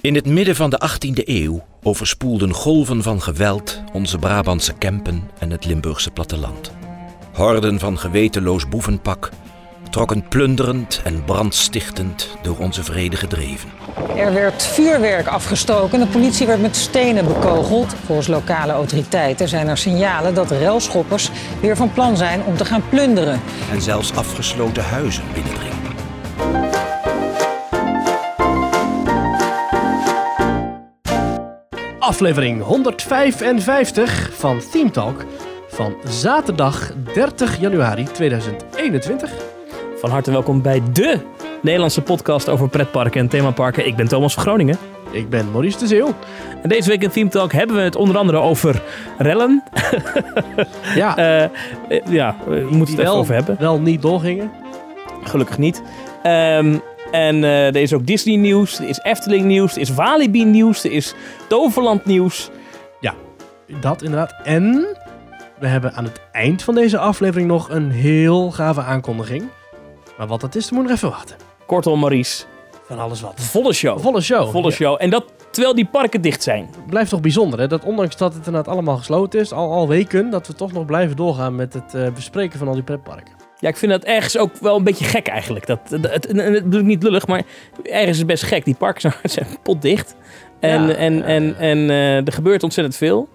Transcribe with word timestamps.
In 0.00 0.14
het 0.14 0.26
midden 0.26 0.56
van 0.56 0.70
de 0.70 0.80
18e 0.88 1.24
eeuw 1.24 1.64
overspoelden 1.82 2.54
golven 2.54 3.02
van 3.02 3.22
geweld 3.22 3.82
onze 3.92 4.18
Brabantse 4.18 4.72
Kempen 4.72 5.30
en 5.38 5.50
het 5.50 5.64
Limburgse 5.64 6.10
platteland. 6.10 6.72
Horden 7.32 7.78
van 7.78 7.98
gewetenloos 7.98 8.68
boevenpak 8.68 9.30
trokken 9.90 10.28
plunderend 10.28 11.00
en 11.04 11.24
brandstichtend 11.24 12.28
door 12.42 12.58
onze 12.58 12.84
vrede 12.84 13.16
gedreven. 13.16 13.70
Er 14.16 14.32
werd 14.32 14.62
vuurwerk 14.62 15.26
afgestoken. 15.26 16.00
De 16.00 16.06
politie 16.06 16.46
werd 16.46 16.60
met 16.60 16.76
stenen 16.76 17.26
bekogeld. 17.26 17.94
Volgens 18.04 18.26
lokale 18.26 18.72
autoriteiten 18.72 19.48
zijn 19.48 19.68
er 19.68 19.78
signalen 19.78 20.34
dat 20.34 20.50
relschoppers 20.50 21.30
weer 21.60 21.76
van 21.76 21.92
plan 21.92 22.16
zijn 22.16 22.42
om 22.44 22.56
te 22.56 22.64
gaan 22.64 22.82
plunderen. 22.88 23.40
En 23.70 23.80
zelfs 23.80 24.14
afgesloten 24.14 24.84
huizen 24.84 25.24
binnendringen. 25.34 25.67
Aflevering 32.08 32.62
155 32.62 34.30
van 34.32 34.60
Theme 34.70 34.90
Talk 34.90 35.24
van 35.68 35.94
zaterdag 36.04 36.92
30 37.14 37.60
januari 37.60 38.04
2021. 38.04 39.32
Van 39.96 40.10
harte 40.10 40.30
welkom 40.30 40.62
bij 40.62 40.82
de 40.92 41.20
Nederlandse 41.62 42.02
podcast 42.02 42.48
over 42.48 42.68
pretparken 42.68 43.20
en 43.20 43.28
themaparken. 43.28 43.86
Ik 43.86 43.96
ben 43.96 44.08
Thomas 44.08 44.34
van 44.34 44.42
Groningen. 44.42 44.78
Ik 45.10 45.30
ben 45.30 45.50
Maurice 45.50 45.78
de 45.78 45.86
Zeeuw. 45.86 46.14
En 46.62 46.68
deze 46.68 46.88
week 46.88 47.02
in 47.02 47.10
Theme 47.10 47.30
Talk 47.30 47.52
hebben 47.52 47.76
we 47.76 47.82
het 47.82 47.96
onder 47.96 48.16
andere 48.16 48.38
over 48.38 48.82
rellen. 49.18 49.62
Ja, 50.94 51.16
eh, 51.48 51.50
ja, 52.10 52.36
we 52.46 52.66
moeten 52.70 52.78
het 52.78 52.88
even 52.88 53.04
wel, 53.04 53.16
over 53.16 53.34
hebben. 53.34 53.56
wel 53.58 53.80
niet 53.80 54.02
doorgingen. 54.02 54.50
Gelukkig 55.22 55.58
niet. 55.58 55.82
Ehm, 56.22 56.78
en 57.10 57.44
eh, 57.44 57.66
er 57.66 57.76
is 57.76 57.92
ook 57.92 58.06
Disney 58.06 58.36
nieuws, 58.36 58.78
er 58.78 58.88
is 58.88 59.00
Efteling 59.02 59.44
nieuws, 59.44 59.74
er 59.74 59.80
is 59.80 59.90
Walibi 59.94 60.44
nieuws, 60.44 60.84
er 60.84 60.92
is 60.92 61.14
Toverland 61.48 62.04
nieuws. 62.04 62.50
Dat 63.80 64.02
inderdaad. 64.02 64.34
En 64.44 64.86
we 65.58 65.66
hebben 65.66 65.92
aan 65.94 66.04
het 66.04 66.20
eind 66.32 66.62
van 66.62 66.74
deze 66.74 66.98
aflevering 66.98 67.48
nog 67.48 67.70
een 67.70 67.90
heel 67.90 68.50
gave 68.50 68.80
aankondiging. 68.80 69.44
Maar 70.18 70.26
wat 70.26 70.40
dat 70.40 70.54
is, 70.54 70.68
dan 70.68 70.78
moet 70.78 70.88
nog 70.88 70.96
even 70.96 71.10
wachten. 71.10 71.36
Kortom, 71.66 72.00
Maurice, 72.00 72.44
Van 72.86 72.98
alles 72.98 73.20
wat. 73.20 73.40
volle 73.40 73.72
show. 73.72 74.00
Volle 74.00 74.20
show. 74.20 74.50
Volle 74.50 74.70
show. 74.70 74.96
En 74.98 75.10
dat 75.10 75.24
terwijl 75.50 75.74
die 75.74 75.86
parken 75.86 76.20
dicht 76.20 76.42
zijn. 76.42 76.70
blijft 76.86 77.10
toch 77.10 77.20
bijzonder, 77.20 77.58
hè? 77.58 77.66
Dat 77.66 77.84
ondanks 77.84 78.16
dat 78.16 78.34
het 78.34 78.46
inderdaad 78.46 78.72
allemaal 78.72 78.96
gesloten 78.96 79.40
is, 79.40 79.52
al, 79.52 79.72
al 79.72 79.88
weken, 79.88 80.30
dat 80.30 80.46
we 80.46 80.54
toch 80.54 80.72
nog 80.72 80.84
blijven 80.84 81.16
doorgaan 81.16 81.54
met 81.54 81.72
het 81.72 81.94
eh, 81.94 82.12
bespreken 82.14 82.58
van 82.58 82.68
al 82.68 82.74
die 82.74 82.82
pretparken. 82.82 83.37
Ja, 83.60 83.68
ik 83.68 83.76
vind 83.76 83.92
dat 83.92 84.04
ergens 84.04 84.38
ook 84.38 84.50
wel 84.60 84.76
een 84.76 84.84
beetje 84.84 85.04
gek 85.04 85.26
eigenlijk. 85.26 85.66
Dat, 85.66 85.80
dat, 85.88 86.10
het, 86.12 86.22
dat 86.34 86.52
bedoel 86.62 86.80
ik 86.80 86.86
niet 86.86 87.02
lullig, 87.02 87.26
maar 87.26 87.42
ergens 87.82 88.10
is 88.10 88.18
het 88.18 88.26
best 88.26 88.42
gek. 88.42 88.64
Die 88.64 88.74
parken 88.74 89.00
zijn, 89.00 89.14
zijn 89.38 89.46
potdicht. 89.62 90.16
En, 90.60 90.82
Ja, 90.86 90.94
en, 90.94 91.22
en, 91.24 91.56
en 91.58 91.90
eh, 91.90 92.16
er 92.26 92.32
gebeurt 92.32 92.62
ontzettend 92.62 92.96
veel. 92.96 93.28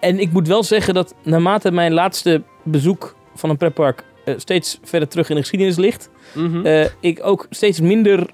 En 0.00 0.18
ik 0.18 0.32
moet 0.32 0.48
wel 0.48 0.62
zeggen 0.62 0.94
dat 0.94 1.14
naarmate 1.22 1.70
mijn 1.72 1.92
laatste 1.92 2.42
bezoek 2.64 3.16
van 3.34 3.50
een 3.50 3.56
pretpark 3.56 4.04
eh, 4.24 4.34
steeds 4.36 4.78
verder 4.82 5.08
terug 5.08 5.28
in 5.28 5.34
de 5.34 5.40
geschiedenis 5.40 5.76
ligt, 5.76 6.10
Mhm. 6.34 6.66
eh, 6.66 6.86
ik 7.00 7.18
ook 7.24 7.46
steeds 7.50 7.80
minder 7.80 8.26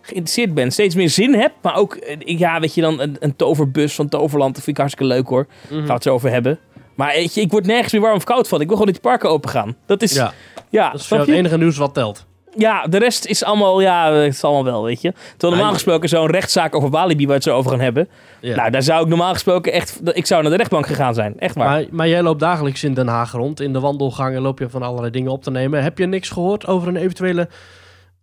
geïnteresseerd 0.00 0.54
ben. 0.54 0.70
Steeds 0.72 0.94
meer 0.94 1.08
zin 1.10 1.34
heb. 1.34 1.52
Maar 1.62 1.76
ook, 1.76 1.98
ja, 2.18 2.60
weet 2.60 2.74
je 2.74 2.80
dan, 2.80 3.00
een, 3.00 3.16
een 3.20 3.36
toverbus 3.36 3.94
van 3.94 4.08
Toverland. 4.08 4.54
Dat 4.54 4.64
vind 4.64 4.76
ik 4.76 4.82
hartstikke 4.82 5.14
leuk 5.14 5.28
hoor. 5.28 5.46
Mhm. 5.68 5.74
Gaan 5.74 5.86
we 5.86 5.92
het 5.92 6.02
zo 6.02 6.12
over 6.14 6.30
hebben. 6.30 6.58
Maar 6.98 7.12
weet 7.12 7.34
je, 7.34 7.40
ik 7.40 7.50
word 7.50 7.66
nergens 7.66 7.92
meer 7.92 8.02
warm 8.02 8.16
of 8.16 8.24
koud 8.24 8.48
van. 8.48 8.60
Ik 8.60 8.66
wil 8.66 8.76
gewoon 8.76 8.92
dat 8.92 9.02
die 9.02 9.10
parken 9.10 9.30
open 9.30 9.50
gaan. 9.50 9.76
Dat 9.86 10.02
is, 10.02 10.14
ja, 10.14 10.32
Ja, 10.70 10.90
dat 10.90 11.00
is 11.00 11.10
het 11.10 11.28
enige 11.28 11.58
nieuws 11.58 11.76
wat 11.76 11.94
telt. 11.94 12.26
Ja, 12.54 12.86
de 12.86 12.98
rest 12.98 13.26
is 13.26 13.44
allemaal, 13.44 13.80
ja, 13.80 14.12
het 14.12 14.34
is 14.34 14.44
allemaal 14.44 14.64
wel, 14.64 14.82
weet 14.82 15.00
je. 15.00 15.12
Terwijl 15.30 15.52
normaal 15.52 15.72
gesproken 15.72 16.08
zo'n 16.08 16.26
rechtszaak 16.26 16.74
over 16.74 16.90
Walibi, 16.90 17.18
waar 17.18 17.26
we 17.26 17.32
het 17.34 17.42
zo 17.42 17.56
over 17.56 17.70
gaan 17.70 17.80
hebben. 17.80 18.08
Ja. 18.40 18.56
Nou, 18.56 18.70
daar 18.70 18.82
zou 18.82 19.02
ik 19.02 19.08
normaal 19.08 19.32
gesproken 19.32 19.72
echt, 19.72 20.00
ik 20.12 20.26
zou 20.26 20.42
naar 20.42 20.50
de 20.50 20.56
rechtbank 20.56 20.86
gegaan 20.86 21.14
zijn. 21.14 21.38
Echt 21.38 21.54
waar. 21.54 21.68
maar, 21.68 21.84
maar 21.90 22.08
jij 22.08 22.22
loopt 22.22 22.40
dagelijks 22.40 22.84
in 22.84 22.94
Den 22.94 23.08
Haag 23.08 23.32
rond. 23.32 23.60
In 23.60 23.72
de 23.72 23.80
wandelgangen 23.80 24.42
loop 24.42 24.58
je 24.58 24.68
van 24.68 24.82
allerlei 24.82 25.10
dingen 25.10 25.32
op 25.32 25.42
te 25.42 25.50
nemen. 25.50 25.82
Heb 25.82 25.98
je 25.98 26.06
niks 26.06 26.28
gehoord 26.28 26.66
over 26.66 26.88
een 26.88 26.96
eventuele 26.96 27.48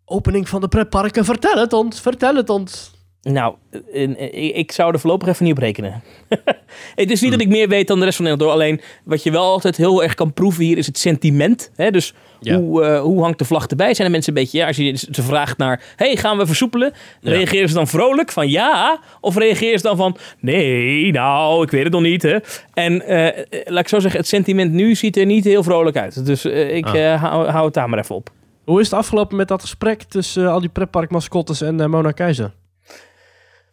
opening 0.06 0.50
van 0.50 0.62
de 0.62 0.68
pretparken? 0.68 1.26
Vertel 1.26 1.58
het 1.58 1.74
ons, 1.74 2.02
vertel 2.02 2.36
het 2.36 2.50
ons. 2.50 2.95
Nou, 3.34 3.56
in- 3.92 4.18
in- 4.34 4.56
ik 4.56 4.72
zou 4.72 4.94
er 4.94 5.00
voorlopig 5.00 5.28
even 5.28 5.44
niet 5.46 5.54
op 5.54 5.60
rekenen. 5.60 6.02
het 6.30 6.42
is 6.96 7.08
niet 7.08 7.20
Hmm. 7.20 7.30
dat 7.32 7.40
ik 7.42 7.48
meer 7.48 7.68
weet 7.68 7.88
dan 7.88 8.00
de 8.00 8.06
rest 8.06 8.16
van 8.18 8.26
Nederland. 8.26 8.52
Alleen, 8.54 8.82
wat 9.04 9.24
je 9.24 9.32
wel 9.32 9.44
altijd 9.44 9.78
heel 9.78 10.04
erg 10.04 10.14
kan 10.14 10.34
proeven 10.34 10.64
hier 10.64 10.78
is 10.78 10.86
het 10.88 10.98
sentiment. 10.98 11.72
Hè? 11.76 11.92
Dus 11.92 12.14
Ja. 12.40 12.58
hoe, 12.58 12.84
eh, 12.84 13.02
hoe 13.02 13.22
hangt 13.24 13.40
de 13.40 13.46
vlag 13.46 13.66
erbij? 13.68 13.94
Zijn 13.94 14.08
de 14.08 14.14
mensen 14.14 14.36
een 14.36 14.42
beetje, 14.44 14.58
ja, 14.58 14.68
als 14.68 14.76
je 14.78 14.96
ze 15.12 15.22
vraagt 15.22 15.58
naar... 15.58 15.82
hey, 15.96 16.16
gaan 16.16 16.38
we 16.38 16.46
versoepelen? 16.46 16.94
Ja. 17.22 17.32
Reageren 17.32 17.68
ze 17.70 17.76
dan 17.76 17.88
vrolijk 17.88 18.32
van 18.32 18.50
ja? 18.50 19.00
Of 19.22 19.38
reageren 19.38 19.80
ze 19.80 19.86
dan 19.88 19.98
van 19.98 20.18
nee, 20.40 21.12
nou, 21.12 21.64
ik 21.64 21.72
weet 21.72 21.84
het 21.84 21.94
nog 21.94 22.02
niet. 22.02 22.22
Hè? 22.22 22.38
En 22.74 23.02
eh, 23.08 23.28
eh, 23.28 23.34
laat 23.66 23.80
ik 23.82 23.88
zo 23.90 24.00
zeggen, 24.00 24.20
het 24.20 24.30
sentiment 24.30 24.72
nu 24.72 24.96
ziet 24.96 25.18
er 25.18 25.26
niet 25.26 25.44
heel 25.44 25.64
vrolijk 25.64 25.98
uit. 25.98 26.26
Dus 26.26 26.46
eh, 26.46 26.76
ik 26.76 26.86
Ah. 26.86 27.14
eh, 27.14 27.24
hou, 27.24 27.48
hou 27.50 27.66
het 27.66 27.74
daar 27.74 27.90
maar 27.90 28.00
even 28.00 28.16
op. 28.16 28.30
Hoe 28.66 28.80
is 28.80 28.86
het 28.90 29.00
afgelopen 29.00 29.38
met 29.38 29.48
dat 29.48 29.62
gesprek 29.62 30.04
tussen 30.04 30.44
eh, 30.46 30.52
al 30.52 30.60
die 30.60 30.70
pretparkmascottes 30.70 31.62
en 31.62 31.80
eh, 31.82 31.88
Mona 31.88 32.12
Keizer? 32.12 32.52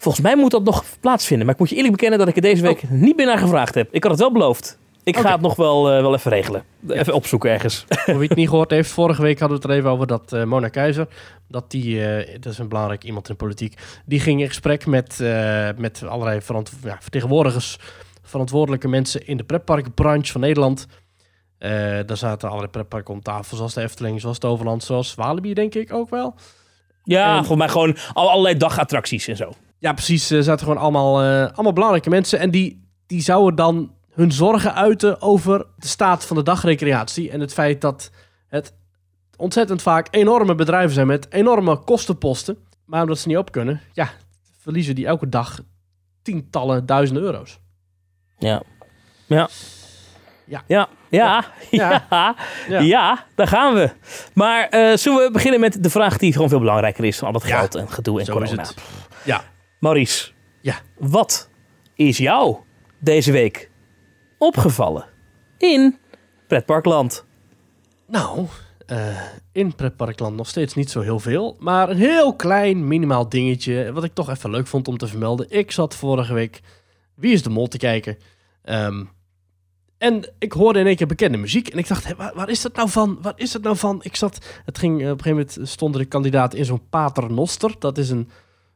Volgens 0.03 0.25
mij 0.25 0.37
moet 0.37 0.51
dat 0.51 0.65
nog 0.65 0.85
plaatsvinden. 1.01 1.47
Maar 1.47 1.55
ik 1.55 1.61
moet 1.61 1.71
je 1.71 1.77
eerlijk 1.77 1.93
bekennen 1.95 2.19
dat 2.19 2.29
ik 2.29 2.37
er 2.37 2.43
deze 2.43 2.63
week 2.63 2.91
niet 2.91 3.17
meer 3.17 3.27
naar 3.27 3.39
gevraagd 3.39 3.75
heb. 3.75 3.89
Ik 3.91 4.03
had 4.03 4.13
het 4.13 4.21
wel 4.21 4.33
beloofd. 4.33 4.79
Ik 5.05 5.17
ga 5.17 5.33
het 5.33 5.41
nog 5.41 5.57
wel, 5.57 5.91
eh, 5.91 6.01
wel 6.01 6.15
even 6.15 6.31
regelen. 6.31 6.65
Even 6.89 7.15
opzoeken 7.15 7.51
ergens. 7.51 7.85
Voor 7.89 8.19
wie 8.19 8.29
het 8.29 8.37
niet 8.37 8.49
gehoord 8.49 8.71
heeft, 8.71 8.91
vorige 8.91 9.23
week 9.23 9.39
hadden 9.39 9.59
we 9.59 9.63
het 9.63 9.73
er 9.73 9.79
even 9.79 9.91
over 9.91 10.07
dat 10.07 10.33
eh, 10.33 10.45
Mona 10.45 10.69
Keizer, 10.69 11.07
dat 11.49 11.71
die, 11.71 12.07
eh, 12.07 12.39
dat 12.41 12.53
is 12.53 12.59
een 12.59 12.69
belangrijk 12.69 13.05
iemand 13.05 13.29
in 13.29 13.35
de 13.35 13.45
politiek, 13.45 13.75
die 14.05 14.21
ging 14.21 14.41
in 14.41 14.49
gesprek 14.49 14.87
met, 14.87 15.19
met 15.77 16.03
allerlei 16.09 16.41
verant- 16.41 16.73
ja, 16.83 16.97
vertegenwoordigers, 17.01 17.79
verantwoordelijke 18.23 18.89
mensen 18.89 19.27
in 19.27 19.37
de 19.37 19.45
pretparkbranche 19.45 20.33
van 20.33 20.41
Nederland. 20.41 20.87
Daar 22.07 22.17
zaten 22.17 22.49
allerlei 22.49 22.71
pretparken 22.71 23.15
om 23.15 23.23
tafel, 23.23 23.57
zoals 23.57 23.75
de 23.75 23.83
Efteling, 23.83 24.21
zoals 24.21 24.39
Toverland, 24.39 24.85
zoals 24.85 25.15
Walibi 25.15 25.55
denk 25.55 25.75
ik 25.75 25.93
ook 25.93 26.11
wel. 26.11 26.35
Ja, 27.05 27.29
En- 27.31 27.37
volgens 27.45 27.59
mij 27.59 27.69
gewoon 27.69 27.97
al, 28.13 28.31
allerlei 28.31 28.57
dagattracties 28.57 29.29
en 29.29 29.37
zo. 29.37 29.53
Ja, 29.83 29.93
precies. 29.93 30.27
ze 30.27 30.43
zaten 30.43 30.67
gewoon 30.67 30.83
allemaal, 30.83 31.23
eh, 31.23 31.53
allemaal 31.53 31.73
belangrijke 31.73 32.11
mensen. 32.11 32.39
En 32.39 32.51
die, 32.51 32.89
die 33.07 33.23
zouden 33.23 33.55
dan 33.55 33.95
hun 34.13 34.33
zorgen 34.33 34.75
uiten 34.75 35.21
over 35.21 35.67
de 35.77 35.87
staat 35.87 36.27
van 36.27 36.37
de 36.37 36.43
dagrecreatie. 36.43 37.31
En 37.31 37.41
het 37.41 37.53
feit 37.53 37.81
dat 37.81 38.11
het 38.49 38.75
ontzettend 39.37 39.83
vaak 39.83 40.09
enorme 40.11 40.55
bedrijven 40.55 40.95
zijn 40.95 41.07
met 41.07 41.33
enorme 41.33 41.77
kostenposten. 41.77 42.57
Maar 42.85 43.03
omdat 43.03 43.19
ze 43.19 43.29
niet 43.29 43.37
op 43.37 43.53
kunnen, 43.53 43.81
ja, 43.93 44.11
verliezen 44.59 44.95
die 44.95 45.07
elke 45.07 45.29
dag 45.29 45.61
tientallen 46.23 46.87
duizenden 46.87 47.23
euro's. 47.23 47.59
Ja. 48.39 48.63
Ja. 49.27 49.49
Ja. 50.47 50.63
Ja. 50.67 50.89
Ja. 51.11 51.45
Ja. 51.71 52.35
ja. 52.81 53.27
daar 53.35 53.49
gaan 53.49 53.75
we. 53.75 53.91
Maar 54.35 54.75
uh, 54.75 54.97
zullen 54.97 55.25
we 55.25 55.31
beginnen 55.31 55.61
met 55.61 55.83
de 55.83 55.91
vraag 55.91 56.19
die 56.19 56.33
gewoon 56.33 56.49
veel 56.49 56.59
belangrijker 56.59 57.05
is 57.05 57.19
dan 57.19 57.27
al 57.27 57.33
dat 57.33 57.45
geld 57.45 57.75
en 57.75 57.89
gedoe 57.89 58.19
en 58.19 58.25
Zo 58.25 58.33
corona. 58.33 58.65
Ja. 59.25 59.51
Maurice. 59.83 60.31
Ja. 60.61 60.81
Wat 60.99 61.51
is 61.95 62.19
jou 62.19 62.57
deze 62.99 63.33
week 63.33 63.71
opgevallen 64.39 65.05
in 65.59 65.99
pretparkland? 66.47 67.25
Nou, 68.07 68.47
eh, 68.87 69.23
in 69.53 69.75
pretparkland 69.75 70.37
nog 70.37 70.49
steeds 70.49 70.75
niet 70.75 70.91
zo 70.91 71.01
heel 71.01 71.19
veel. 71.19 71.57
Maar 71.59 71.91
een 71.91 71.97
heel 71.97 72.37
klein, 72.37 72.89
minimaal 72.89 73.29
dingetje. 73.29 73.93
Wat 73.93 74.05
ik 74.05 74.15
toch 74.15 74.31
even 74.31 74.51
leuk 74.51 74.67
vond 74.67 74.89
om 74.89 74.97
te 74.97 75.07
vermelden. 75.07 75.47
Ik 75.49 75.71
zat 75.71 75.97
vorige 75.97 76.35
week 76.35 76.61
Wie 77.15 77.33
is 77.33 77.43
de 77.43 77.51
Mol 77.51 77.69
te 77.69 77.79
kijken. 77.79 78.17
Ehm, 78.63 79.05
en 79.99 80.33
ik 80.39 80.53
hoorde 80.53 80.79
in 80.79 80.87
één 80.87 80.97
keer 80.97 81.07
bekende 81.07 81.39
muziek. 81.39 81.69
En 81.69 81.79
ik 81.79 81.89
dacht, 81.89 82.07
hé, 82.07 82.15
waar, 82.15 82.35
waar 82.35 82.49
is 82.49 82.63
dat 82.63 82.77
nou 82.77 82.89
van? 82.89 83.19
Waar 83.23 83.35
is 83.37 83.53
dat 83.53 83.63
nou 83.63 83.77
van? 83.77 84.01
Ik 84.03 84.17
zat, 84.17 84.47
het 84.65 84.79
ging, 84.79 85.03
eh, 85.03 85.11
op 85.11 85.19
een 85.19 85.25
gegeven 85.25 85.47
moment 85.59 85.69
stonden 85.71 86.01
de 86.01 86.07
kandidaten 86.07 86.59
in 86.59 86.65
zo'n 86.65 86.89
paternoster. 86.89 87.75
Dat 87.79 87.99
is 87.99 88.11
een 88.11 88.31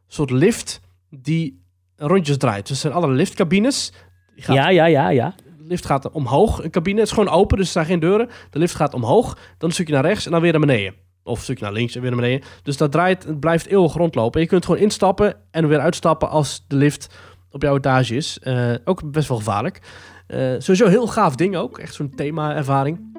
soort 0.07 0.31
lift 0.31 0.85
die 1.23 1.65
rondjes 1.97 2.37
draait. 2.37 2.67
Dus 2.67 2.71
er 2.71 2.77
zijn 2.77 2.93
allerlei 2.93 3.19
liftcabines. 3.19 3.93
Gaat 4.37 4.57
Ja, 4.57 4.69
ja, 4.69 4.87
ja, 4.87 5.09
ja. 5.09 5.35
de 5.59 5.65
lift 5.65 5.87
gaat 5.87 6.11
omhoog, 6.11 6.65
een 6.65 6.71
cabine. 6.71 6.99
Het 6.99 7.09
is 7.09 7.15
gewoon 7.15 7.29
open, 7.29 7.59
dus 7.59 7.75
er 7.75 7.85
geen 7.85 8.01
deuren. 8.01 8.29
De 8.51 8.59
lift 8.59 8.75
gaat 8.75 8.95
omhoog, 8.95 9.35
dan 9.59 9.69
een 9.69 9.75
stukje 9.75 9.93
naar 9.93 10.05
rechts 10.05 10.25
en 10.27 10.31
dan 10.33 10.41
weer 10.41 10.51
naar 10.51 10.61
beneden. 10.61 10.95
Of 11.23 11.39
een 11.39 11.45
stukje 11.45 11.65
naar 11.65 11.73
links 11.73 11.95
en 11.95 12.01
weer 12.01 12.11
naar 12.11 12.21
beneden. 12.21 12.47
Dus 12.63 12.77
dat 12.77 12.93
draait, 12.93 13.25
het 13.25 13.41
blijft 13.41 13.67
eeuwig 13.67 13.93
rondlopen. 13.93 14.35
En 14.35 14.41
je 14.41 14.47
kunt 14.47 14.65
gewoon 14.65 14.81
instappen 14.81 15.37
en 15.51 15.69
weer 15.69 15.81
uitstappen 15.81 16.31
als 16.31 16.65
de 16.69 16.77
lift 16.77 17.15
op 17.51 17.63
jouw 17.63 17.77
etage 17.77 18.17
is. 18.17 18.39
Eh, 18.39 18.75
ook 18.85 19.11
best 19.11 19.29
wel 19.29 19.39
gevaarlijk. 19.39 19.81
Eh, 20.27 20.55
sowieso 20.59 20.87
heel 20.87 21.07
gaaf 21.07 21.35
ding 21.35 21.57
ook. 21.57 21.79
Echt 21.79 21.95
zo'n 21.95 22.15
thema-ervaring. 22.15 23.19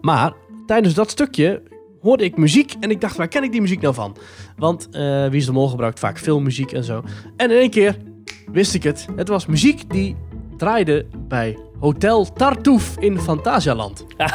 Maar 0.00 0.32
tijdens 0.66 0.94
dat 0.94 1.10
stukje 1.10 1.62
hoorde 2.00 2.24
ik 2.24 2.36
muziek 2.36 2.74
en 2.80 2.90
ik 2.90 3.00
dacht, 3.00 3.16
waar 3.16 3.28
ken 3.28 3.42
ik 3.42 3.52
die 3.52 3.60
muziek 3.60 3.80
nou 3.80 3.94
van? 3.94 4.16
Want 4.56 4.88
eh, 4.90 5.26
Wie 5.28 5.40
is 5.40 5.46
de 5.46 5.52
Mol 5.52 5.68
gebruikt 5.68 5.98
vaak 5.98 6.18
filmmuziek 6.18 6.72
en 6.72 6.84
zo. 6.84 7.02
En 7.36 7.50
in 7.50 7.56
één 7.56 7.70
keer 7.70 7.96
wist 8.52 8.74
ik 8.74 8.82
het. 8.82 9.06
Het 9.16 9.28
was 9.28 9.46
muziek 9.46 9.90
die 9.90 10.16
draaide 10.56 11.06
bij 11.28 11.58
Hotel 11.80 12.32
Tartuffe 12.32 13.00
in 13.00 13.20
Fantasialand. 13.20 14.06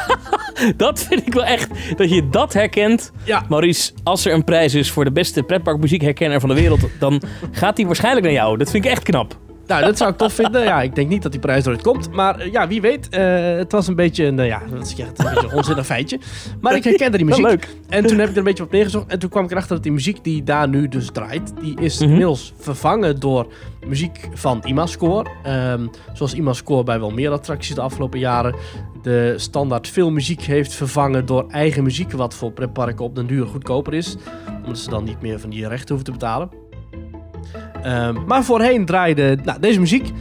Dat 0.76 1.02
vind 1.02 1.26
ik 1.26 1.32
wel 1.34 1.44
echt, 1.44 1.96
dat 1.96 2.10
je 2.10 2.28
dat 2.28 2.52
herkent. 2.52 3.12
Ja. 3.24 3.44
Maurice, 3.48 3.92
als 4.02 4.24
er 4.24 4.32
een 4.32 4.44
prijs 4.44 4.74
is 4.74 4.90
voor 4.90 5.04
de 5.04 5.12
beste 5.12 5.42
pretparkmuziekherkenner 5.42 6.40
van 6.40 6.48
de 6.48 6.54
wereld, 6.54 6.80
dan 6.98 7.22
gaat 7.50 7.76
die 7.76 7.86
waarschijnlijk 7.86 8.24
naar 8.24 8.34
jou. 8.34 8.58
Dat 8.58 8.70
vind 8.70 8.84
ik 8.84 8.90
echt 8.90 9.02
knap. 9.02 9.40
Nou, 9.72 9.84
dat 9.84 9.96
zou 9.98 10.10
ik 10.10 10.16
tof 10.16 10.32
vinden. 10.32 10.62
Ja, 10.62 10.82
ik 10.82 10.94
denk 10.94 11.08
niet 11.08 11.22
dat 11.22 11.32
die 11.32 11.40
prijs 11.40 11.64
eruit 11.64 11.82
komt. 11.82 12.12
Maar 12.12 12.38
eh, 12.38 12.52
ja, 12.52 12.68
wie 12.68 12.80
weet. 12.80 13.08
Eh, 13.08 13.56
het 13.56 13.72
was 13.72 13.86
een 13.86 13.94
beetje 13.94 14.24
een, 14.24 14.38
eh, 14.38 14.46
ja, 14.46 14.62
je, 14.68 14.76
het, 15.04 15.18
een 15.18 15.24
beetje 15.34 15.48
een 15.48 15.52
onzinnig 15.56 15.86
feitje. 15.86 16.18
Maar 16.60 16.76
ik 16.76 16.84
herkende 16.84 17.16
die 17.16 17.26
muziek. 17.26 17.44
leuk. 17.44 17.68
En 17.88 18.06
toen 18.06 18.18
heb 18.18 18.26
ik 18.26 18.32
er 18.32 18.38
een 18.38 18.44
beetje 18.44 18.62
op 18.62 18.70
neergezocht. 18.70 19.06
En 19.06 19.18
toen 19.18 19.30
kwam 19.30 19.44
ik 19.44 19.50
erachter 19.50 19.74
dat 19.74 19.82
die 19.82 19.92
muziek 19.92 20.24
die 20.24 20.42
daar 20.42 20.68
nu 20.68 20.88
dus 20.88 21.10
draait, 21.12 21.52
die 21.60 21.80
is 21.80 21.94
Mhm. 21.98 22.04
inmiddels 22.08 22.52
vervangen 22.58 23.20
door 23.20 23.46
muziek 23.86 24.28
van 24.34 24.62
IMAScore. 24.64 25.30
Ehm 25.42 25.86
zoals 26.12 26.34
IMAScore 26.34 26.84
bij 26.84 26.98
wel 27.00 27.10
meer 27.10 27.30
attracties 27.30 27.74
de 27.74 27.80
afgelopen 27.80 28.18
jaren 28.18 28.54
de 29.02 29.34
standaard 29.36 29.88
filmmuziek 29.88 30.42
heeft 30.42 30.74
vervangen 30.74 31.26
door 31.26 31.44
eigen 31.48 31.82
muziek, 31.82 32.12
wat 32.12 32.34
voor 32.34 32.52
pretparken 32.52 33.04
op 33.04 33.14
den 33.14 33.26
duur 33.26 33.46
goedkoper 33.46 33.94
is. 33.94 34.16
Omdat 34.62 34.78
ze 34.78 34.90
dan 34.90 35.04
niet 35.04 35.20
meer 35.22 35.40
van 35.40 35.50
die 35.50 35.68
rechten 35.68 35.88
hoeven 35.94 36.04
te 36.04 36.18
betalen. 36.18 36.48
Ehm, 37.82 38.16
maar 38.26 38.44
voorheen 38.44 38.84
draaide 38.84 39.38
nou, 39.44 39.60
deze 39.60 39.80
muziek. 39.80 40.12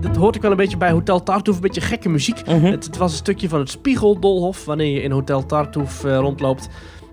Dat 0.00 0.16
hoort 0.16 0.36
ik 0.36 0.42
wel 0.42 0.50
een 0.50 0.56
beetje 0.56 0.76
bij 0.76 0.90
Hotel 0.90 1.22
Tartuffe, 1.22 1.62
een 1.62 1.66
beetje 1.66 1.80
gekke 1.88 2.08
muziek. 2.08 2.46
Mhm. 2.46 2.64
Het, 2.64 2.84
het 2.84 2.96
was 2.96 3.10
een 3.10 3.16
stukje 3.16 3.48
van 3.48 3.58
het 3.58 3.70
Spiegeldolhof, 3.70 4.64
wanneer 4.64 4.94
je 4.94 5.02
in 5.02 5.10
Hotel 5.10 5.46
Tartuffe 5.46 6.10
eh, 6.10 6.18
rondloopt. 6.18 6.68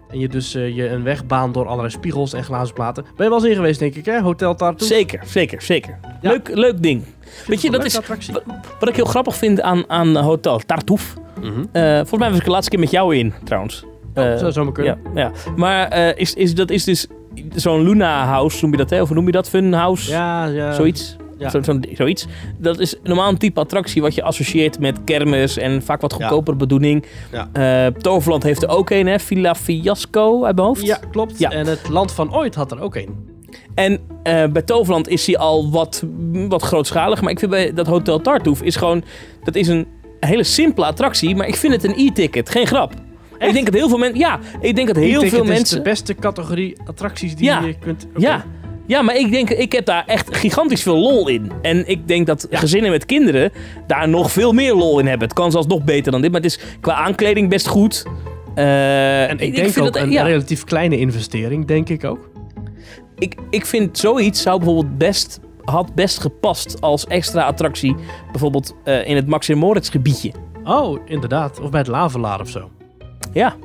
En 0.10 0.19
je 0.19 0.27
dus 0.27 0.56
eh, 0.56 0.75
je 0.75 0.89
een 0.89 1.04
weg 1.04 1.25
baant 1.25 1.54
door 1.54 1.65
allerlei 1.65 1.89
spiegels 1.89 2.33
en 2.33 2.44
glazen 2.44 2.74
platen. 2.74 3.04
Ben 3.04 3.25
je 3.25 3.31
wel 3.31 3.39
eens 3.39 3.50
in 3.50 3.56
geweest, 3.56 3.80
denk 3.80 3.95
ik, 3.95 4.06
hè? 4.06 4.21
Hotel 4.21 4.56
Tartuffe. 4.56 4.94
Zeker, 4.94 5.21
zeker, 5.25 5.62
zeker. 5.62 6.00
Ja. 6.21 6.30
Leuk, 6.30 6.50
leuk 6.54 6.83
ding. 6.83 7.04
Weet 7.48 7.62
je, 7.62 7.71
dat 7.71 7.86
is 7.86 7.98
attractie. 7.98 8.33
wat 8.80 8.89
ik 8.89 8.95
heel 8.95 9.06
grappig 9.06 9.36
vind 9.36 9.62
aan, 9.62 9.89
aan 9.89 10.15
Hotel 10.15 10.60
Tartuffe. 10.60 11.18
Mhm. 11.42 11.65
Eh, 11.71 11.95
volgens 11.95 12.19
mij 12.19 12.30
was 12.30 12.38
ik 12.38 12.45
de 12.45 12.51
laatste 12.51 12.69
keer 12.69 12.80
met 12.80 12.92
jou 12.92 13.15
in, 13.15 13.33
trouwens. 13.44 13.86
Eh, 14.13 14.38
Zou 14.38 14.51
zomaar 14.51 14.74
kunnen. 14.74 15.00
ja, 15.15 15.21
ja. 15.21 15.31
Maar 15.56 15.88
eh, 15.88 16.18
is, 16.19 16.33
is, 16.33 16.56
dat 16.56 16.69
is 16.69 16.83
dus 16.83 17.07
zo'n 17.56 17.83
Luna 17.83 18.25
House, 18.25 18.57
noem 18.62 18.71
je 18.71 18.77
dat, 18.77 18.89
hè? 18.89 19.01
Of 19.01 19.10
noem 19.10 19.25
je 19.25 19.31
dat? 19.31 19.50
Fun 19.50 19.74
House? 19.74 20.12
Ja, 20.12 20.45
ja. 20.45 20.74
Zoiets. 20.74 21.15
Ja. 21.38 21.50
Zo, 21.50 21.62
zoiets. 21.94 22.27
Dat 22.57 22.80
is 22.80 22.95
normaal 23.04 23.30
een 23.30 23.38
type 23.38 23.60
attractie 23.60 24.01
wat 24.01 24.15
je 24.15 24.24
associeert 24.24 24.80
met 24.80 25.04
kermis 25.04 25.57
en 25.57 25.81
vaak 25.83 26.01
wat 26.01 26.13
goedkopere 26.13 26.57
bedoeling. 26.57 27.06
Ja. 27.31 27.50
Eh, 27.54 27.94
Toverland 27.94 28.44
heeft 28.44 28.63
er 28.63 28.69
ook 28.69 28.89
een, 28.89 29.07
hè? 29.07 29.19
Villa 29.19 29.56
Fiasco 29.56 30.44
uit 30.44 30.56
mijn 30.56 30.68
hoofd. 30.68 30.81
Ja, 30.86 31.00
klopt. 31.12 31.39
Ja. 31.39 31.50
En 31.50 31.65
het 31.68 31.89
Land 31.89 32.12
van 32.12 32.36
Ooit 32.36 32.56
had 32.56 32.71
er 32.71 32.81
ook 32.81 32.95
een. 32.95 33.31
En 33.75 34.00
bij 34.54 34.62
Toverland 34.62 35.07
is 35.07 35.25
hij 35.25 35.38
al 35.38 35.71
wat, 35.71 36.04
wat 36.48 36.62
grootschalig. 36.62 37.21
Maar 37.21 37.31
ik 37.31 37.39
vind 37.39 37.51
bij 37.51 37.74
dat 37.74 37.88
Hotel 37.88 38.21
Tartuffe 38.21 38.65
is 38.65 38.75
gewoon... 38.75 39.04
Dat 39.44 39.56
is 39.56 39.68
een 39.68 39.88
hele 40.19 40.44
simpele 40.44 40.86
attractie, 40.86 41.36
maar 41.36 41.48
ik 41.48 41.56
vind 41.56 41.74
het 41.74 41.83
een 41.83 42.07
e-ticket. 42.07 42.50
Geen 42.50 42.68
grap. 42.68 42.94
Ik 43.47 43.53
denk 43.53 43.65
dat 43.65 43.73
heel 43.73 43.89
veel 43.89 43.97
mensen... 43.97 44.19
Ja, 44.19 44.39
ik 44.61 44.75
denk 44.75 44.87
dat 44.87 44.95
heel 44.97 45.21
veel 45.25 45.41
is 45.43 45.47
mensen... 45.49 45.77
de 45.77 45.83
beste 45.83 46.15
categorie 46.15 46.75
attracties 46.85 47.35
die 47.35 47.45
Ja. 47.45 47.61
je 47.61 47.75
kunt... 47.79 48.05
oké. 48.09 48.19
Ja, 48.19 48.45
ja, 48.87 49.01
maar 49.01 49.15
ik 49.15 49.31
denk, 49.31 49.49
ik 49.49 49.71
heb 49.71 49.85
daar 49.85 50.03
echt 50.05 50.35
gigantisch 50.37 50.83
veel 50.83 50.97
lol 50.97 51.27
in. 51.27 51.51
En 51.61 51.87
ik 51.89 52.07
denk 52.07 52.27
dat 52.27 52.47
gezinnen 52.51 52.91
met 52.91 53.05
kinderen 53.05 53.51
daar 53.87 54.09
nog 54.09 54.31
veel 54.31 54.51
meer 54.53 54.73
lol 54.73 54.99
in 54.99 55.07
hebben. 55.07 55.27
Het 55.27 55.37
kan 55.37 55.51
zelfs 55.51 55.67
nog 55.67 55.83
beter 55.83 56.11
dan 56.11 56.21
dit, 56.21 56.31
maar 56.31 56.41
het 56.41 56.51
is 56.51 56.59
qua 56.81 56.93
aankleding 56.93 57.49
best 57.49 57.67
goed. 57.67 58.03
Eh, 58.55 59.29
En 59.29 59.39
ik, 59.39 59.55
denk 59.55 59.69
vind 59.71 59.87
ook 59.87 59.93
dat- 59.93 60.03
een 60.03 60.11
ja, 60.11 60.23
relatief 60.23 60.63
kleine 60.63 60.97
investering, 60.97 61.65
denk 61.65 61.89
ik 61.89 62.03
ook. 62.03 62.29
ik, 63.17 63.35
ik 63.49 63.65
vind 63.65 63.97
zoiets 63.97 64.41
zou 64.41 64.57
bijvoorbeeld 64.57 64.97
best, 64.97 65.39
had 65.63 65.95
best 65.95 66.19
gepast 66.19 66.81
als 66.81 67.05
extra 67.07 67.43
attractie. 67.43 67.95
Bijvoorbeeld 68.31 68.75
eh, 68.83 69.07
in 69.07 69.15
het 69.15 69.27
Max 69.27 69.49
en 69.49 69.57
Moritz 69.57 69.91
gebiedje. 69.91 70.31
Oh, 70.63 70.99
inderdaad. 71.05 71.59
Of 71.59 71.69
bij 71.69 71.79
het 71.79 71.89
Lavelaar 71.89 72.39
of 72.41 72.49
zo. 72.49 72.69
Ja, 73.33 73.56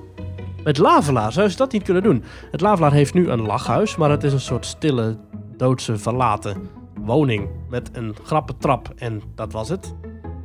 Met 0.64 0.78
Lavelaar 0.78 1.32
zou 1.32 1.48
ze 1.48 1.56
dat 1.56 1.72
niet 1.72 1.82
kunnen 1.82 2.02
doen. 2.02 2.24
Het 2.50 2.60
Lavelaar 2.60 2.92
heeft 2.92 3.14
nu 3.14 3.28
een 3.28 3.40
lachhuis, 3.42 3.96
maar 3.96 4.10
het 4.10 4.24
is 4.24 4.32
een 4.32 4.40
soort 4.40 4.66
stille, 4.66 5.16
doodse, 5.56 5.96
verlaten 5.98 6.68
woning. 7.00 7.48
Met 7.70 7.90
een 7.92 8.14
grappe 8.24 8.56
trap 8.58 8.92
en 8.96 9.22
dat 9.34 9.52
was 9.52 9.68
het. 9.68 9.94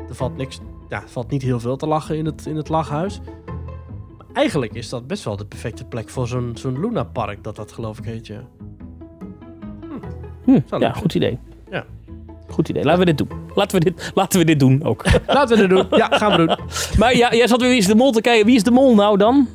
Er 0.09 0.15
valt 0.15 0.37
niks, 0.37 0.59
ja, 0.89 1.01
er 1.01 1.09
valt 1.09 1.29
niet 1.29 1.41
heel 1.41 1.59
veel 1.59 1.75
te 1.75 1.87
lachen 1.87 2.17
in 2.17 2.25
het, 2.25 2.45
in 2.45 2.55
het 2.55 2.69
lachhuis. 2.69 3.19
Maar 4.17 4.27
eigenlijk 4.33 4.73
is 4.73 4.89
dat 4.89 5.07
best 5.07 5.23
wel 5.23 5.35
de 5.37 5.45
perfecte 5.45 5.85
plek 5.85 6.09
voor 6.09 6.27
zo'n 6.27 6.51
zo'n 6.53 6.79
Luna 6.79 7.03
Park, 7.03 7.43
dat 7.43 7.55
dat 7.55 7.71
geloof 7.71 7.97
ik 7.97 8.05
heet, 8.05 8.27
ja. 8.27 8.41
hm, 10.43 10.59
Zou 10.65 10.81
ja 10.81 10.93
goed 10.93 11.13
idee. 11.15 11.39
Goed 12.53 12.69
idee. 12.69 12.83
Laten 12.83 12.99
we 12.99 13.05
dit 13.05 13.17
doen. 13.17 13.29
Laten 13.55 13.79
we 13.79 13.83
dit, 13.83 14.11
laten 14.13 14.39
we 14.39 14.45
dit 14.45 14.59
doen 14.59 14.83
ook. 14.83 15.05
Laten 15.27 15.55
we 15.55 15.61
het 15.61 15.69
doen. 15.69 15.99
Ja, 15.99 16.07
gaan 16.17 16.31
we 16.31 16.37
doen. 16.37 16.57
maar 16.97 17.15
ja, 17.15 17.33
jij 17.33 17.47
zat 17.47 17.61
weer 17.61 17.69
Wie 17.69 17.77
is 17.77 17.87
de 17.87 17.95
Mol 17.95 18.11
te 18.11 18.21
kijken. 18.21 18.45
Wie 18.45 18.55
is 18.55 18.63
de 18.63 18.71
Mol 18.71 18.95
nou 18.95 19.17
dan? 19.17 19.47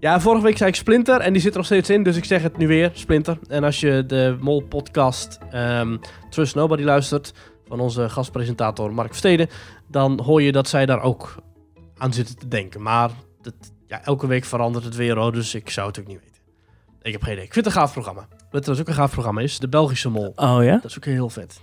Ja, 0.00 0.20
vorige 0.20 0.44
week 0.44 0.56
zei 0.56 0.70
ik 0.70 0.76
Splinter 0.76 1.20
en 1.20 1.32
die 1.32 1.42
zit 1.42 1.50
er 1.50 1.56
nog 1.56 1.66
steeds 1.66 1.90
in, 1.90 2.02
dus 2.02 2.16
ik 2.16 2.24
zeg 2.24 2.42
het 2.42 2.56
nu 2.56 2.66
weer, 2.66 2.90
Splinter. 2.94 3.38
En 3.48 3.64
als 3.64 3.80
je 3.80 4.04
de 4.06 4.36
Mol-podcast 4.40 5.38
ehm, 5.50 5.96
Trust 6.30 6.54
Nobody 6.54 6.82
luistert, 6.82 7.32
van 7.68 7.80
onze 7.80 8.08
gastpresentator 8.08 8.94
Mark 8.94 9.08
Versteden, 9.08 9.48
dan 9.88 10.20
hoor 10.20 10.42
je 10.42 10.52
dat 10.52 10.68
zij 10.68 10.86
daar 10.86 11.02
ook 11.02 11.34
aan 11.96 12.12
zitten 12.12 12.38
te 12.38 12.48
denken. 12.48 12.82
Maar 12.82 13.10
dat, 13.42 13.54
ja, 13.86 14.04
elke 14.04 14.26
week 14.26 14.44
verandert 14.44 14.84
het 14.84 14.96
weer, 14.96 15.16
hoor, 15.16 15.32
dus 15.32 15.54
ik 15.54 15.70
zou 15.70 15.86
het 15.86 16.00
ook 16.00 16.06
niet 16.06 16.20
weten. 16.20 16.42
Ik 17.02 17.12
heb 17.12 17.22
geen 17.22 17.32
idee. 17.32 17.44
Ik 17.44 17.52
vind 17.52 17.64
het 17.64 17.74
een 17.74 17.80
gaaf 17.80 17.92
programma. 17.92 18.28
Wat 18.50 18.80
ook 18.80 18.88
een 18.88 18.94
gaaf 18.94 19.12
programma 19.12 19.40
is? 19.40 19.58
De 19.58 19.68
Belgische 19.68 20.08
Mol. 20.08 20.32
Oh 20.36 20.64
ja? 20.64 20.72
Dat 20.72 20.84
is 20.84 20.96
ook 20.96 21.04
heel 21.04 21.28
vet. 21.30 21.60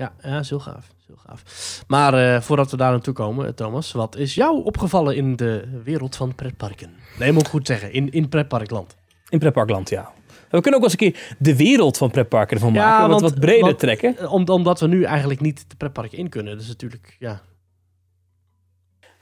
Ja, 0.00 0.12
ja 0.22 0.38
is 0.38 0.48
heel 0.48 0.60
gaaf. 0.60 0.88
Is 0.98 1.04
heel 1.06 1.16
gaaf. 1.26 1.42
Maar 1.86 2.14
eh, 2.34 2.40
voordat 2.40 2.70
we 2.70 2.76
daar 2.76 2.90
naartoe 2.90 3.14
komen, 3.14 3.46
eh, 3.46 3.52
Thomas, 3.52 3.92
wat 3.92 4.16
is 4.16 4.34
jou 4.34 4.64
opgevallen 4.64 5.16
in 5.16 5.36
de 5.36 5.80
wereld 5.84 6.16
van 6.16 6.34
pretparken? 6.34 6.90
Nee, 7.18 7.32
moet 7.32 7.42
ik 7.42 7.48
goed 7.48 7.66
zeggen, 7.66 7.92
in, 7.92 8.10
in 8.10 8.28
pretparkland. 8.28 8.96
In 9.28 9.38
pretparkland, 9.38 9.88
ja. 9.88 10.12
We 10.50 10.60
kunnen 10.60 10.80
ook 10.80 10.86
wel 10.90 10.96
eens 10.98 11.00
een 11.00 11.12
keer 11.12 11.36
de 11.38 11.56
wereld 11.56 11.96
van 11.96 12.10
pretparken 12.10 12.56
ervan 12.56 12.72
Ja, 12.72 12.84
maken. 12.88 13.08
Wat, 13.08 13.20
want- 13.20 13.32
wat 13.32 13.40
breder 13.40 13.64
want- 13.64 13.78
trekken. 13.78 14.18
Eh, 14.18 14.32
Om, 14.32 14.48
omdat 14.48 14.80
we 14.80 14.86
nu 14.86 15.02
eigenlijk 15.02 15.40
niet 15.40 15.64
de 15.70 15.76
pretpark 15.76 16.12
in 16.12 16.28
kunnen. 16.28 16.58
Dus 16.58 16.68
natuurlijk, 16.68 17.16
ja. 17.18 17.40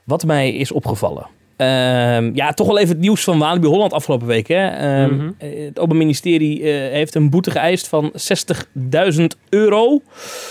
Wat 0.05 0.25
mij 0.25 0.53
is 0.53 0.71
opgevallen. 0.71 1.27
Ehm, 1.59 2.31
ja, 2.35 2.53
toch 2.53 2.67
wel 2.67 2.77
even 2.77 2.89
het 2.89 2.99
nieuws 2.99 3.23
van 3.23 3.39
Walibi 3.39 3.67
Holland 3.67 3.93
afgelopen 3.93 4.27
week. 4.27 4.47
Hè? 4.47 4.67
Ehm, 4.67 5.13
Mhm. 5.15 5.31
Het 5.37 5.77
Openbaar 5.79 5.97
Ministerie 5.97 6.61
eh, 6.61 6.91
heeft 6.91 7.15
een 7.15 7.29
boete 7.29 7.51
geëist 7.51 7.87
van 7.87 8.11
60.000 8.13 9.37
euro. 9.49 10.01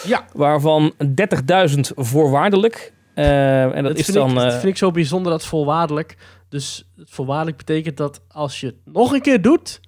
Ja, 0.07 0.25
Waarvan 0.33 0.93
30.000 1.15 1.93
voorwaardelijk. 1.95 2.93
Ehm, 3.15 3.29
en 3.71 3.83
dat, 3.85 3.99
is 3.99 4.05
vind 4.05 4.17
dan... 4.17 4.29
ik, 4.31 4.35
dat 4.35 4.45
eh, 4.45 4.51
vind 4.53 4.65
ik 4.65 4.77
zo 4.77 4.91
bijzonder, 4.91 5.33
dat 5.33 5.45
voorwaardelijk. 5.45 6.17
Dus 6.49 6.91
voorwaardelijk 7.05 7.57
betekent 7.57 7.97
dat 7.97 8.21
als 8.29 8.61
je 8.61 8.67
het 8.67 8.77
nog 8.85 9.13
een 9.13 9.21
keer 9.23 9.43
doet, 9.43 9.81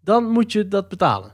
dan 0.00 0.24
moet 0.30 0.52
je 0.52 0.68
dat 0.68 0.88
betalen. 0.88 1.32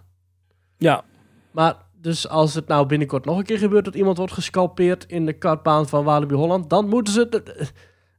ja, 0.79 1.05
Maar 1.51 1.75
dus 2.01 2.29
als 2.29 2.55
het 2.55 2.67
nou 2.69 2.87
binnenkort 2.87 3.25
nog 3.25 3.39
een 3.39 3.45
keer 3.45 3.59
gebeurt 3.59 3.85
dat 3.85 3.95
iemand 3.95 4.17
wordt 4.17 4.33
gescalpeerd 4.33 5.05
in 5.07 5.27
de 5.27 5.33
kartbaan 5.33 5.89
van 5.89 6.05
Walibi 6.05 6.35
Holland, 6.35 6.71
dan 6.71 6.89
moeten 6.89 7.13
ze... 7.13 7.27
het- 7.31 7.73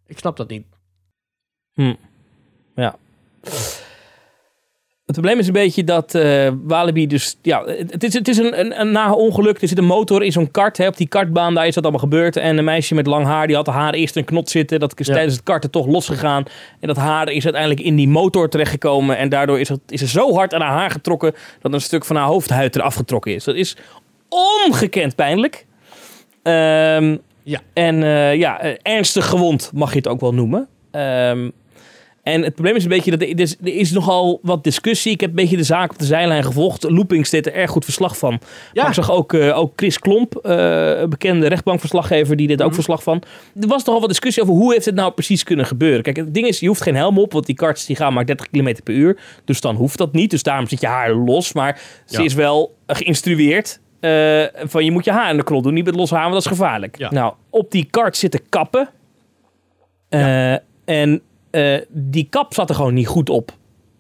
Ik 0.08 0.18
snap 0.20 0.38
dat 0.38 0.50
niet. 0.50 0.66
Hm. 1.74 1.94
Ja. 2.76 2.96
Het 5.06 5.22
probleem 5.22 5.40
is 5.40 5.48
een 5.48 5.54
beetje 5.54 5.84
dat 5.84 6.16
eh, 6.16 6.50
Walibi 6.64 7.08
dus... 7.08 7.38
Ja, 7.42 7.64
het 7.66 8.04
is, 8.04 8.14
het 8.14 8.28
is 8.28 8.38
een, 8.38 8.60
een, 8.60 8.80
een 8.80 8.92
na 8.92 9.14
ongeluk. 9.14 9.62
Er 9.62 9.68
zit 9.68 9.78
een 9.78 9.86
motor 9.86 10.24
in 10.24 10.32
zo'n 10.32 10.52
kart. 10.52 10.78
Hè, 10.78 10.88
op 10.88 10.98
die 10.98 11.08
kartbaan, 11.08 11.54
daar 11.54 11.68
is 11.68 11.74
dat 11.74 11.84
allemaal 11.84 12.02
gebeurd. 12.02 12.36
En 12.36 12.58
een 12.58 12.64
meisje 12.64 12.96
met 12.96 13.08
lang 13.08 13.26
haar, 13.26 13.48
die 13.48 13.56
had 13.56 13.68
haar 13.68 13.94
eerst 13.94 14.16
een 14.16 14.24
knot 14.26 14.50
zitten. 14.50 14.80
Dat 14.80 15.00
is 15.00 15.08
Ja. 15.08 15.14
tijdens 15.14 15.36
het 15.36 15.44
karten 15.44 15.70
toch 15.70 15.88
losgegaan. 15.88 16.44
En 16.80 16.88
dat 16.88 16.98
haar 16.98 17.30
is 17.32 17.44
uiteindelijk 17.44 17.82
in 17.82 17.96
die 17.96 18.08
motor 18.08 18.50
terechtgekomen. 18.50 19.18
En 19.18 19.30
daardoor 19.30 19.60
is, 19.60 19.70
het, 19.70 19.80
is 19.88 20.02
er 20.02 20.08
zo 20.08 20.34
hard 20.34 20.54
aan 20.54 20.62
haar 20.62 20.78
haar 20.78 20.92
getrokken... 20.92 21.34
dat 21.62 21.74
een 21.74 21.82
stuk 21.82 22.06
van 22.06 22.16
haar 22.16 22.28
hoofdhuid 22.28 22.76
eraf 22.76 22.96
getrokken 22.96 23.34
is. 23.36 23.44
Dat 23.44 23.56
is 23.56 23.76
ongekend 24.66 25.16
pijnlijk. 25.16 25.66
Ehm, 26.44 27.18
Ja. 27.44 27.60
En 27.74 28.04
eh, 28.04 28.36
ja, 28.36 28.60
eh, 28.60 28.76
ernstig 28.82 29.26
gewond 29.26 29.72
mag 29.74 29.90
je 29.92 29.98
het 29.98 30.08
ook 30.08 30.20
wel 30.20 30.34
noemen. 30.34 30.68
Ehm, 30.92 31.50
en 32.24 32.42
het 32.44 32.54
probleem 32.54 32.76
is 32.76 32.84
een 32.84 32.90
beetje 32.90 33.12
dat 33.12 33.22
er, 33.22 33.30
er 33.30 33.40
is, 33.40 33.56
er 33.64 33.76
is 33.76 33.92
nogal 33.92 34.40
wat 34.42 34.64
discussie. 34.64 35.12
Ik 35.12 35.20
heb 35.22 35.30
een 35.30 35.36
beetje 35.36 35.58
de 35.58 35.64
zaak 35.64 35.92
op 35.92 36.00
de 36.00 36.06
zijlijn 36.06 36.44
gevolgd. 36.44 36.84
Loopings 36.90 37.30
deed 37.30 37.46
er 37.46 37.54
erg 37.54 37.72
goed 37.72 37.84
verslag 37.84 38.18
van. 38.18 38.40
Ja. 38.74 38.82
Maar 38.82 38.88
ik 38.88 38.94
zag 38.96 39.12
ook, 39.12 39.34
eh, 39.34 39.58
ook 39.58 39.74
Chris 39.76 40.00
Klomp, 40.00 40.36
eh, 40.36 41.00
een 41.00 41.10
bekende 41.10 41.48
rechtbankverslaggever, 41.48 42.36
die 42.36 42.48
dit 42.48 42.60
ook 42.62 42.66
Mhm. 42.66 42.76
verslag 42.76 43.04
van. 43.04 43.24
Er 43.62 43.68
was 43.68 43.84
nogal 43.84 44.00
wat 44.02 44.10
discussie 44.10 44.44
over 44.44 44.56
hoe 44.56 44.74
heeft 44.74 44.86
het 44.86 44.96
nou 44.96 45.12
precies 45.12 45.44
kunnen 45.44 45.66
gebeuren. 45.66 46.04
Kijk, 46.04 46.16
het 46.16 46.34
ding 46.34 46.48
is, 46.48 46.60
je 46.60 46.68
hoeft 46.68 46.82
geen 46.82 46.96
helm 46.96 47.18
op, 47.18 47.34
want 47.34 47.46
die 47.46 47.56
karts 47.56 47.86
die 47.86 47.96
gaan 47.96 48.14
maar 48.14 48.26
30 48.26 48.50
km 48.50 48.76
per 48.84 48.94
uur. 48.94 49.18
Dus 49.46 49.62
dan 49.62 49.76
hoeft 49.76 49.98
dat 49.98 50.14
niet. 50.14 50.30
Dus 50.30 50.44
daarom 50.44 50.68
zit 50.68 50.82
je 50.82 50.88
haar 50.88 51.14
los. 51.14 51.54
Maar 51.54 51.80
ze 52.06 52.24
is 52.24 52.34
wel 52.34 52.76
eh, 52.86 52.96
geïnstrueerd 52.96 53.80
van 54.64 54.86
je 54.86 54.92
moet 54.92 55.06
je 55.06 55.12
haar 55.12 55.30
in 55.32 55.38
de 55.38 55.44
krol 55.44 55.62
doen. 55.62 55.74
Niet 55.74 55.86
met 55.86 55.96
los 55.96 56.10
haar, 56.12 56.22
want 56.22 56.34
dat 56.34 56.42
is 56.42 56.58
gevaarlijk. 56.58 56.98
Ja. 56.98 57.12
Nou, 57.12 57.34
op 57.50 57.72
die 57.72 57.88
kart 57.90 58.18
zitten 58.18 58.40
kappen. 58.50 58.90
En 60.86 61.22
eh, 61.54 61.82
die 61.90 62.28
kap 62.30 62.54
zat 62.54 62.70
er 62.70 62.76
gewoon 62.76 62.94
niet 62.94 63.08
goed 63.08 63.30
op. 63.30 63.52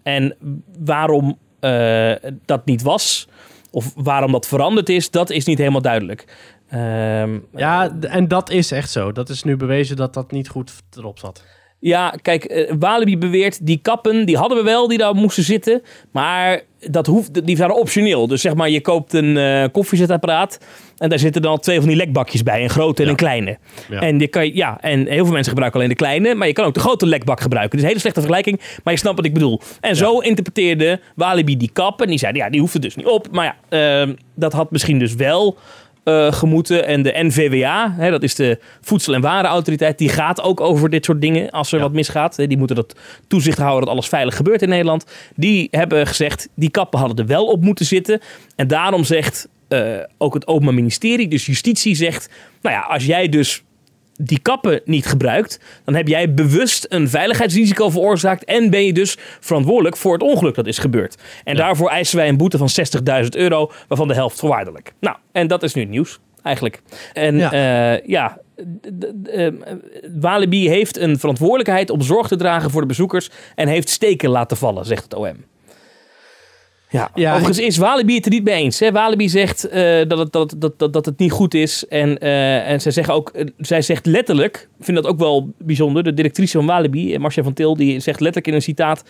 En 0.03 0.35
waarom 0.79 1.37
eh, 1.59 2.11
dat 2.45 2.65
niet 2.65 2.81
was, 2.81 3.27
Of 3.71 3.93
waarom 3.95 4.31
dat 4.31 4.47
veranderd 4.47 4.89
is, 4.89 5.11
dat 5.11 5.29
is 5.29 5.45
niet 5.45 5.57
helemaal 5.57 5.81
duidelijk. 5.81 6.25
Ehm, 6.69 7.39
Ja, 7.55 7.99
en 8.01 8.27
dat 8.27 8.49
is 8.49 8.71
echt 8.71 8.91
zo. 8.91 9.11
Dat 9.11 9.29
is 9.29 9.43
nu 9.43 9.57
bewezen 9.57 9.95
dat 9.95 10.13
dat 10.13 10.31
niet 10.31 10.47
goed 10.49 10.73
erop 10.97 11.19
zat. 11.19 11.43
Ja, 11.83 12.13
kijk, 12.21 12.43
eh, 12.43 12.73
Walibi 12.79 13.17
beweert, 13.17 13.65
die 13.65 13.79
kappen, 13.81 14.25
die 14.25 14.37
hadden 14.37 14.57
we 14.57 14.63
wel, 14.63 14.87
die 14.87 14.97
daar 14.97 15.15
moesten 15.15 15.43
zitten. 15.43 15.81
Maar 16.11 16.61
dat 16.89 17.07
hoeft, 17.07 17.45
die 17.45 17.57
waren 17.57 17.75
optioneel. 17.75 18.27
Dus 18.27 18.41
zeg 18.41 18.53
maar, 18.55 18.69
je 18.69 18.81
koopt 18.81 19.13
een 19.13 19.37
eh, 19.37 19.63
koffiezetapparaat 19.71 20.59
en 20.97 21.09
daar 21.09 21.19
zitten 21.19 21.41
dan 21.41 21.59
twee 21.59 21.79
van 21.79 21.87
die 21.87 21.97
lekbakjes 21.97 22.43
bij. 22.43 22.63
Een 22.63 22.69
grote 22.69 22.99
en 23.01 23.03
Ja. 23.05 23.09
een 23.11 23.17
kleine. 23.17 23.57
Ja. 23.89 24.01
En, 24.01 24.19
je 24.19 24.27
kan, 24.27 24.53
ja, 24.55 24.77
en 24.81 25.07
heel 25.07 25.23
veel 25.23 25.33
mensen 25.33 25.49
gebruiken 25.51 25.79
alleen 25.79 25.91
de 25.91 25.97
kleine, 26.03 26.35
maar 26.35 26.47
je 26.47 26.53
kan 26.53 26.65
ook 26.65 26.73
de 26.73 26.79
grote 26.79 27.05
lekbak 27.05 27.41
gebruiken. 27.41 27.71
Dus 27.71 27.81
een 27.81 27.87
hele 27.87 27.99
slechte 27.99 28.19
vergelijking, 28.19 28.61
maar 28.83 28.93
je 28.93 28.99
snapt 28.99 29.15
wat 29.15 29.25
ik 29.25 29.33
bedoel. 29.33 29.61
En 29.81 29.95
zo 29.95 30.19
interpreteerde 30.19 30.99
Walibi 31.15 31.57
die 31.57 31.69
kap 31.73 32.01
en 32.01 32.07
die 32.07 32.17
zeiden, 32.17 32.41
ja, 32.41 32.49
die 32.49 32.59
hoeft 32.59 32.73
er 32.73 32.81
dus 32.81 32.95
niet 32.95 33.05
op. 33.05 33.27
Maar 33.31 33.45
ja, 33.45 33.55
ehm, 34.01 34.13
dat 34.35 34.53
had 34.53 34.71
misschien 34.71 34.99
dus 34.99 35.15
wel 35.15 35.57
eh, 36.03 36.31
gemoeten. 36.33 36.85
En 36.85 37.01
de 37.03 37.13
NVWA, 37.15 37.93
hè, 37.97 38.09
dat 38.09 38.23
is 38.23 38.35
de 38.35 38.59
Voedsel- 38.81 39.13
en 39.13 39.21
Warenautoriteit, 39.21 39.97
die 39.97 40.09
gaat 40.09 40.41
ook 40.41 40.61
over 40.61 40.89
dit 40.89 41.05
soort 41.05 41.21
dingen 41.21 41.49
als 41.49 41.71
er 41.71 41.77
Ja. 41.77 41.83
wat 41.83 41.93
misgaat. 41.93 42.35
Die 42.35 42.57
moeten 42.57 42.75
dat 42.75 42.95
toezicht 43.27 43.57
houden 43.57 43.79
dat 43.81 43.89
alles 43.89 44.07
veilig 44.07 44.35
gebeurt 44.35 44.61
in 44.61 44.69
Nederland. 44.69 45.05
Die 45.35 45.67
hebben 45.71 46.07
gezegd, 46.07 46.47
die 46.55 46.69
kappen 46.71 46.99
hadden 46.99 47.17
er 47.17 47.25
wel 47.25 47.45
op 47.45 47.61
moeten 47.63 47.85
zitten. 47.85 48.19
En 48.55 48.67
daarom 48.67 49.03
zegt 49.03 49.47
eh, 49.67 49.79
ook 50.17 50.33
het 50.33 50.47
Openbaar 50.47 50.73
Ministerie, 50.73 51.27
dus 51.27 51.45
justitie 51.45 51.95
zegt, 51.95 52.29
nou 52.61 52.75
ja, 52.75 52.81
als 52.81 53.05
jij 53.05 53.29
dus 53.29 53.63
die 54.17 54.39
kappen 54.39 54.81
niet 54.85 55.05
gebruikt, 55.05 55.59
dan 55.85 55.95
heb 55.95 56.07
jij 56.07 56.33
bewust 56.33 56.85
een 56.89 57.09
veiligheidsrisico 57.09 57.89
veroorzaakt 57.89 58.43
en 58.43 58.69
ben 58.69 58.85
je 58.85 58.93
dus 58.93 59.17
verantwoordelijk 59.39 59.97
voor 59.97 60.13
het 60.13 60.21
ongeluk 60.21 60.55
dat 60.55 60.67
is 60.67 60.77
gebeurd. 60.77 61.17
En 61.43 61.55
daarvoor 61.55 61.89
eisen 61.89 62.17
wij 62.17 62.27
een 62.27 62.37
boete 62.37 62.57
van 62.57 62.69
60.000 63.23 63.29
euro, 63.29 63.71
waarvan 63.87 64.07
de 64.07 64.13
helft 64.13 64.39
voorwaardelijk. 64.39 64.93
Nou, 64.99 65.15
en 65.31 65.47
dat 65.47 65.63
is 65.63 65.73
nu 65.73 65.85
nieuws, 65.85 66.19
eigenlijk. 66.43 66.81
En 67.13 67.37
Ja. 67.37 67.55
ja, 67.55 67.99
ja 68.05 68.37
d- 68.55 68.91
d- 69.23 69.27
eh, 69.29 69.47
Walibi 70.19 70.69
heeft 70.69 70.97
een 70.97 71.19
verantwoordelijkheid 71.19 71.89
om 71.89 72.01
zorg 72.01 72.27
te 72.27 72.35
dragen 72.35 72.71
voor 72.71 72.81
de 72.81 72.87
bezoekers 72.87 73.29
en 73.55 73.67
heeft 73.67 73.89
steken 73.89 74.29
laten 74.29 74.57
vallen, 74.57 74.85
zegt 74.85 75.03
het 75.03 75.13
OM. 75.15 75.45
Ja, 76.93 77.09
Ja, 77.13 77.31
overigens 77.31 77.59
is 77.59 77.77
Walibi 77.77 78.15
het 78.15 78.25
er 78.25 78.31
niet 78.31 78.43
mee 78.43 78.55
eens. 78.55 78.79
Hè? 78.79 78.91
Walibi 78.91 79.29
zegt 79.29 79.67
eh, 79.67 80.07
dat, 80.07 80.17
het, 80.17 80.31
dat, 80.31 80.55
dat, 80.57 80.79
dat, 80.79 80.93
dat 80.93 81.05
het 81.05 81.19
niet 81.19 81.31
goed 81.31 81.53
is. 81.53 81.87
En, 81.87 82.19
eh, 82.19 82.69
en 82.69 82.81
zij, 82.81 82.91
zeggen 82.91 83.13
ook, 83.13 83.29
eh, 83.29 83.45
zij 83.57 83.81
zegt 83.81 84.05
letterlijk, 84.05 84.69
ik 84.79 84.85
vind 84.85 84.97
dat 84.97 85.07
ook 85.07 85.19
wel 85.19 85.53
bijzonder, 85.57 86.03
de 86.03 86.13
directrice 86.13 86.57
van 86.57 86.65
Walibi, 86.65 87.17
Marcia 87.17 87.43
van 87.43 87.53
Til, 87.53 87.75
die 87.75 87.99
zegt 87.99 88.19
letterlijk 88.19 88.47
in 88.47 88.53
een 88.53 88.61
citaat 88.61 89.03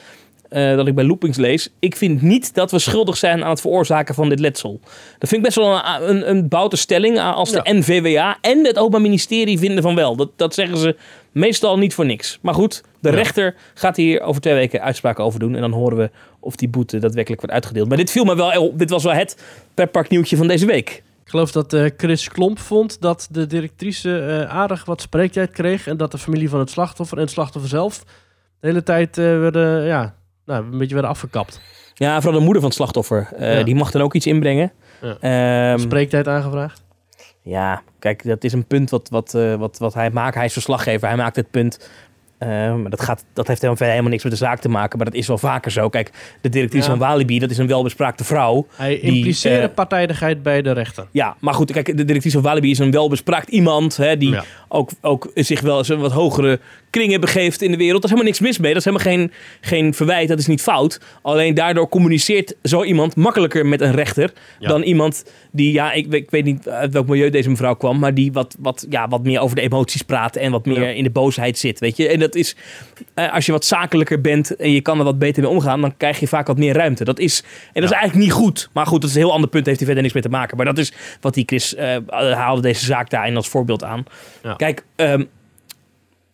eh, 0.54 0.76
dat 0.76 0.88
ik 0.88 0.96
bij 0.96 1.04
Loopings 1.04 1.38
lees. 1.38 1.70
Ik 1.80 1.96
vind 1.96 2.22
niet 2.22 2.54
dat 2.54 2.72
we 2.72 2.80
schuldig 2.80 3.18
zijn 3.18 3.44
aan 3.44 3.50
het 3.50 3.62
veroorzaken 3.62 4.16
van 4.16 4.30
dit 4.30 4.40
letsel. 4.40 4.80
Dat 5.20 5.30
vind 5.30 5.32
ik 5.32 5.42
best 5.42 5.56
wel 5.56 5.76
een, 5.86 6.10
een, 6.10 6.30
een 6.30 6.48
boute 6.48 6.76
stelling 6.78 7.18
eh, 7.18 7.36
als 7.36 7.52
de 7.52 7.60
Ja. 7.64 7.74
NVWA 7.74 8.38
en 8.42 8.66
het 8.66 8.78
Openbaar 8.78 9.02
Ministerie 9.02 9.60
vinden 9.60 9.84
van 9.84 9.96
wel. 9.96 10.16
Dat, 10.16 10.30
dat 10.36 10.54
zeggen 10.54 10.78
ze 10.78 10.96
meestal 11.32 11.78
niet 11.78 11.94
voor 11.94 12.06
niks. 12.06 12.40
Maar 12.42 12.54
goed, 12.54 12.84
de 13.00 13.10
Ja. 13.10 13.16
rechter 13.16 13.56
gaat 13.74 13.96
hier 13.98 14.22
over 14.22 14.42
twee 14.42 14.54
weken 14.54 14.82
uitspraken 14.82 15.24
over 15.24 15.40
doen. 15.40 15.56
En 15.56 15.62
dan 15.62 15.72
horen 15.72 15.98
we 15.98 16.10
of 16.40 16.56
die 16.56 16.70
boete 16.70 17.00
daadwerkelijk 17.00 17.42
wordt 17.42 17.56
uitgedeeld. 17.56 17.88
Maar 17.88 17.98
dit 17.98 18.12
viel 18.12 18.24
me 18.24 18.36
wel 18.36 18.62
op. 18.62 18.80
Dit 18.80 18.90
was 18.90 19.04
wel 19.04 19.14
het 19.14 19.44
pretpark 19.74 20.10
nieuwtje 20.10 20.38
van 20.38 20.48
deze 20.48 20.66
week. 20.66 20.90
Ik 21.24 21.30
geloof 21.30 21.52
dat 21.52 21.74
eh, 21.74 21.86
Chris 21.98 22.30
Klomp 22.30 22.60
vond 22.60 23.02
dat 23.02 23.28
de 23.32 23.48
directrice 23.48 24.20
eh, 24.20 24.56
aardig 24.56 24.86
wat 24.86 25.02
spreektijd 25.02 25.52
kreeg. 25.52 25.88
En 25.88 25.98
dat 25.98 26.12
de 26.12 26.18
familie 26.18 26.50
van 26.50 26.60
het 26.60 26.70
slachtoffer 26.70 27.18
en 27.18 27.24
het 27.24 27.32
slachtoffer 27.32 27.70
zelf 27.70 28.04
de 28.60 28.68
hele 28.68 28.84
tijd 28.84 29.18
eh, 29.18 29.24
werden, 29.24 29.86
ja, 29.86 30.16
nou, 30.46 30.64
een 30.72 30.78
beetje 30.78 30.94
werden 30.94 31.12
afgekapt. 31.12 31.62
Ja, 31.94 32.16
vooral 32.22 32.40
de 32.40 32.44
moeder 32.46 32.62
van 32.62 32.70
het 32.70 32.80
slachtoffer. 32.80 33.28
eh, 33.38 33.58
Ja. 33.58 33.64
Die 33.64 33.76
mag 33.76 33.92
dan 33.92 34.02
ook 34.02 34.14
iets 34.14 34.28
inbrengen. 34.28 34.72
Ja. 35.02 35.18
Ehm, 35.74 35.80
Spreektijd 35.80 36.28
aangevraagd. 36.28 36.84
Ja, 37.42 37.82
kijk, 38.00 38.24
dat 38.26 38.44
is 38.44 38.54
een 38.54 38.66
punt 38.66 38.90
wat, 38.90 39.10
wat, 39.10 39.34
eh, 39.34 39.56
wat, 39.56 39.78
wat 39.78 39.94
hij 39.94 40.10
maakt. 40.10 40.36
Hij 40.36 40.46
is 40.46 40.54
verslaggever, 40.54 41.08
hij 41.08 41.18
maakt 41.18 41.36
het 41.36 41.52
punt. 41.52 41.90
Eh, 42.38 42.50
maar 42.76 42.90
dat, 42.90 43.02
gaat, 43.02 43.26
dat 43.34 43.48
heeft 43.48 43.62
helemaal, 43.62 43.76
verder 43.76 43.88
helemaal 43.88 44.10
niks 44.12 44.24
met 44.24 44.32
de 44.32 44.38
zaak 44.38 44.60
te 44.60 44.70
maken. 44.70 44.98
Maar 44.98 45.06
dat 45.10 45.16
is 45.16 45.28
wel 45.28 45.38
vaker 45.38 45.72
zo. 45.72 45.90
Kijk, 45.90 46.12
de 46.42 46.50
directrice 46.50 46.84
Ja. 46.84 46.90
van 46.98 47.08
Walibi, 47.08 47.40
dat 47.40 47.50
is 47.50 47.58
een 47.58 47.68
welbespraakte 47.68 48.24
vrouw. 48.24 48.68
Hij 48.76 48.90
Die, 48.90 49.00
impliceerde 49.16 49.68
eh, 49.68 49.74
partijdigheid 49.74 50.44
bij 50.44 50.62
de 50.62 50.72
rechter. 50.72 51.08
Ja, 51.12 51.36
maar 51.40 51.54
goed, 51.54 51.72
kijk, 51.72 51.86
de 51.86 52.06
directrice 52.06 52.32
van 52.36 52.42
Walibi 52.46 52.70
is 52.72 52.80
een 52.80 52.92
welbespraakt 52.92 53.50
iemand. 53.50 53.98
Hè, 53.98 54.18
die 54.18 54.30
Ja. 54.32 54.44
ook, 54.68 54.90
ook 55.02 55.32
zich 55.36 55.62
wel 55.62 55.78
eens 55.78 55.90
een 55.90 56.00
wat 56.00 56.12
hogere 56.12 56.60
kringen 56.94 57.22
begeeft 57.22 57.62
in 57.62 57.72
de 57.72 57.78
wereld. 57.78 58.02
Daar 58.02 58.12
is 58.12 58.18
helemaal 58.18 58.32
niks 58.32 58.40
mis 58.40 58.58
mee. 58.58 58.74
Dat 58.74 58.86
is 58.86 58.92
helemaal 58.94 59.14
geen, 59.16 59.32
geen 59.62 59.94
verwijt, 59.94 60.28
dat 60.28 60.40
is 60.40 60.48
niet 60.48 60.62
fout. 60.62 61.00
Alleen 61.22 61.54
daardoor 61.54 61.90
communiceert 61.90 62.56
zo 62.64 62.84
iemand 62.84 63.16
makkelijker 63.16 63.66
met 63.66 63.82
een 63.82 63.92
rechter... 63.92 64.32
Ja. 64.60 64.68
dan 64.68 64.82
iemand 64.82 65.26
die, 65.52 65.74
ja, 65.74 65.92
ik, 65.92 66.08
weet- 66.08 66.22
ik 66.24 66.30
weet 66.32 66.44
niet 66.46 66.70
uit 66.70 66.94
welk 66.94 67.08
milieu 67.08 67.30
deze 67.30 67.50
mevrouw 67.50 67.74
kwam... 67.76 68.00
maar 68.00 68.14
die 68.14 68.32
wat, 68.32 68.56
wat, 68.60 68.86
ja, 68.90 69.08
wat 69.08 69.24
meer 69.24 69.40
over 69.40 69.56
de 69.56 69.62
emoties 69.62 70.02
praat 70.02 70.36
en 70.36 70.52
wat 70.52 70.66
meer 70.66 70.82
Ja. 70.82 70.88
in 70.88 71.04
de 71.04 71.10
boosheid 71.10 71.58
zit, 71.58 71.80
weet 71.80 71.98
je. 71.98 72.08
En 72.08 72.20
dat 72.20 72.36
is, 72.36 72.56
eh, 73.14 73.34
als 73.34 73.46
je 73.46 73.52
wat 73.52 73.66
zakelijker 73.66 74.22
bent 74.22 74.56
en 74.56 74.72
je 74.72 74.82
kan 74.82 74.98
er 74.98 75.04
wat 75.04 75.20
beter 75.20 75.42
mee 75.44 75.52
omgaan... 75.52 75.82
dan 75.82 75.98
krijg 75.98 76.20
je 76.20 76.28
vaak 76.28 76.48
wat 76.48 76.58
meer 76.58 76.74
ruimte. 76.74 77.04
Dat 77.04 77.20
is, 77.20 77.44
en 77.74 77.82
dat 77.82 77.92
is 77.92 77.96
eigenlijk 77.98 78.26
niet 78.26 78.34
goed. 78.34 78.70
Maar 78.74 78.86
goed, 78.86 79.02
dat 79.02 79.10
is 79.10 79.16
een 79.16 79.22
heel 79.22 79.34
ander 79.34 79.50
punt, 79.50 79.66
heeft 79.66 79.78
hij 79.78 79.86
verder 79.86 80.04
niks 80.04 80.16
mee 80.16 80.24
te 80.24 80.30
maken. 80.38 80.58
Maar 80.58 80.66
dat 80.66 80.78
is 80.78 80.94
wat 81.22 81.34
die 81.34 81.44
Chris 81.46 81.76
eh, 81.76 81.96
haalde 82.08 82.62
deze 82.62 82.86
zaak 82.86 83.10
daarin 83.10 83.36
als 83.36 83.48
voorbeeld 83.48 83.84
aan. 83.84 84.04
Kijk, 84.58 84.86
ehm, 84.96 85.24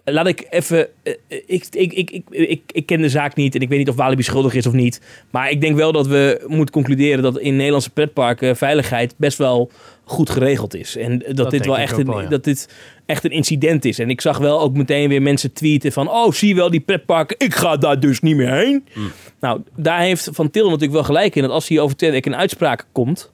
laat 0.04 0.28
ik 0.28 0.48
even. 0.50 0.88
eh, 1.04 1.14
ik, 1.46 1.66
ik, 1.72 1.94
ik, 1.94 2.24
ik, 2.30 2.62
ik, 2.72 2.86
ken 2.86 3.02
de 3.02 3.10
zaak 3.10 3.36
niet 3.36 3.56
en 3.56 3.62
ik 3.62 3.70
weet 3.70 3.78
niet 3.78 3.90
of 3.90 3.96
Walibi 3.96 4.24
schuldig 4.24 4.54
is 4.54 4.68
of 4.68 4.74
niet. 4.74 5.02
Maar 5.30 5.50
ik 5.50 5.62
denk 5.62 5.76
wel 5.76 5.92
dat 5.92 6.08
we 6.08 6.44
moeten 6.48 6.74
concluderen 6.74 7.24
dat 7.24 7.40
in 7.40 7.56
Nederlandse 7.56 7.90
pretparken 7.90 8.56
veiligheid 8.56 9.14
best 9.18 9.38
wel 9.38 9.72
goed 10.04 10.30
geregeld 10.30 10.76
is. 10.76 10.98
En 10.98 11.24
dat, 11.28 11.52
dit 11.52 11.66
wel 11.66 11.78
echt, 11.78 11.98
een, 11.98 12.06
wel, 12.06 12.22
ja. 12.22 12.30
dat 12.30 12.44
dit 12.44 12.70
echt 13.06 13.24
een 13.24 13.32
incident 13.32 13.86
is. 13.86 14.00
En 14.00 14.10
ik 14.10 14.22
zag 14.22 14.38
wel 14.38 14.60
ook 14.60 14.74
meteen 14.74 15.10
weer 15.10 15.22
mensen 15.22 15.54
tweeten 15.54 15.92
van... 15.92 16.10
oh, 16.10 16.32
zie 16.32 16.48
je 16.48 16.56
wel 16.56 16.70
die 16.70 16.80
pretparken, 16.80 17.36
ik 17.40 17.54
ga 17.54 17.78
daar 17.78 18.00
dus 18.00 18.20
niet 18.20 18.36
meer 18.36 18.54
heen. 18.54 18.86
Hmm. 18.94 19.12
Nou, 19.40 19.62
daar 19.76 20.02
heeft 20.02 20.30
Van 20.32 20.50
Til 20.50 20.66
natuurlijk 20.66 20.94
wel 20.94 21.04
gelijk 21.04 21.36
in... 21.36 21.42
dat 21.42 21.52
als 21.52 21.68
hij 21.68 21.80
over 21.80 21.96
twee 21.96 22.12
weken 22.12 22.32
een 22.32 22.40
uitspraak 22.40 22.88
komt... 22.92 23.32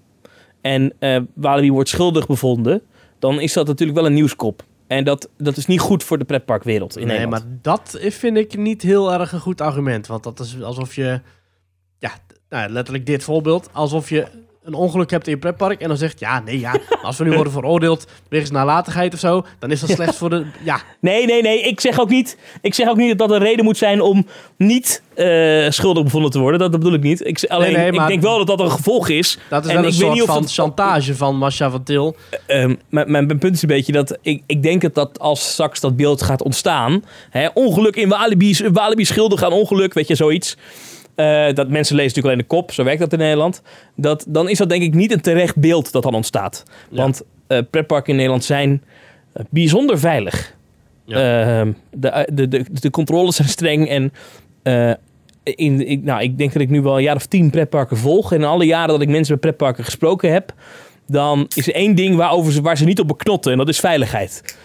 en 0.61 0.93
eh 0.99 1.17
Walibi 1.33 1.71
wordt 1.71 1.89
schuldig 1.89 2.27
bevonden... 2.27 2.81
dan 3.19 3.39
is 3.41 3.53
dat 3.53 3.67
natuurlijk 3.67 3.97
wel 3.97 4.07
een 4.07 4.13
nieuwskop. 4.13 4.63
En 4.87 5.03
dat, 5.03 5.29
dat 5.37 5.57
is 5.57 5.65
niet 5.65 5.79
goed 5.79 6.03
voor 6.03 6.17
de 6.17 6.25
pretparkwereld 6.25 6.97
in 6.97 7.07
nee, 7.07 7.17
Nederland. 7.17 7.43
maar 7.43 7.57
dat 7.61 7.97
vind 8.01 8.37
ik 8.37 8.57
niet 8.57 8.81
heel 8.81 9.13
erg 9.13 9.31
een 9.31 9.39
goed 9.39 9.61
argument. 9.61 10.07
Want 10.07 10.23
dat 10.23 10.39
is 10.39 10.61
alsof 10.61 10.95
je, 10.95 11.21
ja, 11.99 12.11
nou, 12.49 12.69
letterlijk 12.69 13.05
dit 13.05 13.23
voorbeeld, 13.23 13.69
alsof 13.71 14.09
je 14.09 14.27
een 14.65 14.73
ongeluk 14.73 15.09
hebt 15.11 15.27
in 15.27 15.33
je 15.33 15.39
pretpark 15.39 15.81
en 15.81 15.87
dan 15.87 15.97
zegt, 15.97 16.19
ja, 16.19 16.39
nee, 16.39 16.59
ja, 16.59 16.75
als 17.03 17.17
we 17.17 17.23
nu 17.23 17.31
worden 17.33 17.53
veroordeeld 17.53 18.07
wegens 18.29 18.51
nalatigheid 18.51 19.13
of 19.13 19.19
zo, 19.19 19.45
dan 19.59 19.71
is 19.71 19.79
dat 19.79 19.89
slecht 19.89 20.15
voor 20.15 20.29
de, 20.29 20.45
ja, 20.63 20.81
Nee, 20.99 21.25
nee, 21.25 21.41
nee. 21.41 21.61
Ik 21.61 21.79
zeg 21.79 21.99
ook 21.99 22.09
niet, 22.09 22.37
ik 22.61 22.73
zeg 22.73 22.87
ook 22.89 22.97
niet 22.97 23.17
dat 23.17 23.27
dat 23.29 23.37
een 23.37 23.43
reden 23.45 23.65
moet 23.65 23.77
zijn 23.77 24.01
om 24.01 24.25
niet 24.57 25.01
eh, 25.13 25.69
schuldig 25.69 26.03
bevonden 26.03 26.31
te 26.31 26.39
worden. 26.39 26.59
Dat, 26.59 26.71
dat 26.71 26.79
bedoel 26.79 26.95
ik 26.97 27.03
niet. 27.03 27.25
Ik, 27.27 27.43
alleen, 27.47 27.73
nee, 27.73 27.91
maar- 27.91 28.01
ik 28.03 28.07
denk 28.09 28.21
wel 28.21 28.37
dat 28.37 28.47
dat 28.47 28.59
een 28.59 28.71
gevolg 28.71 29.09
is. 29.09 29.37
dat 29.49 29.63
is 29.65 29.69
En 29.69 29.75
wel 29.75 29.83
een 29.85 29.89
ik 29.91 29.95
weet 29.95 30.01
soort 30.01 30.13
niet 30.13 30.21
of 30.23 30.27
van 30.33 30.41
dat- 30.41 30.51
chantage 30.53 31.15
van 31.15 31.37
Masha 31.37 31.69
van 31.69 31.83
Til. 31.83 32.15
Ehm, 32.47 32.75
mijn, 32.89 33.11
mijn 33.11 33.25
mijn 33.25 33.39
punt 33.39 33.55
is 33.55 33.61
een 33.61 33.67
beetje 33.67 33.91
dat 33.91 34.17
ik, 34.21 34.43
ik 34.45 34.63
denk 34.63 34.81
dat, 34.81 34.95
dat 34.95 35.19
als 35.19 35.51
straks 35.51 35.79
dat 35.79 35.95
beeld 35.95 36.21
gaat 36.21 36.43
ontstaan. 36.43 37.03
Hè, 37.29 37.47
ongeluk 37.53 37.95
in 37.95 38.09
Walibi, 38.09 38.55
Walibi 38.71 39.05
schuldig 39.05 39.43
aan 39.43 39.51
ongeluk, 39.51 39.93
weet 39.93 40.07
je, 40.07 40.15
zoiets. 40.15 40.57
Eh, 41.15 41.53
dat 41.53 41.69
mensen 41.69 41.95
lezen 41.95 42.15
natuurlijk 42.15 42.25
alleen 42.25 42.37
de 42.37 42.43
kop, 42.43 42.71
zo 42.71 42.83
werkt 42.83 42.99
dat 42.99 43.13
in 43.13 43.19
Nederland. 43.19 43.61
Dat, 43.95 44.25
dan 44.27 44.49
is 44.49 44.57
dat 44.57 44.69
denk 44.69 44.83
ik 44.83 44.93
niet 44.93 45.11
een 45.11 45.21
terecht 45.21 45.55
beeld 45.55 45.91
dat 45.91 46.03
dan 46.03 46.13
ontstaat. 46.13 46.63
Ja. 46.89 46.97
Want 46.97 47.21
eh 47.47 47.59
pretparken 47.71 48.09
in 48.09 48.15
Nederland 48.15 48.43
zijn 48.43 48.83
eh, 49.33 49.45
bijzonder 49.49 49.99
veilig. 49.99 50.53
Ehm, 51.07 51.71
de, 51.91 52.29
de, 52.33 52.47
de, 52.47 52.65
de 52.71 52.89
controles 52.89 53.35
zijn 53.35 53.47
streng 53.47 53.89
en 53.89 54.11
in, 55.43 55.87
ik, 55.87 56.03
nou, 56.03 56.21
ik 56.21 56.37
denk 56.37 56.53
dat 56.53 56.61
ik 56.61 56.69
nu 56.69 56.81
wel 56.81 56.97
een 56.97 57.03
jaar 57.03 57.15
of 57.15 57.25
tien 57.25 57.49
pretparken 57.49 57.97
volg. 57.97 58.31
En 58.31 58.39
in 58.39 58.45
alle 58.45 58.65
jaren 58.65 58.89
dat 58.89 59.01
ik 59.01 59.09
mensen 59.09 59.33
bij 59.33 59.51
pretparken 59.51 59.83
gesproken 59.83 60.31
heb, 60.31 60.53
dan 61.07 61.45
is 61.55 61.67
er 61.67 61.73
één 61.73 61.95
ding 61.95 62.15
waarover 62.15 62.51
ze, 62.51 62.61
waar 62.61 62.77
ze 62.77 62.85
niet 62.85 62.99
op 62.99 63.07
beknotten 63.07 63.51
en 63.51 63.57
dat 63.57 63.69
is 63.69 63.79
veiligheid. 63.79 64.57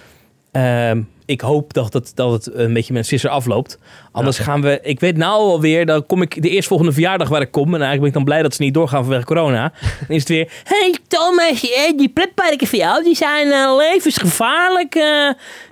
Ik 1.30 1.40
hoop 1.40 1.72
dat 1.72 1.92
het, 1.92 2.12
dat 2.14 2.32
het 2.32 2.54
een 2.54 2.72
beetje 2.72 2.92
met 2.92 3.02
een 3.02 3.08
sisser 3.08 3.30
afloopt. 3.30 3.78
Anders 4.12 4.38
gaan 4.38 4.62
we... 4.62 4.78
Ik 4.82 5.00
weet 5.00 5.16
nou 5.16 5.34
alweer, 5.34 5.86
dan 5.86 6.06
kom 6.06 6.22
ik 6.22 6.42
de 6.42 6.48
eerstvolgende 6.48 6.92
verjaardag 6.92 7.28
waar 7.28 7.40
ik 7.40 7.50
kom. 7.50 7.74
En 7.74 7.80
eigenlijk 7.80 8.00
ben 8.00 8.08
ik 8.08 8.14
dan 8.14 8.24
blij 8.24 8.42
dat 8.42 8.54
ze 8.54 8.62
niet 8.62 8.74
doorgaan 8.74 9.02
vanwege 9.02 9.24
corona. 9.24 9.72
Dan 10.06 10.16
is 10.16 10.20
het 10.20 10.28
weer... 10.28 10.52
hey 10.64 10.96
Thomas, 11.06 11.70
eh, 11.70 11.96
die 11.96 12.08
pretparken 12.08 12.66
van 12.66 12.78
jou, 12.78 13.04
die 13.04 13.14
zijn 13.14 13.50
eh, 13.50 13.76
levensgevaarlijk. 13.76 14.92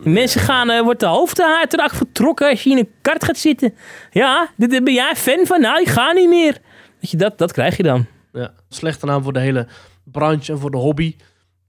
Die 0.02 0.12
mensen 0.12 0.40
gaan, 0.40 0.70
eh, 0.70 0.80
wordt 0.80 1.00
de 1.00 1.06
hoofdhaar 1.06 1.66
eraf 1.68 1.92
getrokken 1.92 2.50
als 2.50 2.62
je 2.62 2.70
in 2.70 2.78
een 2.78 2.90
kart 3.02 3.24
gaat 3.24 3.38
zitten. 3.38 3.74
Ja, 4.10 4.50
dit, 4.56 4.70
dit 4.70 4.84
ben 4.84 4.94
jij 4.94 5.16
fan 5.16 5.46
van? 5.46 5.60
Nou, 5.60 5.80
ik 5.80 5.88
ga 5.88 6.12
niet 6.12 6.28
meer. 6.28 6.58
Weet 7.00 7.10
je, 7.10 7.16
dat, 7.16 7.38
dat 7.38 7.52
krijg 7.52 7.76
je 7.76 7.82
dan. 7.82 8.06
Ja, 8.32 8.52
slechte 8.68 9.06
naam 9.06 9.22
voor 9.22 9.32
de 9.32 9.40
hele 9.40 9.66
branche 10.04 10.52
en 10.52 10.58
voor 10.58 10.70
de 10.70 10.76
hobby. 10.76 11.16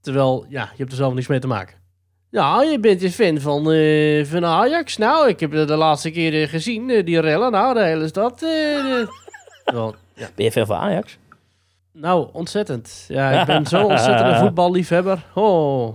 Terwijl, 0.00 0.46
ja, 0.48 0.62
je 0.62 0.78
hebt 0.78 0.90
er 0.90 0.96
zelf 0.96 1.14
niks 1.14 1.26
mee 1.26 1.38
te 1.38 1.46
maken. 1.46 1.79
Ja, 2.30 2.62
je 2.62 2.80
bent 2.80 3.02
een 3.02 3.12
fan 3.12 3.40
van, 3.40 3.70
eh, 3.72 4.24
van 4.24 4.44
Ajax. 4.44 4.96
Nou, 4.96 5.28
ik 5.28 5.40
heb 5.40 5.52
dat 5.52 5.68
de 5.68 5.76
laatste 5.76 6.10
keer 6.10 6.42
eh, 6.42 6.48
gezien, 6.48 6.90
eh, 6.90 7.04
die 7.04 7.20
rellen. 7.20 7.52
Nou, 7.52 7.74
de 7.74 7.82
hele 7.84 8.08
stad. 8.08 8.40
Wel, 9.64 9.94
ja. 10.14 10.28
Ben 10.34 10.44
je 10.44 10.52
fan 10.52 10.66
van 10.66 10.76
Ajax? 10.76 11.18
Nou, 11.92 12.28
ontzettend. 12.32 13.04
Ja, 13.08 13.40
ik 13.40 13.46
ben 13.46 13.66
zo'n 13.66 13.84
ontzettende 13.94 14.38
voetballiefhebber. 14.38 15.24
Oh, 15.34 15.94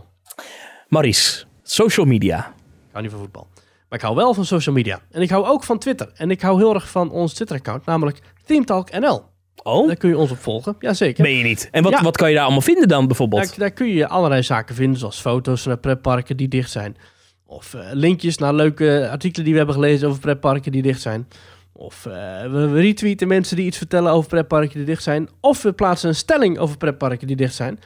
Maurice, 0.88 1.46
social 1.64 2.06
media. 2.06 2.38
ik 2.38 2.92
hou 2.92 3.04
niet 3.04 3.12
van 3.12 3.22
voetbal. 3.22 3.48
Maar 3.90 4.00
ik 4.00 4.06
hou 4.06 4.16
wel 4.16 4.34
van 4.34 4.46
social 4.46 4.76
media. 4.76 5.00
En 5.12 5.22
ik 5.22 5.30
hou 5.30 5.46
ook 5.46 5.64
van 5.64 5.78
Twitter. 5.80 6.12
En 6.16 6.32
ik 6.32 6.42
hou 6.42 6.58
heel 6.58 6.74
erg 6.74 6.90
van 6.90 7.12
ons 7.12 7.34
Twitter-account, 7.34 7.86
namelijk 7.86 8.20
ThemeTalk.nl. 8.46 9.24
Oh, 9.64 9.88
Daar 9.88 9.96
kun 9.96 10.10
je 10.10 10.18
ons 10.18 10.32
op 10.32 10.38
volgen. 10.38 10.76
Jazeker. 10.80 11.24
ben 11.24 11.34
je 11.34 11.44
niet. 11.44 11.68
En 11.72 11.84
wat, 11.84 11.92
Ja. 11.92 12.02
wat 12.04 12.18
kan 12.18 12.28
je 12.30 12.34
daar 12.36 12.44
allemaal 12.44 12.62
vinden 12.62 12.88
dan 12.88 13.08
bijvoorbeeld? 13.08 13.48
Daar, 13.48 13.58
daar 13.58 13.72
kun 13.72 13.88
je 13.88 14.08
allerlei 14.08 14.44
zaken 14.44 14.76
vinden, 14.76 15.00
zoals 15.00 15.20
foto's 15.20 15.66
naar 15.66 15.78
pretparken 15.78 16.38
die 16.38 16.48
dicht 16.48 16.72
zijn. 16.72 16.98
Of 17.46 17.74
eh, 17.74 17.88
linkjes 17.92 18.38
naar 18.38 18.54
leuke 18.54 19.08
artikelen 19.12 19.44
die 19.44 19.54
we 19.54 19.58
hebben 19.60 19.76
gelezen 19.76 20.08
over 20.08 20.20
pretparken 20.20 20.72
die 20.72 20.82
dicht 20.82 21.02
zijn. 21.02 21.28
Of 21.74 22.06
eh, 22.06 22.14
we, 22.42 22.68
we 22.68 22.80
retweeten 22.82 23.28
mensen 23.28 23.56
die 23.56 23.66
iets 23.66 23.78
vertellen 23.78 24.12
over 24.12 24.30
pretparken 24.30 24.78
die 24.78 24.86
dicht 24.86 25.04
zijn. 25.04 25.30
Of 25.40 25.62
we 25.62 25.74
plaatsen 25.74 26.10
een 26.10 26.16
stelling 26.16 26.58
over 26.58 26.78
pretparken 26.78 27.28
die 27.28 27.36
dicht 27.36 27.56
zijn. 27.56 27.80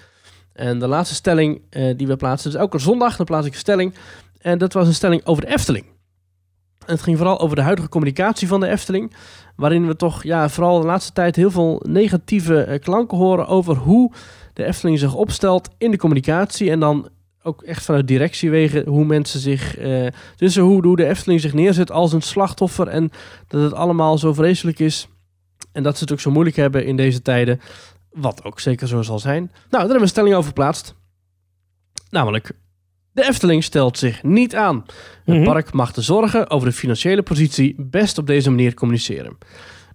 En 0.53 0.79
de 0.79 0.87
laatste 0.87 1.15
stelling 1.15 1.61
eh, 1.69 1.97
die 1.97 2.07
we 2.07 2.15
plaatsen, 2.15 2.51
dus 2.51 2.59
elke 2.59 2.79
zondag, 2.79 3.15
dan 3.15 3.25
plaats 3.25 3.47
ik 3.47 3.53
een 3.53 3.59
stelling. 3.59 3.93
En 4.41 4.57
dat 4.57 4.73
was 4.73 4.87
een 4.87 4.93
stelling 4.93 5.25
over 5.25 5.45
de 5.45 5.51
Efteling. 5.51 5.85
Het 6.89 7.01
ging 7.01 7.17
vooral 7.17 7.39
over 7.39 7.55
de 7.55 7.61
huidige 7.61 7.89
communicatie 7.89 8.47
van 8.47 8.59
de 8.59 8.67
Efteling. 8.67 9.13
Waarin 9.55 9.87
we 9.87 9.95
toch, 9.95 10.23
ja, 10.23 10.49
vooral 10.49 10.79
de 10.79 10.85
laatste 10.85 11.13
tijd 11.13 11.35
heel 11.35 11.51
veel 11.51 11.83
negatieve 11.87 12.63
eh, 12.63 12.79
klanken 12.79 13.17
horen 13.17 13.47
over 13.47 13.75
hoe 13.75 14.11
de 14.53 14.63
Efteling 14.63 14.99
zich 14.99 15.15
opstelt 15.15 15.69
in 15.77 15.91
de 15.91 15.97
communicatie. 15.97 16.71
En 16.71 16.79
dan 16.79 17.09
ook 17.43 17.61
echt 17.61 17.85
vanuit 17.85 18.07
directiewegen 18.07 18.87
hoe 18.87 19.05
mensen 19.05 19.39
zich. 19.39 19.77
eh 19.77 20.07
dus 20.35 20.57
hoe, 20.57 20.85
hoe 20.85 20.95
de 20.95 21.05
Efteling 21.05 21.41
zich 21.41 21.53
neerzet 21.53 21.91
als 21.91 22.13
een 22.13 22.21
slachtoffer. 22.21 22.87
En 22.87 23.11
dat 23.47 23.61
het 23.61 23.73
allemaal 23.73 24.17
zo 24.17 24.33
vreselijk 24.33 24.79
is. 24.79 25.07
En 25.71 25.83
dat 25.83 25.97
ze 25.97 26.03
het 26.03 26.11
ook 26.11 26.19
zo 26.19 26.31
moeilijk 26.31 26.55
hebben 26.55 26.85
in 26.85 26.95
deze 26.95 27.21
tijden. 27.21 27.61
Wat 28.11 28.43
ook 28.43 28.59
zeker 28.59 28.87
zo 28.87 29.01
zal 29.01 29.19
zijn. 29.19 29.41
Nou, 29.43 29.53
daar 29.69 29.79
hebben 29.79 29.97
we 29.97 30.01
een 30.01 30.07
stelling 30.07 30.35
over 30.35 30.47
geplaatst. 30.47 30.95
Namelijk. 32.09 32.51
De 33.11 33.27
Efteling 33.27 33.63
stelt 33.63 33.97
zich 33.97 34.23
niet 34.23 34.55
aan. 34.55 34.85
Het 35.25 35.35
Mhm. 35.35 35.43
park 35.43 35.73
mag 35.73 35.91
de 35.91 36.01
zorgen 36.01 36.49
over 36.49 36.67
de 36.67 36.73
financiële 36.73 37.23
positie 37.23 37.75
best 37.77 38.17
op 38.17 38.27
deze 38.27 38.49
manier 38.49 38.73
communiceren. 38.73 39.37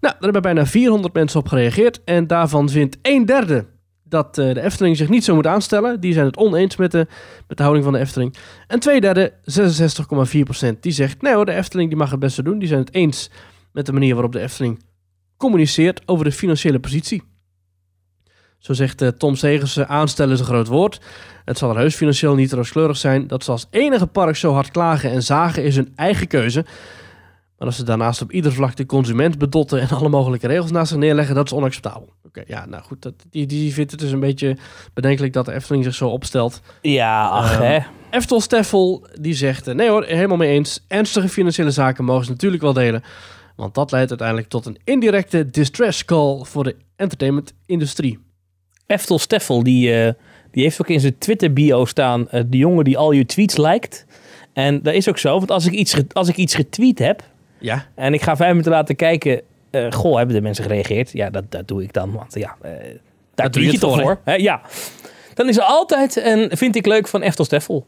Nou, 0.00 0.14
daar 0.14 0.16
hebben 0.32 0.42
bijna 0.42 0.66
400 0.66 1.14
mensen 1.14 1.40
op 1.40 1.48
gereageerd. 1.48 2.04
En 2.04 2.26
daarvan 2.26 2.68
vindt 2.68 2.96
een 3.02 3.26
derde 3.26 3.66
dat 4.04 4.38
eh, 4.38 4.54
de 4.54 4.60
Efteling 4.60 4.96
zich 4.96 5.08
niet 5.08 5.24
zo 5.24 5.34
moet 5.34 5.46
aanstellen. 5.46 6.00
Die 6.00 6.12
zijn 6.12 6.26
het 6.26 6.36
oneens 6.36 6.76
met 6.76 6.90
de, 6.92 7.06
met 7.48 7.56
de 7.56 7.62
houding 7.62 7.84
van 7.84 7.94
de 7.94 8.00
Efteling. 8.00 8.34
En 8.66 8.80
twee 8.80 9.00
derde, 9.00 9.32
66,4%, 9.44 10.82
die 10.82 10.92
zegt... 10.92 11.22
nee 11.22 11.34
hoor, 11.34 11.46
de 11.46 11.54
Efteling 11.54 11.88
die 11.88 11.98
mag 11.98 12.10
het 12.10 12.20
beste 12.20 12.42
doen. 12.42 12.58
Die 12.58 12.68
zijn 12.68 12.80
het 12.80 12.94
eens 12.94 13.30
met 13.72 13.86
de 13.86 13.92
manier 13.92 14.12
waarop 14.14 14.32
de 14.32 14.40
Efteling 14.40 14.82
communiceert 15.36 16.02
over 16.06 16.24
de 16.24 16.32
financiële 16.32 16.80
positie. 16.80 17.22
Zo 18.64 18.72
zegt 18.72 19.02
eh, 19.02 19.08
Tom 19.08 19.36
Segers, 19.36 19.76
eh, 19.76 19.90
aanstellen 19.90 20.32
is 20.32 20.40
een 20.40 20.46
groot 20.46 20.66
woord. 20.66 21.00
Het 21.44 21.58
zal 21.58 21.70
er 21.70 21.76
heus 21.76 21.94
financieel 21.94 22.34
niet 22.34 22.52
rooskleurig 22.52 22.96
zijn. 22.96 23.26
Dat 23.26 23.44
ze 23.44 23.50
als 23.50 23.66
enige 23.70 24.06
park 24.06 24.36
zo 24.36 24.52
hard 24.52 24.70
klagen 24.70 25.10
en 25.10 25.22
zagen 25.22 25.64
is 25.64 25.76
hun 25.76 25.92
eigen 25.96 26.26
keuze. 26.26 26.64
Maar 27.58 27.66
als 27.66 27.76
ze 27.76 27.84
daarnaast 27.84 28.22
op 28.22 28.32
ieder 28.32 28.52
vlak 28.52 28.76
de 28.76 28.86
consument 28.86 29.38
bedotten 29.38 29.80
en 29.80 29.88
alle 29.88 30.08
mogelijke 30.08 30.46
regels 30.46 30.70
naast 30.70 30.88
zich 30.88 30.98
neerleggen, 30.98 31.34
dat 31.34 31.46
is 31.46 31.52
onacceptabel. 31.52 32.12
Oké, 32.26 32.42
ja, 32.46 32.66
nou 32.66 32.82
goed, 32.82 33.02
dat, 33.02 33.14
die, 33.30 33.46
die 33.46 33.72
vindt 33.72 33.90
het 33.90 34.00
dus 34.00 34.10
een 34.10 34.20
beetje 34.20 34.56
bedenkelijk 34.94 35.32
dat 35.32 35.44
de 35.44 35.52
Efteling 35.52 35.84
zich 35.84 35.94
zo 35.94 36.08
opstelt. 36.08 36.60
Ja, 36.80 37.28
ach 37.28 37.52
Ehm, 37.52 37.62
hè. 37.62 37.78
Eftel 38.10 38.40
Steffel, 38.40 39.06
die 39.20 39.34
zegt, 39.34 39.66
eh, 39.66 39.74
nee 39.74 39.88
hoor, 39.88 40.04
helemaal 40.04 40.36
mee 40.36 40.52
eens. 40.52 40.84
Ernstige 40.88 41.28
financiële 41.28 41.70
zaken 41.70 42.04
mogen 42.04 42.24
ze 42.24 42.30
natuurlijk 42.30 42.62
wel 42.62 42.72
delen. 42.72 43.04
Want 43.56 43.74
dat 43.74 43.90
leidt 43.90 44.10
uiteindelijk 44.10 44.48
tot 44.48 44.66
een 44.66 44.78
indirecte 44.84 45.50
distress 45.50 46.04
call 46.04 46.44
voor 46.44 46.64
de 46.64 46.76
entertainment-industrie. 46.96 48.23
Eftel 48.86 49.18
Steffel, 49.18 49.62
die, 49.62 50.02
eh, 50.04 50.12
die 50.50 50.62
heeft 50.62 50.80
ook 50.80 50.88
in 50.88 51.00
zijn 51.00 51.18
Twitter-bio 51.18 51.84
staan... 51.84 52.28
eh, 52.30 52.42
de 52.46 52.56
jongen 52.56 52.84
die 52.84 52.98
al 52.98 53.12
je 53.12 53.26
tweets 53.26 53.56
liked. 53.56 54.06
En 54.52 54.82
dat 54.82 54.94
is 54.94 55.08
ook 55.08 55.18
zo, 55.18 55.36
want 55.38 55.50
als 55.50 55.66
ik 55.66 55.72
iets, 55.72 55.96
als 56.12 56.28
ik 56.28 56.36
iets 56.36 56.54
getweet 56.54 56.98
heb... 56.98 57.22
Ja, 57.58 57.86
en 57.94 58.14
ik 58.14 58.22
ga 58.22 58.36
vijf 58.36 58.50
minuten 58.50 58.72
laten 58.72 58.96
kijken... 58.96 59.40
eh, 59.70 59.86
goh, 59.92 60.16
hebben 60.16 60.34
de 60.34 60.42
mensen 60.42 60.64
gereageerd? 60.64 61.12
Ja, 61.12 61.30
dat, 61.30 61.44
dat 61.48 61.68
doe 61.68 61.82
ik 61.82 61.92
dan, 61.92 62.12
want 62.12 62.34
ja... 62.34 62.56
daar 63.34 63.50
doe 63.50 63.64
je 63.64 63.78
toch 63.78 64.00
voor? 64.00 64.20
Hè? 64.24 64.34
Ja. 64.34 64.60
Dan 65.34 65.48
is 65.48 65.56
er 65.56 65.62
altijd 65.62 66.16
een 66.24 66.50
vind 66.56 66.76
ik 66.76 66.86
leuk 66.86 67.08
van 67.08 67.22
Eftel 67.22 67.44
Steffel. 67.44 67.86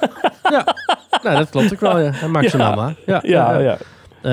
ja. 0.50 0.74
nou, 1.22 1.36
dat 1.36 1.50
klopt 1.50 1.72
ook 1.72 1.80
wel. 1.80 1.98
Ja. 1.98 2.10
Hij 2.10 2.28
maakt 2.28 2.50
zijn 2.50 2.62
Ja. 2.62 2.68
naam 2.68 2.78
aan. 2.78 2.96
Ja, 3.06 3.20
ja. 3.22 3.78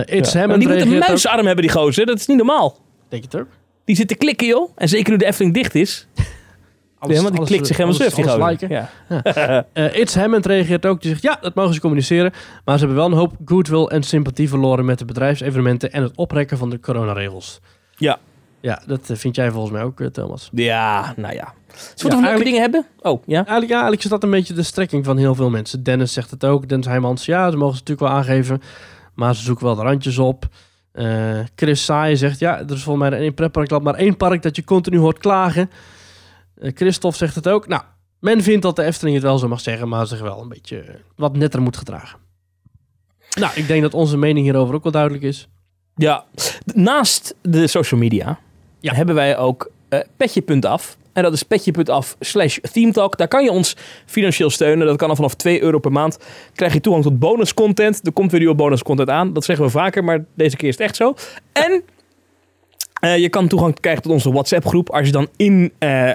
It's 0.06 0.32
Ja. 0.32 0.48
Maar 0.48 0.60
die 0.60 0.68
moet 0.68 0.82
een 0.82 0.98
muisarm 0.98 1.46
hebben, 1.46 1.66
die 1.66 1.74
gozer. 1.74 2.06
Dat 2.06 2.20
is 2.20 2.26
niet 2.28 2.38
normaal. 2.38 2.78
Denk 3.10 3.24
je 3.24 3.38
het 3.38 3.40
ook? 3.48 3.52
Die 3.86 3.96
zit 3.96 4.08
te 4.08 4.16
klikken, 4.16 4.48
joh. 4.48 4.72
En 4.76 4.90
zeker 4.90 5.12
nu 5.12 5.18
de 5.18 5.26
Efteling 5.26 5.54
dicht 5.54 5.76
is. 5.76 6.08
Alles- 7.00 7.16
ja, 7.16 7.22
want 7.22 7.28
die 7.34 7.38
alles- 7.38 7.50
klikt 7.50 7.68
zich 7.68 7.78
helemaal 7.78 8.00
surf, 8.00 8.14
die 8.14 8.24
gozer. 8.28 8.72
Ja. 8.72 8.90
Eh, 9.74 9.96
It's 10.00 10.16
Hammond 10.16 10.46
reageert 10.46 10.86
ook. 10.86 11.02
Die 11.02 11.10
zegt, 11.10 11.22
ja, 11.22 11.38
dat 11.42 11.56
mogen 11.56 11.74
ze 11.74 11.80
communiceren. 11.80 12.32
Maar 12.66 12.78
ze 12.78 12.86
hebben 12.86 12.96
wel 13.04 13.06
een 13.12 13.18
hoop 13.18 13.34
goodwill 13.46 13.84
en 13.86 14.04
sympathie 14.04 14.50
verloren 14.50 14.86
met 14.86 15.00
de 15.00 15.06
bedrijfsevenementen 15.06 15.92
en 15.92 16.04
het 16.04 16.12
oprekken 16.16 16.58
van 16.58 16.70
de 16.70 16.80
coronaregels. 16.80 17.60
Ja. 17.96 18.20
Ja, 18.62 18.82
dat 18.88 19.10
eh, 19.10 19.18
vind 19.18 19.36
jij 19.36 19.52
volgens 19.52 19.72
mij 19.74 19.84
ook, 19.84 20.00
eh, 20.00 20.08
Thomas. 20.08 20.50
Ja, 20.54 21.14
nou 21.18 21.34
ja. 21.34 21.54
Zullen 21.96 22.18
we 22.20 22.26
Ja, 22.26 22.32
nog 22.34 22.44
dingen 22.44 22.62
hebben? 22.62 22.86
Oh, 23.02 23.24
ja. 23.26 23.36
Eigenlijk, 23.36 23.68
ja, 23.68 23.74
eigenlijk 23.74 24.04
is 24.04 24.10
dat 24.10 24.24
een 24.24 24.30
beetje 24.30 24.54
de 24.54 24.64
strekking 24.64 25.06
van 25.06 25.18
heel 25.18 25.36
veel 25.36 25.50
mensen. 25.50 25.84
Dennis 25.84 26.14
zegt 26.14 26.32
het 26.32 26.46
ook. 26.46 26.70
Dennis 26.70 26.88
Heijmans, 26.88 27.26
ja, 27.26 27.52
ze 27.52 27.58
mogen 27.58 27.76
ze 27.76 27.80
natuurlijk 27.82 28.08
wel 28.10 28.18
aangeven. 28.20 28.62
Maar 29.14 29.36
ze 29.36 29.44
zoeken 29.44 29.66
wel 29.66 29.76
de 29.76 29.82
randjes 29.82 30.18
op. 30.18 30.48
Eh, 30.94 31.40
Chris 31.56 31.86
Saaien 31.86 32.18
zegt, 32.18 32.40
ja, 32.40 32.60
er 32.60 32.72
is 32.72 32.84
volgens 32.84 33.10
mij 33.10 33.18
in 33.18 33.24
één 33.24 33.34
pretparkland 33.34 33.84
maar 33.84 33.96
één 33.96 34.18
park 34.18 34.42
dat 34.42 34.56
je 34.56 34.64
continu 34.64 34.98
hoort 34.98 35.18
klagen. 35.18 35.70
Eh 36.62 36.72
Christophe 36.76 37.18
zegt 37.18 37.36
het 37.36 37.48
ook. 37.48 37.68
Nou, 37.68 37.82
men 38.20 38.42
vindt 38.44 38.62
dat 38.62 38.76
de 38.76 38.84
Efteling 38.84 39.16
het 39.16 39.26
wel 39.26 39.38
zo 39.38 39.48
mag 39.48 39.60
zeggen, 39.62 39.88
maar 39.90 40.08
zich 40.08 40.20
wel 40.22 40.42
een 40.42 40.48
beetje 40.50 40.80
eh, 40.80 40.96
wat 41.16 41.36
netter 41.38 41.62
moet 41.62 41.78
gedragen. 41.78 42.20
Nou, 43.40 43.52
ik 43.56 43.68
denk 43.68 43.82
dat 43.82 43.94
onze 43.94 44.18
mening 44.18 44.46
hierover 44.46 44.76
ook 44.76 44.84
wel 44.84 44.92
duidelijk 44.92 45.24
is. 45.24 45.48
Ja, 45.96 46.26
naast 46.74 47.36
de 47.42 47.68
social 47.68 48.00
media 48.00 48.40
Ja. 48.80 48.94
hebben 48.94 49.16
wij 49.16 49.38
ook 49.38 49.72
eh, 49.90 50.00
petje.af. 50.18 50.98
En 51.14 51.24
dat 51.24 51.34
is 51.34 51.44
petje.af 51.44 52.16
slash 52.20 52.58
themetalk. 52.72 53.18
Daar 53.18 53.28
kan 53.28 53.44
je 53.44 53.52
ons 53.52 53.76
financieel 54.06 54.50
steunen. 54.50 54.88
Dat 54.88 54.98
kan 54.98 55.10
al 55.10 55.16
vanaf 55.16 55.36
2 55.36 55.62
euro 55.62 55.80
per 55.80 55.92
maand. 55.92 56.18
Krijg 56.56 56.74
je 56.74 56.80
toegang 56.80 57.04
tot 57.06 57.20
bonus 57.20 57.54
content. 57.54 58.06
Er 58.06 58.14
komt 58.14 58.32
weer 58.32 58.40
nieuwe 58.40 58.56
bonus 58.56 58.84
content 58.84 59.10
aan. 59.10 59.34
Dat 59.34 59.44
zeggen 59.44 59.66
we 59.66 59.72
vaker, 59.72 60.04
maar 60.04 60.26
deze 60.36 60.56
keer 60.56 60.68
is 60.68 60.78
het 60.78 60.84
echt 60.84 60.96
zo. 60.96 61.14
En 61.52 61.84
eh, 63.02 63.18
je 63.18 63.30
kan 63.30 63.48
toegang 63.48 63.80
krijgen 63.80 64.04
tot 64.04 64.12
onze 64.12 64.32
WhatsApp 64.32 64.66
groep. 64.66 64.90
Als 64.90 65.06
je 65.06 65.12
dan 65.12 65.28
in... 65.36 65.74
eh, 65.80 66.12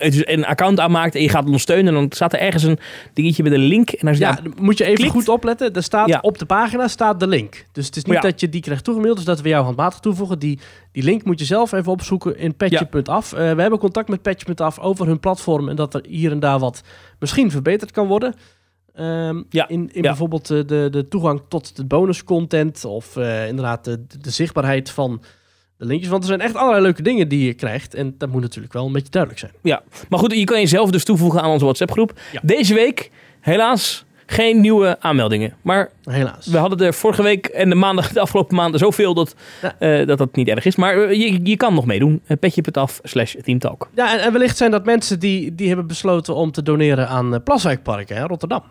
dus 0.00 0.26
een 0.26 0.44
account 0.46 0.80
aanmaakt 0.80 1.14
en 1.14 1.22
je 1.22 1.28
gaat 1.28 1.46
ons 1.48 1.62
steunen, 1.62 1.92
dan 1.92 2.06
staat 2.10 2.32
er 2.32 2.38
ergens 2.38 2.62
een 2.62 2.78
dingetje 3.14 3.42
met 3.42 3.52
een 3.52 3.58
link. 3.58 3.90
En 3.90 4.08
als 4.08 4.16
je 4.18 4.24
Ja, 4.24 4.32
dan 4.42 4.52
moet 4.60 4.78
je 4.78 4.84
even 4.84 4.96
klikt- 4.96 5.12
goed 5.12 5.28
opletten. 5.28 5.72
Er 5.72 5.82
staat 5.82 6.08
Ja. 6.08 6.18
op 6.22 6.38
de 6.38 6.46
pagina 6.46 6.88
staat 6.88 7.20
de 7.20 7.26
link. 7.26 7.64
Dus 7.72 7.86
het 7.86 7.96
is 7.96 8.04
niet 8.04 8.14
Ja. 8.14 8.20
dat 8.20 8.40
je 8.40 8.48
die 8.48 8.60
krijgt 8.60 8.84
toegemaild, 8.84 9.16
dus 9.16 9.24
dat 9.24 9.40
we 9.40 9.48
jou 9.48 9.64
handmatig 9.64 9.98
toevoegen. 10.00 10.38
Die, 10.38 10.58
die 10.92 11.02
link 11.02 11.24
moet 11.24 11.38
je 11.38 11.44
zelf 11.44 11.72
even 11.72 11.92
opzoeken 11.92 12.38
in 12.38 12.54
petje.af. 12.56 13.32
Eh, 13.32 13.38
we 13.52 13.60
hebben 13.60 13.78
contact 13.78 14.08
met 14.08 14.22
petje.af 14.22 14.78
over 14.78 15.06
hun 15.06 15.20
platform 15.20 15.68
en 15.68 15.76
dat 15.76 15.94
er 15.94 16.04
hier 16.08 16.30
en 16.30 16.40
daar 16.40 16.58
wat 16.58 16.82
misschien 17.18 17.50
verbeterd 17.50 17.90
kan 17.90 18.06
worden. 18.06 18.34
Ehm, 18.94 19.42
Ja. 19.48 19.68
In, 19.68 19.80
in 19.80 19.90
Ja. 19.92 20.00
bijvoorbeeld 20.00 20.50
eh, 20.50 20.58
de, 20.66 20.88
de 20.90 21.08
toegang 21.08 21.42
tot 21.48 21.76
de 21.76 21.84
bonuscontent 21.84 22.84
of 22.84 23.16
eh, 23.16 23.48
inderdaad 23.48 23.84
de, 23.84 24.06
de 24.20 24.30
zichtbaarheid 24.30 24.90
van 24.90 25.22
de 25.80 25.86
linkjes. 25.86 26.10
Want 26.10 26.22
er 26.22 26.28
zijn 26.28 26.40
echt 26.40 26.54
allerlei 26.56 26.82
leuke 26.82 27.02
dingen 27.02 27.28
die 27.28 27.46
je 27.46 27.54
krijgt 27.54 27.94
en 27.94 28.14
dat 28.18 28.28
moet 28.28 28.40
natuurlijk 28.42 28.72
wel 28.72 28.86
een 28.86 28.92
beetje 28.92 29.10
duidelijk 29.10 29.40
zijn. 29.40 29.52
Ja, 29.62 29.82
maar 30.08 30.18
goed, 30.18 30.32
je 30.34 30.44
kan 30.44 30.60
jezelf 30.60 30.90
dus 30.90 31.04
toevoegen 31.04 31.42
aan 31.42 31.50
onze 31.50 31.64
WhatsApp 31.64 31.90
groep. 31.90 32.12
Ja. 32.32 32.40
Deze 32.42 32.74
week, 32.74 33.10
helaas, 33.40 34.04
geen 34.26 34.60
nieuwe 34.60 34.96
aanmeldingen. 35.00 35.54
Maar 35.62 35.90
Helaas. 36.04 36.46
we 36.46 36.58
hadden 36.58 36.86
er 36.86 36.94
vorige 36.94 37.22
week 37.22 37.46
en 37.46 37.68
de 37.68 37.74
maandag, 37.74 38.12
de 38.12 38.20
afgelopen 38.20 38.56
maanden 38.56 38.80
zoveel 38.80 39.14
dat, 39.14 39.34
Ja. 39.62 39.74
eh, 39.78 40.06
dat 40.06 40.18
dat 40.18 40.36
niet 40.36 40.48
erg 40.48 40.64
is. 40.64 40.76
Maar 40.76 41.02
eh, 41.02 41.12
je, 41.20 41.40
je 41.42 41.56
kan 41.56 41.74
nog 41.74 41.86
meedoen. 41.86 42.22
Uh, 42.28 42.36
Petje.af 42.40 43.00
slash 43.02 43.34
teamtalk. 43.42 43.88
Ja, 43.94 44.12
en, 44.12 44.20
en 44.24 44.32
wellicht 44.32 44.56
zijn 44.56 44.70
dat 44.70 44.84
mensen 44.84 45.18
die, 45.20 45.54
die 45.54 45.66
hebben 45.68 45.86
besloten 45.86 46.34
om 46.34 46.52
te 46.52 46.62
doneren 46.62 47.08
aan 47.08 47.34
eh, 47.34 47.40
Plaswijkpark 47.44 48.08
hè, 48.08 48.22
Rotterdam. 48.26 48.62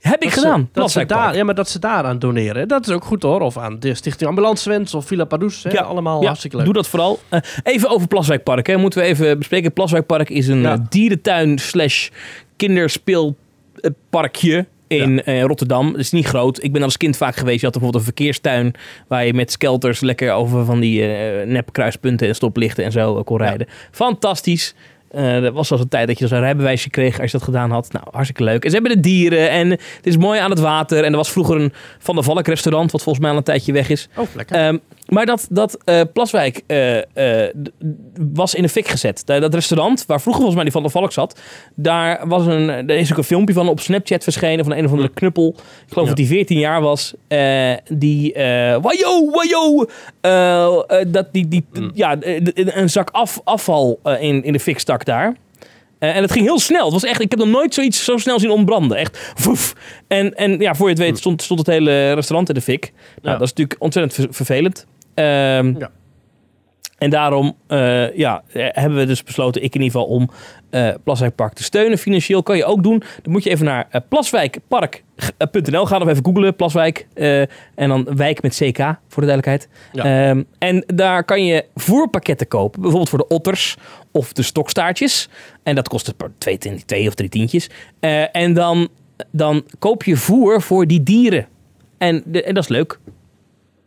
Heb 0.00 0.22
ik 0.22 0.28
Dat 0.28 0.32
ze- 0.32 0.38
gedaan. 0.40 0.68
dat 0.72 0.90
ze 0.90 1.06
daar, 1.06 1.36
ja, 1.36 1.44
maar 1.44 1.54
dat 1.54 1.68
ze 1.68 1.78
daaraan 1.78 2.18
doneren. 2.18 2.68
Dat 2.68 2.86
is 2.88 2.94
ook 2.94 3.04
goed 3.04 3.22
hoor. 3.22 3.40
Of 3.40 3.56
aan 3.58 3.80
de 3.80 3.94
Stichting 3.94 4.28
Ambulance 4.28 4.68
Wens 4.68 4.94
of 4.94 5.06
Villa. 5.06 5.26
Hè, 5.28 5.36
Ja, 5.70 5.80
allemaal 5.82 6.20
Ja, 6.20 6.26
hartstikke 6.26 6.56
leuk. 6.56 6.64
doe 6.64 6.74
dat 6.74 6.88
vooral. 6.88 7.20
Eh, 7.28 7.40
even 7.62 7.88
over 7.90 8.08
Plaswijkpark. 8.08 8.66
Hè. 8.66 8.76
Moeten 8.76 9.00
we 9.00 9.06
even 9.06 9.38
bespreken. 9.38 9.72
Plaswijkpark 9.72 10.30
is 10.30 10.48
een 10.48 10.60
Ja. 10.60 10.72
eh, 10.72 10.78
dierentuin 10.88 11.58
slash 11.58 12.08
kinderspeelparkje 12.56 14.66
in 14.88 15.22
eh, 15.24 15.42
Rotterdam. 15.42 15.86
Het 15.86 15.96
is 16.00 16.10
niet 16.10 16.26
groot. 16.26 16.62
Ik 16.62 16.72
ben 16.72 16.82
als 16.82 16.96
kind 16.96 17.16
vaak 17.16 17.36
geweest. 17.36 17.58
Je 17.60 17.64
had 17.66 17.72
bijvoorbeeld 17.72 18.04
een 18.06 18.12
verkeerstuin 18.14 18.72
waar 19.08 19.26
je 19.26 19.34
met 19.34 19.52
skelters 19.52 20.00
lekker 20.00 20.32
over 20.32 20.64
van 20.64 20.80
die 20.80 21.06
eh 21.06 21.46
nepkruispunten 21.46 22.28
en 22.28 22.34
stoplichten 22.34 22.84
en 22.84 22.92
zo 22.92 23.22
kon 23.22 23.36
rijden. 23.38 23.66
Fantastisch. 23.90 24.74
Eh 25.10 25.40
dat 25.40 25.52
was 25.52 25.68
zelfs 25.68 25.82
een 25.82 25.88
tijd 25.88 26.06
dat 26.06 26.18
je 26.18 26.26
zo'n 26.26 26.38
rijbewijsje 26.40 26.90
kreeg 26.90 27.20
als 27.20 27.30
je 27.30 27.36
dat 27.36 27.46
gedaan 27.46 27.70
had. 27.70 27.92
Nou, 27.92 28.04
hartstikke 28.10 28.44
leuk. 28.44 28.64
En 28.64 28.70
ze 28.70 28.76
hebben 28.76 28.94
de 28.94 29.00
dieren 29.00 29.50
en 29.50 29.70
het 29.70 29.80
is 30.02 30.16
mooi 30.16 30.40
aan 30.40 30.50
het 30.50 30.58
water. 30.58 31.04
En 31.04 31.10
er 31.10 31.16
was 31.16 31.30
vroeger 31.30 31.60
een 31.60 31.72
Van 31.98 32.14
der 32.14 32.24
Valk 32.24 32.46
restaurant, 32.46 32.90
wat 32.90 33.02
volgens 33.02 33.24
mij 33.24 33.32
al 33.32 33.38
een 33.38 33.44
tijdje 33.44 33.72
weg 33.72 33.88
is. 33.88 34.08
Oh, 34.16 34.26
lekker. 34.34 34.56
Ehm, 34.56 34.78
Maar 35.10 35.26
dat, 35.26 35.46
dat 35.50 35.78
eh, 35.84 36.00
Plaswijk 36.12 36.62
eh, 36.66 36.98
eh, 36.98 37.54
was 38.32 38.54
in 38.54 38.62
de 38.62 38.68
fik 38.68 38.88
gezet. 38.88 39.22
Da- 39.26 39.38
Dat 39.40 39.54
restaurant, 39.54 40.04
waar 40.06 40.20
vroeger 40.20 40.42
volgens 40.42 40.54
mij 40.54 40.62
die 40.64 40.72
Van 40.72 40.82
der 40.82 40.90
Valk 40.90 41.12
zat, 41.12 41.40
daar 41.74 42.28
was 42.28 42.46
een, 42.46 42.68
er 42.68 42.90
is 42.90 43.10
ook 43.12 43.18
een 43.18 43.24
filmpje 43.24 43.54
van 43.54 43.68
op 43.68 43.80
Snapchat 43.80 44.22
verschenen 44.22 44.64
van 44.64 44.74
een 44.76 44.84
of 44.84 44.90
andere 44.90 45.08
knuppel. 45.12 45.48
Ik 45.86 45.92
geloof 45.92 46.08
Ja. 46.08 46.14
dat 46.14 46.16
die 46.16 46.26
14 46.26 46.58
jaar 46.58 46.80
was. 46.80 47.14
die, 47.92 48.32
wajo, 48.80 49.30
wajo, 49.30 49.86
dat 51.06 51.28
die, 51.32 51.48
die, 51.48 51.64
ja, 51.94 52.20
eh, 52.20 52.42
d- 52.44 52.52
een 52.76 52.90
zak 52.90 53.10
af, 53.10 53.40
afval 53.44 54.00
in, 54.20 54.44
in 54.44 54.52
de 54.52 54.60
fik 54.60 54.78
stak 54.78 55.04
daar. 55.04 55.36
En 55.98 56.22
het 56.22 56.32
ging 56.32 56.44
heel 56.44 56.58
snel. 56.58 56.84
Het 56.84 56.92
was 56.92 57.04
echt, 57.04 57.20
ik 57.20 57.30
heb 57.30 57.38
nog 57.38 57.48
nooit 57.48 57.74
zoiets 57.74 58.04
zo 58.04 58.16
snel 58.16 58.38
zien 58.40 58.50
ontbranden. 58.50 58.96
Echt, 58.96 59.32
woef. 59.44 59.74
En, 60.08 60.34
en 60.34 60.58
ja, 60.58 60.74
voor 60.74 60.86
je 60.88 60.92
het 60.94 61.02
weet 61.02 61.18
stond, 61.18 61.42
stond 61.42 61.58
het 61.58 61.68
hele 61.68 62.12
restaurant 62.12 62.48
in 62.48 62.54
de 62.54 62.60
fik. 62.60 62.92
Nou, 62.92 63.18
Ja. 63.22 63.32
dat 63.32 63.40
is 63.42 63.48
natuurlijk 63.48 63.82
ontzettend 63.82 64.14
ver- 64.14 64.34
vervelend. 64.34 64.86
Ehm, 65.14 65.74
Ja. 65.78 65.90
En 67.00 67.10
daarom 67.10 67.56
eh, 67.66 68.16
ja, 68.16 68.42
eh, 68.52 68.66
hebben 68.70 68.98
we 68.98 69.06
dus 69.06 69.22
besloten, 69.22 69.62
ik 69.62 69.74
in 69.74 69.80
ieder 69.82 70.00
geval, 70.00 70.14
om 70.14 70.30
eh 70.70 70.88
Plaswijkpark 71.04 71.52
te 71.52 71.62
steunen. 71.62 71.98
Financieel 71.98 72.42
kan 72.42 72.56
je 72.56 72.64
ook 72.64 72.82
doen. 72.82 73.02
Dan 73.22 73.32
moet 73.32 73.44
je 73.44 73.50
even 73.50 73.64
naar 73.64 73.88
plaswijkpark.nl 74.08 75.86
gaan 75.86 76.02
of 76.02 76.08
even 76.08 76.24
googlen, 76.24 76.56
Plaswijk. 76.56 77.06
en 77.74 77.88
dan 77.88 78.08
wijk 78.16 78.42
met 78.42 78.54
CK, 78.54 78.78
voor 79.08 79.22
de 79.22 79.28
duidelijkheid. 79.28 79.68
Ja. 79.92 80.28
Ehm, 80.28 80.42
en 80.58 80.84
daar 80.86 81.24
kan 81.24 81.44
je 81.44 81.64
voerpakketten 81.74 82.48
kopen. 82.48 82.80
Bijvoorbeeld 82.80 83.10
voor 83.10 83.18
de 83.18 83.28
otters 83.28 83.76
of 84.12 84.32
de 84.32 84.42
stokstaartjes. 84.42 85.28
En 85.62 85.74
dat 85.74 85.88
kost 85.88 86.16
per 86.16 86.32
twee, 86.38 86.58
twee 86.86 87.08
of 87.08 87.14
drie 87.14 87.28
tientjes. 87.28 87.70
En 88.32 88.54
dan, 88.54 88.88
dan 89.30 89.64
koop 89.78 90.04
je 90.04 90.16
voer 90.16 90.62
voor 90.62 90.86
die 90.86 91.02
dieren. 91.02 91.46
En, 91.98 92.22
de, 92.26 92.42
en 92.42 92.54
dat 92.54 92.62
is 92.62 92.68
leuk. 92.68 92.98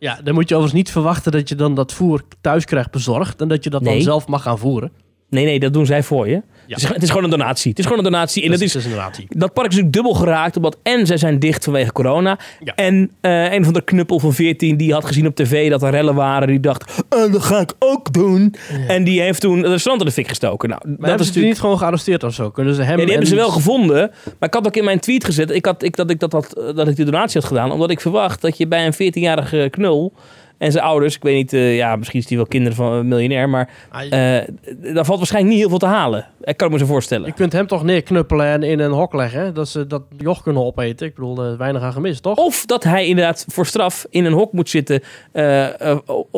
Ja, 0.03 0.19
dan 0.23 0.33
moet 0.33 0.49
je 0.49 0.55
overigens 0.55 0.83
niet 0.83 0.91
verwachten 0.91 1.31
dat 1.31 1.49
je 1.49 1.55
dan 1.55 1.75
dat 1.75 1.93
voer 1.93 2.21
thuis 2.41 2.65
krijgt 2.65 2.91
bezorgd 2.91 3.41
en 3.41 3.47
dat 3.47 3.63
je 3.63 3.69
dat 3.69 3.81
Nee. 3.81 3.93
dan 3.93 4.01
zelf 4.03 4.27
mag 4.27 4.41
gaan 4.41 4.57
voeren. 4.57 4.91
Nee, 5.29 5.45
nee, 5.45 5.59
dat 5.59 5.73
doen 5.73 5.85
zij 5.85 6.03
voor 6.03 6.27
je. 6.29 6.41
Ja. 6.67 6.73
Het, 6.75 6.83
is, 6.83 6.89
het 6.89 7.03
is 7.03 7.09
gewoon 7.09 7.23
een 7.23 7.29
donatie. 7.29 7.69
Het 7.69 7.79
is 7.79 7.85
gewoon 7.85 8.05
een 8.05 8.11
donatie. 8.11 8.43
En 8.43 8.51
dat 8.51 8.61
is, 8.61 8.75
inderdaad 8.75 9.15
die. 9.15 9.25
dat 9.29 9.53
park 9.53 9.67
is 9.67 9.75
natuurlijk 9.75 9.93
dubbel 9.93 10.13
geraakt. 10.13 10.55
Omdat 10.55 10.77
en 10.83 11.07
zij 11.07 11.17
zijn 11.17 11.39
dicht 11.39 11.63
vanwege 11.63 11.91
corona. 11.91 12.39
Ja. 12.63 12.75
En 12.75 13.11
eh, 13.21 13.53
een 13.53 13.63
van 13.63 13.73
de 13.73 13.81
knuppel 13.81 14.19
van 14.19 14.33
14 14.33 14.77
die 14.77 14.93
had 14.93 15.05
gezien 15.05 15.27
op 15.27 15.35
tv 15.35 15.69
dat 15.69 15.83
er 15.83 15.89
rellen 15.91 16.15
waren. 16.15 16.47
Die 16.47 16.59
dacht, 16.59 17.03
eh, 17.09 17.31
dat 17.31 17.43
ga 17.43 17.59
ik 17.59 17.73
ook 17.79 18.13
doen. 18.13 18.55
En 18.87 19.03
die 19.03 19.21
heeft 19.21 19.41
toen 19.41 19.57
het 19.57 19.67
restaurant 19.67 20.01
in 20.01 20.07
de 20.07 20.13
fik 20.13 20.27
gestoken. 20.27 20.69
Nou, 20.69 20.81
Maar 20.85 20.91
dat 20.97 20.99
hebben 20.99 21.19
is 21.19 21.25
ze 21.25 21.27
natuurlijk... 21.27 21.53
niet 21.53 21.61
gewoon 21.63 21.77
gearresteerd 21.77 22.23
of 22.23 22.33
zo? 22.33 22.49
Kunnen 22.49 22.75
ze 22.75 22.81
hem 22.81 22.95
die 22.95 23.05
hebben 23.05 23.21
en- 23.21 23.27
ze 23.27 23.35
wel 23.35 23.49
gevonden. 23.49 24.11
Maar 24.39 24.49
ik 24.49 24.53
had 24.53 24.67
ook 24.67 24.75
in 24.75 24.83
mijn 24.83 24.99
tweet 24.99 25.23
gezet 25.25 25.51
ik 25.51 25.65
had, 25.65 25.83
ik, 25.83 25.95
dat, 25.95 26.09
ik 26.09 26.19
dat, 26.19 26.31
had, 26.31 26.61
dat 26.75 26.87
ik 26.87 26.95
die 26.95 27.05
donatie 27.05 27.39
had 27.39 27.49
gedaan. 27.49 27.71
Omdat 27.71 27.89
ik 27.89 28.01
verwacht 28.01 28.41
dat 28.41 28.57
je 28.57 28.67
bij 28.67 28.85
een 28.85 28.93
14-jarige 28.93 29.67
knul 29.71 30.13
en 30.57 30.71
zijn 30.71 30.83
ouders... 30.83 31.15
Ik 31.15 31.23
weet 31.23 31.35
niet, 31.35 31.53
eh, 31.53 31.75
ja, 31.75 31.95
misschien 31.95 32.19
is 32.19 32.25
die 32.25 32.37
wel 32.37 32.45
kinderen 32.45 32.75
van 32.75 32.91
een 32.91 33.07
miljonair. 33.07 33.49
Maar 33.49 33.69
Ah, 33.89 34.37
eh 34.37 34.47
daar 34.93 35.05
valt 35.05 35.17
waarschijnlijk 35.17 35.53
niet 35.53 35.61
heel 35.61 35.69
veel 35.69 35.77
te 35.89 35.95
halen. 35.95 36.25
Ik 36.43 36.57
kan 36.57 36.71
me 36.71 36.77
zo 36.77 36.85
voorstellen. 36.85 37.25
je 37.27 37.33
kunt 37.33 37.53
hem 37.53 37.67
toch 37.67 37.83
neerknuppelen 37.83 38.45
en 38.45 38.63
in 38.63 38.79
een 38.79 38.91
hok 38.91 39.13
leggen. 39.13 39.39
hè? 39.41 39.51
Dat 39.51 39.67
ze 39.69 39.87
dat 39.87 40.01
joch 40.17 40.43
kunnen 40.43 40.63
opeten. 40.65 41.07
Ik 41.07 41.15
bedoel, 41.15 41.43
eh, 41.43 41.57
weinig 41.57 41.81
aan 41.81 41.93
gemist, 41.93 42.23
toch? 42.23 42.37
Of 42.37 42.65
dat 42.65 42.83
hij 42.83 43.07
inderdaad 43.07 43.45
voor 43.47 43.65
straf 43.65 44.05
in 44.09 44.25
een 44.25 44.33
hok 44.33 44.51
moet 44.53 44.69
zitten 44.69 45.01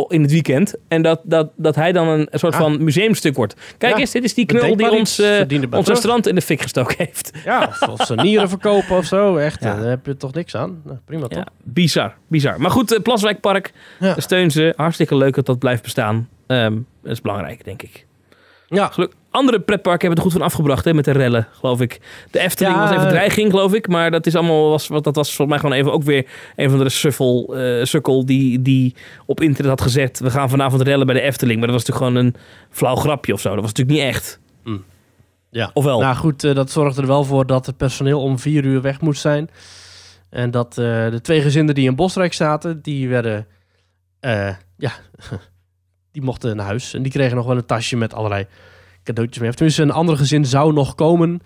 in 0.08 0.22
het 0.22 0.32
weekend. 0.32 0.76
En 0.88 1.02
dat, 1.02 1.20
dat, 1.24 1.50
dat 1.56 1.76
hij 1.76 1.92
dan 1.92 2.08
een 2.08 2.28
soort 2.32 2.54
Ja. 2.54 2.60
van 2.60 2.84
museumstuk 2.84 3.36
wordt. 3.36 3.56
Kijk 3.78 3.94
Ja, 3.94 4.00
eens, 4.00 4.12
dit 4.12 4.24
is 4.24 4.34
die 4.34 4.46
knul 4.46 4.76
die 4.76 4.92
ons, 4.92 5.22
ons 5.72 5.88
restaurant 5.88 6.28
in 6.28 6.36
de 6.36 6.42
fik 6.42 6.62
gestoken 6.62 6.96
heeft. 6.98 7.32
Ja, 7.46 7.66
of, 7.68 7.90
of 7.90 8.06
ze 8.06 8.16
nieren 8.16 8.50
verkopen 8.50 8.98
of 8.98 9.06
zo. 9.06 9.36
Echt, 9.38 9.64
Ja. 9.64 9.76
daar 9.76 9.90
heb 9.90 10.06
je 10.06 10.18
toch 10.18 10.34
niks 10.34 10.56
aan. 10.56 10.82
Nou, 10.86 10.98
prima 11.06 11.28
toch? 11.28 11.44
Bizar, 11.64 12.14
bizar. 12.28 12.62
Maar 12.62 12.72
goed, 12.72 13.00
Plaswijkpark, 13.04 13.74
Ja. 14.06 14.16
steun 14.20 14.52
ze. 14.52 14.74
Hartstikke 14.76 15.16
leuk 15.16 15.36
dat 15.36 15.46
dat 15.46 15.60
blijft 15.60 15.84
bestaan. 15.84 16.30
Ehm, 16.48 16.74
dat 17.04 17.12
is 17.12 17.22
belangrijk, 17.22 17.64
denk 17.66 17.82
ik. 17.82 18.06
Ja. 18.68 18.92
Andere 19.32 19.60
pretparken 19.60 20.08
hebben 20.08 20.18
er 20.18 20.24
goed 20.32 20.40
van 20.40 20.48
afgebracht 20.48 20.86
hè, 20.86 20.94
met 20.94 21.06
de 21.06 21.12
rellen, 21.12 21.48
geloof 21.52 21.82
ik. 21.82 22.00
De 22.32 22.40
Efteling 22.40 22.76
Ja, 22.76 22.82
was 22.82 22.90
even 22.92 23.04
eh, 23.04 23.10
dreiging, 23.10 23.50
geloof 23.50 23.74
ik. 23.74 23.88
Maar 23.88 24.12
dat 24.12 24.26
is 24.26 24.36
allemaal 24.36 24.70
was, 24.70 24.88
wat- 24.88 25.04
dat 25.04 25.16
was 25.16 25.28
volgens 25.36 25.50
mij 25.50 25.60
gewoon 25.60 25.76
even 25.84 25.92
ook 25.94 26.04
weer 26.04 26.26
een 26.56 26.70
van 26.70 26.80
de 26.80 26.90
suffel, 26.90 27.56
eh, 27.58 27.84
sukkel 27.86 28.26
die, 28.26 28.62
die 28.62 28.96
op 29.26 29.42
internet 29.42 29.72
had 29.72 29.82
gezet. 29.82 30.20
We 30.20 30.30
gaan 30.30 30.50
vanavond 30.50 30.82
rellen 30.82 31.06
bij 31.06 31.16
de 31.16 31.22
Efteling. 31.22 31.58
Maar 31.60 31.68
dat 31.68 31.76
was 31.76 31.86
natuurlijk 31.88 32.14
gewoon 32.16 32.26
een 32.26 32.36
flauw 32.70 32.96
grapje 32.96 33.34
of 33.34 33.40
zo. 33.42 33.50
Dat 33.54 33.62
was 33.64 33.74
natuurlijk 33.74 33.98
niet 33.98 34.08
echt. 34.08 34.40
Ja. 35.50 35.70
Ofwel. 35.74 36.00
Nou 36.00 36.16
goed, 36.16 36.44
eh, 36.44 36.56
dat 36.56 36.72
zorgde 36.72 37.02
er 37.02 37.08
wel 37.08 37.24
voor 37.24 37.46
dat 37.46 37.66
het 37.66 37.78
personeel 37.78 38.22
om 38.22 38.40
vier 38.40 38.64
uur 38.66 38.82
weg 38.82 39.02
moest 39.02 39.22
zijn. 39.22 39.50
En 40.30 40.52
dat 40.52 40.74
de 40.74 41.20
twee 41.22 41.42
gezinnen 41.42 41.76
die 41.76 41.88
in 41.90 41.96
Bosrijk 41.96 42.34
zaten, 42.34 42.82
die 42.82 43.10
werden, 43.10 43.48
eh, 44.26 44.56
ja, 44.78 44.92
die 46.12 46.22
mochten 46.22 46.56
naar 46.56 46.66
huis. 46.66 46.94
En 46.94 47.02
die 47.04 47.12
kregen 47.12 47.36
nog 47.36 47.46
wel 47.46 47.58
een 47.58 47.66
tasje 47.66 47.98
met 47.98 48.14
allerlei 48.14 48.48
cadeautjes 49.04 49.40
mee. 49.40 49.50
Of 49.50 49.56
Tenminste, 49.56 49.82
een 49.82 49.92
ander 49.92 50.18
gezin 50.18 50.46
zou 50.46 50.74
nog 50.74 50.96
komen. 50.96 51.40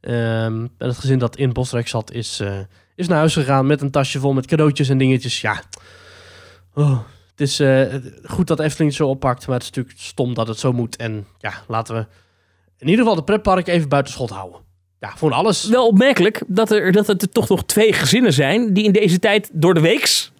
Ehm, 0.00 0.66
en 0.78 0.88
het 0.88 0.98
gezin 0.98 1.18
dat 1.18 1.36
in 1.36 1.52
Bosrijk 1.52 1.88
zat, 1.88 2.12
is, 2.12 2.40
eh, 2.40 2.58
is 2.94 3.08
naar 3.08 3.18
huis 3.18 3.32
gegaan 3.32 3.66
met 3.66 3.80
een 3.80 3.90
tasje 3.90 4.18
vol 4.20 4.32
met 4.32 4.46
cadeautjes 4.46 4.88
en 4.88 4.98
dingetjes. 4.98 5.40
Ja, 5.40 5.62
oh, 6.74 6.98
het 7.30 7.40
is 7.40 7.60
eh, 7.60 7.94
goed 8.24 8.46
dat 8.46 8.60
Efteling 8.60 8.90
het 8.90 9.00
zo 9.00 9.08
oppakt, 9.08 9.46
maar 9.46 9.54
het 9.56 9.62
is 9.64 9.70
natuurlijk 9.70 9.98
stom 9.98 10.34
dat 10.34 10.48
het 10.48 10.58
zo 10.58 10.72
moet. 10.72 10.96
En 10.96 11.26
ja, 11.38 11.52
laten 11.68 11.94
we 11.94 12.06
in 12.78 12.88
ieder 12.88 13.00
geval 13.00 13.14
de 13.18 13.24
pretpark 13.24 13.66
even 13.66 13.88
buiten 13.88 14.12
schot 14.12 14.30
houden. 14.30 14.60
Ja, 15.00 15.12
voor 15.16 15.32
alles. 15.32 15.68
Wel 15.68 15.86
opmerkelijk 15.86 16.42
dat 16.46 16.70
er, 16.70 16.92
dat 16.92 17.08
er 17.08 17.28
toch 17.28 17.48
nog 17.48 17.64
twee 17.64 17.92
gezinnen 17.92 18.32
zijn 18.32 18.72
die 18.72 18.84
in 18.84 18.92
deze 18.92 19.18
tijd 19.18 19.50
door 19.52 19.74
de 19.74 19.80
weeks, 19.80 20.32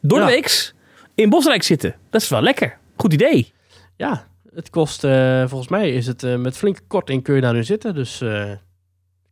door 0.00 0.18
Ja. 0.18 0.24
de 0.26 0.30
weeks 0.32 0.74
in 1.20 1.28
Bosrijk 1.28 1.62
zitten. 1.62 1.94
Dat 2.10 2.20
is 2.20 2.28
wel 2.28 2.42
lekker. 2.42 2.78
Goed 2.96 3.12
idee. 3.12 3.52
Ja, 3.96 4.26
het 4.54 4.70
kost, 4.70 5.04
eh, 5.04 5.44
volgens 5.46 5.70
mij 5.70 5.92
is 5.92 6.06
het 6.06 6.22
eh, 6.22 6.36
met 6.36 6.56
flinke 6.56 6.80
korting 6.86 7.22
kun 7.22 7.34
je 7.34 7.40
daar 7.40 7.52
nu 7.52 7.64
zitten. 7.64 7.94
Dus 7.94 8.20
eh, 8.20 8.44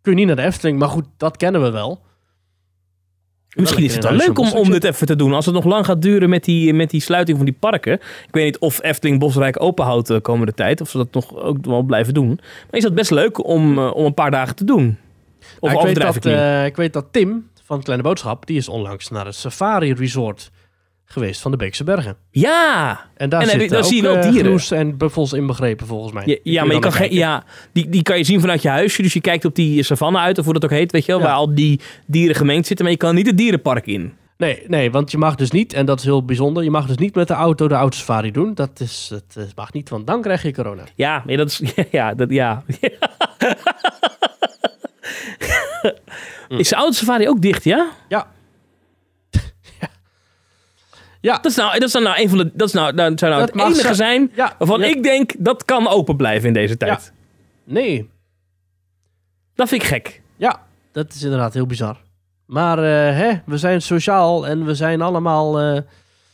kun 0.03 0.13
je 0.13 0.15
niet 0.15 0.27
naar 0.27 0.37
de 0.37 0.43
Efteling. 0.43 0.79
Maar 0.79 0.89
goed, 0.89 1.05
dat 1.17 1.37
kennen 1.37 1.63
we 1.63 1.71
wel. 1.71 2.07
Misschien 3.57 3.85
is 3.85 3.95
het 3.95 4.05
wel 4.05 4.13
leuk 4.13 4.39
om, 4.39 4.53
om 4.53 4.71
dit 4.71 4.85
even 4.85 5.07
te 5.07 5.17
doen. 5.17 5.33
Als 5.33 5.47
het 5.47 5.55
nog 5.55 5.65
lang 5.65 5.85
gaat 5.85 6.03
duren 6.03 6.29
met 6.29 6.45
die, 6.45 6.75
met 6.75 6.91
die 6.91 7.01
sluiting 7.01 7.37
van 7.37 7.47
die 7.47 7.57
parken. 7.59 7.93
Ik 7.93 8.29
weet 8.31 8.45
niet 8.45 8.59
of 8.59 8.83
Efteling 8.83 9.19
Bosrijk 9.19 9.63
openhoudt 9.63 10.07
de 10.07 10.21
komende 10.21 10.55
tijd. 10.55 10.81
Of 10.81 10.91
ze 10.91 10.97
dat 10.97 11.13
nog 11.13 11.37
ook 11.37 11.65
wel 11.67 11.83
blijven 11.83 12.15
doen. 12.15 12.29
Maar 12.37 12.77
is 12.77 12.83
dat 12.83 12.95
best 12.95 13.11
leuk 13.11 13.47
om, 13.47 13.79
om 13.79 14.05
een 14.05 14.15
paar 14.15 14.31
dagen 14.31 14.55
te 14.55 14.65
doen? 14.65 14.99
Of 15.61 15.73
ik, 15.73 15.81
weet 15.81 16.01
dat, 16.01 16.25
ik 16.25 16.67
ik 16.67 16.77
weet 16.77 16.93
dat 16.93 17.07
Tim 17.11 17.51
van 17.65 17.83
Kleine 17.83 18.05
Boodschap, 18.05 18.47
die 18.47 18.57
is 18.57 18.69
onlangs 18.69 19.09
naar 19.09 19.25
het 19.27 19.35
Safari 19.35 19.93
Resort 19.93 20.51
geweest 21.11 21.41
van 21.41 21.51
de 21.51 21.57
Beekse 21.57 21.85
Bergen. 21.85 22.17
ja, 22.31 23.01
En 23.17 23.29
daar, 23.29 23.41
En 23.41 23.49
zitten 23.49 23.69
daar 23.69 23.79
ook, 23.79 23.85
zie 23.85 23.97
je 23.97 24.03
wel 24.03 24.17
eh, 24.17 24.23
dieren. 24.31 24.45
gnoes 24.47 24.71
en 24.71 24.97
buffels 24.97 25.33
inbegrepen 25.33 25.87
volgens 25.87 26.13
mij. 26.13 26.41
ja, 26.43 26.65
maar 26.65 26.75
je 26.75 26.81
dan 26.81 26.91
kan 26.91 26.93
geen, 26.93 27.15
ja, 27.15 27.45
die, 27.73 27.89
die 27.89 28.03
kan 28.03 28.19
je 28.19 28.25
zien 28.25 28.41
vanuit 28.41 28.63
je 28.63 28.69
huisje. 28.69 29.03
Dus 29.03 29.13
je 29.13 29.21
kijkt 29.21 29.45
op 29.45 29.55
die 29.55 29.83
savanne 29.83 30.19
uit, 30.19 30.39
of 30.39 30.45
hoe 30.45 30.55
dat 30.55 30.65
ook 30.65 30.71
heet, 30.71 30.93
weet 30.93 31.05
je 31.05 31.13
wel. 31.13 31.21
Ja. 31.21 31.27
Waar 31.27 31.35
al 31.37 31.55
die 31.55 31.81
dieren 32.07 32.37
gemengd 32.37 32.67
zitten. 32.67 32.85
Maar 32.85 32.95
je 32.95 33.01
kan 33.01 33.15
niet 33.15 33.27
het 33.27 33.37
dierenpark 33.39 33.87
in. 33.87 34.13
Nee, 34.37 34.63
nee, 34.67 34.91
want 34.91 35.11
je 35.11 35.19
mag 35.19 35.35
dus 35.35 35.51
niet, 35.51 35.73
en 35.73 35.87
dat 35.87 35.99
is 35.99 36.05
heel 36.05 36.25
bijzonder, 36.25 36.63
je 36.63 36.71
mag 36.71 36.87
dus 36.87 36.97
niet 36.97 37.15
met 37.15 37.29
de 37.29 37.35
auto 37.35 37.69
de 37.69 37.75
autosafari 37.75 38.31
doen. 38.31 38.55
Dat 38.55 38.81
is, 38.81 39.11
het 39.15 39.37
eh, 39.37 39.43
mag 39.57 39.73
niet, 39.73 39.89
want 39.89 40.07
dan 40.07 40.23
krijg 40.23 40.43
je 40.43 40.53
corona. 40.53 40.83
Ja, 40.95 41.23
nee, 41.27 41.37
dat 41.37 41.49
is. 41.49 41.63
Ja, 41.91 42.15
dat, 42.15 42.31
ja. 42.31 42.63
Is 46.49 46.69
de 46.69 46.75
autosafari 46.77 47.29
ook 47.29 47.41
dicht, 47.43 47.65
ja? 47.65 47.87
Ja. 48.09 48.27
Ja. 51.21 51.35
Dat 51.35 51.45
is 51.51 51.57
nou, 51.57 51.79
dat 51.79 51.89
is 51.89 51.95
nou 51.95 52.21
een 52.23 52.29
van 52.29 52.39
de. 52.39 52.51
Dat 52.55 52.69
is 52.69 52.75
nou, 52.75 52.95
dat 52.95 53.19
zou 53.19 53.33
nou 53.33 53.47
Dat 53.47 53.55
het 53.55 53.75
enige 53.75 53.95
zijn 53.95 54.31
Ja, 54.35 54.55
waarvan 54.59 54.81
ja. 54.81 54.87
ik 54.87 55.03
denk 55.03 55.33
dat 55.39 55.65
kan 55.65 55.89
open 55.89 56.17
blijven 56.17 56.49
in 56.49 56.55
deze 56.55 56.77
tijd. 56.77 57.13
Nee, 57.65 58.09
Dat 59.55 59.69
vind 59.69 59.83
ik 59.83 59.89
gek. 59.89 60.21
Ja, 60.37 60.63
dat 60.93 61.15
is 61.15 61.23
inderdaad 61.23 61.55
heel 61.55 61.67
bizar. 61.67 61.97
Maar 62.47 62.79
eh, 62.79 63.17
hè, 63.17 63.33
we 63.47 63.59
zijn 63.59 63.83
sociaal 63.83 64.47
en 64.47 64.65
we 64.65 64.75
zijn 64.75 65.03
allemaal... 65.03 65.61
eh, 65.61 65.81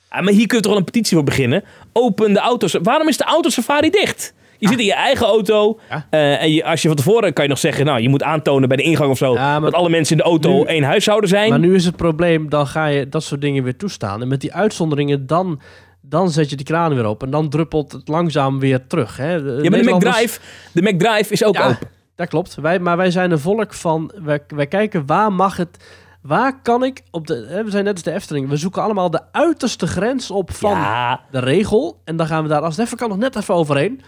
Ah, 0.09 0.23
maar 0.25 0.33
hier 0.33 0.47
kun 0.47 0.57
je 0.57 0.63
toch 0.63 0.71
wel 0.73 0.81
een 0.81 0.87
petitie 0.87 1.17
voor 1.17 1.25
beginnen. 1.25 1.65
Open 1.93 2.33
de 2.33 2.39
auto's. 2.39 2.77
Waarom 2.83 3.09
is 3.09 3.17
de 3.17 3.25
autosafari 3.25 3.91
dicht? 3.91 4.35
Je 4.59 4.69
zit 4.69 4.79
in 4.79 4.85
je 4.85 4.95
eigen 4.95 5.27
auto. 5.27 5.79
Ja. 5.91 6.07
eh, 6.11 6.43
en 6.43 6.53
je, 6.53 6.65
als 6.65 6.83
je 6.83 6.89
van 6.89 6.97
tevoren 6.97 7.33
kan 7.33 7.45
je 7.45 7.51
nog 7.51 7.59
zeggen, 7.59 7.85
nou, 7.85 8.01
je 8.01 8.09
moet 8.09 8.23
aantonen 8.23 8.69
bij 8.69 8.77
de 8.77 8.83
ingang 8.83 9.11
of 9.11 9.19
zo. 9.19 9.35
Ja, 9.35 9.61
dat 9.61 9.73
alle 9.73 9.89
mensen 9.89 10.17
in 10.17 10.23
de 10.23 10.29
auto 10.29 10.53
Nu- 10.53 10.63
één 10.65 10.83
huishouden 10.83 11.29
zijn. 11.29 11.49
Maar 11.51 11.59
nu 11.59 11.75
is 11.75 11.85
het 11.85 11.97
probleem, 11.97 12.49
dan 12.49 12.67
ga 12.67 12.87
je 12.87 13.09
dat 13.09 13.23
soort 13.23 13.41
dingen 13.41 13.63
weer 13.65 13.77
toestaan. 13.77 14.23
En 14.23 14.29
met 14.29 14.41
die 14.41 14.53
uitzonderingen, 14.55 15.27
dan, 15.27 15.61
dan 16.01 16.31
zet 16.31 16.51
je 16.51 16.57
die 16.57 16.67
kraan 16.67 16.95
weer 16.95 17.07
op. 17.07 17.23
En 17.23 17.31
dan 17.31 17.49
druppelt 17.49 17.93
het 17.93 18.09
langzaam 18.09 18.59
weer 18.59 18.87
terug. 18.87 19.17
Hè. 19.17 19.33
ja, 19.35 19.41
maar 19.43 19.83
de 19.83 19.93
McDrive, 19.95 20.41
de 20.73 20.83
McDrive 20.83 21.33
is 21.33 21.45
ook 21.45 21.55
Ja, 21.57 21.67
open. 21.69 21.89
dat 22.15 22.29
klopt. 22.29 22.55
Wij, 22.55 22.79
maar 22.79 22.97
wij 22.97 23.11
zijn 23.11 23.31
een 23.31 23.39
volk 23.39 23.75
van... 23.75 24.13
Wij, 24.23 24.41
wij 24.49 24.67
kijken 24.67 25.07
waar 25.07 25.33
mag 25.33 25.57
het... 25.57 26.03
Waar 26.23 26.61
kan 26.63 26.85
ik 26.85 27.03
op 27.11 27.27
de... 27.27 27.47
Hè, 27.49 27.65
we 27.65 27.71
zijn 27.71 27.85
net 27.85 27.93
als 27.93 28.03
de 28.03 28.13
Efteling. 28.13 28.49
We 28.49 28.57
zoeken 28.57 28.83
allemaal 28.83 29.11
de 29.11 29.21
uiterste 29.33 29.87
grens 29.87 30.31
op 30.31 30.53
van 30.53 30.71
Ja, 30.71 31.21
de 31.31 31.39
regel. 31.39 32.01
En 32.05 32.17
dan 32.17 32.27
gaan 32.27 32.43
we 32.43 32.49
daar 32.49 32.61
als 32.63 32.77
het 32.77 32.85
even 32.87 32.99
kan 32.99 33.09
nog 33.09 33.19
net 33.19 33.37
even 33.37 33.55
overheen. 33.55 34.01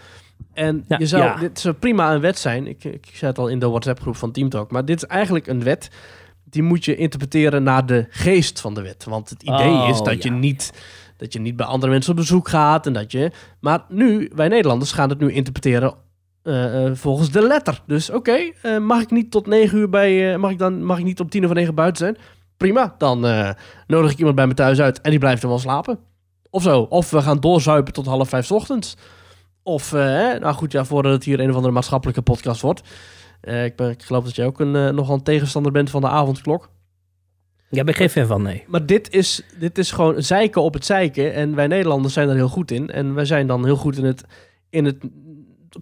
En 0.57 0.85
Ja, 0.87 0.97
je 0.97 1.05
zou, 1.05 1.23
ja. 1.23 1.35
dit 1.35 1.59
zou 1.59 1.75
prima 1.75 2.13
een 2.13 2.21
wet 2.21 2.39
zijn. 2.39 2.67
Ik, 2.67 2.83
ik 2.83 3.09
zei 3.13 3.31
het 3.31 3.39
al 3.39 3.47
in 3.47 3.59
de 3.59 3.69
WhatsApp-groep 3.69 4.15
van 4.15 4.31
Team 4.31 4.49
Talk. 4.49 4.71
Maar 4.71 4.85
dit 4.85 4.97
is 4.97 5.05
eigenlijk 5.05 5.47
een 5.47 5.63
wet. 5.63 5.89
Die 6.43 6.63
moet 6.63 6.85
je 6.85 6.95
interpreteren 6.95 7.63
naar 7.63 7.85
de 7.85 8.05
geest 8.09 8.61
van 8.61 8.73
de 8.73 8.81
wet. 8.81 9.03
Want 9.03 9.29
het 9.29 9.43
idee 9.43 9.71
Oh, 9.71 9.89
is 9.89 10.01
dat 10.01 10.23
je 10.23 10.31
niet 10.31 10.73
dat 11.17 11.33
je 11.33 11.39
niet 11.39 11.55
bij 11.55 11.65
andere 11.65 11.91
mensen 11.91 12.11
op 12.11 12.17
bezoek 12.17 12.49
gaat. 12.49 12.85
En 12.85 12.93
dat 12.93 13.11
je... 13.11 13.31
Maar 13.59 13.85
nu, 13.89 14.31
wij 14.35 14.47
Nederlanders 14.47 14.91
gaan 14.91 15.09
het 15.09 15.19
nu 15.19 15.31
interpreteren 15.31 15.93
eh, 16.43 16.85
eh, 16.85 16.95
volgens 16.95 17.31
de 17.31 17.41
letter. 17.41 17.81
Dus 17.87 18.09
oké, 18.09 18.51
eh, 18.61 18.77
mag 18.77 19.01
ik 19.01 19.11
niet 19.11 19.31
tot 19.31 19.47
negen 19.47 19.77
uur 19.77 19.89
bij... 19.89 20.37
mag, 20.37 20.51
ik 20.51 20.57
dan, 20.57 20.83
mag 20.83 20.97
ik 20.97 21.03
niet 21.03 21.19
om 21.19 21.29
tien 21.29 21.45
of 21.45 21.53
negen 21.53 21.75
buiten 21.75 21.97
zijn? 21.97 22.17
Prima, 22.57 22.95
dan 22.97 23.19
nodig 23.87 24.11
ik 24.11 24.17
iemand 24.17 24.35
bij 24.35 24.47
me 24.47 24.53
thuis 24.53 24.79
uit 24.79 25.01
en 25.01 25.09
die 25.09 25.19
blijft 25.19 25.43
er 25.43 25.49
wel 25.49 25.59
slapen. 25.59 25.99
Of 26.49 26.61
zo. 26.61 26.81
Of 26.81 27.09
we 27.09 27.21
gaan 27.21 27.39
doorzuipen 27.39 27.93
tot 27.93 28.05
half 28.05 28.29
vijf 28.29 28.45
's 28.45 28.51
ochtends. 28.51 28.97
Of, 29.67 29.93
eh, 29.93 29.99
nou 30.39 30.53
goed, 30.53 30.71
ja, 30.71 30.85
voordat 30.85 31.11
het 31.11 31.23
hier 31.23 31.39
een 31.39 31.49
of 31.49 31.55
andere 31.55 31.73
maatschappelijke 31.73 32.21
podcast 32.21 32.61
wordt. 32.61 32.81
Eh, 33.41 33.65
ik, 33.65 33.75
ben, 33.75 33.89
ik 33.89 34.03
geloof 34.03 34.23
dat 34.23 34.35
jij 34.35 34.45
ook 34.45 34.59
een, 34.59 34.75
eh, 34.75 34.89
nogal 34.89 35.15
een 35.15 35.23
tegenstander 35.23 35.71
bent 35.71 35.89
van 35.89 36.01
de 36.01 36.07
avondklok. 36.07 36.69
Jij 37.69 37.83
bent 37.83 37.97
geen 37.97 38.09
fan 38.09 38.25
van, 38.25 38.41
nee. 38.41 38.63
Maar 38.67 38.85
dit 38.85 39.13
is, 39.13 39.43
dit 39.59 39.77
is 39.77 39.91
gewoon 39.91 40.23
zeiken 40.23 40.61
op 40.61 40.73
het 40.73 40.85
zeiken. 40.85 41.33
En 41.33 41.55
wij 41.55 41.67
Nederlanders 41.67 42.13
zijn 42.13 42.27
daar 42.27 42.35
heel 42.35 42.47
goed 42.47 42.71
in. 42.71 42.89
En 42.89 43.13
wij 43.13 43.25
zijn 43.25 43.47
dan 43.47 43.65
heel 43.65 43.75
goed 43.75 43.97
in 43.97 44.05
het, 44.05 44.23
in 44.69 44.85
het 44.85 44.97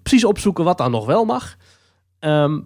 precies 0.04 0.26
opzoeken 0.26 0.64
wat 0.64 0.78
dan 0.78 0.92
nog 0.92 1.06
wel 1.06 1.26
mag. 1.26 1.58
Ehm, 2.20 2.60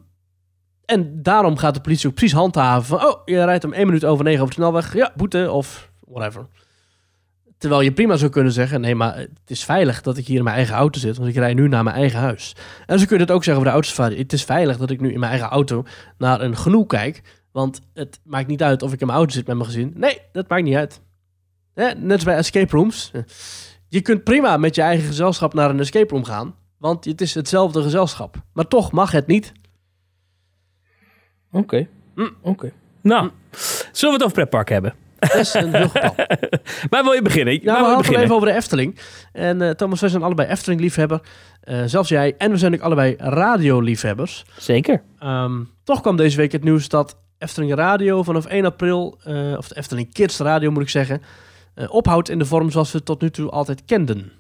en 0.86 1.22
daarom 1.24 1.58
gaat 1.58 1.74
de 1.74 1.82
politie 1.82 2.10
ook 2.10 2.16
precies 2.16 2.38
handhaven 2.38 2.98
van... 2.98 3.08
oh, 3.08 3.22
je 3.26 3.44
rijdt 3.44 3.64
om 3.64 3.74
één 3.74 3.86
minuut 3.86 4.06
over 4.06 4.24
negen 4.24 4.42
over 4.42 4.56
de 4.56 4.62
snelweg. 4.62 4.94
Ja, 4.94 5.14
boete 5.16 5.52
of 5.52 5.92
whatever. 6.00 6.48
Terwijl 7.60 7.82
je 7.82 7.92
prima 7.92 8.16
zou 8.16 8.32
kunnen 8.32 8.52
zeggen... 8.52 8.82
nee, 8.82 8.96
maar 8.96 9.18
het 9.18 9.30
is 9.46 9.64
veilig 9.64 10.02
dat 10.02 10.18
ik 10.18 10.28
hier 10.28 10.38
in 10.38 10.44
mijn 10.44 10.56
eigen 10.56 10.76
auto 10.76 11.00
zit... 11.00 11.18
want 11.18 11.30
ik 11.30 11.36
rij 11.36 11.54
nu 11.54 11.68
naar 11.68 11.84
mijn 11.84 11.96
eigen 11.96 12.20
huis. 12.20 12.56
En 12.86 13.00
zo 13.00 13.06
kun 13.06 13.16
je 13.16 13.22
het 13.24 13.32
ook 13.32 13.44
zeggen 13.44 13.54
over 13.54 13.66
de 13.66 13.74
autosafari. 13.74 14.18
Het 14.18 14.34
is 14.34 14.44
veilig 14.44 14.78
dat 14.78 14.90
ik 14.90 15.02
nu 15.02 15.14
in 15.14 15.20
mijn 15.20 15.32
eigen 15.32 15.50
auto 15.50 15.84
naar 16.18 16.42
een 16.42 16.58
genoeg 16.58 16.88
kijk... 16.88 17.22
want 17.52 17.82
het 17.94 18.20
maakt 18.24 18.48
niet 18.48 18.64
uit 18.64 18.82
of 18.82 18.94
ik 18.94 19.00
in 19.00 19.06
mijn 19.06 19.18
auto 19.18 19.34
zit 19.34 19.48
met 19.48 19.56
mijn 19.56 19.70
gezin. 19.70 19.94
Nee, 19.96 20.20
dat 20.32 20.50
maakt 20.50 20.64
niet 20.64 20.76
uit. 20.76 21.02
Net 21.74 22.12
als 22.12 22.24
bij 22.24 22.36
escape 22.36 22.76
rooms. 22.76 23.12
Je 23.88 24.02
kunt 24.02 24.24
prima 24.24 24.58
met 24.58 24.76
je 24.76 24.82
eigen 24.82 25.08
gezelschap 25.08 25.54
naar 25.54 25.70
een 25.70 25.80
escape 25.80 26.14
room 26.14 26.24
gaan... 26.24 26.56
want 26.78 27.06
het 27.06 27.22
is 27.22 27.34
hetzelfde 27.34 27.82
gezelschap. 27.82 28.36
Maar 28.54 28.68
toch 28.68 28.92
mag 28.92 29.12
het 29.12 29.28
niet. 29.28 29.52
Oké. 31.52 31.88
Mm. 32.16 32.36
Oké. 32.42 32.72
Nou, 33.02 33.30
zullen 33.92 34.18
we 34.18 34.24
het 34.24 34.24
over 34.24 34.32
pretpark 34.32 34.70
hebben? 34.70 34.94
Dat 35.20 35.36
is 35.36 35.54
een 35.54 35.76
heel. 35.76 35.92
Waar 36.90 37.04
wil 37.04 37.12
je 37.12 37.22
beginnen? 37.22 37.54
Ja, 37.54 37.60
Waar 37.64 37.82
we 37.82 37.88
hadden 37.88 38.14
het 38.14 38.24
even 38.24 38.36
over 38.36 38.48
de 38.48 38.54
Efteling. 38.54 39.00
En 39.34 39.62
eh, 39.62 39.70
Thomas, 39.70 40.00
wij 40.00 40.10
zijn 40.10 40.24
allebei 40.24 40.50
Efteling-liefhebber. 40.50 41.22
Eh, 41.62 41.84
zelfs 41.86 42.10
jij. 42.10 42.36
En 42.38 42.52
we 42.52 42.58
zijn 42.58 42.74
ook 42.74 42.82
allebei 42.82 43.16
radio-liefhebbers. 43.18 44.46
Zeker. 44.58 45.02
Ehm, 45.20 45.64
toch 45.84 46.02
kwam 46.02 46.16
deze 46.16 46.38
week 46.38 46.52
het 46.52 46.64
nieuws 46.64 46.90
dat 46.90 47.18
Efteling 47.38 47.74
Radio 47.74 48.24
vanaf 48.24 48.46
1 48.46 48.66
april... 48.66 49.20
eh, 49.24 49.54
of 49.58 49.68
de 49.68 49.78
Efteling 49.78 50.14
Kids 50.14 50.40
Radio 50.40 50.72
moet 50.72 50.82
ik 50.82 50.90
zeggen... 50.90 51.22
ophoudt 51.88 52.30
in 52.30 52.40
de 52.40 52.46
vorm 52.46 52.72
zoals 52.72 52.92
we 52.92 52.98
het 52.98 53.06
tot 53.06 53.22
nu 53.22 53.30
toe 53.30 53.50
altijd 53.50 53.86
kenden. 53.86 54.32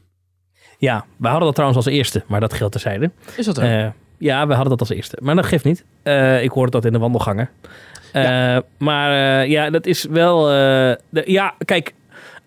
Ja, 0.77 1.05
we 1.17 1.27
hadden 1.27 1.45
dat 1.45 1.55
trouwens 1.55 1.85
als 1.85 1.93
eerste, 1.95 2.23
maar 2.27 2.39
dat 2.39 2.53
geldt 2.53 2.71
terzijde. 2.71 3.11
Is 3.37 3.45
dat? 3.45 3.57
Eh 3.57 3.87
ja, 4.17 4.47
we 4.47 4.53
hadden 4.53 4.69
dat 4.69 4.79
als 4.79 4.89
eerste. 4.89 5.17
Maar 5.21 5.35
dat 5.35 5.45
geeft 5.45 5.65
niet. 5.65 5.85
Ik 6.41 6.51
hoorde 6.51 6.71
dat 6.71 6.85
in 6.85 6.93
de 6.93 6.99
wandelgangen. 6.99 7.49
Eh, 8.13 8.57
Maar 8.77 9.41
eh, 9.41 9.49
ja, 9.49 9.69
dat 9.69 9.85
is 9.85 10.03
wel... 10.03 10.49
eh, 10.51 10.95
ja, 11.25 11.53
kijk. 11.65 11.93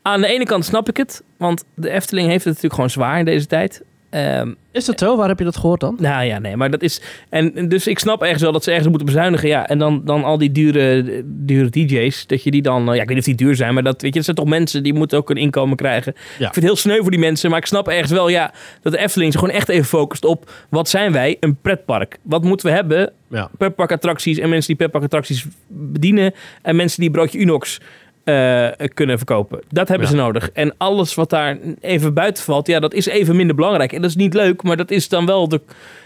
Aan 0.02 0.20
de 0.20 0.26
ene 0.26 0.44
kant 0.44 0.64
snap 0.64 0.88
ik 0.88 0.96
het. 0.96 1.22
Want 1.36 1.64
de 1.74 1.90
Efteling 1.90 2.26
heeft 2.28 2.44
het 2.44 2.54
natuurlijk 2.54 2.74
gewoon 2.74 2.90
zwaar 2.90 3.18
in 3.18 3.24
deze 3.24 3.46
tijd. 3.46 3.82
Ehm, 4.12 4.52
is 4.72 4.84
dat 4.84 4.98
zo? 4.98 5.16
Waar 5.16 5.28
heb 5.28 5.38
je 5.38 5.44
dat 5.44 5.56
gehoord 5.56 5.80
dan? 5.80 5.96
nou 6.00 6.24
ja, 6.24 6.38
nee, 6.38 6.56
maar 6.56 6.70
dat 6.70 6.82
is... 6.82 7.00
En 7.28 7.68
dus 7.68 7.86
ik 7.86 7.98
snap 7.98 8.22
ergens 8.22 8.42
wel 8.42 8.52
dat 8.52 8.64
ze 8.64 8.68
ergens 8.70 8.88
moeten 8.88 9.06
bezuinigen. 9.06 9.48
Ja, 9.48 9.68
en 9.68 9.78
dan, 9.78 10.02
dan 10.04 10.24
al 10.24 10.38
die 10.38 10.52
dure, 10.52 11.22
dure 11.26 11.68
DJ's, 11.70 12.26
dat 12.26 12.42
je 12.42 12.50
die 12.50 12.62
dan... 12.62 12.88
eh, 12.88 12.94
Ja, 12.94 13.02
ik 13.02 13.08
weet 13.08 13.08
niet 13.08 13.18
of 13.18 13.24
die 13.36 13.46
duur 13.46 13.56
zijn, 13.56 13.74
maar 13.74 13.82
dat, 13.82 14.02
weet 14.02 14.10
je, 14.10 14.16
dat 14.16 14.24
zijn 14.24 14.36
toch 14.36 14.46
mensen 14.46 14.82
die 14.82 14.94
moeten 14.94 15.18
ook 15.18 15.30
een 15.30 15.36
inkomen 15.36 15.76
krijgen. 15.76 16.12
Ik 16.12 16.36
vind 16.38 16.54
het 16.54 16.64
heel 16.64 16.76
sneu 16.76 17.00
voor 17.00 17.10
die 17.10 17.20
mensen, 17.20 17.50
maar 17.50 17.58
ik 17.58 17.66
snap 17.66 17.88
ergens 17.88 18.10
wel, 18.10 18.28
ja, 18.28 18.52
dat 18.82 18.92
de 18.92 18.98
Efteling 18.98 19.32
zich 19.32 19.40
gewoon 19.40 19.56
echt 19.56 19.68
even 19.68 19.84
focust 19.84 20.24
op... 20.24 20.50
Wat 20.68 20.88
zijn 20.88 21.12
wij? 21.12 21.36
Een 21.40 21.56
pretpark. 21.56 22.18
Wat 22.22 22.42
moeten 22.44 22.66
we 22.66 22.72
hebben? 22.72 23.12
Ja. 23.30 23.50
Pretparkattracties 23.58 24.38
en 24.38 24.48
mensen 24.48 24.66
die 24.66 24.76
pretparkattracties 24.76 25.46
bedienen. 25.68 26.32
En 26.62 26.76
mensen 26.76 27.00
die 27.00 27.10
broodje 27.10 27.38
Unox 27.38 27.80
eh, 28.24 28.68
kunnen 28.94 29.16
verkopen. 29.16 29.60
Dat 29.68 29.88
hebben 29.88 30.06
Ja. 30.06 30.12
ze 30.14 30.20
nodig. 30.20 30.50
En 30.50 30.74
alles 30.76 31.14
wat 31.14 31.30
daar 31.30 31.58
even 31.80 32.14
buiten 32.14 32.44
valt, 32.44 32.66
ja, 32.66 32.80
dat 32.80 32.94
is 32.94 33.06
even 33.06 33.36
minder 33.36 33.56
belangrijk. 33.56 33.92
En 33.92 34.00
dat 34.00 34.10
is 34.10 34.16
niet 34.16 34.34
leuk, 34.34 34.62
maar 34.62 34.76
dat 34.76 34.90
is 34.90 35.08
dan 35.08 35.26
wel 35.26 35.48
de, 35.48 35.60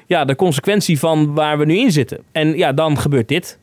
ja, 0.06 0.24
de 0.24 0.36
consequentie 0.36 0.98
van 0.98 1.34
waar 1.34 1.58
we 1.58 1.64
nu 1.64 1.76
in 1.78 1.92
zitten. 1.92 2.18
En 2.32 2.56
ja, 2.56 2.72
dan 2.72 2.98
gebeurt 2.98 3.28
dit. 3.28 3.58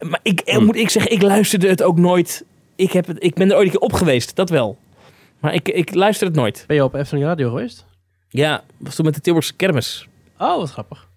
Maar 0.00 0.20
ik, 0.22 0.40
eh, 0.40 0.54
Hmm. 0.56 0.64
moet 0.64 0.76
ik 0.76 0.88
zeggen, 0.90 1.12
ik 1.12 1.22
luisterde 1.22 1.68
het 1.68 1.82
ook 1.82 1.98
nooit. 1.98 2.44
Ik, 2.76 2.92
heb 2.92 3.06
het, 3.06 3.24
ik 3.24 3.34
ben 3.34 3.50
er 3.50 3.56
ooit 3.56 3.64
een 3.64 3.70
keer 3.72 3.80
op 3.80 3.92
geweest, 3.92 4.36
dat 4.36 4.50
wel. 4.50 4.78
Maar 5.38 5.54
ik, 5.54 5.68
ik 5.68 5.94
luister 5.94 6.26
het 6.26 6.36
nooit. 6.36 6.64
Ben 6.66 6.76
je 6.76 6.84
op 6.84 6.94
Efteling 6.94 7.26
Radio 7.26 7.48
geweest? 7.48 7.84
Ja, 8.28 8.62
was 8.76 8.94
toen 8.94 9.04
met 9.04 9.14
de 9.14 9.20
Tilburgse 9.20 9.54
kermis. 9.56 10.08
Oh, 10.38 10.56
wat 10.56 10.70
grappig. 10.70 11.08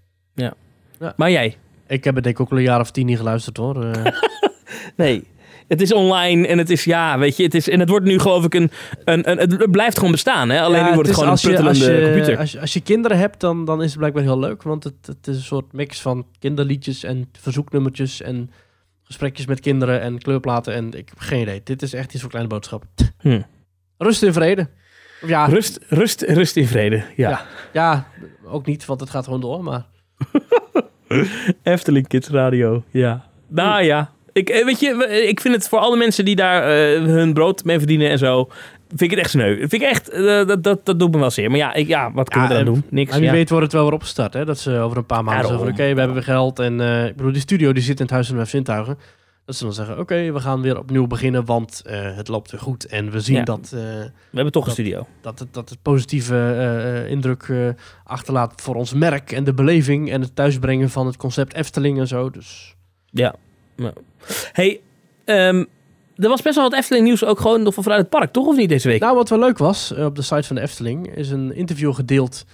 Maar 1.15 1.31
jij? 1.31 1.57
Ik 1.87 2.03
heb 2.03 2.15
het 2.15 2.23
denk 2.23 2.35
ik 2.35 2.41
ook 2.41 2.51
al 2.51 2.57
een 2.57 2.63
jaar 2.63 2.79
of 2.79 2.91
tien 2.91 3.05
niet 3.05 3.17
geluisterd 3.17 3.57
hoor. 3.57 3.83
Eh, 3.85 4.05
Nee. 4.95 5.23
Het 5.73 5.81
is 5.81 5.93
online 5.93 6.47
en 6.47 6.57
het 6.57 6.69
is, 6.69 6.83
ja, 6.83 7.17
weet 7.19 7.37
je, 7.37 7.43
het 7.43 7.55
is, 7.55 7.69
en 7.69 7.79
het 7.79 7.89
wordt 7.89 8.05
nu 8.05 8.19
geloof 8.19 8.45
ik 8.45 8.53
een, 8.53 8.71
een, 9.03 9.31
een 9.31 9.37
het 9.37 9.71
blijft 9.71 9.97
gewoon 9.97 10.11
bestaan, 10.11 10.49
hè? 10.49 10.61
Alleen 10.61 10.79
Ja, 10.79 10.87
nu 10.87 10.93
wordt 10.93 11.07
het, 11.07 11.17
gewoon 11.17 11.25
een 11.25 11.37
als 11.37 11.41
pruttelende 11.41 11.93
je, 11.93 12.01
computer. 12.01 12.37
Als 12.37 12.51
je, 12.51 12.59
als 12.59 12.73
je 12.73 12.81
kinderen 12.81 13.17
hebt, 13.17 13.39
dan, 13.39 13.65
dan 13.65 13.81
is 13.83 13.89
het 13.89 13.97
blijkbaar 13.97 14.23
heel 14.23 14.39
leuk. 14.39 14.63
Want 14.63 14.83
het, 14.83 14.93
het 15.05 15.27
is 15.27 15.35
een 15.35 15.41
soort 15.41 15.73
mix 15.73 16.01
van 16.01 16.25
kinderliedjes 16.39 17.03
en 17.03 17.29
verzoeknummertjes 17.39 18.21
en 18.21 18.51
gesprekjes 19.03 19.45
met 19.45 19.59
kinderen 19.59 20.01
en 20.01 20.17
kleurplaten. 20.17 20.73
En 20.73 20.85
ik 20.85 21.09
heb 21.09 21.19
geen 21.19 21.41
idee. 21.41 21.61
Dit 21.63 21.81
is 21.81 21.93
echt 21.93 22.11
iets 22.11 22.21
voor 22.21 22.29
kleine 22.29 22.51
boodschap. 22.51 22.83
Hm. 23.19 23.41
Rust 23.97 24.23
in 24.23 24.33
vrede. 24.33 24.69
Ja, 25.25 25.45
Rust, 25.45 25.79
rust, 25.87 26.21
rust 26.21 26.55
in 26.55 26.67
vrede. 26.67 27.03
Ja. 27.15 27.29
Ja. 27.29 27.45
ja, 27.73 28.07
ook 28.45 28.65
niet, 28.65 28.85
want 28.85 28.99
het 28.99 29.09
gaat 29.09 29.23
gewoon 29.23 29.41
door. 29.41 29.63
Maar 29.63 29.85
Efteling 31.63 32.07
Kids 32.07 32.27
Radio. 32.27 32.83
Ja. 32.91 33.25
Nou 33.47 33.83
ja. 33.83 34.11
Ik, 34.33 34.49
eh, 34.49 34.65
weet 34.65 34.79
je, 34.79 34.95
we- 34.95 35.27
ik 35.27 35.39
vind 35.39 35.55
het 35.55 35.67
voor 35.67 35.79
alle 35.79 35.97
mensen 35.97 36.25
die 36.25 36.35
daar 36.35 36.63
eh, 36.63 37.03
hun 37.03 37.33
brood 37.33 37.63
mee 37.63 37.77
verdienen 37.77 38.09
en 38.09 38.17
zo. 38.17 38.47
Vind 38.87 39.01
ik 39.01 39.09
het 39.11 39.19
echt 39.19 39.29
sneu. 39.29 39.55
Vind 39.57 39.73
ik 39.73 39.81
echt, 39.81 40.09
eh, 40.09 40.23
dat, 40.47 40.63
dat, 40.63 40.85
dat 40.85 40.99
doet 40.99 41.11
me 41.11 41.19
wel 41.19 41.31
zeer. 41.31 41.49
Maar 41.49 41.57
ja, 41.59 41.73
ik, 41.73 41.87
ja 41.87 42.11
wat 42.11 42.29
kunnen 42.29 42.49
Ja, 42.49 42.55
we 42.57 42.63
dan 42.63 42.73
en- 42.73 42.79
doen? 42.81 42.89
Niks. 42.89 43.09
maar 43.09 43.19
wie 43.19 43.27
ja. 43.27 43.33
weet 43.35 43.49
wordt 43.49 43.63
het 43.65 43.73
wel 43.73 43.83
weer 43.83 43.93
opgestart. 43.93 44.33
Hè? 44.33 44.45
Dat 44.45 44.59
ze 44.59 44.77
over 44.77 44.97
een 44.97 45.05
paar 45.05 45.23
maanden 45.23 45.47
zeggen 45.47 45.67
oké, 45.67 45.75
we 45.93 45.99
hebben 45.99 46.13
weer 46.13 46.23
geld. 46.23 46.59
En 46.59 46.81
eh, 46.81 47.05
ik 47.05 47.15
bedoel, 47.15 47.31
die 47.31 47.41
studio 47.41 47.73
die 47.73 47.83
zit 47.83 47.97
in 47.97 48.05
het 48.05 48.13
Huis 48.13 48.27
van 48.27 48.37
de 48.37 48.45
Zintuigen. 48.45 48.97
Dat 49.45 49.55
ze 49.55 49.63
dan 49.63 49.73
zeggen, 49.73 49.99
oké, 49.99 50.31
we 50.31 50.39
gaan 50.39 50.61
weer 50.61 50.77
opnieuw 50.79 51.07
beginnen, 51.07 51.45
want 51.45 51.81
eh, 51.85 52.15
het 52.15 52.27
loopt 52.27 52.51
weer 52.51 52.59
goed. 52.61 52.85
En 52.85 53.11
we 53.11 53.19
zien 53.19 53.35
Ja. 53.35 53.43
dat... 53.43 53.71
eh, 53.73 53.79
We 53.79 54.11
hebben 54.31 54.51
toch 54.51 54.65
een 54.65 54.71
studio. 54.71 55.07
dat 55.21 55.39
het, 55.39 55.53
dat 55.53 55.69
het 55.69 55.81
positieve 55.81 56.35
eh, 56.35 56.97
eh, 57.03 57.09
indruk 57.09 57.43
eh, 57.43 57.57
achterlaat 58.03 58.61
voor 58.61 58.75
ons 58.75 58.93
merk 58.93 59.31
en 59.31 59.43
de 59.43 59.53
beleving 59.53 60.11
en 60.11 60.21
het 60.21 60.35
thuisbrengen 60.35 60.89
van 60.89 61.05
het 61.05 61.17
concept 61.17 61.53
Efteling 61.53 61.99
en 61.99 62.07
zo. 62.07 62.29
Dus 62.29 62.75
Ja. 63.11 63.35
Hey, 64.51 64.81
ehm, 65.25 65.63
er 66.15 66.29
was 66.29 66.41
best 66.41 66.55
wel 66.55 66.69
wat 66.69 66.79
Efteling 66.79 67.05
nieuws 67.05 67.25
ook 67.25 67.39
gewoon 67.39 67.63
nog 67.63 67.73
van 67.73 67.83
vanuit 67.83 68.01
het 68.01 68.09
park, 68.09 68.31
toch 68.31 68.47
of 68.47 68.55
niet 68.55 68.69
deze 68.69 68.87
week? 68.87 69.01
nou, 69.01 69.15
wat 69.15 69.29
wel 69.29 69.39
leuk 69.39 69.57
was 69.57 69.93
eh, 69.93 70.05
op 70.05 70.15
de 70.15 70.21
site 70.21 70.43
van 70.43 70.55
de 70.55 70.61
Efteling 70.61 71.15
is 71.15 71.29
een 71.29 71.55
interview 71.55 71.93
gedeeld 71.93 72.45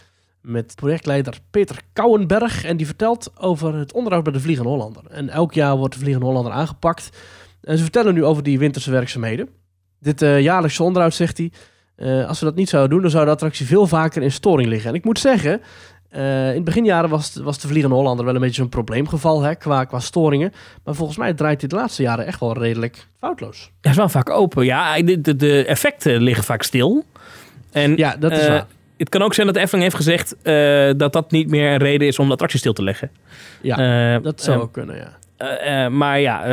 met 0.41 0.75
projectleider 0.75 1.39
Peter 1.51 1.81
Kouwenberg 1.93 2.63
en 2.63 2.77
die 2.77 2.85
vertelt 2.85 3.31
over 3.37 3.75
het 3.75 3.93
onderhoud 3.93 4.23
bij 4.23 4.33
de 4.33 4.39
Vliegende 4.39 4.69
Hollander. 4.69 5.03
En 5.09 5.29
elk 5.29 5.53
jaar 5.53 5.77
wordt 5.77 5.93
de 5.93 5.99
Vliegende 5.99 6.27
Hollander 6.27 6.53
aangepakt 6.53 7.09
en 7.61 7.77
ze 7.77 7.83
vertellen 7.83 8.13
nu 8.13 8.23
over 8.23 8.43
die 8.43 8.59
winterse 8.59 8.91
werkzaamheden. 8.91 9.49
Dit 9.99 10.21
eh, 10.21 10.41
jaarlijkse 10.41 10.83
onderhoud, 10.83 11.13
zegt 11.13 11.37
hij, 11.37 11.51
eh, 11.95 12.27
als 12.27 12.39
we 12.39 12.45
dat 12.45 12.55
niet 12.55 12.69
zouden 12.69 12.91
doen, 12.91 13.01
dan 13.01 13.11
zou 13.11 13.25
de 13.25 13.31
attractie 13.31 13.65
veel 13.65 13.87
vaker 13.87 14.21
in 14.21 14.31
storing 14.31 14.69
liggen. 14.69 14.89
En 14.89 14.95
ik 14.95 15.05
moet 15.05 15.19
zeggen, 15.19 15.61
eh, 16.09 16.47
in 16.49 16.55
het 16.55 16.63
beginjaren 16.63 17.09
was, 17.09 17.35
was 17.43 17.59
de 17.59 17.67
Vliegende 17.67 17.95
Hollander 17.95 18.25
wel 18.25 18.35
een 18.35 18.41
beetje 18.41 18.55
zo'n 18.61 18.69
probleemgeval 18.69 19.41
hè, 19.41 19.55
qua, 19.55 19.83
qua 19.83 19.99
storingen. 19.99 20.53
Maar 20.83 20.95
volgens 20.95 21.17
mij 21.17 21.33
draait 21.33 21.59
dit 21.59 21.69
de 21.69 21.75
laatste 21.75 22.01
jaren 22.01 22.25
echt 22.25 22.39
wel 22.39 22.57
redelijk 22.57 23.07
foutloos. 23.19 23.71
Hij 23.81 23.91
is 23.91 23.97
wel 23.97 24.09
vaak 24.09 24.29
open. 24.29 24.65
Ja, 24.65 25.01
de, 25.01 25.21
de, 25.21 25.35
de 25.35 25.65
effecten 25.65 26.21
liggen 26.21 26.43
vaak 26.43 26.63
stil. 26.63 27.03
En 27.71 27.97
Ja, 27.97 28.15
dat 28.19 28.31
is 28.31 28.39
eh, 28.43 28.47
waar. 28.47 28.65
Het 28.97 29.09
kan 29.09 29.21
ook 29.21 29.33
zijn 29.33 29.45
dat 29.45 29.55
de 29.55 29.61
Efteling 29.61 29.83
heeft 29.91 30.03
gezegd 30.05 30.35
eh, 30.41 30.89
dat 30.97 31.13
dat 31.13 31.31
niet 31.31 31.49
meer 31.49 31.71
een 31.71 31.77
reden 31.77 32.07
is 32.07 32.19
om 32.19 32.25
de 32.25 32.31
attractie 32.31 32.59
stil 32.59 32.73
te 32.73 32.83
leggen. 32.83 33.11
Ja, 33.61 34.19
dat 34.19 34.41
zou 34.41 34.61
ook 34.61 34.71
kunnen, 34.73 34.95
ja. 34.95 35.89
maar 35.89 36.19
ja, 36.19 36.45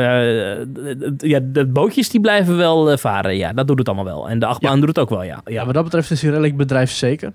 ja, 1.17 1.39
de 1.43 1.65
bootjes 1.65 2.09
die 2.09 2.21
blijven 2.21 2.57
wel 2.57 2.97
varen. 2.97 3.37
Ja, 3.37 3.53
dat 3.53 3.67
doet 3.67 3.77
het 3.79 3.87
allemaal 3.87 4.05
wel. 4.05 4.29
En 4.29 4.39
de 4.39 4.45
achtbaan 4.45 4.73
Ja. 4.73 4.79
doet 4.79 4.87
het 4.87 4.99
ook 4.99 5.09
wel, 5.09 5.23
ja. 5.23 5.41
Ja, 5.45 5.51
Ja, 5.53 5.65
wat 5.65 5.73
dat 5.73 5.83
betreft 5.83 6.11
is 6.11 6.21
hij 6.21 6.29
redelijk 6.29 6.57
bedrijfszeker. 6.57 7.33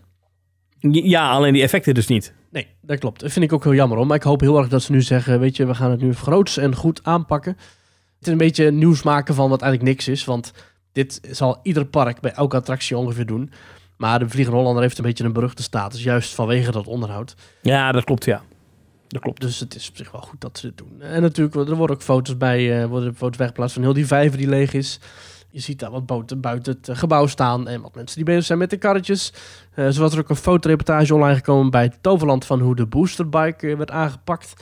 Ja 0.91 1.31
alleen 1.31 1.53
die 1.53 1.63
effecten 1.63 1.95
dus 1.95 2.07
niet. 2.07 2.33
Nee, 2.51 2.67
dat 2.81 2.99
klopt. 2.99 3.21
Dat 3.21 3.33
vind 3.33 3.45
ik 3.45 3.53
ook 3.53 3.65
heel 3.65 3.75
jammer 3.75 3.99
om. 3.99 4.07
Maar 4.07 4.17
ik 4.17 4.23
hoop 4.23 4.41
heel 4.41 4.59
erg 4.59 4.69
dat 4.69 4.83
ze 4.83 4.93
nu 4.93 5.03
zeggen, 5.03 5.41
weet 5.41 5.57
je, 5.57 5.67
we 5.67 5.75
gaan 5.75 5.91
het 5.91 6.01
nu 6.01 6.15
groots 6.15 6.57
en 6.57 6.75
goed 6.75 7.01
aanpakken. 7.05 7.53
Het 8.19 8.27
is 8.27 8.33
een 8.33 8.39
beetje 8.39 8.71
nieuws 8.71 9.03
maken 9.03 9.35
van 9.35 9.51
wat 9.51 9.63
eigenlijk 9.63 9.93
niks 9.93 10.09
is. 10.09 10.25
Want 10.25 10.53
dit 10.93 11.21
zal 11.31 11.61
ieder 11.63 11.85
park 11.85 12.21
bij 12.21 12.33
elke 12.33 12.57
attractie 12.57 12.97
ongeveer 12.97 13.27
doen. 13.27 13.53
Maar 13.97 14.19
de 14.19 14.29
Vliegende 14.29 14.59
Hollander 14.59 14.83
heeft 14.83 14.99
een 14.99 15.05
beetje 15.05 15.25
een 15.25 15.33
beruchte 15.33 15.63
status, 15.63 16.03
juist 16.03 16.35
vanwege 16.35 16.71
dat 16.71 16.87
onderhoud. 16.87 17.35
Ja, 17.61 17.93
dat 17.93 18.05
klopt, 18.05 18.25
ja. 18.25 18.43
Dat 19.09 19.23
klopt. 19.23 19.41
Dus 19.41 19.61
het 19.61 19.75
is 19.75 19.89
op 19.89 19.97
zich 19.97 20.11
wel 20.11 20.21
goed 20.21 20.41
dat 20.41 20.59
ze 20.59 20.67
het 20.67 20.77
doen. 20.77 21.01
En 21.01 21.23
natuurlijk, 21.23 21.69
er 21.69 21.77
worden 21.77 21.97
ook 21.97 22.03
foto's 22.03 22.37
bij, 22.37 22.83
eh 22.83 22.89
worden 22.89 23.15
foto's 23.15 23.37
weggeplaatst 23.37 23.75
van 23.75 23.83
heel 23.83 23.93
die 23.93 24.07
vijver 24.07 24.39
die 24.39 24.49
leeg 24.49 24.73
is. 24.73 25.01
Je 25.53 25.61
ziet 25.61 25.79
daar 25.79 25.91
wat 25.91 26.07
boten 26.07 26.41
buiten 26.41 26.73
het 26.73 26.89
eh, 26.89 26.97
gebouw 26.97 27.27
staan 27.27 27.69
en 27.69 27.81
wat 27.81 27.95
mensen 27.95 28.17
die 28.17 28.25
bezig 28.25 28.45
zijn 28.45 28.59
met 28.59 28.71
de 28.71 28.77
karretjes. 28.77 29.33
Zo 29.77 30.01
was 30.01 30.13
er 30.13 30.19
ook 30.19 30.29
een 30.29 30.37
fotoreportage 30.37 31.15
online 31.15 31.35
gekomen 31.35 31.71
bij 31.71 31.93
Toverland 32.01 32.45
van 32.45 32.61
hoe 32.61 32.77
de 32.77 32.87
boosterbike 32.87 33.69
eh, 33.71 33.77
werd 33.77 33.91
aangepakt. 33.91 34.53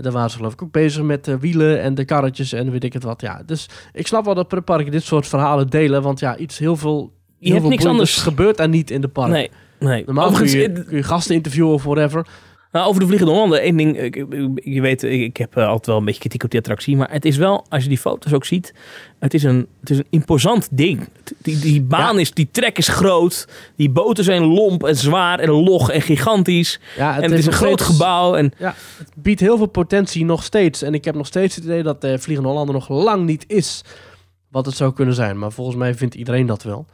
Daar 0.00 0.12
waren 0.12 0.30
ze 0.30 0.36
geloof 0.36 0.52
ik 0.52 0.62
ook 0.62 0.72
bezig 0.72 1.02
met 1.02 1.24
de 1.24 1.38
wielen 1.38 1.80
en 1.80 1.94
de 1.94 2.04
karretjes 2.04 2.52
en 2.52 2.70
weet 2.70 2.84
ik 2.84 2.92
het 2.92 3.02
wat. 3.02 3.20
Ja, 3.20 3.42
dus 3.46 3.68
ik 3.92 4.06
snap 4.06 4.24
wel 4.24 4.34
dat 4.34 4.48
pretparken 4.48 4.92
dit 4.92 5.02
soort 5.02 5.26
verhalen 5.26 5.68
delen, 5.68 6.02
want 6.02 6.20
ja, 6.20 6.36
iets 6.36 6.58
heel 6.58 6.76
veel, 6.76 7.12
heel 7.40 7.60
veel 7.60 7.68
niks 7.68 7.84
boeiends 7.84 7.86
anders. 7.86 8.16
gebeurt 8.16 8.56
daar 8.56 8.68
niet 8.68 8.90
in 8.90 9.00
de 9.00 9.08
park. 9.08 9.30
Nee, 9.30 9.50
nee. 9.78 10.02
Normaal 10.06 10.26
Overigens, 10.26 10.52
kun 10.52 10.74
je, 10.74 10.84
kun 10.84 10.96
je 10.96 11.02
gasten 11.02 11.34
interviewen 11.34 11.72
of 11.72 11.82
whatever. 11.82 12.26
Nou, 12.72 12.88
over 12.88 13.00
de 13.00 13.06
Vliegende 13.06 13.32
Hollander, 13.32 13.58
één 13.60 13.76
ding. 13.76 13.98
Ik, 14.00 14.14
je 14.64 14.80
weet, 14.80 15.02
ik, 15.02 15.36
heb 15.36 15.56
eh, 15.56 15.66
altijd 15.66 15.86
wel 15.86 15.96
een 15.96 16.04
beetje 16.04 16.20
kritiek 16.20 16.42
op 16.44 16.50
die 16.50 16.58
attractie. 16.60 16.96
Maar 16.96 17.10
het 17.10 17.24
is 17.24 17.36
wel, 17.36 17.64
als 17.68 17.82
je 17.82 17.88
die 17.88 17.98
foto's 17.98 18.32
ook 18.32 18.44
ziet, 18.44 18.74
het 19.18 19.34
is 19.34 19.42
een, 19.42 19.66
het 19.80 19.90
is 19.90 19.98
een 19.98 20.06
imposant 20.10 20.68
ding. 20.70 21.00
Het- 21.00 21.34
Die, 21.38 21.58
die 21.58 21.82
baan 21.82 22.18
is, 22.18 22.30
die 22.32 22.48
trek 22.50 22.78
is 22.78 22.88
groot. 22.88 23.48
Die 23.76 23.90
boten 23.90 24.24
zijn 24.24 24.42
lomp 24.44 24.84
en 24.84 24.96
zwaar 24.96 25.38
en 25.38 25.50
log 25.50 25.90
en 25.90 26.00
gigantisch. 26.02 26.80
Ja, 26.96 27.16
en 27.16 27.22
het 27.30 27.38
is 27.38 27.46
een 27.46 27.52
groot 27.52 27.80
steeds- 27.80 27.96
gebouw. 27.96 28.34
En 28.34 28.52
Ja, 28.58 28.74
het 28.98 29.10
biedt 29.14 29.40
heel 29.40 29.56
veel 29.56 29.66
potentie 29.66 30.24
nog 30.24 30.42
steeds. 30.42 30.82
En 30.82 30.94
ik 30.94 31.04
heb 31.04 31.14
nog 31.14 31.26
steeds 31.26 31.54
het 31.54 31.64
idee 31.64 31.82
dat 31.82 32.00
de 32.00 32.18
Vliegende 32.18 32.48
Hollander 32.50 32.74
nog 32.74 32.88
lang 32.88 33.24
niet 33.26 33.44
is 33.48 33.82
wat 34.50 34.66
het 34.66 34.76
zou 34.76 34.92
kunnen 34.92 35.14
zijn. 35.14 35.38
Maar 35.38 35.52
volgens 35.52 35.76
mij 35.76 35.94
vindt 35.94 36.14
iedereen 36.14 36.46
dat 36.46 36.62
wel. 36.62 36.86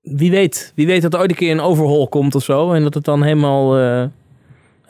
wie 0.00 0.30
weet, 0.30 0.72
wie 0.74 0.86
weet 0.86 1.02
dat 1.02 1.14
er 1.14 1.20
ooit 1.20 1.30
een 1.30 1.36
keer 1.36 1.50
een 1.50 1.60
overhaul 1.60 2.08
komt 2.08 2.34
of 2.34 2.42
zo. 2.44 2.72
En 2.72 2.82
dat 2.82 2.94
het 2.94 3.04
dan 3.04 3.22
helemaal, 3.22 3.78
eh, 3.78 4.04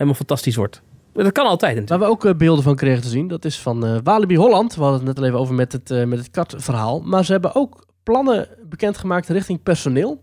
helemaal 0.02 0.14
fantastisch 0.14 0.56
wordt. 0.56 0.82
Dat 1.12 1.32
kan 1.32 1.46
altijd 1.46 1.74
natuurlijk. 1.74 1.88
Waar 1.88 1.98
we 1.98 2.14
ook 2.14 2.24
eh, 2.24 2.34
beelden 2.34 2.64
van 2.64 2.76
kregen 2.76 3.02
te 3.02 3.08
zien, 3.08 3.28
dat 3.28 3.44
is 3.44 3.58
van 3.58 3.86
eh, 3.86 3.96
Walibi 4.02 4.36
Holland. 4.36 4.74
We 4.74 4.80
hadden 4.82 4.98
het 4.98 5.08
net 5.08 5.18
al 5.18 5.24
even 5.24 5.38
over 5.38 5.54
met 5.54 5.72
het, 5.72 5.90
eh 5.90 6.04
met 6.04 6.18
het 6.18 6.30
katverhaal. 6.30 7.00
Maar 7.00 7.24
ze 7.24 7.32
hebben 7.32 7.54
ook 7.54 7.86
plannen 8.02 8.48
bekendgemaakt 8.68 9.28
richting 9.28 9.62
personeel. 9.62 10.22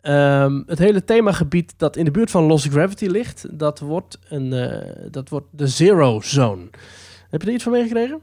Ehm, 0.00 0.62
het 0.66 0.78
hele 0.78 1.04
themagebied 1.04 1.74
dat 1.76 1.96
in 1.96 2.04
de 2.04 2.10
buurt 2.10 2.30
van 2.30 2.44
Lost 2.44 2.68
Gravity 2.68 3.06
ligt, 3.06 3.58
dat 3.58 3.78
wordt, 3.78 4.18
een, 4.28 4.50
dat 5.10 5.28
wordt 5.28 5.46
de 5.50 5.66
Zero 5.66 6.20
Zone. 6.20 6.68
Heb 7.30 7.42
je 7.42 7.48
er 7.48 7.54
iets 7.54 7.62
van 7.62 7.72
meegekregen? 7.72 8.20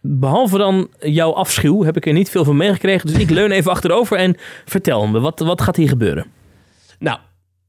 Behalve 0.00 0.58
dan 0.58 0.88
jouw 0.98 1.32
afschuw 1.32 1.82
heb 1.82 1.96
ik 1.96 2.06
er 2.06 2.12
niet 2.12 2.30
veel 2.30 2.44
van 2.44 2.56
meegekregen. 2.56 3.06
Dus 3.06 3.18
ik 3.18 3.30
leun 3.30 3.50
even 3.50 3.70
achterover 3.70 4.16
en 4.16 4.36
vertel 4.64 5.06
me, 5.06 5.20
wat, 5.20 5.40
wat 5.40 5.60
gaat 5.60 5.76
hier 5.76 5.88
gebeuren? 5.88 6.26
Nou, 6.98 7.18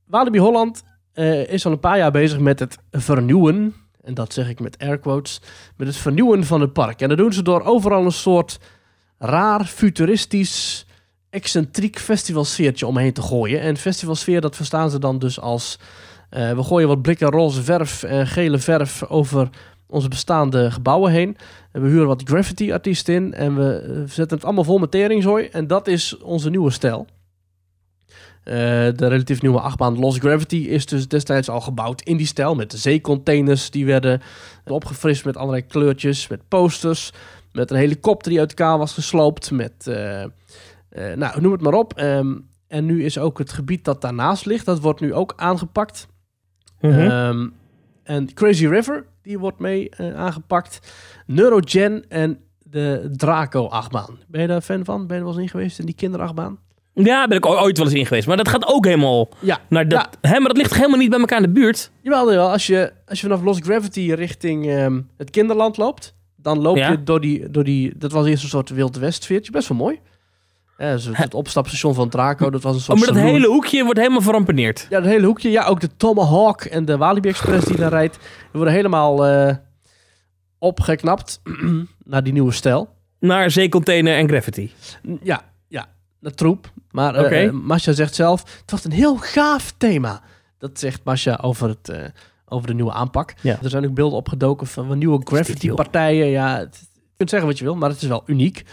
Walibi 0.05 0.39
Holland 0.39 0.83
eh, 1.15 1.47
is 1.47 1.65
al 1.65 1.71
een 1.71 1.79
paar 1.79 1.97
jaar 1.97 2.11
bezig 2.11 2.39
met 2.39 2.59
het 2.59 2.77
vernieuwen. 2.91 3.73
En 4.03 4.13
dat 4.13 4.33
zeg 4.33 4.49
ik 4.49 4.59
met 4.59 4.77
air 4.77 4.97
quotes. 4.97 5.41
Met 5.77 5.87
het 5.87 5.97
vernieuwen 5.97 6.43
van 6.43 6.61
het 6.61 6.73
park. 6.73 7.01
En 7.01 7.09
dat 7.09 7.17
doen 7.17 7.33
ze 7.33 7.41
door 7.41 7.61
overal 7.61 8.05
een 8.05 8.11
soort 8.11 8.59
raar, 9.17 9.65
futuristisch, 9.65 10.85
excentriek 11.29 11.99
festivalsfeertje 11.99 12.87
omheen 12.87 13.13
te 13.13 13.21
gooien. 13.21 13.61
En 13.61 13.77
festivalsfeer, 13.77 14.41
dat 14.41 14.55
verstaan 14.55 14.89
ze 14.89 14.99
dan 14.99 15.19
dus 15.19 15.39
als... 15.39 15.79
eh, 16.29 16.51
we 16.51 16.63
gooien 16.63 16.87
wat 16.87 17.01
blikken 17.01 17.29
roze 17.29 17.63
verf 17.63 18.03
en 18.03 18.27
gele 18.27 18.57
verf 18.59 19.03
over 19.03 19.49
onze 19.87 20.07
bestaande 20.07 20.71
gebouwen 20.71 21.11
heen. 21.11 21.37
En 21.71 21.81
we 21.81 21.87
huren 21.87 22.07
wat 22.07 22.23
graffiti-artiesten 22.25 23.13
in. 23.13 23.33
En 23.33 23.55
we 23.55 23.77
eh, 23.77 23.97
zetten 23.97 24.37
het 24.37 24.45
allemaal 24.45 24.63
vol 24.63 24.77
met 24.77 24.91
teringzooi. 24.91 25.45
En 25.45 25.67
dat 25.67 25.87
is 25.87 26.17
onze 26.17 26.49
nieuwe 26.49 26.71
stijl. 26.71 27.07
Eh, 28.45 28.53
de 28.95 29.07
relatief 29.07 29.41
nieuwe 29.41 29.59
achtbaan 29.59 29.99
Lost 29.99 30.19
Gravity 30.19 30.55
is 30.55 30.85
dus 30.85 31.07
destijds 31.07 31.49
al 31.49 31.61
gebouwd 31.61 32.01
in 32.01 32.17
die 32.17 32.25
stijl. 32.25 32.55
Met 32.55 32.71
de 32.71 32.77
zeecontainers 32.77 33.71
die 33.71 33.85
werden 33.85 34.21
opgefrist 34.65 35.25
met 35.25 35.37
allerlei 35.37 35.65
kleurtjes, 35.65 36.27
met 36.27 36.47
posters. 36.47 37.13
Met 37.51 37.71
een 37.71 37.77
helikopter 37.77 38.31
die 38.31 38.39
uit 38.39 38.49
elkaar 38.49 38.77
was 38.77 38.93
gesloopt. 38.93 39.51
Met, 39.51 39.87
eh, 39.87 40.23
eh, 40.23 40.29
nou, 41.15 41.41
noem 41.41 41.51
het 41.51 41.61
maar 41.61 41.73
op. 41.73 41.93
Ehm, 41.93 42.35
en 42.67 42.85
nu 42.85 43.03
is 43.03 43.17
ook 43.17 43.37
het 43.37 43.51
gebied 43.51 43.85
dat 43.85 44.01
daarnaast 44.01 44.45
ligt, 44.45 44.65
dat 44.65 44.79
wordt 44.79 44.99
nu 44.99 45.13
ook 45.13 45.33
aangepakt. 45.35 46.07
Mhm. 46.81 46.99
Ehm, 46.99 47.47
en 48.03 48.33
Crazy 48.33 48.67
River, 48.67 49.05
die 49.21 49.39
wordt 49.39 49.59
mee 49.59 49.95
aangepakt. 50.15 50.79
Neurogen 51.25 52.09
en 52.09 52.39
de 52.63 53.09
Draco-achtbaan. 53.11 54.19
Ben 54.27 54.41
je 54.41 54.47
daar 54.47 54.61
fan 54.61 54.85
van? 54.85 55.07
Ben 55.07 55.17
je 55.17 55.21
er 55.21 55.27
wel 55.29 55.33
eens 55.33 55.43
in 55.43 55.49
geweest 55.49 55.79
in 55.79 55.85
die 55.85 55.95
kinderachtbaan? 55.95 56.59
Ja, 57.03 57.27
ben 57.27 57.37
ik 57.37 57.45
ooit 57.45 57.77
wel 57.77 57.85
eens 57.87 57.95
in 57.95 58.05
geweest. 58.05 58.27
Maar 58.27 58.37
dat 58.37 58.47
gaat 58.47 58.65
ook 58.67 58.85
helemaal 58.85 59.29
Ja, 59.39 59.59
naar 59.69 59.87
dat. 59.87 60.09
Hè, 60.21 60.31
maar 60.39 60.47
dat 60.47 60.57
ligt 60.57 60.69
toch 60.69 60.77
helemaal 60.77 60.99
niet 60.99 61.09
bij 61.09 61.19
elkaar 61.19 61.37
in 61.37 61.43
de 61.53 61.59
buurt. 61.59 61.91
Jawel, 62.01 62.29
jawel. 62.31 62.51
Als 62.51 62.67
je, 62.67 62.91
als 63.07 63.21
je 63.21 63.27
vanaf 63.27 63.43
Lost 63.43 63.63
Gravity 63.63 64.11
richting 64.13 64.69
ehm, 64.69 65.01
het 65.17 65.29
kinderland 65.29 65.77
loopt, 65.77 66.15
dan 66.35 66.61
loop 66.61 66.77
Ja. 66.77 66.91
je 66.91 67.03
door 67.03 67.21
die, 67.21 67.49
door 67.49 67.63
die... 67.63 67.93
Dat 67.97 68.11
was 68.11 68.25
eerst 68.25 68.43
een 68.43 68.49
soort 68.49 68.69
Wild 68.69 68.97
West 68.97 69.23
sfeertje, 69.23 69.51
best 69.51 69.67
wel 69.67 69.77
mooi. 69.77 69.99
Ja, 70.77 70.91
dus 70.91 71.09
het 71.11 71.33
opstapstation 71.33 71.93
van 71.93 72.09
Draco, 72.09 72.49
dat 72.49 72.61
was 72.61 72.71
een 72.73 72.79
Oh, 72.79 72.83
soort 72.85 72.97
maar 72.97 73.07
dat 73.07 73.17
saloon. 73.17 73.33
hele 73.33 73.47
hoekje 73.47 73.83
wordt 73.83 73.99
helemaal 73.99 74.21
verrampeneerd. 74.21 74.87
Ja, 74.89 74.99
dat 74.99 75.09
hele 75.09 75.25
hoekje. 75.25 75.49
Ja, 75.51 75.65
ook 75.65 75.79
de 75.79 75.89
Tomahawk 75.97 76.61
en 76.61 76.85
de 76.85 76.97
Walibi 76.97 77.29
Express 77.29 77.65
die 77.65 77.77
daar 77.77 77.89
rijdt. 77.89 78.13
Die 78.19 78.25
worden 78.51 78.73
helemaal 78.73 79.25
eh, 79.25 79.55
opgeknapt 80.59 81.41
naar 82.03 82.23
die 82.23 82.33
nieuwe 82.33 82.51
stijl. 82.51 82.89
Naar 83.19 83.51
zeecontainer 83.51 84.15
en 84.17 84.27
graffiti. 84.27 84.71
Ja, 85.23 85.41
dat 86.25 86.37
troep. 86.37 86.71
Maar 86.91 87.15
eh 87.15 87.23
Oké. 87.23 87.35
eh, 87.35 87.51
Masha 87.51 87.91
zegt 87.91 88.15
zelf, 88.15 88.59
het 88.61 88.71
was 88.71 88.83
een 88.85 88.91
heel 88.91 89.17
gaaf 89.17 89.73
thema. 89.77 90.21
Dat 90.57 90.79
zegt 90.79 91.03
Masha 91.03 91.39
over, 91.41 91.67
het, 91.69 91.89
eh, 91.89 92.03
over 92.45 92.67
de 92.67 92.73
nieuwe 92.73 92.91
aanpak. 92.93 93.33
Ja. 93.41 93.57
Er 93.63 93.69
zijn 93.69 93.85
ook 93.85 93.93
beelden 93.93 94.17
opgedoken 94.17 94.67
van 94.67 94.97
nieuwe 94.97 95.13
is 95.13 95.19
dit, 95.19 95.29
graffiti 95.33 95.67
joh? 95.67 95.75
partijen. 95.75 96.27
Ja, 96.27 96.57
het- 96.57 96.87
je 96.93 97.13
kunt 97.17 97.29
zeggen 97.29 97.47
wat 97.49 97.57
je 97.57 97.63
wil, 97.63 97.75
maar 97.75 97.89
het 97.89 98.01
is 98.01 98.07
wel 98.07 98.23
uniek. 98.25 98.63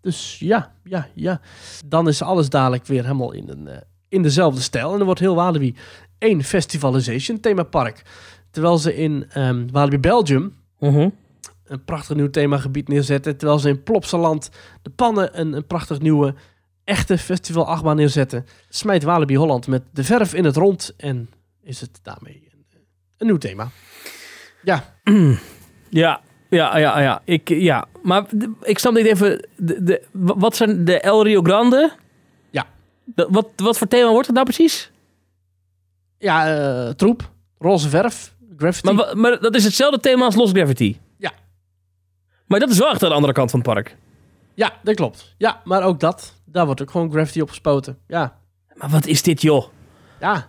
Dus 0.00 0.38
ja, 0.38 0.72
ja, 0.84 1.08
ja. 1.14 1.40
Dan 1.86 2.08
is 2.08 2.22
alles 2.22 2.48
dadelijk 2.48 2.86
weer 2.86 3.02
helemaal 3.02 3.32
in, 3.32 3.48
een, 3.48 3.68
in 4.08 4.22
dezelfde 4.22 4.60
stijl. 4.60 4.92
En 4.92 4.98
er 4.98 5.04
wordt 5.04 5.20
heel 5.20 5.34
Walibi 5.34 5.74
één 6.18 6.42
festivalization 6.44 7.40
themapark. 7.40 8.02
Terwijl 8.50 8.78
ze 8.78 8.96
in 8.96 9.26
ehm 9.32 9.66
Walibi 9.72 9.98
Belgium 9.98 10.54
Mhm. 10.78 11.08
een 11.64 11.84
prachtig 11.84 12.16
nieuw 12.16 12.30
themagebied 12.30 12.88
neerzetten. 12.88 13.36
Terwijl 13.36 13.58
ze 13.58 13.68
in 13.68 13.82
Plopsaland 13.82 14.50
de 14.82 14.90
pannen 14.90 15.40
een, 15.40 15.52
een 15.52 15.66
prachtig 15.66 16.00
nieuwe 16.00 16.34
echte 16.88 17.18
festival 17.18 17.66
achtbaan 17.66 17.96
neerzetten. 17.96 18.46
Smijt 18.68 19.02
Walibi 19.02 19.36
Holland 19.36 19.66
met 19.66 19.82
de 19.90 20.04
verf 20.04 20.34
in 20.34 20.44
het 20.44 20.56
rond 20.56 20.94
en 20.96 21.30
is 21.62 21.80
het 21.80 22.00
daarmee 22.02 22.48
een, 22.52 22.64
een 23.16 23.26
nieuw 23.26 23.36
thema. 23.38 23.68
Ja, 24.62 24.94
Ja, 25.90 26.20
ja, 26.50 26.78
ja, 26.78 27.00
ja. 27.00 27.22
Ik, 27.24 27.48
ja. 27.48 27.86
Maar 28.02 28.24
ik 28.62 28.78
snap 28.78 28.92
niet 28.94 29.06
even. 29.06 29.48
De, 29.56 29.82
de, 29.82 30.02
wa- 30.12 30.36
wat 30.36 30.56
zijn 30.56 30.84
de 30.84 31.00
El 31.00 31.22
Rio 31.24 31.42
Grande? 31.42 31.92
Ja. 32.50 32.66
De- 33.04 33.26
wat, 33.30 33.48
wat 33.56 33.78
voor 33.78 33.88
thema 33.88 34.10
wordt 34.10 34.26
het 34.26 34.34
nou 34.36 34.46
precies? 34.48 34.90
ja 36.18 36.56
eh, 36.56 36.90
troep, 36.94 37.30
roze 37.58 37.88
verf, 37.88 38.34
graffiti. 38.56 38.92
Maar, 38.92 39.18
maar 39.18 39.40
dat 39.40 39.54
is 39.54 39.64
hetzelfde 39.64 40.00
thema 40.00 40.24
als 40.24 40.34
Lost 40.34 40.52
Gravity. 40.56 40.96
Ja. 41.16 41.32
Maar 42.46 42.60
dat 42.60 42.70
is 42.70 42.78
wel 42.78 42.90
echt 42.90 43.02
aan 43.02 43.08
de 43.08 43.14
andere 43.14 43.32
kant 43.32 43.50
van 43.50 43.60
het 43.60 43.68
park. 43.68 43.96
Ja, 44.54 44.72
dat 44.82 44.94
klopt. 44.94 45.34
Ja, 45.38 45.60
maar 45.64 45.82
ook 45.82 46.00
dat. 46.00 46.34
Daar 46.52 46.66
wordt 46.66 46.82
ook 46.82 46.90
gewoon 46.90 47.10
graffiti 47.10 47.42
op 47.42 47.48
gespoten. 47.48 47.98
Ja, 48.06 48.38
Maar 48.74 48.90
wat 48.90 49.06
is 49.06 49.22
dit, 49.22 49.42
joh? 49.42 49.64
ja. 50.20 50.48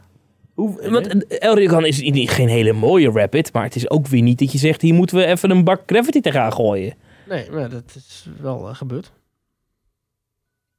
Hoe, 0.53 0.89
want 0.89 1.27
El 1.27 1.83
is 1.85 2.01
niet, 2.01 2.29
geen 2.29 2.47
hele 2.47 2.73
mooie 2.73 3.11
rapid, 3.11 3.53
maar 3.53 3.63
het 3.63 3.75
is 3.75 3.89
ook 3.89 4.07
weer 4.07 4.21
niet 4.21 4.39
dat 4.39 4.51
je 4.51 4.57
zegt, 4.57 4.81
hier 4.81 4.93
moeten 4.93 5.17
we 5.17 5.25
even 5.25 5.49
een 5.49 5.63
bak 5.63 5.81
graffiti 5.85 6.21
tegenaan 6.21 6.53
gooien. 6.53 6.93
Nee, 7.27 7.51
maar 7.51 7.69
dat 7.69 7.83
is 7.95 8.29
wel 8.41 8.69
eh, 8.69 8.75
gebeurd. 8.75 9.11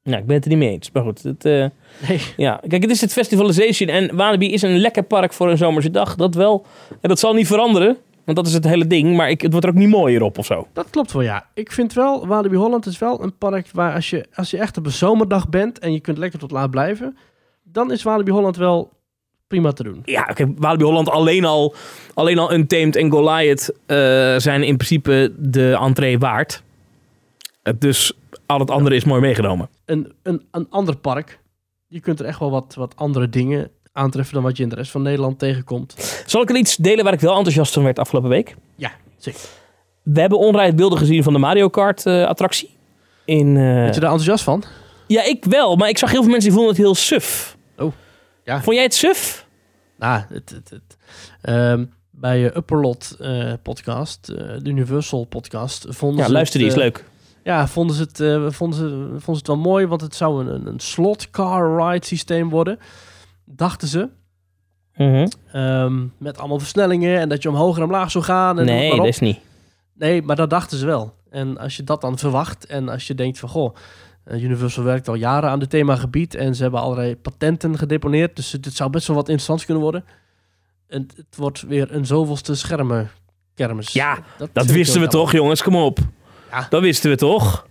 Nou, 0.03 0.21
ik 0.21 0.27
ben 0.27 0.35
het 0.35 0.45
er 0.45 0.51
niet 0.51 0.59
mee 0.59 0.71
eens. 0.71 0.91
Maar 0.91 1.03
goed, 1.03 1.23
het, 1.23 1.45
eh, 1.45 1.67
Nee. 2.09 2.21
ja. 2.47 2.61
Kijk, 2.69 2.83
het 2.83 2.91
is 2.91 3.01
het 3.01 3.13
Festivalization 3.13 3.89
en 3.89 4.17
Walibi 4.17 4.53
is 4.53 4.63
een 4.63 4.79
lekker 4.79 5.03
park 5.03 5.33
voor 5.33 5.51
een 5.51 5.57
zomerse 5.59 5.91
dag. 5.91 6.15
Dat 6.17 6.35
wel. 6.35 6.67
En 7.01 7.09
dat 7.09 7.19
zal 7.19 7.35
niet 7.35 7.47
veranderen, 7.47 7.97
want 8.35 8.37
dat 8.37 8.47
is 8.47 8.53
het 8.53 8.73
hele 8.73 8.87
ding. 8.87 9.17
Maar 9.17 9.31
ik, 9.31 9.41
het 9.41 9.51
wordt 9.51 9.67
er 9.67 9.73
ook 9.73 9.79
niet 9.79 9.89
mooier 9.89 10.23
op 10.23 10.39
of 10.39 10.47
zo. 10.47 10.67
Dat 10.73 10.91
klopt 10.91 11.13
wel, 11.13 11.23
ja. 11.23 11.47
Ik 11.55 11.73
vind 11.73 11.93
wel, 11.93 12.27
Walibi 12.27 12.57
Holland 12.57 12.87
is 12.87 12.99
wel 12.99 13.23
een 13.23 13.37
park 13.39 13.69
waar 13.73 13.95
als 13.95 14.11
je, 14.11 14.27
als 14.35 14.51
je 14.51 14.59
echt 14.59 14.77
op 14.77 14.87
een 14.87 14.93
zomerdag 14.93 15.49
bent 15.49 15.79
en 15.79 15.93
je 15.93 16.01
kunt 16.01 16.19
lekker 16.19 16.39
tot 16.39 16.51
laat 16.51 16.71
blijven, 16.71 17.17
dan 17.63 17.93
is 17.93 18.03
Walibi 18.03 18.31
Holland 18.31 18.57
wel 18.57 18.91
prima 19.47 19.73
te 19.73 19.83
doen. 19.83 20.03
Ja, 20.05 20.23
kijk, 20.23 20.49
Walibi 20.57 20.85
Holland 20.85 21.09
alleen 21.09 21.45
al, 21.45 21.75
alleen 22.15 22.39
al 22.39 22.53
Untamed 22.53 22.97
en 22.97 23.11
Goliath 23.11 23.73
eh, 23.87 23.97
zijn 24.37 24.63
in 24.63 24.77
principe 24.77 25.33
de 25.39 25.77
entree 25.81 26.19
waard. 26.19 26.63
Eh, 27.63 27.75
dus 27.79 28.13
al 28.47 28.59
het 28.59 28.71
andere 28.71 28.95
is 28.95 29.05
mooi 29.05 29.21
meegenomen. 29.21 29.69
Een, 29.85 30.13
een, 30.23 30.47
een 30.51 30.67
ander 30.71 30.97
park, 30.97 31.41
je 31.87 32.01
kunt 32.01 32.21
er 32.21 32.27
echt 32.27 32.39
wel 32.39 32.51
wat, 32.51 32.75
wat 32.75 32.97
andere 32.97 33.29
dingen 33.29 33.71
aantreffen 33.93 34.35
dan 34.35 34.43
wat 34.43 34.57
je 34.57 34.63
in 34.63 34.69
de 34.69 34.75
rest 34.75 34.91
van 34.91 35.03
Nederland 35.03 35.39
tegenkomt. 35.39 36.23
Zal 36.27 36.43
ik 36.43 36.51
er 36.51 36.57
iets 36.57 36.77
delen 36.77 37.05
waar 37.05 37.13
ik 37.13 37.21
wel 37.21 37.37
enthousiast 37.37 37.73
van 37.73 37.83
werd 37.83 37.99
afgelopen 37.99 38.31
week? 38.31 38.57
Ja, 38.77 38.91
zeker. 39.17 39.41
We 40.03 40.21
hebben 40.21 40.39
onrijd 40.39 40.77
beelden 40.77 40.99
gezien 40.99 41.23
van 41.23 41.33
de 41.33 41.39
Mario 41.39 41.69
Kart 41.69 42.07
eh, 42.07 42.25
attractie. 42.27 42.71
In, 43.25 43.47
eh, 43.57 43.63
Ben 43.63 43.85
je 43.85 43.91
daar 43.91 43.95
enthousiast 43.95 44.45
van? 44.45 44.65
Ja, 45.07 45.25
ik 45.25 45.45
wel. 45.45 45.77
Maar 45.77 45.89
ik 45.89 45.99
zag 45.99 46.11
heel 46.11 46.23
veel 46.23 46.31
mensen 46.31 46.49
die 46.51 46.59
vonden 46.59 46.77
het 46.77 46.85
heel 46.85 46.95
suf. 46.95 47.57
Oh, 47.79 47.93
ja. 48.45 48.63
Vond 48.63 48.75
jij 48.77 48.85
het 48.85 48.95
suf? 48.95 49.47
Nou, 49.99 50.23
het, 50.29 50.51
het, 50.51 50.71
het, 50.71 50.97
ehm, 51.41 51.85
bij 52.11 52.41
uh, 52.41 52.45
Upperlot 52.57 53.17
eh, 53.21 53.53
podcast, 53.63 54.29
eh, 54.29 54.37
de 54.37 54.71
Universal 54.71 55.25
podcast, 55.25 55.87
vonden 55.89 56.25
Ja, 56.25 56.31
luister 56.33 56.59
die, 56.59 56.69
is 56.69 56.75
eh, 56.75 56.81
leuk. 56.81 57.05
ja, 57.45 57.69
vonden 57.69 57.97
ze, 57.97 58.03
het, 58.03 58.21
eh, 58.21 58.47
vonden, 58.51 58.79
ze, 58.79 58.85
vonden 58.99 59.23
ze 59.25 59.31
het 59.33 59.47
wel 59.47 59.57
mooi, 59.57 59.87
want 59.87 60.01
het 60.01 60.15
zou 60.15 60.47
een, 60.47 60.67
een 60.67 60.81
slot 60.81 61.31
car 61.31 61.91
ride 61.93 62.07
systeem 62.07 62.49
worden. 62.51 62.79
Dachten 63.53 63.89
ze. 63.89 64.09
Mhm. 64.97 65.27
Ehm, 65.53 66.07
met 66.19 66.39
allemaal 66.39 66.59
versnellingen 66.59 67.19
en 67.19 67.29
dat 67.29 67.43
je 67.43 67.49
omhoog 67.49 67.77
en 67.77 67.83
omlaag 67.83 68.11
zou 68.11 68.25
gaan. 68.25 68.59
En 68.59 68.65
Nee, 68.65 68.97
dat 68.97 69.07
is 69.07 69.19
niet. 69.19 69.39
Nee, 69.95 70.23
maar 70.23 70.37
dat 70.37 70.51
dachten 70.51 70.79
ze 70.79 70.87
wel. 70.87 71.15
En 71.31 71.59
als 71.59 71.77
je 71.77 71.85
dat 71.85 72.01
dan 72.01 72.19
verwacht 72.19 72.67
en 72.67 72.89
als 72.89 73.07
je 73.07 73.15
denkt 73.15 73.39
van 73.39 73.49
goh, 73.49 73.75
eh, 74.25 74.43
Universal 74.43 74.85
werkt 74.85 75.09
al 75.09 75.15
jaren 75.15 75.51
aan 75.51 75.59
dit 75.59 75.71
themagebied 75.71 76.35
en 76.35 76.55
ze 76.55 76.63
hebben 76.63 76.81
allerlei 76.81 77.17
patenten 77.17 77.79
gedeponeerd, 77.79 78.37
dus 78.37 78.51
dit 78.51 78.75
zou 78.75 78.91
best 78.91 79.07
wel 79.07 79.17
wat 79.17 79.29
interessants 79.29 79.65
kunnen 79.65 79.83
worden. 79.83 80.05
En 80.89 81.09
het 81.17 81.37
wordt 81.37 81.61
weer 81.63 81.95
een 81.95 82.07
zoveelste 82.07 82.55
schermenkermis. 82.55 83.93
Ja, 83.93 84.19
Dat 84.53 84.67
wisten 84.67 85.01
we 85.01 85.07
toch, 85.09 85.33
jongens? 85.33 85.63
Kom 85.63 85.77
op. 85.77 85.99
Ja. 86.51 86.67
Dat 86.71 86.81
wisten 86.83 87.11
we 87.11 87.17
toch? 87.17 87.67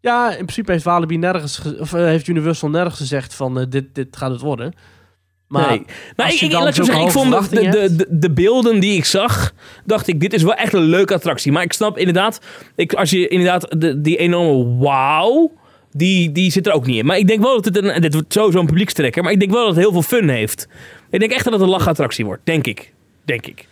Ja, 0.00 0.28
in 0.30 0.36
principe 0.36 0.72
heeft 0.72 0.84
Walibi 0.84 1.16
nergens, 1.16 1.58
ge- 1.58 1.76
of 1.80 1.92
eh, 1.92 2.04
heeft 2.04 2.26
Universal 2.26 2.68
nergens 2.68 2.96
gezegd 2.96 3.34
van 3.34 3.58
eh, 3.60 3.66
dit, 3.68 3.94
dit 3.94 4.16
gaat 4.16 4.30
het 4.30 4.40
worden. 4.40 4.72
Maar 5.48 5.68
nee. 5.68 5.84
Nou, 6.16 6.32
ik, 6.32 6.50
dan 6.50 6.72
zo 6.72 6.82
zeggen, 6.82 7.04
ik 7.04 7.10
vond 7.10 7.50
de, 7.50 7.68
de, 7.68 7.94
de, 7.96 8.06
de 8.10 8.30
beelden 8.30 8.80
die 8.80 8.96
ik 8.96 9.04
zag, 9.04 9.52
dacht 9.84 10.06
ik, 10.06 10.20
dit 10.20 10.32
is 10.32 10.42
wel 10.42 10.54
echt 10.54 10.72
een 10.72 10.82
leuke 10.82 11.14
attractie. 11.14 11.52
Maar 11.52 11.62
ik 11.62 11.72
snap 11.72 11.98
inderdaad, 11.98 12.40
ik, 12.76 12.92
als 12.92 13.10
je 13.10 13.28
inderdaad 13.28 13.80
de, 13.80 14.00
die 14.00 14.16
enorme 14.16 14.76
wauw, 14.76 15.52
die, 15.92 16.32
die 16.32 16.50
zit 16.50 16.66
er 16.66 16.72
ook 16.72 16.86
niet 16.86 16.96
in. 16.96 17.06
Maar 17.06 17.18
ik 17.18 17.26
denk 17.26 17.42
wel 17.42 17.54
dat 17.54 17.64
het 17.64 17.76
een, 17.76 18.00
dit 18.00 18.14
wordt 18.14 18.32
sowieso 18.32 18.58
een 18.58 18.66
publiekstrekker, 18.66 19.22
maar 19.22 19.32
ik 19.32 19.38
denk 19.38 19.50
wel 19.52 19.60
dat 19.66 19.74
het 19.74 19.84
heel 19.84 19.92
veel 19.92 20.02
fun 20.02 20.28
heeft. 20.28 20.68
Ik 21.10 21.20
denk 21.20 21.32
echt 21.32 21.44
dat 21.44 21.52
het 21.52 21.62
een 21.62 21.68
lachattractie 21.68 22.24
wordt, 22.24 22.40
denk 22.44 22.66
ik. 22.66 22.92
Denk 23.24 23.46
ik. 23.46 23.66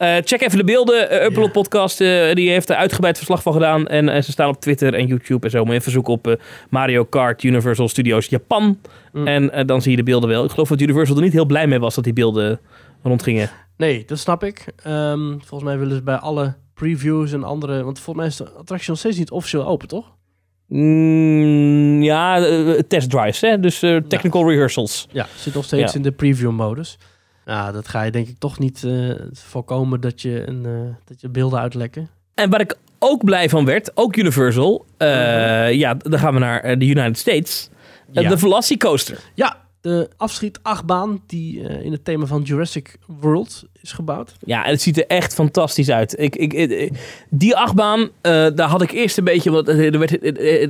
Eh, 0.00 0.16
check 0.24 0.40
even 0.42 0.58
de 0.58 0.64
beelden. 0.64 1.12
Uh, 1.12 1.24
Upload 1.24 1.52
Podcast 1.52 2.00
eh, 2.00 2.34
die 2.34 2.50
heeft 2.50 2.70
er 2.70 2.76
uitgebreid 2.76 3.16
verslag 3.16 3.42
van 3.42 3.52
gedaan. 3.52 3.86
En 3.86 4.08
eh, 4.08 4.22
ze 4.22 4.30
staan 4.30 4.48
op 4.48 4.60
Twitter 4.60 4.94
en 4.94 5.06
YouTube 5.06 5.44
en 5.44 5.50
zo. 5.50 5.64
Je 5.64 5.72
even 5.72 5.92
zoeken 5.92 6.12
op 6.12 6.26
eh, 6.26 6.34
Mario 6.70 7.04
Kart 7.04 7.42
Universal 7.42 7.88
Studios 7.88 8.26
Japan. 8.26 8.78
Mm. 9.12 9.26
En 9.26 9.52
eh, 9.52 9.66
dan 9.66 9.82
zie 9.82 9.90
je 9.90 9.96
de 9.96 10.02
beelden 10.02 10.28
wel. 10.28 10.44
Ik 10.44 10.50
geloof 10.50 10.68
dat 10.68 10.80
Universal 10.80 11.16
er 11.16 11.22
niet 11.22 11.32
heel 11.32 11.44
blij 11.46 11.66
mee 11.66 11.78
was 11.78 11.94
dat 11.94 12.04
die 12.04 12.12
beelden 12.12 12.60
rondgingen. 13.02 13.50
nee, 13.76 14.04
dat 14.06 14.18
snap 14.18 14.44
ik. 14.44 14.64
Ehm, 14.82 15.28
volgens 15.30 15.62
mij 15.62 15.78
willen 15.78 15.96
ze 15.96 16.02
bij 16.02 16.16
alle 16.16 16.54
previews 16.74 17.32
en 17.32 17.44
andere... 17.44 17.82
Want 17.84 17.98
volgens 18.00 18.16
mij 18.16 18.26
is 18.26 18.36
de 18.36 18.58
attractie 18.58 18.90
nog 18.90 18.98
steeds 18.98 19.18
niet 19.18 19.30
officieel 19.30 19.66
open, 19.66 19.88
toch? 19.88 20.12
Mm, 20.66 22.02
ja, 22.02 22.46
eh, 22.46 22.78
test 22.88 23.10
drives, 23.10 23.40
hè? 23.40 23.60
dus 23.60 23.82
eh, 23.82 23.96
technical 23.96 24.48
rehearsals. 24.50 25.06
Ja, 25.12 25.26
zit 25.36 25.54
nog 25.54 25.64
steeds 25.64 25.92
Ja. 25.92 25.96
in 25.98 26.02
de 26.02 26.12
preview-modus. 26.12 26.98
Ja, 27.46 27.72
dat 27.72 27.88
ga 27.88 28.02
je 28.02 28.10
denk 28.10 28.28
ik 28.28 28.38
toch 28.38 28.58
niet 28.58 28.84
eh, 28.84 29.10
voorkomen 29.32 30.00
dat 30.00 30.22
je, 30.22 30.46
een, 30.48 30.66
eh, 30.66 30.94
dat 31.04 31.20
je 31.20 31.28
beelden 31.28 31.60
uitlekken. 31.60 32.08
En 32.34 32.50
waar 32.50 32.60
ik 32.60 32.76
ook 32.98 33.24
blij 33.24 33.48
van 33.48 33.64
werd, 33.64 33.90
ook 33.94 34.16
Universal, 34.16 34.86
eh, 34.96 35.72
ja, 35.72 35.94
dan 35.94 36.18
gaan 36.18 36.34
we 36.34 36.40
naar 36.40 36.78
de 36.78 36.86
United 36.86 37.18
States. 37.18 37.70
Ja. 38.12 38.28
De 38.28 38.38
Velocicoaster. 38.38 39.18
Ja, 39.34 39.56
de 39.80 40.08
afschiet-achtbaan 40.16 41.22
die 41.26 41.60
in 41.60 41.92
het 41.92 42.04
thema 42.04 42.26
van 42.26 42.42
Jurassic 42.42 42.96
World 43.06 43.64
is 43.82 43.92
gebouwd. 43.92 44.34
Ja, 44.44 44.64
en 44.64 44.70
het 44.70 44.80
ziet 44.82 44.96
er 44.98 45.06
echt 45.06 45.34
fantastisch 45.34 45.90
uit. 45.90 46.18
Ik, 46.20 46.36
ik, 46.36 46.90
die 47.30 47.56
achtbaan, 47.56 48.08
daar 48.20 48.68
had 48.68 48.82
ik 48.82 48.90
eerst 48.90 49.18
een 49.18 49.24
beetje... 49.24 49.50
Want 49.50 49.68
er 49.68 50.00
het, 50.00 50.10
het- 50.10 50.22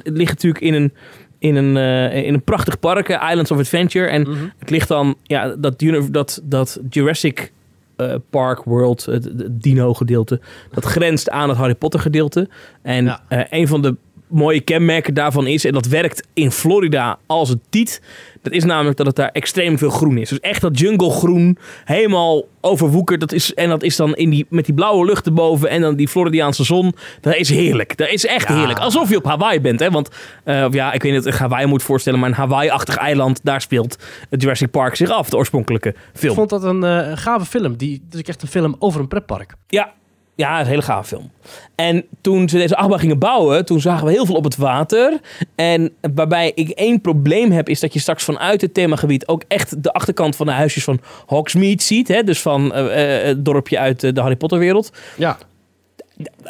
het 0.04 0.08
ligt 0.16 0.30
natuurlijk 0.32 0.64
in 0.64 0.74
een, 0.74 0.92
in 1.41 1.57
een, 1.57 1.76
eh, 1.76 2.24
in 2.26 2.34
een 2.34 2.43
prachtig 2.43 2.78
park, 2.78 3.09
eh, 3.09 3.28
Islands 3.30 3.51
of 3.51 3.59
Adventure. 3.59 4.07
En 4.07 4.26
het 4.59 4.70
ligt 4.70 4.88
dan, 4.88 5.14
ja, 5.22 5.55
dat, 5.59 5.78
dat, 6.11 6.41
dat 6.43 6.80
Jurassic 6.91 7.53
eh, 7.97 8.14
Park 8.30 8.62
World, 8.64 9.05
het, 9.05 9.24
het 9.24 9.62
dino-gedeelte, 9.62 10.41
dat 10.72 10.84
grenst 10.84 11.30
aan 11.30 11.49
het 11.49 11.59
Harry 11.59 11.74
Potter 11.74 12.01
gedeelte. 12.01 12.49
En 12.82 13.05
Ja. 13.05 13.20
een 13.51 13.68
van 13.68 13.82
de 13.82 13.97
mooie 14.30 14.60
kenmerken 14.60 15.14
daarvan 15.14 15.46
is, 15.46 15.64
en 15.64 15.72
dat 15.72 15.86
werkt 15.86 16.26
in 16.34 16.50
Florida 16.50 17.18
als 17.26 17.48
het 17.48 17.58
tiet, 17.68 18.02
dat 18.42 18.52
is 18.52 18.64
namelijk 18.64 18.96
dat 18.96 19.06
het 19.06 19.16
daar 19.16 19.30
extreem 19.32 19.78
veel 19.78 19.90
groen 19.90 20.18
is. 20.18 20.28
Dus 20.28 20.40
echt 20.40 20.60
dat 20.60 20.78
junglegroen, 20.78 21.58
helemaal 21.84 22.44
overwoekerd. 22.60 23.20
Dat 23.20 23.32
is, 23.32 23.54
en 23.54 23.68
dat 23.68 23.82
is 23.82 23.96
dan 23.96 24.14
in 24.14 24.30
die, 24.30 24.46
met 24.48 24.64
die 24.64 24.74
blauwe 24.74 25.04
lucht 25.04 25.26
erboven 25.26 25.68
en 25.68 25.80
dan 25.80 25.94
die 25.96 26.08
Floridiaanse 26.08 26.64
zon. 26.64 26.94
Dat 27.20 27.34
is 27.34 27.48
heerlijk. 27.50 27.96
Dat 27.96 28.08
is 28.08 28.26
echt 28.26 28.48
Ja. 28.48 28.56
heerlijk. 28.56 28.78
Alsof 28.78 29.08
je 29.10 29.16
op 29.16 29.24
Hawaii 29.24 29.60
bent. 29.60 29.80
Hè? 29.80 29.90
Want 29.90 30.08
eh, 30.44 30.66
ja, 30.70 30.92
ik 30.92 31.02
weet 31.02 31.12
niet 31.12 31.26
of 31.26 31.32
ik 31.32 31.38
Hawaii 31.38 31.66
moet 31.66 31.82
voorstellen, 31.82 32.18
maar 32.18 32.28
een 32.28 32.34
Hawaii-achtig 32.34 32.96
eiland, 32.96 33.40
daar 33.42 33.60
speelt 33.60 33.96
het 34.30 34.42
Jurassic 34.42 34.70
Park 34.70 34.96
zich 34.96 35.10
af, 35.10 35.30
de 35.30 35.36
oorspronkelijke 35.36 35.88
Ik 35.88 35.96
film. 36.12 36.34
vond 36.34 36.50
dat 36.50 36.62
een 36.64 36.84
eh, 36.84 37.16
gave 37.16 37.44
film. 37.44 37.76
Die, 37.76 38.02
dus 38.08 38.20
ik 38.20 38.28
echt 38.28 38.42
een 38.42 38.48
film 38.48 38.76
over 38.78 39.00
een 39.00 39.08
pretpark. 39.08 39.54
Ja, 39.66 39.92
ja, 40.41 40.51
het 40.51 40.61
is 40.61 40.64
een 40.64 40.70
hele 40.70 40.82
gave 40.82 41.09
film. 41.09 41.30
En 41.74 42.05
toen 42.20 42.49
ze 42.49 42.59
deze 42.59 42.76
achtbaan 42.76 42.99
gingen 42.99 43.18
bouwen, 43.18 43.64
toen 43.64 43.80
zagen 43.80 44.07
we 44.07 44.12
heel 44.12 44.26
veel 44.26 44.34
op 44.34 44.45
het 44.45 44.57
water. 44.57 45.20
En 45.55 45.93
waarbij 46.14 46.53
ik 46.55 46.68
één 46.68 47.01
probleem 47.01 47.51
heb, 47.51 47.68
is 47.68 47.80
dat 47.80 47.93
je 47.93 47.99
straks 47.99 48.24
vanuit 48.24 48.61
het 48.61 48.74
themagebied 48.74 49.28
ook 49.28 49.43
echt 49.49 49.82
de 49.82 49.93
achterkant 49.93 50.36
van 50.36 50.47
de 50.47 50.53
huisjes 50.53 50.84
van 50.84 51.01
Hogsmeade 51.26 51.82
ziet. 51.82 52.09
Hè? 52.09 52.22
Dus 52.22 52.41
van 52.41 52.74
eh, 52.74 53.18
eh, 53.18 53.26
het 53.26 53.45
dorpje 53.45 53.78
uit 53.78 54.05
eh, 54.05 54.12
de 54.12 54.20
Harry 54.20 54.36
Potter 54.36 54.59
wereld. 54.59 54.93
Ja, 55.16 55.38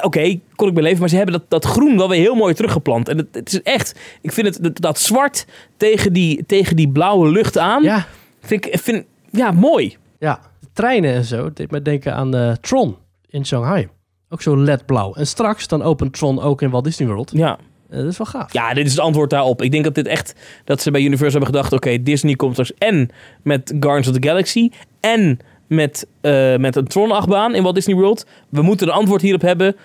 Oké, 0.02 0.40
kon 0.56 0.68
ik 0.68 0.74
beleven, 0.74 0.98
maar 1.00 1.08
ze 1.08 1.16
hebben 1.16 1.34
dat, 1.34 1.44
dat 1.48 1.64
groen 1.64 1.96
wel 1.96 2.08
weer 2.08 2.20
heel 2.20 2.34
mooi 2.34 2.54
teruggeplant. 2.54 3.08
En 3.08 3.16
het, 3.16 3.26
het 3.32 3.52
is 3.52 3.62
echt, 3.62 3.98
ik 4.20 4.32
vind 4.32 4.46
het, 4.46 4.62
dat, 4.62 4.80
dat 4.80 4.98
zwart 4.98 5.46
tegen 5.76 6.12
die, 6.12 6.46
tegen 6.46 6.76
die 6.76 6.88
blauwe 6.88 7.30
lucht 7.30 7.58
aan, 7.58 7.82
ja, 7.82 8.06
vind 8.40 8.66
ik, 8.66 8.78
vind, 8.78 9.04
ja, 9.30 9.50
mooi. 9.52 9.96
ja. 10.18 10.40
Treinen 10.72 11.14
en 11.14 11.24
zo. 11.24 11.44
Het 11.44 11.56
deed 11.56 11.70
mij 11.70 11.82
denken 11.82 12.14
aan 12.14 12.34
eh, 12.34 12.52
Tron 12.52 12.96
in 13.30 13.46
Shanghai. 13.46 13.88
Ook 14.28 14.42
zo 14.42 14.56
ledblauw. 14.56 15.14
En 15.14 15.26
straks 15.26 15.68
dan 15.68 15.82
opent 15.82 16.12
Tron 16.12 16.40
ook 16.40 16.62
in 16.62 16.70
Walt 16.70 16.84
Disney 16.84 17.08
World. 17.08 17.30
Ja. 17.34 17.58
Eh, 17.90 17.98
dat 17.98 18.06
is 18.06 18.18
wel 18.18 18.26
gaaf. 18.26 18.52
Ja, 18.52 18.74
dit 18.74 18.86
is 18.86 18.90
het 18.90 19.00
antwoord 19.00 19.30
daarop. 19.30 19.62
Ik 19.62 19.70
denk 19.70 19.84
dat 19.84 19.94
dit 19.94 20.06
echt, 20.06 20.34
dat 20.64 20.82
ze 20.82 20.90
bij 20.90 21.00
Universal 21.00 21.40
hebben 21.40 21.48
gedacht, 21.48 21.72
oké, 21.72 22.02
Disney 22.02 22.34
komt 22.34 22.52
straks 22.52 22.74
en 22.78 23.08
met 23.42 23.74
Guardians 23.80 24.08
of 24.08 24.14
the 24.14 24.28
Galaxy 24.28 24.70
en 25.00 25.38
met, 25.66 26.06
eh, 26.20 26.56
met 26.56 26.76
een 26.76 26.86
Tron-achtbaan 26.86 27.54
in 27.54 27.62
Walt 27.62 27.74
Disney 27.74 27.96
World. 27.96 28.26
We 28.48 28.62
moeten 28.62 28.88
een 28.88 28.94
antwoord 28.94 29.22
hierop 29.22 29.40
hebben. 29.40 29.76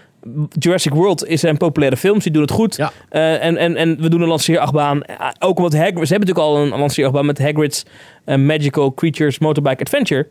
Jurassic 0.59 0.93
World 0.93 1.25
is 1.25 1.41
een 1.41 1.57
populaire 1.57 1.97
films, 1.97 2.23
die 2.23 2.31
doen 2.31 2.41
het 2.41 2.51
goed. 2.51 2.75
Ja. 2.75 2.91
Eh, 3.09 3.43
en, 3.43 3.57
en, 3.57 3.75
en 3.75 4.01
we 4.01 4.09
doen 4.09 4.21
een 4.21 4.27
lanceerachtbaan. 4.27 5.01
Ook 5.39 5.57
omdat 5.57 5.73
Hagrid, 5.73 6.07
ze 6.07 6.13
hebben 6.13 6.27
natuurlijk 6.27 6.47
al 6.47 6.57
een 6.57 6.79
lanceerachtbaan 6.79 7.25
met 7.25 7.39
Hagrid's 7.39 7.85
Magical 8.25 8.93
Creatures 8.93 9.39
Motorbike 9.39 9.83
Adventure. 9.83 10.27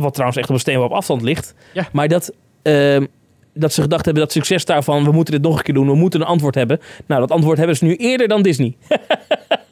Wat 0.00 0.12
trouwens 0.12 0.38
echt 0.40 0.48
op 0.48 0.54
een 0.54 0.60
steenworp 0.60 0.92
afstand 0.92 1.22
ligt. 1.22 1.54
Ja. 1.72 1.88
Maar 1.92 2.08
dat, 2.08 2.32
eh, 2.62 3.00
dat 3.54 3.72
ze 3.72 3.82
gedacht 3.82 4.04
hebben 4.04 4.22
dat 4.22 4.32
succes 4.32 4.64
daarvan, 4.64 5.04
we 5.04 5.12
moeten 5.12 5.34
dit 5.34 5.42
nog 5.42 5.56
een 5.56 5.62
keer 5.62 5.74
doen, 5.74 5.86
we 5.86 5.94
moeten 5.94 6.20
een 6.20 6.26
antwoord 6.26 6.54
hebben. 6.54 6.80
Nou, 7.06 7.20
dat 7.20 7.30
antwoord 7.30 7.58
hebben 7.58 7.76
ze 7.76 7.84
nu 7.84 7.96
eerder 7.96 8.28
dan 8.28 8.42
Disney. 8.42 8.76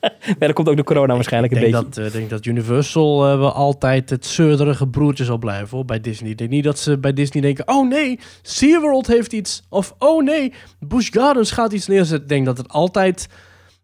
ja, 0.00 0.34
dat 0.38 0.52
komt 0.52 0.68
ook 0.68 0.76
door 0.76 0.84
corona 0.84 1.14
waarschijnlijk 1.14 1.52
Ik 1.52 1.58
een 1.62 1.70
denk 1.70 1.84
beetje. 1.84 2.00
dat, 2.02 2.12
eh, 2.12 2.18
denk 2.18 2.30
dat 2.30 2.44
Universal 2.46 3.26
eh, 3.28 3.38
wel 3.38 3.52
altijd 3.52 4.10
het 4.10 4.26
zeurderige 4.26 4.86
broertje 4.88 5.24
zal 5.24 5.38
blijven 5.38 5.68
hoor, 5.76 5.84
bij 5.84 6.00
Disney. 6.00 6.30
Ik 6.30 6.38
denk 6.38 6.50
niet 6.50 6.64
dat 6.64 6.78
ze 6.78 6.98
bij 6.98 7.12
Disney 7.12 7.42
denken, 7.42 7.68
oh 7.68 7.88
nee, 7.88 8.18
SeaWorld 8.42 9.06
heeft 9.06 9.32
iets. 9.32 9.62
Of 9.68 9.94
oh 9.98 10.22
nee, 10.24 10.52
Busch 10.80 11.12
Gardens 11.12 11.50
gaat 11.50 11.72
iets 11.72 11.86
neerzetten. 11.86 12.22
Ik 12.22 12.28
denk 12.28 12.46
dat 12.46 12.58
het 12.58 12.68
altijd, 12.68 13.28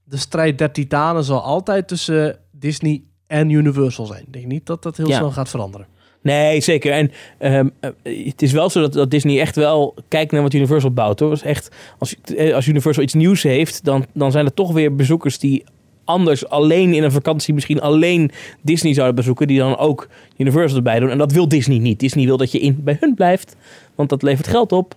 de 0.05 0.17
strijd 0.17 0.59
der 0.59 0.73
titanen 0.73 1.25
zal 1.25 1.43
altijd 1.43 1.89
tussen 1.89 2.39
Disney 2.53 3.03
en 3.27 3.51
Universal 3.51 4.07
zijn. 4.07 4.23
Ik 4.27 4.33
denk 4.33 4.47
niet 4.47 4.67
dat 4.67 4.83
dat 4.83 4.97
heel 4.97 5.09
Ja. 5.09 5.17
snel 5.17 5.31
gaat 5.31 5.49
veranderen. 5.49 5.87
Nee, 6.25 6.61
zeker. 6.61 6.93
En 6.93 7.11
ehm, 7.39 7.69
eh, 7.81 7.91
het 8.27 8.43
is 8.43 8.53
wel 8.53 8.71
zo 8.71 8.81
dat, 8.81 8.93
dat 8.93 9.11
Disney 9.11 9.41
echt 9.41 9.57
wel 9.57 9.95
kijkt 10.09 10.33
naar 10.33 10.43
wat 10.43 10.55
Universal 10.55 10.91
bouwt. 10.91 11.21
Hoor. 11.21 11.33
Is 11.33 11.43
echt, 11.43 11.69
als, 11.99 12.15
eh, 12.37 12.55
als 12.55 12.67
Universal 12.67 13.03
iets 13.03 13.15
nieuws 13.15 13.43
heeft, 13.43 13.85
dan, 13.85 14.05
dan 14.13 14.31
zijn 14.33 14.45
er 14.45 14.55
toch 14.55 14.73
weer 14.73 14.95
bezoekers 14.95 15.39
die 15.39 15.65
anders 16.05 16.49
alleen 16.49 16.95
in 16.95 17.03
een 17.03 17.13
vakantie 17.13 17.55
misschien 17.55 17.81
alleen 17.81 18.31
Disney 18.63 18.95
zouden 18.95 19.15
bezoeken, 19.17 19.47
die 19.47 19.59
dan 19.59 19.77
ook 19.79 20.09
Universal 20.37 20.77
erbij 20.77 21.01
doen. 21.01 21.11
En 21.11 21.19
dat 21.19 21.33
wil 21.33 21.49
Disney 21.49 21.79
niet. 21.79 22.01
Disney 22.01 22.25
wil 22.25 22.37
dat 22.37 22.53
je 22.53 22.59
in, 22.59 22.81
bij 22.85 22.97
hun 23.01 23.15
blijft, 23.15 23.57
want 23.95 24.09
dat 24.09 24.23
levert 24.23 24.47
geld 24.49 24.73
op. 24.73 24.95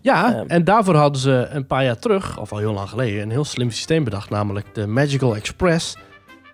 Ja, 0.00 0.34
Ehm. 0.36 0.44
en 0.48 0.64
daarvoor 0.64 0.94
hadden 0.94 1.20
ze 1.20 1.46
een 1.50 1.66
paar 1.66 1.84
jaar 1.84 1.98
terug, 1.98 2.38
of 2.40 2.52
al 2.52 2.58
heel 2.58 2.72
lang 2.72 2.88
geleden, 2.88 3.22
een 3.22 3.30
heel 3.30 3.44
slim 3.44 3.70
systeem 3.70 4.04
bedacht. 4.04 4.30
Namelijk 4.30 4.66
de 4.74 4.86
Magical 4.86 5.36
Express. 5.36 5.96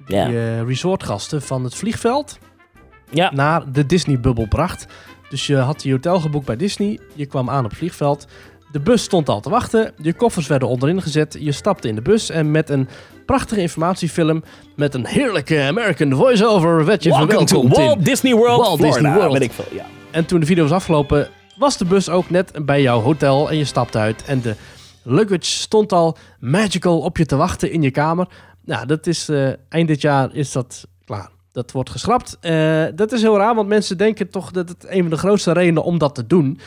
Die 0.07 0.17
Ja. 0.17 0.29
eh, 0.29 0.63
resortgasten 0.63 1.43
van 1.43 1.65
het 1.65 1.75
vliegveld 1.75 2.39
Ja. 3.11 3.31
naar 3.35 3.73
de 3.73 3.87
Disney-bubbel 3.87 4.49
bracht. 4.49 4.87
Dus 5.29 5.47
je 5.47 5.57
had 5.57 5.83
je 5.83 5.91
hotel 5.91 6.21
geboekt 6.21 6.47
bij 6.47 6.57
Disney. 6.57 6.99
Je 7.15 7.27
kwam 7.27 7.51
aan 7.51 7.65
op 7.65 7.71
het 7.71 7.79
vliegveld. 7.79 8.27
De 8.73 8.81
bus 8.81 9.03
stond 9.03 9.29
al 9.29 9.41
te 9.41 9.51
wachten. 9.51 9.93
Je 10.03 10.13
koffers 10.13 10.47
werden 10.47 10.69
onderin 10.69 11.03
gezet. 11.03 11.37
Je 11.41 11.53
stapte 11.53 11.89
in 11.89 11.95
de 11.95 12.03
bus 12.03 12.31
en 12.31 12.51
met 12.51 12.71
een 12.71 12.89
prachtige 13.27 13.61
informatiefilm 13.61 14.43
met 14.77 14.95
een 14.95 15.07
heerlijke 15.07 15.63
American 15.63 16.13
voice-over 16.13 16.85
werd 16.85 17.03
je 17.03 17.09
Welcome 17.11 17.33
to 17.33 17.37
verwelkomd 17.37 17.79
in. 17.79 17.85
Walt 17.85 18.05
Disney 18.05 18.35
World, 18.35 18.61
Walt 18.61 18.79
Florida. 18.79 18.99
Disney 18.99 19.15
World. 19.15 19.33
Weet 19.33 19.43
ik 19.43 19.53
veel, 19.53 19.65
ja. 19.73 19.85
En 20.11 20.27
toen 20.27 20.41
de 20.41 20.47
video 20.47 20.63
was 20.63 20.73
afgelopen, 20.73 21.29
was 21.57 21.77
de 21.77 21.85
bus 21.85 22.09
ook 22.09 22.31
net 22.31 22.67
bij 22.67 22.83
jouw 22.83 23.01
hotel 23.01 23.51
en 23.51 23.57
je 23.57 23.65
stapte 23.65 23.99
uit. 23.99 24.25
En 24.25 24.41
de 24.41 24.55
luggage 25.03 25.45
stond 25.45 25.93
al 25.93 26.17
magical 26.41 27.01
op 27.01 27.17
je 27.17 27.27
te 27.27 27.37
wachten 27.37 27.71
in 27.73 27.83
je 27.83 27.91
kamer. 27.91 28.29
Nou, 28.65 28.87
dat 28.87 29.07
is 29.07 29.29
eh, 29.29 29.49
eind 29.69 29.89
dit 29.89 30.01
jaar 30.01 30.35
is 30.35 30.53
dat. 30.53 30.87
Dat 31.57 31.73
wordt 31.73 31.91
geschrapt. 31.91 32.39
Eh, 32.41 32.87
dat 32.95 33.13
is 33.13 33.23
heel 33.23 33.37
raar, 33.37 33.55
want 33.55 33.69
mensen 33.69 33.99
denken 33.99 34.31
toch 34.31 34.51
dat 34.51 34.69
het 34.69 34.87
een 34.89 35.01
van 35.01 35.11
de 35.11 35.17
grootste 35.17 35.53
redenen 35.53 35.83
om 35.83 35.99
dat 35.99 36.15
te 36.15 36.27
doen 36.27 36.61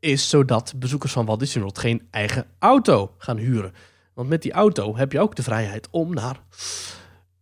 is 0.00 0.28
zodat 0.28 0.72
bezoekers 0.76 1.12
van 1.12 1.26
Walt 1.26 1.38
Disney 1.38 1.62
World 1.62 1.78
geen 1.78 2.06
eigen 2.10 2.46
auto 2.58 3.14
gaan 3.18 3.36
huren. 3.36 3.72
Want 4.14 4.28
met 4.28 4.42
die 4.42 4.52
auto 4.52 4.96
heb 4.96 5.12
je 5.12 5.20
ook 5.20 5.34
de 5.34 5.42
vrijheid 5.42 5.88
om 5.90 6.14
naar 6.14 6.40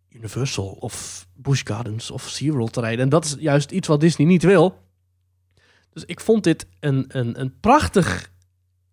Universal 0.09 0.67
of 0.67 1.27
Busch 1.35 1.67
Gardens 1.67 2.11
of 2.11 2.23
SeaWorld 2.29 2.73
te 2.73 2.81
rijden. 2.81 3.01
En 3.01 3.09
dat 3.09 3.25
is 3.25 3.37
juist 3.39 3.71
iets 3.71 3.89
wat 3.89 4.01
Disney 4.01 4.27
niet 4.27 4.43
wil. 4.43 4.79
Dus 5.91 6.05
ik 6.05 6.21
vond 6.21 6.45
dit 6.45 6.67
een, 6.81 7.05
een, 7.09 7.41
een 7.41 7.61
prachtig, 7.61 8.31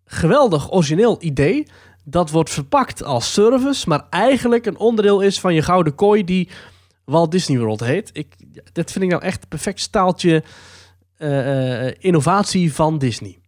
geweldig, 0.04 0.72
origineel 0.72 1.16
idee. 1.20 1.66
Dat 2.04 2.30
wordt 2.30 2.50
verpakt 2.50 3.02
als 3.02 3.32
service, 3.32 3.88
maar 3.88 4.06
eigenlijk 4.10 4.66
een 4.66 4.78
onderdeel 4.78 5.20
is 5.20 5.40
van 5.40 5.54
je 5.54 5.62
gouden 5.62 5.94
kooi 5.94 6.24
die 6.24 6.48
Walt 7.04 7.30
Disney 7.30 7.58
World 7.58 7.80
heet. 7.80 8.10
Ik, 8.12 8.34
dit 8.72 8.92
vind 8.92 9.04
ik 9.04 9.10
nou 9.10 9.22
echt 9.22 9.42
een 9.42 9.48
perfect 9.48 9.80
staaltje 9.80 10.42
eh, 11.16 11.86
eh, 11.86 11.94
innovatie 11.98 12.74
van 12.74 12.98
Disney. 12.98 13.38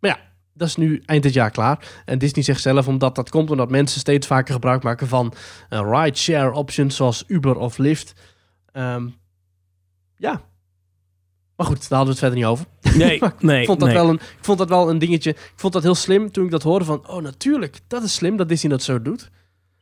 Maar 0.00 0.10
ja, 0.10 0.18
dat 0.52 0.68
is 0.68 0.76
nu 0.76 1.02
eind 1.06 1.22
dit 1.22 1.32
jaar 1.32 1.50
klaar. 1.50 2.02
En 2.04 2.18
Disney 2.18 2.44
zegt 2.44 2.60
zelf, 2.60 2.88
omdat 2.88 3.14
dat 3.14 3.30
komt 3.30 3.50
omdat 3.50 3.70
mensen 3.70 4.00
steeds 4.00 4.26
vaker 4.26 4.54
gebruik 4.54 4.82
maken 4.82 5.08
van 5.08 5.34
uh, 5.70 5.80
ride-share 5.90 6.52
options 6.52 6.96
zoals 6.96 7.24
Uber 7.26 7.56
of 7.56 7.78
Lyft. 7.78 8.12
Ehm, 8.72 9.08
ja. 10.16 10.40
Maar 11.56 11.66
goed, 11.66 11.88
daar 11.88 11.98
hadden 11.98 12.06
we 12.06 12.10
het 12.10 12.18
verder 12.18 12.38
niet 12.38 12.46
over. 12.46 12.66
Nee, 12.98 13.20
nee. 13.38 13.60
ik, 13.60 13.66
vond 13.66 13.80
dat 13.80 13.88
nee. 13.88 13.98
wel 13.98 14.08
een, 14.08 14.14
ik 14.14 14.44
vond 14.44 14.58
dat 14.58 14.68
wel 14.68 14.90
een 14.90 14.98
dingetje. 14.98 15.30
Ik 15.30 15.52
vond 15.56 15.72
dat 15.72 15.82
heel 15.82 15.94
slim 15.94 16.30
toen 16.32 16.44
ik 16.44 16.50
dat 16.50 16.62
hoorde 16.62 16.84
van... 16.84 17.08
Oh, 17.08 17.22
natuurlijk, 17.22 17.80
dat 17.86 18.02
is 18.02 18.14
slim 18.14 18.36
dat 18.36 18.48
Disney 18.48 18.72
dat 18.72 18.82
zo 18.82 19.02
doet. 19.02 19.30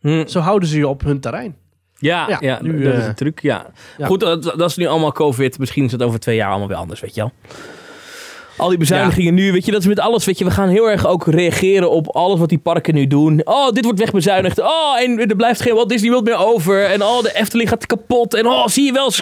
Hm. 0.00 0.26
Zo 0.26 0.40
houden 0.40 0.68
ze 0.68 0.78
je 0.78 0.88
op 0.88 1.02
hun 1.02 1.20
terrein. 1.20 1.56
Ja, 1.98 2.28
Ja, 2.28 2.38
ja, 2.40 2.58
nu, 2.62 2.82
dat 2.82 2.92
is 2.94 3.00
eh, 3.00 3.06
een 3.06 3.14
truc, 3.14 3.40
ja. 3.40 3.66
ja. 3.98 4.06
Goed, 4.06 4.20
dat, 4.20 4.42
dat 4.42 4.70
is 4.70 4.76
nu 4.76 4.86
allemaal 4.86 5.12
COVID. 5.12 5.58
Misschien 5.58 5.84
is 5.84 5.92
het 5.92 6.02
over 6.02 6.20
twee 6.20 6.36
jaar 6.36 6.48
allemaal 6.50 6.68
weer 6.68 6.76
anders, 6.76 7.00
weet 7.00 7.14
je 7.14 7.20
wel. 7.20 7.32
Al 8.56 8.68
die 8.68 8.78
bezuinigingen 8.78 9.34
nu, 9.34 9.52
weet 9.52 9.64
je, 9.64 9.72
dat 9.72 9.80
is 9.80 9.86
met 9.86 10.00
alles, 10.00 10.24
weet 10.24 10.38
je. 10.38 10.44
We 10.44 10.50
gaan 10.50 10.68
heel 10.68 10.90
erg 10.90 11.06
ook 11.06 11.26
reageren 11.26 11.90
op 11.90 12.08
alles 12.08 12.38
wat 12.38 12.48
die 12.48 12.58
parken 12.58 12.94
nu 12.94 13.06
doen. 13.06 13.40
Oh, 13.44 13.70
dit 13.70 13.84
wordt 13.84 13.98
wegbezuinigd. 13.98 14.60
Oh, 14.60 15.00
en 15.00 15.28
er 15.28 15.36
blijft 15.36 15.60
geen 15.60 15.74
Walt 15.74 15.88
Disney 15.88 16.10
World 16.10 16.24
meer 16.24 16.36
over. 16.36 16.84
En 16.84 17.02
oh, 17.02 17.22
de 17.22 17.34
Efteling 17.34 17.68
gaat 17.68 17.86
kapot. 17.86 18.34
En 18.34 18.46
oh, 18.46 18.66
zie 18.66 18.84
je 18.84 18.92
wel, 18.92 19.12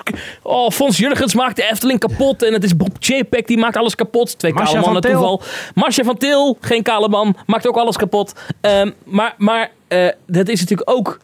oh, 0.43 0.71
Fons 0.71 0.99
Jurgens 0.99 1.35
maakt 1.35 1.57
de 1.57 1.71
Efteling 1.71 1.99
kapot. 1.99 2.43
En 2.43 2.53
het 2.53 2.65
is 2.65 2.77
Bob 2.77 2.97
J-Pack, 2.99 3.47
die 3.47 3.59
maakt 3.59 3.77
alles 3.77 3.95
kapot. 3.95 4.39
Twee 4.39 4.53
Marcia 4.53 4.73
kale 4.73 4.85
mannen 4.85 5.03
toeval. 5.03 5.43
Marcia 5.75 6.05
van 6.05 6.17
Til, 6.17 6.57
geen 6.61 6.83
kale 6.83 7.09
man, 7.09 7.37
maakt 7.47 7.67
ook 7.67 7.77
alles 7.77 7.97
kapot. 7.97 8.33
Ehm, 8.61 8.91
maar 9.05 9.35
maar 9.39 9.71
eh, 9.89 10.09
dat 10.27 10.49
is 10.49 10.61
natuurlijk 10.61 10.91
ook 10.91 11.19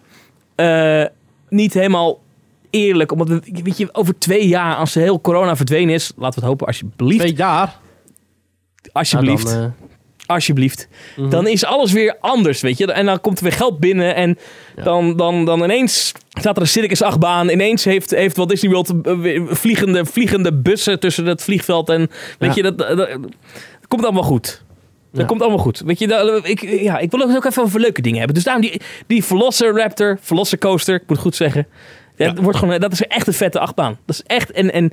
eh, 0.54 1.04
niet 1.50 1.74
helemaal 1.74 2.20
eerlijk. 2.70 3.12
Omdat, 3.12 3.28
we- 3.28 3.40
weet 3.62 3.78
je, 3.78 3.88
over 3.94 4.18
twee 4.18 4.48
jaar, 4.48 4.74
als 4.76 4.92
de 4.92 5.00
heel 5.00 5.20
corona 5.20 5.56
verdwenen 5.56 5.94
is... 5.94 6.12
Laten 6.16 6.34
we 6.34 6.40
het 6.40 6.44
hopen, 6.48 6.66
alsjeblieft. 6.66 7.20
Twee 7.20 7.34
jaar. 7.34 7.78
alsjeblieft. 8.92 9.44
Nou, 9.44 9.56
dan, 9.56 9.64
eh, 9.66 10.26
alsjeblieft. 10.26 10.88
mhm. 11.16 11.28
Dan 11.30 11.46
is 11.46 11.64
alles 11.64 11.92
weer 11.92 12.16
anders, 12.20 12.60
weet 12.60 12.78
je. 12.78 12.92
En 12.92 13.06
dan 13.06 13.20
komt 13.20 13.38
er 13.38 13.44
weer 13.44 13.52
geld 13.52 13.78
binnen. 13.78 14.14
En 14.14 14.38
Ja. 14.76 14.82
dan, 14.82 15.16
dan, 15.16 15.44
dan 15.44 15.62
ineens 15.62 16.12
staat 16.28 16.56
er 16.56 16.62
een 16.62 16.68
circus 16.68 17.02
achtbaan. 17.02 17.48
Ineens 17.48 17.84
heeft, 17.84 18.10
heeft 18.10 18.36
Walt 18.36 18.48
Disney 18.48 18.70
World 18.72 18.92
eh, 19.02 19.42
vliegende, 19.46 20.04
vliegende 20.04 20.52
bussen 20.54 21.00
tussen 21.00 21.26
het 21.26 21.42
vliegveld. 21.42 21.88
En 21.88 22.10
weet 22.38 22.54
Ja. 22.54 22.54
je, 22.54 22.62
dat, 22.62 22.78
dat, 22.78 22.96
dat 22.96 23.18
komt 23.88 24.04
allemaal 24.04 24.22
goed. 24.22 24.62
Dat 25.18 25.26
komt 25.26 25.40
allemaal 25.40 25.58
goed. 25.58 25.82
Weet 25.84 25.98
je, 25.98 26.06
dat- 26.06 26.48
ik, 26.48 26.60
ja, 26.80 26.98
ik 26.98 27.10
wil 27.10 27.20
ook 27.34 27.44
even 27.44 27.62
over 27.62 27.80
leuke 27.80 28.02
dingen 28.02 28.18
hebben. 28.18 28.34
Dus 28.34 28.44
daarom 28.44 28.62
die, 28.62 28.80
die 29.06 29.24
Velociraptor, 29.24 30.18
Velocicoaster, 30.20 30.94
ik 30.94 31.00
moet 31.00 31.10
het 31.16 31.20
goed 31.26 31.36
zeggen. 31.36 31.66
Ja. 32.16 32.30
Dat, 32.32 32.42
wordt 32.44 32.58
gewoon, 32.58 32.80
dat 32.80 32.92
is 32.92 33.02
echt 33.02 33.26
een 33.26 33.32
vette 33.32 33.58
achtbaan. 33.58 33.98
Dat 34.06 34.14
is 34.16 34.22
echt, 34.26 34.50
en, 34.50 34.72
en 34.72 34.92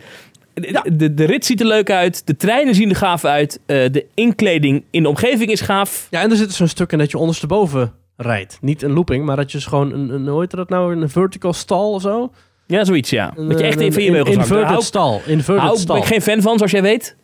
de, 0.53 0.81
de, 0.95 1.13
de 1.13 1.23
rit 1.25 1.45
ziet 1.45 1.59
er 1.59 1.65
leuk 1.67 1.89
uit. 1.89 2.27
De 2.27 2.35
treinen 2.35 2.75
zien 2.75 2.89
er 2.89 2.95
gaaf 2.95 3.25
uit. 3.25 3.59
eh, 3.65 3.77
de 3.91 4.05
inkleding 4.13 4.83
in 4.91 5.03
de 5.03 5.09
omgeving 5.09 5.51
is 5.51 5.61
gaaf. 5.61 6.07
Ja, 6.09 6.21
en 6.21 6.29
er 6.31 6.37
zit 6.37 6.51
zo'n 6.53 6.67
stuk 6.67 6.91
in 6.91 6.97
dat 6.97 7.11
je 7.11 7.17
ondersteboven 7.17 7.93
rijdt. 8.17 8.57
Niet 8.61 8.81
een 8.81 8.91
looping, 8.93 9.25
maar 9.25 9.35
dat 9.35 9.51
je 9.51 9.57
dus 9.57 9.65
gewoon 9.67 9.91
een, 9.93 10.09
een 10.09 10.27
hoe 10.27 10.41
heet 10.41 10.51
dat 10.51 10.69
nou, 10.69 10.95
een 11.01 11.09
vertical 11.09 11.53
stall 11.53 11.93
of 11.93 12.01
zo? 12.01 12.31
Ja, 12.67 12.83
zoiets, 12.83 13.09
ja. 13.09 13.33
Dat 13.35 13.59
je 13.59 13.65
echt 13.65 13.79
even 13.79 13.99
in 14.01 14.05
je 14.05 14.11
beugels 14.11 14.35
hangt. 14.35 14.49
Inverted 14.49 14.69
hou, 14.71 14.83
stall. 14.83 15.21
Inverted 15.25 15.87
ben 15.87 15.97
ik 15.97 16.03
geen 16.05 16.21
fan 16.21 16.41
van, 16.41 16.57
zoals 16.57 16.71
jij 16.71 16.81
weet. 16.81 17.15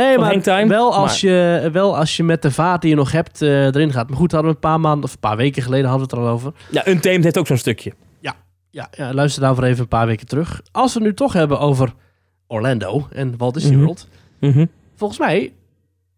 Nee, 0.00 0.18
maar 0.18 0.68
wel 0.68 0.94
als, 0.94 1.20
Je, 1.20 1.68
wel 1.72 1.96
als 1.96 2.16
je 2.16 2.22
met 2.22 2.42
de 2.42 2.50
vaart 2.50 2.80
die 2.80 2.90
je 2.90 2.96
nog 2.96 3.12
hebt 3.12 3.42
eh, 3.42 3.64
erin 3.66 3.92
gaat. 3.92 4.08
Maar 4.08 4.18
goed, 4.18 4.32
hadden 4.32 4.50
we 4.50 4.56
een 4.56 4.62
paar 4.70 4.80
maanden 4.80 5.04
of 5.04 5.12
een 5.12 5.18
paar 5.18 5.36
weken 5.36 5.62
geleden 5.62 5.88
hadden 5.90 6.08
we 6.08 6.14
het 6.14 6.22
er 6.24 6.28
al 6.28 6.34
over. 6.34 6.52
Ja, 6.70 6.88
Untamed 6.88 7.24
heeft 7.24 7.38
ook 7.38 7.46
zo'n 7.46 7.56
stukje. 7.56 7.92
Ja, 8.70 8.88
ja, 8.90 9.14
luister 9.14 9.42
daarvoor 9.42 9.64
even 9.64 9.80
een 9.80 9.88
paar 9.88 10.06
weken 10.06 10.26
terug. 10.26 10.60
Als 10.72 10.92
we 10.92 10.98
het 10.98 11.08
nu 11.08 11.14
toch 11.14 11.32
hebben 11.32 11.58
over 11.58 11.92
Orlando 12.46 13.06
en 13.12 13.34
Walt 13.36 13.54
Disney 13.54 13.72
Mhm. 13.76 13.84
World. 13.84 14.08
Mhm. 14.40 14.66
Volgens 14.96 15.18
mij 15.18 15.52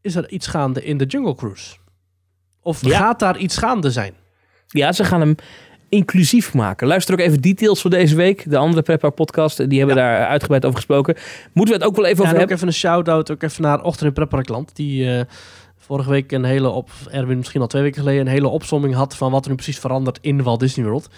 is 0.00 0.14
er 0.14 0.30
iets 0.30 0.46
gaande 0.46 0.84
in 0.84 0.96
de 0.98 1.04
Jungle 1.04 1.34
Cruise. 1.34 1.76
Of 2.62 2.84
Ja. 2.86 2.98
gaat 2.98 3.18
daar 3.18 3.36
iets 3.38 3.56
gaande 3.56 3.90
zijn? 3.90 4.14
Ja, 4.66 4.92
ze 4.92 5.04
gaan 5.04 5.20
hem 5.20 5.34
inclusief 5.90 6.54
maken. 6.54 6.86
Luister 6.86 7.14
ook 7.14 7.20
even 7.20 7.40
details 7.40 7.80
voor 7.80 7.90
deze 7.90 8.16
week. 8.16 8.50
De 8.50 8.56
andere 8.56 8.82
Prepper 8.82 9.10
podcast, 9.10 9.68
die 9.68 9.78
hebben 9.78 9.96
daar 9.96 10.26
uitgebreid 10.26 10.64
over 10.64 10.76
gesproken. 10.76 11.16
Moeten 11.52 11.74
we 11.74 11.80
het 11.80 11.90
ook 11.90 11.96
wel 11.96 12.06
even 12.06 12.16
Ja, 12.16 12.22
over 12.22 12.36
en 12.36 12.42
ook 12.42 12.48
hebben? 12.48 12.56
even 12.56 12.66
een 12.68 12.74
shout-out 12.74 13.30
ook 13.30 13.42
even 13.42 13.62
naar 13.62 13.82
Ochtend 13.82 14.06
in 14.06 14.12
Prepparkland. 14.12 14.76
Die 14.76 15.14
eh, 15.14 15.20
vorige 15.78 16.10
week 16.10 16.32
een 16.32 16.44
hele, 16.44 16.68
op, 16.68 16.90
Erwin 17.10 17.36
misschien 17.38 17.60
al 17.60 17.66
twee 17.66 17.82
weken 17.82 18.00
geleden, 18.00 18.20
een 18.20 18.32
hele 18.32 18.48
opsomming 18.48 18.94
had 18.94 19.16
van 19.16 19.30
wat 19.30 19.44
er 19.44 19.50
nu 19.50 19.56
precies 19.56 19.78
verandert 19.78 20.18
in 20.20 20.42
Walt 20.42 20.60
Disney 20.60 20.86
World. 20.86 21.08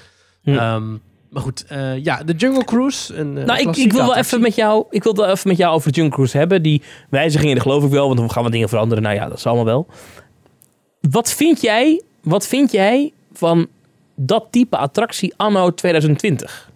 Hm. 0.43 0.51
Ehm, 0.51 0.91
maar 1.31 1.43
goed, 1.43 1.64
eh, 1.68 2.05
ja, 2.05 2.23
de 2.23 2.33
Jungle 2.33 2.64
Cruise. 2.64 3.14
Een, 3.14 3.39
eh, 3.39 3.45
Nou, 3.45 3.61
ik, 3.61 3.77
ik 3.77 3.93
wil 3.93 4.07
wel 4.07 4.16
even 4.16 4.41
met 4.41 4.55
jou, 4.55 4.85
ik 4.91 5.03
wil 5.03 5.14
wel 5.14 5.29
even 5.29 5.49
met 5.49 5.57
jou 5.57 5.75
over 5.75 5.89
de 5.93 5.95
Jungle 5.97 6.14
Cruise 6.14 6.37
hebben. 6.39 6.62
Die 6.62 6.83
wijzigingen, 7.11 7.55
dat 7.55 7.62
geloof 7.62 7.85
ik 7.85 7.91
wel, 7.91 8.07
want 8.07 8.18
dan 8.18 8.31
gaan 8.31 8.45
we 8.45 8.51
dingen 8.51 8.68
veranderen. 8.68 9.03
Nou 9.03 9.14
ja, 9.14 9.29
dat 9.29 9.39
is 9.39 9.47
allemaal 9.47 9.64
wel. 9.64 9.87
Wat 11.11 11.33
vind 11.33 11.61
jij, 11.61 12.03
wat 12.23 12.47
vind 12.47 12.73
jij 12.73 13.12
van 13.33 13.68
dat 14.15 14.47
type 14.51 14.77
attractie 14.77 15.35
anno 15.37 15.75
2020? 15.75 16.71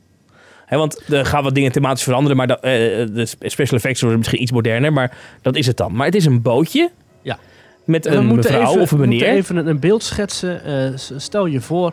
Hè, 0.66 0.76
want 0.76 1.02
er 1.12 1.26
gaan 1.26 1.42
wat 1.42 1.54
dingen 1.54 1.72
thematisch 1.72 2.02
veranderen, 2.02 2.36
maar 2.36 2.46
dat, 2.46 2.60
eh, 2.60 2.70
de 2.70 3.26
special 3.40 3.76
effects 3.78 4.00
worden 4.00 4.18
misschien 4.18 4.42
iets 4.42 4.52
moderner, 4.52 4.92
maar 4.92 5.16
dat 5.42 5.56
is 5.56 5.66
het 5.66 5.76
dan. 5.76 5.92
Maar 5.96 6.06
het 6.06 6.14
is 6.14 6.24
een 6.26 6.42
bootje 6.42 6.90
Ja. 7.22 7.38
met 7.84 8.06
een 8.06 8.34
mevrouw 8.34 8.60
even, 8.70 8.80
of 8.80 8.90
een 8.90 8.98
we 8.98 9.06
moeten 9.06 9.26
meneer. 9.26 9.38
even 9.38 9.66
een, 9.66 9.78
beeld 9.80 10.02
schetsen. 10.02 10.64
Eh, 10.64 10.90
stel 11.16 11.46
je 11.46 11.60
voor, 11.60 11.92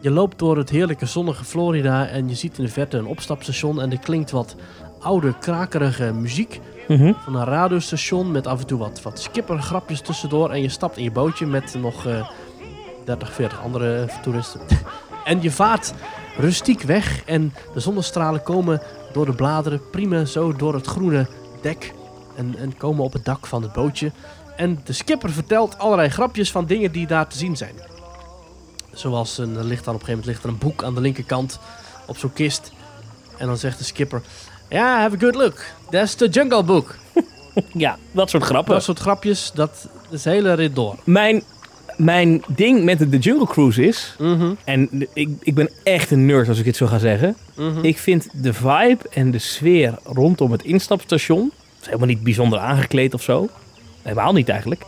je 0.00 0.10
loopt 0.10 0.38
door 0.38 0.56
het 0.56 0.70
heerlijke 0.70 1.06
zonnige 1.06 1.44
Florida 1.44 2.06
en 2.06 2.28
je 2.28 2.34
ziet 2.34 2.58
in 2.58 2.64
de 2.64 2.70
verte 2.70 2.96
een 2.96 3.06
opstapstation 3.06 3.80
en 3.80 3.90
er 3.92 3.98
klinkt 3.98 4.30
wat 4.30 4.56
oude, 5.00 5.34
krakerige 5.40 6.12
muziek 6.12 6.60
Mhm. 6.88 7.12
van 7.24 7.34
een 7.36 7.44
radiostation 7.44 8.30
met 8.30 8.46
af 8.46 8.60
en 8.60 8.66
toe 8.66 8.78
wat, 8.78 9.02
wat 9.02 9.20
skippergrapjes 9.20 10.00
tussendoor 10.00 10.50
en 10.50 10.62
je 10.62 10.68
stapt 10.68 10.96
in 10.96 11.02
je 11.02 11.10
bootje 11.10 11.46
met 11.46 11.74
nog 11.80 12.06
eh 12.06 12.28
30, 13.04 13.32
40 13.32 13.62
andere 13.62 14.08
toeristen. 14.22 14.60
en 15.24 15.42
je 15.42 15.50
vaart 15.50 15.92
rustiek 16.36 16.82
weg 16.82 17.24
en 17.24 17.54
de 17.74 17.80
zonnestralen 17.80 18.42
komen 18.42 18.82
door 19.12 19.26
de 19.26 19.32
bladeren 19.32 19.90
prima 19.90 20.24
zo 20.24 20.52
door 20.52 20.74
het 20.74 20.86
groene 20.86 21.26
dek 21.60 21.92
en, 22.36 22.56
en 22.58 22.76
komen 22.76 23.04
op 23.04 23.12
het 23.12 23.24
dak 23.24 23.46
van 23.46 23.62
het 23.62 23.72
bootje. 23.72 24.12
En 24.56 24.80
de 24.84 24.92
skipper 24.92 25.30
vertelt 25.30 25.78
allerlei 25.78 26.08
grapjes 26.08 26.50
van 26.50 26.66
dingen 26.66 26.92
die 26.92 27.06
daar 27.06 27.28
te 27.28 27.36
zien 27.36 27.56
zijn. 27.56 27.74
Zoals 28.92 29.38
een, 29.38 29.56
er 29.56 29.64
ligt 29.64 29.84
dan 29.84 29.94
op 29.94 30.00
een 30.00 30.06
gegeven 30.06 30.10
moment 30.10 30.26
ligt 30.26 30.42
er 30.42 30.48
een 30.48 30.58
boek 30.58 30.84
aan 30.84 30.94
de 30.94 31.00
linkerkant 31.00 31.58
op 32.06 32.16
zo'n 32.16 32.32
kist. 32.32 32.72
En 33.36 33.46
dan 33.46 33.56
zegt 33.56 33.78
de 33.78 33.84
skipper: 33.84 34.22
Ja, 34.68 35.00
have 35.00 35.16
a 35.16 35.18
good 35.18 35.34
look. 35.34 35.64
That's 35.90 36.14
the 36.14 36.28
Jungle 36.28 36.64
Book. 36.64 36.94
Ja, 37.72 37.98
dat 38.12 38.30
soort 38.30 38.42
grappen. 38.42 38.74
Dat 38.74 38.82
soort 38.82 38.98
grapjes, 38.98 39.50
dat 39.54 39.88
is 40.10 40.22
de 40.22 40.30
hele 40.30 40.52
rit 40.52 40.74
door. 40.74 40.96
Mijn, 41.04 41.42
mijn 41.96 42.42
ding 42.48 42.84
met 42.84 42.98
de, 43.10 43.18
Jungle 43.18 43.46
Cruise 43.46 43.86
is, 43.86 44.14
Mhm, 44.18 44.52
en 44.64 44.88
ik, 45.12 45.28
ik 45.40 45.54
ben 45.54 45.70
echt 45.82 46.10
een 46.10 46.26
nerd 46.26 46.48
als 46.48 46.58
ik 46.58 46.64
het 46.66 46.76
zo 46.76 46.86
ga 46.86 46.98
zeggen. 46.98 47.36
mhm. 47.56 47.84
Ik 47.84 47.98
vind 47.98 48.28
de 48.32 48.52
vibe 48.52 48.98
en 49.10 49.30
de 49.30 49.38
sfeer 49.38 49.94
rondom 50.04 50.52
het 50.52 50.62
instapstation. 50.64 51.52
is 51.80 51.86
helemaal 51.86 52.08
niet 52.08 52.22
bijzonder 52.22 52.58
aangekleed 52.58 53.14
of 53.14 53.22
zo. 53.22 53.48
Helemaal 54.02 54.32
niet 54.32 54.48
eigenlijk. 54.48 54.82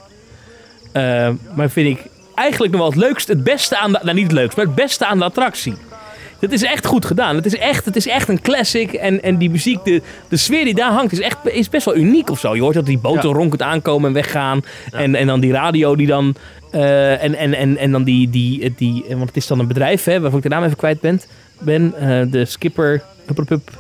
Eh, 0.93 1.31
maar 1.55 1.71
vind 1.71 1.99
ik 1.99 2.05
eigenlijk 2.35 2.73
nog 2.73 2.81
wel 2.83 2.91
het 2.91 3.01
leukste, 3.01 3.33
het 3.33 3.45
beste 3.45 3.79
aan 3.79 3.93
de, 3.93 3.99
nou 4.03 4.15
niet 4.15 4.25
het 4.25 4.33
leukste, 4.33 4.57
maar 4.61 4.67
het 4.67 4.75
beste 4.85 5.07
aan 5.07 5.19
de 5.19 5.25
attractie. 5.25 5.75
Het 6.41 6.53
is 6.53 6.63
echt 6.63 6.87
goed 6.87 7.05
gedaan. 7.05 7.37
Het 7.37 7.47
is 7.47 7.57
echt, 7.57 7.85
het 7.85 7.97
is 7.97 8.07
echt 8.07 8.29
een 8.29 8.41
classic. 8.41 8.93
En, 8.93 9.23
en 9.23 9.37
die 9.37 9.51
muziek, 9.51 9.85
de, 9.85 10.03
de 10.29 10.37
sfeer 10.37 10.65
die 10.65 10.75
daar 10.75 10.91
hangt, 10.93 11.13
is, 11.13 11.21
echt, 11.21 11.37
is 11.45 11.69
best 11.69 11.85
wel 11.85 11.97
uniek 11.97 12.31
of 12.31 12.39
zo. 12.39 12.55
Je 12.55 12.61
hoort 12.61 12.75
dat 12.75 12.87
die 12.87 12.99
boten 12.99 13.29
Ja. 13.29 13.35
ronkend 13.35 13.63
aankomen 13.63 14.09
en 14.09 14.15
weggaan. 14.15 14.61
Ja. 14.93 14.99
En, 14.99 15.15
en 15.15 15.27
dan 15.27 15.41
die 15.41 15.53
radio 15.53 15.97
die 15.97 16.07
dan... 16.07 16.35
eh, 16.71 17.23
en, 17.23 17.35
en, 17.35 17.55
en, 17.55 17.77
en 17.77 17.91
dan 17.93 18.05
die, 18.05 18.31
die, 18.31 18.75
die... 18.77 19.05
Want 19.09 19.27
het 19.27 19.37
is 19.37 19.47
dan 19.47 19.59
een 19.59 19.67
bedrijf, 19.67 20.05
hè, 20.05 20.21
waarvan 20.21 20.39
ik 20.39 20.43
de 20.45 20.49
naam 20.51 20.65
even 20.65 20.77
kwijt 20.77 21.01
ben. 21.01 21.21
ben 21.59 21.95
eh, 21.99 22.31
de 22.33 22.45
skipper... 22.45 23.03
Hup, 23.27 23.37
hup, 23.37 23.49
hup, 23.49 23.71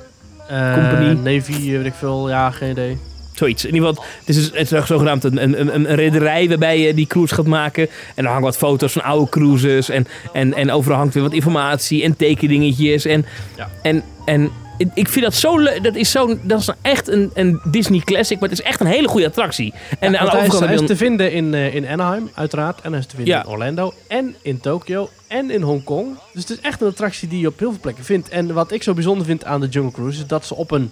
Eh, 0.48 0.74
Company. 0.74 1.12
Navy, 1.34 1.70
weet 1.70 1.86
ik 1.86 1.94
veel. 1.94 2.28
Ja, 2.28 2.50
geen 2.50 2.70
idee. 2.70 2.98
Zoiets. 3.36 3.64
In 3.64 3.74
ieder 3.74 3.88
geval, 3.88 4.04
het 4.24 4.36
is, 4.36 4.44
het 4.52 4.72
is 4.72 4.86
zogenaamd 4.86 5.24
een, 5.24 5.42
een, 5.42 5.60
een, 5.60 5.74
een 5.90 5.94
rederij 5.96 6.48
waarbij 6.48 6.80
je 6.80 6.94
die 6.94 7.06
cruise 7.06 7.34
gaat 7.34 7.46
maken. 7.46 7.88
En 8.14 8.24
er 8.24 8.30
hangen 8.30 8.42
wat 8.44 8.56
foto's 8.56 8.92
van 8.92 9.02
oude 9.02 9.30
cruises. 9.30 9.88
En, 9.88 10.06
en, 10.32 10.54
en 10.54 10.70
overal 10.70 10.98
hangt 10.98 11.14
weer 11.14 11.22
wat 11.22 11.32
informatie 11.32 12.02
en 12.02 12.16
tekeningetjes. 12.16 13.04
En, 13.04 13.24
Ja. 13.56 13.70
en, 13.82 14.02
en 14.24 14.50
ik- 14.94 15.08
vind 15.08 15.24
dat 15.24 15.34
zo 15.34 15.58
leuk. 15.58 15.82
Dat 15.82 15.94
is, 15.94 16.10
zo, 16.10 16.38
dat 16.42 16.60
is 16.60 16.68
echt 16.82 17.08
een, 17.08 17.30
een 17.34 17.60
Disney 17.70 18.00
classic, 18.00 18.40
maar 18.40 18.48
het 18.48 18.58
is 18.58 18.64
echt 18.64 18.80
een 18.80 18.86
hele 18.86 19.08
goede 19.08 19.26
attractie. 19.26 19.74
En 19.98 20.12
Ja, 20.12 20.18
aan 20.18 20.24
de 20.26 20.30
hij, 20.36 20.46
is, 20.46 20.58
hij 20.58 20.74
is 20.74 20.86
te 20.86 20.96
vinden 20.96 21.32
in, 21.32 21.54
eh, 21.54 21.74
in 21.74 21.86
Anaheim, 21.88 22.30
uiteraard. 22.34 22.80
En 22.80 22.90
hij 22.90 23.00
is 23.00 23.06
te 23.06 23.16
vinden 23.16 23.34
Ja. 23.34 23.42
in 23.44 23.48
Orlando. 23.50 23.92
En 24.08 24.34
in 24.42 24.60
Tokyo. 24.60 25.08
En 25.26 25.50
in 25.50 25.62
Hongkong. 25.62 26.06
Dus 26.32 26.42
het 26.42 26.50
is 26.50 26.60
echt 26.60 26.80
een 26.80 26.88
attractie 26.88 27.28
die 27.28 27.40
je 27.40 27.46
op 27.46 27.58
heel 27.58 27.70
veel 27.70 27.80
plekken 27.80 28.04
vindt. 28.04 28.28
En 28.28 28.52
wat 28.54 28.72
ik 28.72 28.82
zo 28.82 28.94
bijzonder 28.94 29.26
vind 29.26 29.44
aan 29.44 29.60
de 29.60 29.68
Jungle 29.68 29.92
Cruise... 29.92 30.18
is 30.20 30.26
dat 30.26 30.46
ze 30.46 30.54
op 30.54 30.70
een 30.70 30.90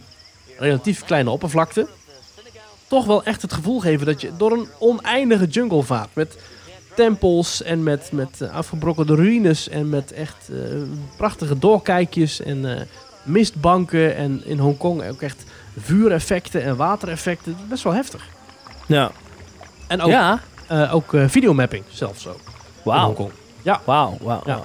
relatief 0.59 1.05
kleine 1.05 1.31
oppervlakte... 1.31 1.87
toch 2.95 3.05
wel 3.05 3.25
echt 3.25 3.43
het 3.43 3.53
gevoel 3.53 3.81
geven 3.81 4.07
dat 4.07 4.21
je 4.21 4.31
door 4.37 4.53
een 4.53 4.69
oneindige 4.79 5.47
jungle 5.47 5.83
vaart. 5.83 6.09
Met 6.13 6.37
tempels 6.95 7.63
en 7.63 7.83
met, 7.83 8.13
met 8.13 8.41
eh, 8.41 8.55
afgebrokkelde 8.55 9.15
ruïnes... 9.15 9.69
en 9.69 9.89
met 9.89 10.13
echt 10.13 10.49
eh, 10.51 10.57
prachtige 11.17 11.59
doorkijkjes 11.59 12.43
en 12.43 12.77
eh, 12.77 12.83
mistbanken. 13.23 14.17
En 14.17 14.43
in 14.45 14.59
Hongkong 14.59 15.09
ook 15.09 15.23
echt 15.23 15.45
vuureffecten 15.79 16.63
en 16.63 16.77
watereffecten. 16.77 17.57
Best 17.69 17.83
wel 17.83 17.93
heftig. 17.93 18.27
ja. 18.87 19.11
En 19.87 20.01
ook 20.01 20.11
ja, 20.11 20.41
eh, 20.69 20.95
ook 20.95 21.17
videomapping 21.27 21.85
zelfs 21.91 22.27
ook. 22.27 22.35
In 22.35 22.53
wauw. 22.83 23.05
Hongkong. 23.05 23.31
Wauw, 23.85 24.19
wauw. 24.21 24.43
Ja. 24.47 24.63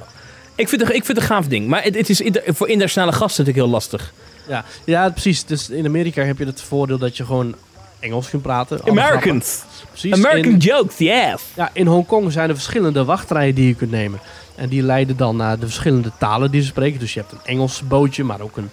Ik 0.55 0.69
vind, 0.69 0.81
het, 0.81 0.89
ik 0.89 1.05
vind 1.05 1.07
het 1.07 1.17
een 1.17 1.35
gaaf 1.35 1.47
ding. 1.47 1.67
Maar 1.67 1.83
het, 1.83 1.95
het 1.95 2.09
is 2.09 2.21
voor 2.45 2.67
internationale 2.67 3.11
gasten 3.11 3.45
natuurlijk 3.45 3.65
heel 3.65 3.75
lastig. 3.75 4.13
Ja. 4.47 4.65
ja, 4.85 5.09
precies. 5.09 5.45
Dus 5.45 5.69
in 5.69 5.85
Amerika 5.85 6.23
heb 6.23 6.37
je 6.37 6.45
het 6.45 6.61
voordeel 6.61 6.97
dat 6.97 7.17
je 7.17 7.25
gewoon 7.25 7.55
Engels 7.99 8.29
kunt 8.29 8.41
praten. 8.41 8.81
Americans. 8.87 9.63
Precies. 9.87 10.13
American 10.13 10.51
In, 10.51 10.57
jokes, 10.57 10.97
yes. 10.97 11.41
ja, 11.55 11.69
in 11.73 11.87
Hongkong 11.87 12.31
zijn 12.31 12.49
er 12.49 12.55
verschillende 12.55 13.05
wachtrijen 13.05 13.55
die 13.55 13.67
je 13.67 13.75
kunt 13.75 13.91
nemen. 13.91 14.19
En 14.55 14.69
die 14.69 14.83
leiden 14.83 15.17
dan 15.17 15.35
naar 15.35 15.59
de 15.59 15.65
verschillende 15.65 16.11
talen 16.19 16.51
die 16.51 16.61
ze 16.61 16.67
spreken. 16.67 16.99
Dus 16.99 17.13
je 17.13 17.19
hebt 17.19 17.31
een 17.31 17.39
Engels 17.43 17.81
bootje, 17.87 18.23
maar 18.23 18.41
ook 18.41 18.57
een, 18.57 18.69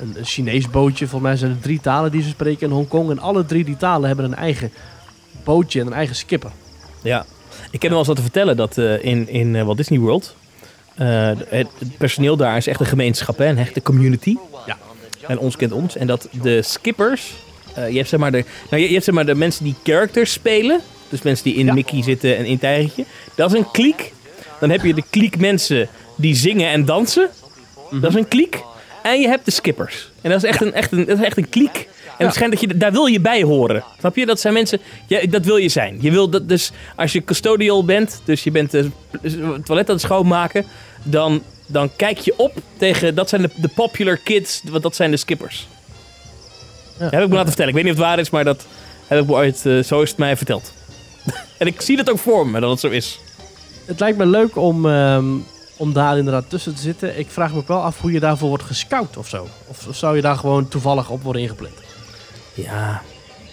een, 0.00 0.14
een 0.18 0.24
Chinees 0.24 0.70
bootje. 0.70 1.06
Volgens 1.06 1.30
mij 1.30 1.38
zijn 1.38 1.50
er 1.50 1.60
drie 1.60 1.80
talen 1.80 2.10
die 2.10 2.22
ze 2.22 2.28
spreken 2.28 2.66
in 2.66 2.74
Hongkong. 2.74 3.10
En 3.10 3.18
alle 3.18 3.44
drie 3.44 3.64
die 3.64 3.76
talen 3.76 4.06
hebben 4.06 4.24
een 4.24 4.34
eigen 4.34 4.72
bootje 5.44 5.80
en 5.80 5.86
een 5.86 5.92
eigen 5.92 6.16
skipper. 6.16 6.50
Ja. 7.02 7.24
Ik 7.70 7.82
heb 7.82 7.90
nog 7.90 7.90
wel 7.90 7.98
eens 7.98 8.06
wat 8.06 8.16
te 8.16 8.22
vertellen 8.22 8.56
dat 8.56 8.78
eh, 8.78 9.04
in, 9.04 9.28
in 9.28 9.56
eh, 9.56 9.64
Walt 9.64 9.76
Disney 9.76 9.98
World... 9.98 10.34
eh, 10.94 11.26
het, 11.26 11.68
het 11.78 11.96
personeel 11.98 12.36
daar 12.36 12.56
is 12.56 12.66
echt 12.66 12.80
een 12.80 12.86
gemeenschap, 12.86 13.38
hè, 13.38 13.46
een 13.46 13.58
hechte 13.58 13.82
community. 13.82 14.36
Ja. 14.66 14.76
En 15.26 15.38
ons 15.38 15.56
kent 15.56 15.72
ons. 15.72 15.96
En 15.96 16.06
dat 16.06 16.28
de 16.42 16.62
skippers... 16.62 17.34
eh, 17.84 17.90
je, 17.90 17.96
hebt, 17.96 18.08
zeg 18.08 18.20
maar, 18.20 18.32
de, 18.32 18.44
nou, 18.70 18.82
je, 18.82 18.88
je 18.88 18.92
hebt 18.92 19.04
zeg 19.04 19.14
maar 19.14 19.26
de 19.26 19.34
mensen 19.34 19.64
die 19.64 19.74
characters 19.82 20.32
spelen. 20.32 20.80
Dus 21.08 21.22
mensen 21.22 21.44
die 21.44 21.54
in 21.54 21.66
Ja. 21.66 21.72
Mickey 21.72 22.02
zitten 22.02 22.36
en 22.36 22.44
in 22.44 22.58
Tijgertje. 22.58 23.04
Dat 23.34 23.52
is 23.52 23.58
een 23.58 23.70
kliek. 23.70 24.12
Dan 24.60 24.70
heb 24.70 24.82
je 24.82 24.94
de 24.94 25.04
kliek 25.10 25.38
mensen 25.38 25.88
die 26.16 26.34
zingen 26.34 26.68
en 26.68 26.84
dansen. 26.84 27.28
Dat 27.90 28.10
is 28.10 28.14
een 28.16 28.28
kliek. 28.28 28.62
En 29.02 29.20
je 29.20 29.28
hebt 29.28 29.44
de 29.44 29.50
skippers. 29.50 30.10
En 30.20 30.30
dat 30.30 30.42
is 30.44 30.48
echt, 30.48 30.60
een, 30.60 30.72
echt, 30.72 30.92
een, 30.92 31.04
dat 31.04 31.18
is 31.18 31.24
echt 31.24 31.36
een 31.36 31.48
kliek. 31.48 31.88
En 32.18 32.26
het 32.26 32.34
schijnt 32.34 32.52
dat 32.52 32.60
je, 32.60 32.76
daar 32.76 32.92
wil 32.92 33.06
je 33.06 33.20
bij 33.20 33.42
horen. 33.42 33.84
Snap 33.98 34.16
je? 34.16 34.26
Dat 34.26 34.40
zijn 34.40 34.54
mensen, 34.54 34.80
ja, 35.06 35.26
dat 35.26 35.44
wil 35.44 35.56
je 35.56 35.68
zijn. 35.68 35.98
Je 36.00 36.10
wil 36.10 36.28
dat, 36.30 36.48
dus 36.48 36.70
als 36.96 37.12
je 37.12 37.24
custodial 37.24 37.84
bent, 37.84 38.20
dus 38.24 38.42
je 38.42 38.50
bent 38.50 38.72
het 38.72 38.90
toilet 39.64 39.88
aan 39.88 39.94
het 39.94 40.00
schoonmaken, 40.00 40.64
dan, 41.02 41.42
dan 41.66 41.90
kijk 41.96 42.18
je 42.18 42.34
op 42.36 42.52
tegen, 42.76 43.14
dat 43.14 43.28
zijn 43.28 43.42
de, 43.42 43.50
de 43.56 43.68
popular 43.68 44.16
kids, 44.16 44.62
want 44.70 44.82
dat 44.82 44.96
zijn 44.96 45.10
de 45.10 45.16
skippers. 45.16 45.68
Ja. 47.00 47.06
Dat 47.06 47.14
heb 47.14 47.22
ik 47.22 47.28
me 47.28 47.34
laten 47.34 47.46
vertellen. 47.48 47.68
Ik 47.70 47.74
weet 47.74 47.84
niet 47.84 47.92
of 47.92 47.98
het 47.98 48.08
waar 48.08 48.18
is, 48.18 48.30
maar 48.30 48.44
dat 48.44 48.66
heb 49.06 49.20
ik 49.20 49.26
me 49.26 49.32
ooit, 49.32 49.66
eh, 49.66 49.78
zo 49.82 50.00
is 50.02 50.08
het 50.08 50.18
mij 50.18 50.36
verteld. 50.36 50.72
en 51.58 51.66
ik 51.66 51.80
zie 51.80 51.96
dat 51.96 52.10
ook 52.10 52.18
voor 52.18 52.46
me, 52.46 52.60
dat 52.60 52.70
het 52.70 52.80
zo 52.80 52.88
is. 52.88 53.20
Het 53.84 54.00
lijkt 54.00 54.18
me 54.18 54.26
leuk 54.26 54.56
om, 54.56 54.86
ehm, 54.86 55.24
om 55.76 55.92
daar 55.92 56.18
inderdaad 56.18 56.44
tussen 56.50 56.74
te 56.74 56.80
zitten. 56.80 57.18
Ik 57.18 57.30
vraag 57.30 57.52
me 57.52 57.58
ook 57.58 57.68
wel 57.68 57.82
af 57.82 58.00
hoe 58.00 58.12
je 58.12 58.20
daarvoor 58.20 58.48
wordt 58.48 58.64
gescout 58.64 59.16
of 59.16 59.28
zo. 59.28 59.46
Of, 59.66 59.86
of 59.88 59.96
zou 59.96 60.16
je 60.16 60.22
daar 60.22 60.36
gewoon 60.36 60.68
toevallig 60.68 61.10
op 61.10 61.22
worden 61.22 61.42
ingepland? 61.42 61.74
Ja, 62.54 63.02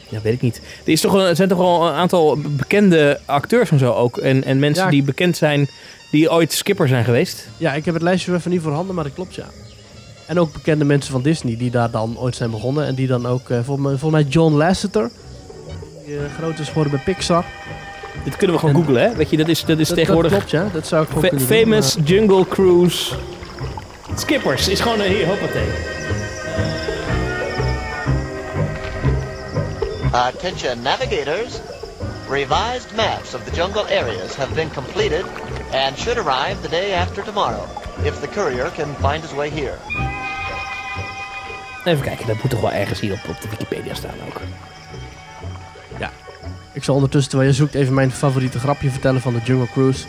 ja, 0.09 0.21
weet 0.21 0.33
ik 0.33 0.41
niet. 0.41 0.61
Er, 0.85 0.91
is 0.91 1.01
toch 1.01 1.13
een, 1.13 1.19
er 1.25 1.35
zijn 1.35 1.49
toch 1.49 1.57
wel 1.57 1.87
een 1.87 1.93
aantal 1.93 2.37
bekende 2.41 3.19
acteurs 3.25 3.71
en 3.71 3.79
zo 3.79 3.93
ook. 3.93 4.17
En, 4.17 4.43
en 4.43 4.59
mensen 4.59 4.83
Ja. 4.83 4.89
die 4.89 5.03
bekend 5.03 5.37
zijn, 5.37 5.69
die 6.11 6.31
ooit 6.31 6.53
skipper 6.53 6.87
zijn 6.87 7.03
geweest. 7.03 7.47
Ja, 7.57 7.73
ik 7.73 7.85
heb 7.85 7.93
het 7.93 8.03
lijstje 8.03 8.33
even 8.33 8.51
niet 8.51 8.61
voorhanden, 8.61 8.95
maar 8.95 9.03
dat 9.03 9.13
klopt 9.13 9.35
ja. 9.35 9.45
En 10.27 10.39
ook 10.39 10.53
bekende 10.53 10.85
mensen 10.85 11.11
van 11.11 11.21
Disney 11.21 11.57
die 11.57 11.71
daar 11.71 11.91
dan 11.91 12.17
ooit 12.19 12.35
zijn 12.35 12.51
begonnen. 12.51 12.85
En 12.85 12.95
die 12.95 13.07
dan 13.07 13.25
ook, 13.25 13.49
eh 13.49 13.59
volgens, 13.63 14.01
mij, 14.11 14.23
John 14.23 14.53
Lasseter. 14.53 15.09
Die 16.05 16.17
eh, 16.17 16.23
groot 16.37 16.59
is 16.59 16.67
geworden 16.67 16.91
bij 16.93 17.01
Pixar. 17.13 17.45
Dit 18.23 18.35
kunnen 18.35 18.55
we 18.55 18.61
gewoon 18.61 18.75
En- 18.75 18.81
googlen, 18.81 19.01
hè? 19.09 19.15
Weet 19.15 19.29
je, 19.29 19.37
dat 19.37 19.47
is, 19.47 19.65
dat 19.65 19.79
is 19.79 19.87
Dat, 19.87 19.97
tegenwoordig... 19.97 20.31
dat 20.31 20.39
klopt 20.45 20.51
ja, 20.65 20.69
dat 20.73 20.87
zou 20.87 21.01
ik 21.03 21.07
gewoon 21.07 21.23
Fa- 21.23 21.29
kunnen 21.29 21.47
doen, 21.47 21.57
famous 21.57 21.97
Jungle 22.03 22.47
Cruise 22.47 23.13
Skippers. 24.15 24.67
Is 24.67 24.79
gewoon 24.79 24.99
een 24.99 25.11
hier, 25.11 25.25
hoppatee. 25.27 25.67
Attention 30.11 30.81
navigators. 30.81 31.59
Revised 32.29 32.95
maps 32.95 33.33
of 33.33 33.45
the 33.45 33.55
jungle 33.55 33.83
areas 33.83 34.35
have 34.35 34.53
been 34.55 34.69
completed 34.69 35.25
and 35.71 35.97
should 35.97 36.17
arrive 36.17 36.61
the 36.61 36.67
day 36.69 36.93
after 36.93 37.23
tomorrow, 37.23 37.65
if 38.03 38.19
the 38.21 38.27
courier 38.27 38.69
can 38.75 38.93
find 38.95 39.21
his 39.23 39.33
way 39.33 39.49
here. 39.49 39.77
Even 41.87 42.03
kijken, 42.03 42.27
dat 42.27 42.35
moet 42.41 42.51
toch 42.51 42.61
wel 42.61 42.71
ergens 42.71 42.99
hier 42.99 43.13
op, 43.13 43.19
op 43.29 43.41
de 43.41 43.49
Wikipedia 43.49 43.93
staan 43.93 44.11
ook. 44.27 44.33
maar- 45.99 46.11
Ik 46.73 46.83
zal 46.83 46.95
ondertussen, 46.95 47.29
terwijl 47.29 47.51
je 47.51 47.57
zoekt, 47.57 47.73
even 47.73 47.93
mijn 47.93 48.11
favoriete 48.11 48.59
grapje 48.59 48.89
vertellen 48.89 49.21
van 49.21 49.33
de 49.33 49.39
Jungle 49.43 49.67
Cruise. 49.71 50.05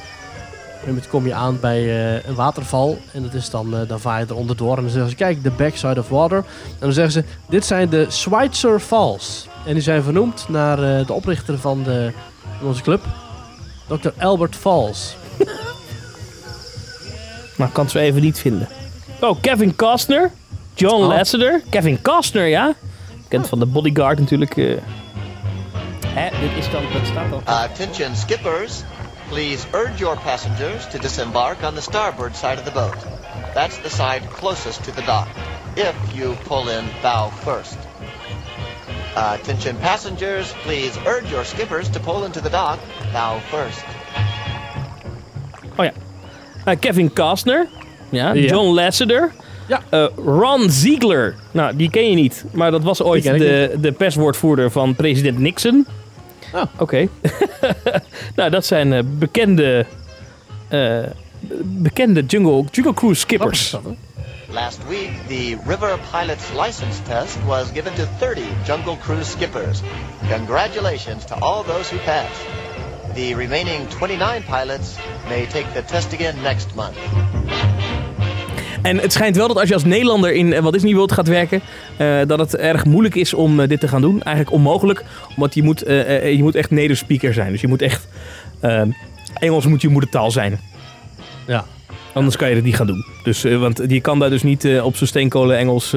Moment 0.86 1.08
kom 1.08 1.26
je 1.26 1.34
aan 1.34 1.60
bij 1.60 1.78
eh, 2.16 2.24
een 2.28 2.34
waterval. 2.34 2.98
En 3.12 3.22
dat 3.22 3.34
is 3.34 3.50
dan, 3.50 3.76
eh, 3.76 3.88
dan 3.88 4.00
vaar 4.00 4.20
je 4.20 4.26
er 4.26 4.34
onderdoor. 4.36 4.76
En 4.76 4.82
dan 4.82 4.90
zeggen 4.90 5.10
ze, 5.10 5.16
kijk, 5.16 5.42
the 5.42 5.50
backside 5.50 5.98
of 6.00 6.08
water. 6.08 6.36
En 6.38 6.44
dan 6.78 6.92
zeggen 6.92 7.12
ze, 7.12 7.24
dit 7.48 7.64
zijn 7.64 7.88
de 7.88 8.06
Schweitzer 8.08 8.80
Falls. 8.80 9.46
En 9.66 9.72
die 9.74 9.82
zijn 9.82 10.02
vernoemd 10.02 10.48
naar 10.48 10.98
eh, 10.98 11.06
de 11.06 11.12
oprichter 11.12 11.58
van, 11.58 11.82
de, 11.82 12.12
van 12.58 12.68
onze 12.68 12.82
club. 12.82 13.04
Dr. 13.86 14.08
Albert 14.18 14.56
Falls. 14.56 15.16
Maar 17.56 17.66
ik 17.66 17.72
kan 17.72 17.84
het 17.84 17.92
zo 17.92 17.98
even 17.98 18.22
niet 18.22 18.38
vinden. 18.38 18.68
Oh, 19.20 19.40
Kevin 19.40 19.76
Costner. 19.76 20.30
John 20.78 21.02
Oh. 21.02 21.08
Lasseter. 21.08 21.62
Kevin 21.70 21.98
Costner, 22.02 22.46
ja. 22.46 22.74
Bekend 23.22 23.48
van 23.48 23.58
de 23.58 23.66
Bodyguard 23.66 24.18
natuurlijk. 24.18 24.56
eh. 24.56 24.76
Hè, 26.06 26.28
dit 26.40 26.56
is 26.58 26.70
dan, 26.70 26.82
dat 26.92 27.06
staat 27.06 27.32
al. 27.32 27.42
Attention 27.44 28.16
skippers. 28.16 28.82
Please 29.28 29.66
urge 29.72 29.96
your 29.96 30.18
passengers 30.24 30.86
to 30.90 30.98
disembark 30.98 31.62
on 31.62 31.74
the 31.74 31.80
starboard 31.80 32.36
side 32.36 32.54
of 32.58 32.62
the 32.62 32.70
boat. 32.72 32.96
That's 33.54 33.76
the 33.82 33.88
side 33.90 34.20
closest 34.40 34.84
to 34.84 34.90
the 34.92 35.02
dock. 35.04 35.26
If 35.74 35.94
you 36.14 36.34
pull 36.46 36.68
in 36.68 36.84
bow 37.02 37.30
first. 37.44 37.76
Attention 39.14 39.76
passengers, 39.80 40.54
please 40.64 40.98
urge 41.06 41.30
your 41.30 41.44
skippers 41.44 41.88
to 41.90 42.00
pull 42.00 42.24
into 42.24 42.40
the 42.40 42.50
dock 42.50 42.78
bow 43.12 43.38
first. 43.50 43.84
Oh 45.76 45.84
ja. 45.84 45.92
Eh, 46.64 46.76
Kevin 46.78 47.12
Costner. 47.12 47.66
Ja. 48.10 48.32
Ja. 48.32 48.48
John 48.48 48.74
Lasseter. 48.74 49.32
Ja. 49.68 49.82
Eh, 49.90 50.06
Ron 50.24 50.70
Ziegler. 50.70 51.34
Nou, 51.50 51.76
die 51.76 51.90
ken 51.90 52.10
je 52.10 52.14
niet. 52.14 52.44
Maar 52.52 52.70
dat 52.70 52.82
was 52.82 53.02
ooit 53.02 53.22
de, 53.22 53.76
de 53.80 53.92
perswoordvoerder 53.92 54.70
van 54.70 54.94
president 54.94 55.38
Nixon. 55.38 55.86
Oh. 56.54 56.62
Oké. 56.78 57.08
nou, 58.36 58.50
dat 58.50 58.66
zijn 58.66 58.92
eh, 58.92 59.00
bekende... 59.04 59.86
eh, 60.68 60.98
bekende 61.62 62.24
Jungle, 62.26 62.64
jungle 62.70 62.94
Cruise 62.94 63.20
skippers. 63.20 63.76
Last 64.50 64.78
week, 64.88 65.10
the 65.28 65.58
River 65.66 65.98
Pilot's 66.10 66.50
license 66.54 67.02
test 67.02 67.36
was 67.46 67.70
given 67.74 67.94
to 67.94 68.06
30 68.18 68.42
Jungle 68.64 68.96
Cruise 68.96 69.30
skippers. 69.30 69.82
Congratulations 70.30 71.24
to 71.26 71.34
all 71.34 71.62
those 71.64 71.90
who 71.90 71.98
passed. 72.04 72.46
The 73.14 73.34
remaining 73.34 73.86
29 73.88 74.42
pilots 74.42 74.96
may 75.28 75.46
take 75.46 75.66
the 75.74 75.82
test 75.82 76.12
again 76.12 76.42
next 76.42 76.74
month. 76.74 76.96
En 78.82 78.98
het 78.98 79.12
schijnt 79.12 79.36
wel 79.36 79.48
dat 79.48 79.58
als 79.58 79.68
je 79.68 79.74
als 79.74 79.84
Nederlander 79.84 80.32
in 80.32 80.52
eh, 80.52 80.60
Walt 80.60 80.72
Disney 80.72 80.94
World 80.94 81.12
gaat 81.12 81.28
werken, 81.28 81.60
eh, 81.96 82.18
dat 82.26 82.38
het 82.38 82.56
erg 82.56 82.84
moeilijk 82.84 83.14
is 83.14 83.34
om 83.34 83.60
eh, 83.60 83.68
dit 83.68 83.80
te 83.80 83.88
gaan 83.88 84.00
doen. 84.00 84.22
Eigenlijk 84.22 84.56
onmogelijk, 84.56 85.04
omdat 85.36 85.54
je 85.54 85.62
moet, 85.62 85.82
eh, 85.82 86.32
je 86.32 86.42
moet 86.42 86.54
echt 86.54 86.70
native 86.70 86.94
speaker 86.94 87.32
zijn. 87.34 87.52
Dus 87.52 87.60
je 87.60 87.68
moet 87.68 87.82
echt, 87.82 88.08
Engels 89.34 89.66
moet 89.66 89.82
je 89.82 89.88
moedertaal 89.88 90.30
zijn. 90.30 90.60
Ja. 91.46 91.64
Anders 92.12 92.36
kan 92.36 92.48
je 92.48 92.54
het 92.54 92.64
niet 92.64 92.76
gaan 92.76 92.86
doen. 92.86 93.04
Dus, 93.22 93.42
want 93.42 93.82
je 93.88 94.00
kan 94.00 94.18
daar 94.18 94.30
dus 94.30 94.42
niet 94.42 94.68
op 94.82 94.96
zo'n 94.96 95.06
steenkolen 95.06 95.58
Engels. 95.58 95.94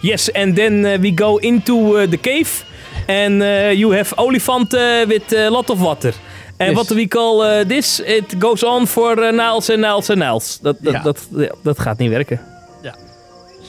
yes, 0.00 0.32
and 0.32 0.56
then 0.56 0.82
we 0.82 1.12
go 1.14 1.36
into 1.36 2.06
the 2.08 2.18
cave. 2.20 2.64
And 3.06 3.42
you 3.78 3.96
have 3.96 4.16
olifant 4.16 4.74
eh, 4.74 5.06
with 5.06 5.34
a 5.34 5.50
lot 5.50 5.70
of 5.70 5.80
water. 5.80 6.14
Yes. 6.66 6.74
what 6.74 6.88
we 6.88 7.08
call 7.08 7.44
eh, 7.44 7.66
this, 7.66 8.00
it 8.00 8.34
goes 8.38 8.64
on 8.64 8.86
for 8.86 9.18
uh, 9.18 9.32
nails 9.32 9.70
and 9.70 9.78
nails 9.78 10.10
and 10.10 10.18
nails. 10.18 10.58
Dat, 10.62 10.76
dat, 10.80 10.92
Ja. 10.92 11.02
dat, 11.02 11.28
ja, 11.36 11.54
dat 11.62 11.78
gaat 11.78 11.98
niet 11.98 12.10
werken. 12.10 12.40
Ja. 12.82 12.94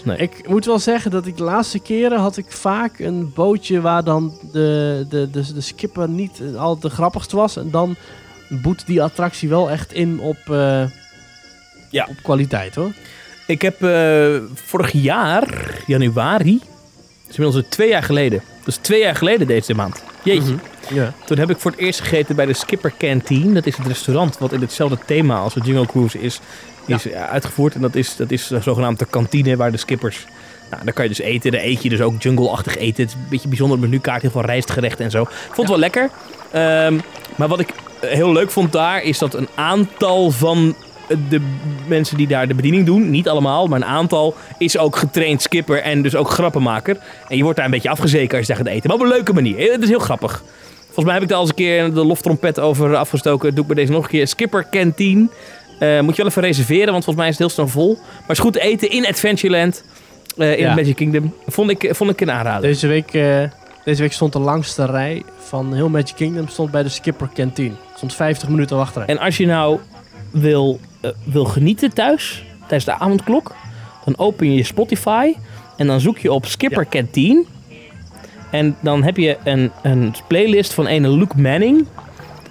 Nee. 0.03 0.17
Ik 0.17 0.47
moet 0.47 0.65
wel 0.65 0.79
zeggen 0.79 1.11
dat 1.11 1.25
ik 1.25 1.37
de 1.37 1.43
laatste 1.43 1.79
keren 1.79 2.19
had 2.19 2.37
ik 2.37 2.45
vaak 2.51 2.99
een 2.99 3.31
bootje 3.35 3.81
waar 3.81 4.03
dan 4.03 4.37
de, 4.51 5.05
de, 5.09 5.29
de, 5.31 5.53
de 5.53 5.61
skipper 5.61 6.09
niet 6.09 6.41
al 6.57 6.77
te 6.77 6.89
grappigst 6.89 7.31
was. 7.31 7.57
En 7.57 7.71
dan 7.71 7.95
boet 8.49 8.85
die 8.85 9.03
attractie 9.03 9.49
wel 9.49 9.69
echt 9.69 9.93
in 9.93 10.19
op, 10.19 10.37
eh, 10.49 10.83
Ja. 11.89 12.05
op 12.09 12.15
kwaliteit 12.23 12.75
hoor. 12.75 12.91
Ik 13.47 13.61
heb 13.61 13.83
eh, 13.83 14.37
vorig 14.53 14.91
jaar, 14.91 15.75
januari, 15.87 16.59
dat 16.59 17.29
is 17.29 17.37
inmiddels 17.37 17.65
twee 17.69 17.89
jaar 17.89 18.03
geleden. 18.03 18.41
Dus 18.65 18.75
twee 18.75 18.99
jaar 19.01 19.15
geleden 19.15 19.47
deze 19.47 19.73
maand. 19.73 20.03
Jeetje. 20.23 20.55
Ja. 20.89 21.13
Toen 21.25 21.37
heb 21.37 21.49
ik 21.49 21.57
voor 21.57 21.71
het 21.71 21.79
eerst 21.79 21.99
gegeten 21.99 22.35
bij 22.35 22.45
de 22.45 22.53
Skipper 22.53 22.93
Canteen. 22.97 23.53
Dat 23.53 23.65
is 23.65 23.77
het 23.77 23.87
restaurant 23.87 24.37
wat 24.37 24.51
in 24.51 24.61
hetzelfde 24.61 24.97
thema 25.05 25.37
als 25.39 25.53
de 25.53 25.61
Jungle 25.63 25.85
Cruise 25.85 26.19
is, 26.19 26.39
is 26.85 27.11
eh, 27.11 27.23
uitgevoerd. 27.23 27.75
En 27.75 27.81
dat 27.81 27.95
is, 27.95 28.15
dat 28.15 28.31
is 28.31 28.49
zogenaamd 28.49 28.99
de 28.99 29.05
kantine 29.05 29.55
waar 29.55 29.71
de 29.71 29.77
skippers... 29.77 30.25
Nou, 30.69 30.83
daar 30.83 30.93
kan 30.93 31.03
je 31.03 31.09
dus 31.09 31.19
eten. 31.19 31.51
Daar 31.51 31.61
eet 31.61 31.83
je 31.83 31.89
dus 31.89 32.01
ook 32.01 32.21
jungle-achtig 32.21 32.77
eten. 32.77 33.03
Het 33.03 33.11
is 33.11 33.17
een 33.19 33.29
beetje 33.29 33.47
bijzonder 33.47 33.79
menukaart. 33.79 34.21
Heel 34.21 34.31
veel 34.31 34.41
rijstgerechten 34.41 35.05
en 35.05 35.11
zo. 35.11 35.21
Ik 35.21 35.29
vond 35.29 35.57
het 35.57 35.67
wel 35.67 35.77
lekker. 35.77 36.09
Ehm, 36.51 36.99
maar 37.35 37.47
wat 37.47 37.59
ik 37.59 37.73
eh, 37.99 38.09
heel 38.09 38.31
leuk 38.31 38.51
vond 38.51 38.71
daar... 38.71 39.03
is 39.03 39.17
dat 39.17 39.33
een 39.33 39.47
aantal 39.55 40.31
van 40.31 40.75
de 41.29 41.41
mensen 41.87 42.17
die 42.17 42.27
daar 42.27 42.47
de 42.47 42.53
bediening 42.53 42.85
doen... 42.85 43.09
niet 43.09 43.29
allemaal, 43.29 43.67
maar 43.67 43.81
een 43.81 43.85
aantal... 43.87 44.35
is 44.57 44.77
ook 44.77 44.95
getraind 44.95 45.41
skipper 45.41 45.81
en 45.81 46.01
dus 46.01 46.15
ook 46.15 46.29
grappenmaker. 46.29 46.97
En 47.27 47.37
je 47.37 47.41
wordt 47.43 47.55
daar 47.57 47.65
een 47.65 47.71
beetje 47.71 47.89
afgezeken 47.89 48.37
als 48.37 48.47
je 48.47 48.53
daar 48.53 48.63
gaat 48.65 48.73
eten. 48.73 48.87
Maar 48.89 48.97
op 48.97 49.03
een 49.03 49.09
leuke 49.11 49.33
manier. 49.33 49.71
Het 49.71 49.83
is 49.83 49.89
heel 49.89 49.99
grappig. 49.99 50.43
Volgens 50.85 51.05
mij 51.05 51.13
heb 51.13 51.23
ik 51.23 51.29
daar 51.29 51.37
al 51.37 51.43
eens 51.43 51.51
een 51.51 51.65
keer 51.65 51.93
de 51.93 52.05
loftrompet 52.05 52.59
over 52.59 52.95
afgestoken. 52.95 53.51
Doe 53.55 53.61
ik 53.61 53.67
bij 53.73 53.75
deze 53.75 53.91
nog 53.91 54.03
een 54.03 54.09
keer. 54.09 54.27
Skipper 54.27 54.67
Canteen. 54.71 55.31
Eh, 55.79 55.99
moet 55.99 56.15
je 56.15 56.21
wel 56.21 56.31
even 56.31 56.41
reserveren, 56.41 56.91
want 56.91 57.03
volgens 57.03 57.15
mij 57.15 57.27
is 57.27 57.37
het 57.37 57.39
heel 57.39 57.49
snel 57.49 57.67
vol. 57.67 57.93
Maar 58.01 58.21
het 58.27 58.37
is 58.37 58.43
goed 58.43 58.57
eten 58.57 58.89
in 58.91 59.05
Adventureland. 59.07 59.83
eh, 60.37 60.51
in 60.51 60.57
Ja. 60.65 60.75
Magic 60.75 60.95
Kingdom. 60.95 61.33
Vond 61.47 61.69
ik, 61.69 61.89
vond 61.95 62.09
ik 62.11 62.21
een 62.21 62.31
aanrader. 62.31 62.61
Deze, 62.61 62.87
week, 62.87 63.13
eh, 63.13 63.37
deze 63.85 64.01
week 64.01 64.11
stond 64.13 64.33
de 64.33 64.39
langste 64.39 64.85
rij 64.85 65.23
van 65.39 65.73
heel 65.73 65.89
Magic 65.89 66.15
Kingdom 66.15 66.47
stond 66.47 66.71
bij 66.71 66.83
de 66.83 66.89
Skipper 66.89 67.29
Canteen. 67.33 67.75
Stond 67.95 68.13
50 68.13 68.49
minuten 68.49 68.77
wachtrij. 68.77 69.05
En 69.05 69.17
als 69.19 69.37
je 69.37 69.45
nou 69.45 69.79
wil, 70.31 70.79
eh, 71.01 71.11
wil 71.23 71.45
genieten 71.45 71.93
thuis, 71.93 72.43
tijdens 72.59 72.85
de 72.85 72.99
avondklok, 72.99 73.55
dan 74.05 74.17
open 74.17 74.47
je 74.47 74.55
je 74.55 74.63
Spotify 74.63 75.33
en 75.77 75.87
dan 75.87 75.99
zoek 75.99 76.17
je 76.17 76.31
op 76.31 76.45
Skipper 76.45 76.87
Canteen. 76.89 77.45
En 78.51 78.77
dan 78.81 79.03
heb 79.03 79.17
je 79.17 79.37
een, 79.43 79.71
een 79.81 80.13
playlist 80.27 80.73
van 80.73 80.87
ene 80.87 81.09
Luke 81.09 81.41
Manning. 81.41 81.87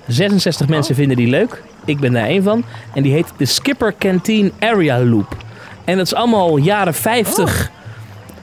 66 0.07 0.68
mensen 0.68 0.94
vinden 0.94 1.16
die 1.16 1.28
leuk. 1.28 1.62
Ik 1.84 1.98
ben 1.98 2.12
daar 2.12 2.26
één 2.26 2.42
van. 2.42 2.64
En 2.94 3.03
die 3.03 3.12
heet 3.12 3.32
de 3.36 3.44
Skipper 3.44 3.94
Canteen 3.98 4.53
Area 4.59 5.05
Loop. 5.05 5.36
En 5.84 5.96
dat 5.96 6.07
is 6.07 6.14
allemaal 6.14 6.57
jaren 6.57 6.94
50 6.94 7.70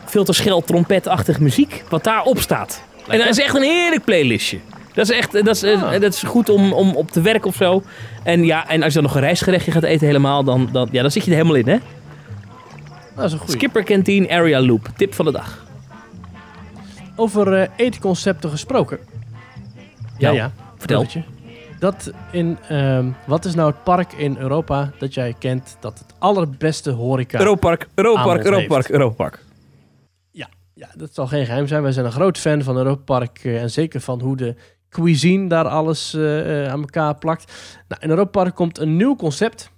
veel 0.05 0.23
te 0.23 0.33
schel 0.33 0.61
trompetachtig 0.61 1.39
muziek 1.39 1.83
wat 1.89 2.03
daarop 2.03 2.39
staat. 2.39 2.81
En 3.07 3.17
dat 3.17 3.27
is 3.27 3.39
echt 3.39 3.55
een 3.55 3.63
heerlijk 3.63 4.03
playlistje. 4.03 4.59
Dat 4.97 5.09
is 5.09 5.15
echt 5.15 5.31
dat 5.31 5.55
is, 5.55 5.63
eh, 5.63 5.91
dat 5.91 6.13
is 6.13 6.23
goed 6.23 6.49
om, 6.49 6.73
om 6.73 6.95
op 6.95 7.11
te 7.11 7.21
werken 7.21 7.47
of 7.47 7.55
zo. 7.55 7.83
En 8.23 8.45
ja, 8.45 8.67
en 8.69 8.83
als 8.83 8.93
je 8.93 8.99
dan 8.99 9.07
nog 9.07 9.15
een 9.15 9.21
reisgerechtje 9.21 9.71
gaat 9.71 9.83
eten 9.83 10.07
helemaal, 10.07 10.43
dan, 10.43 10.69
dan, 10.71 10.89
ja, 10.91 11.01
dan 11.01 11.11
zit 11.11 11.23
je 11.23 11.29
er 11.29 11.37
helemaal 11.37 11.57
in, 11.57 11.67
hè? 11.67 11.77
Dat 13.15 13.25
is 13.25 13.31
een 13.31 13.37
goeie. 13.37 13.55
Skipper 13.55 13.83
Canteen 13.83 14.29
Area 14.31 14.61
Loop. 14.61 14.89
Tip 14.95 15.13
van 15.13 15.25
de 15.25 15.31
dag. 15.31 15.65
Over 17.15 17.53
eh, 17.53 17.69
eetconcepten 17.75 18.49
gesproken. 18.49 18.99
Ja, 20.17 20.31
ja. 20.31 20.51
vertel. 20.77 21.01
bruggetje. 21.01 21.23
Dat 21.79 22.11
in, 22.31 22.57
ehm, 22.67 23.09
wat 23.25 23.45
is 23.45 23.55
nou 23.55 23.71
het 23.71 23.83
park 23.83 24.13
in 24.13 24.37
Europa 24.37 24.91
dat 24.99 25.13
jij 25.13 25.35
kent 25.39 25.77
dat 25.79 25.99
het 25.99 26.13
allerbeste 26.19 26.91
horeca... 26.91 27.39
Europark, 27.39 27.87
Europark, 27.95 28.43
Europark. 28.43 28.89
Europark. 28.89 29.43
Ja, 30.31 30.49
ja, 30.73 30.87
dat 30.95 31.13
zal 31.13 31.27
geen 31.27 31.45
geheim 31.45 31.67
zijn. 31.67 31.81
Wij 31.81 31.91
zijn 31.91 32.05
een 32.05 32.11
groot 32.11 32.37
fan 32.37 32.61
van 32.61 32.77
Europa 32.77 33.01
Park 33.03 33.39
eh, 33.43 33.61
en 33.61 33.69
zeker 33.69 34.01
van 34.01 34.21
hoe 34.21 34.37
de 34.37 34.55
cuisine 34.97 35.47
daar 35.47 35.67
alles 35.67 36.13
eh, 36.13 36.65
eh, 36.65 36.71
aan 36.71 36.79
elkaar 36.79 37.17
plakt. 37.17 37.53
Nou, 37.87 38.01
in 38.01 38.09
Europa 38.09 38.43
Park 38.43 38.55
komt 38.55 38.77
een 38.77 38.95
nieuw 38.95 39.15
concept 39.15 39.71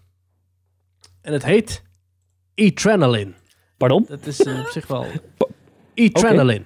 en 1.22 1.34
het 1.34 1.46
heet 1.46 1.84
Adrenaline. 2.56 3.34
Pardon? 3.78 4.06
Dat 4.08 4.26
is 4.26 4.42
eh, 4.42 4.60
op 4.60 4.68
zich 4.68 4.88
wel... 4.88 5.06
Adrenaline. 6.06 6.64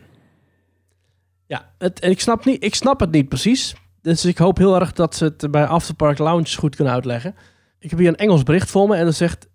Ja, 1.47 1.74
het, 1.78 1.99
en 1.99 2.10
ik 2.10 2.20
snap, 2.20 2.45
niet, 2.45 2.64
ik 2.64 2.76
snap 2.76 2.99
het 2.99 3.12
niet 3.12 3.30
precies. 3.30 3.76
Dus 4.01 4.26
ik 4.26 4.38
hoop 4.38 4.58
heel 4.58 4.80
erg 4.80 4.93
dat 4.93 5.16
ze 5.16 5.24
het 5.24 5.51
bij 5.51 5.66
Afterpark 5.66 6.18
Lounge 6.18 6.58
goed 6.58 6.76
kunnen 6.76 6.93
uitleggen. 6.93 7.36
Ik 7.80 7.89
heb 7.89 7.99
hier 7.99 8.08
een 8.08 8.16
Engels 8.16 8.43
bericht 8.43 8.70
voor 8.70 8.88
me 8.88 8.95
en 8.95 9.06
dat 9.06 9.16
zegt... 9.16 9.51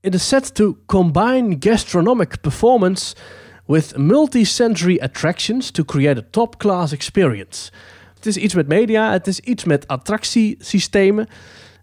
It 0.00 0.14
is 0.14 0.28
set 0.28 0.54
to 0.54 0.78
combine 0.86 1.56
gastronomic 1.58 2.40
performance 2.40 3.14
with 3.66 3.96
multi-sensory 3.96 4.98
attractions 5.00 5.70
to 5.70 5.84
create 5.84 6.18
a 6.18 6.24
top-class 6.30 6.92
experience. 6.92 7.70
Het 8.24 8.36
is 8.36 8.42
iets 8.42 8.54
met 8.54 8.68
media, 8.68 9.12
het 9.12 9.26
is 9.26 9.40
iets 9.40 9.64
met 9.64 9.88
attractiesystemen. 9.88 11.28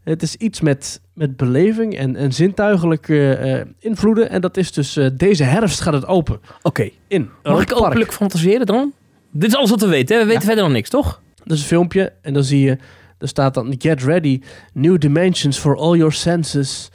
Het 0.04 0.22
is 0.22 0.36
iets 0.36 0.62
met, 0.62 1.02
met 1.14 1.38
beleving 1.38 1.98
en, 1.98 2.16
en 2.16 2.34
zintuigelijke 2.34 3.34
eh, 3.34 3.62
invloeden. 3.80 4.30
En 4.30 4.42
dat 4.42 4.58
is 4.58 4.72
dus 4.72 4.98
eh, 4.98 5.08
deze 5.14 5.44
herfst 5.44 5.82
gaat 5.82 5.94
het 5.94 6.06
open 6.06 6.40
Oké. 6.62 6.90
in 7.08 7.30
Mag 7.44 7.62
ik 7.62 7.76
openlijk 7.76 8.14
fantaseren 8.14 8.66
dan? 8.66 8.94
Dit 9.32 9.50
is 9.50 9.56
alles 9.56 9.70
wat 9.70 9.82
we 9.82 9.88
weten, 9.88 10.16
hè? 10.16 10.22
We 10.22 10.28
weten 10.28 10.44
verder 10.44 10.64
nog 10.64 10.74
niks, 10.74 10.90
toch? 10.90 11.22
Dat 11.44 11.58
is 11.58 11.62
een 11.62 11.68
filmpje 11.68 12.14
en 12.22 12.34
dan 12.34 12.44
zie 12.44 12.62
je, 12.62 12.78
er 13.18 13.28
staat 13.28 13.54
dan 13.54 13.76
get 13.78 14.04
ready, 14.04 14.42
new 14.74 15.00
dimensions 15.00 15.58
for 15.58 15.78
all 15.78 15.98
your 15.98 16.14
senses. 16.14 16.90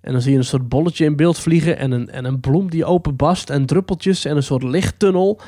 En 0.00 0.12
dan 0.12 0.22
zie 0.22 0.32
je 0.32 0.38
een 0.38 0.44
soort 0.44 0.68
bolletje 0.68 1.04
in 1.04 1.16
beeld 1.16 1.38
vliegen 1.38 1.78
en 1.78 1.90
een, 1.90 2.10
en 2.10 2.24
een 2.24 2.40
bloem 2.40 2.70
die 2.70 2.84
openbast 2.84 3.50
en 3.50 3.66
druppeltjes 3.66 4.24
en 4.24 4.36
een 4.36 4.42
soort 4.42 4.62
lichttunnel 4.62 5.40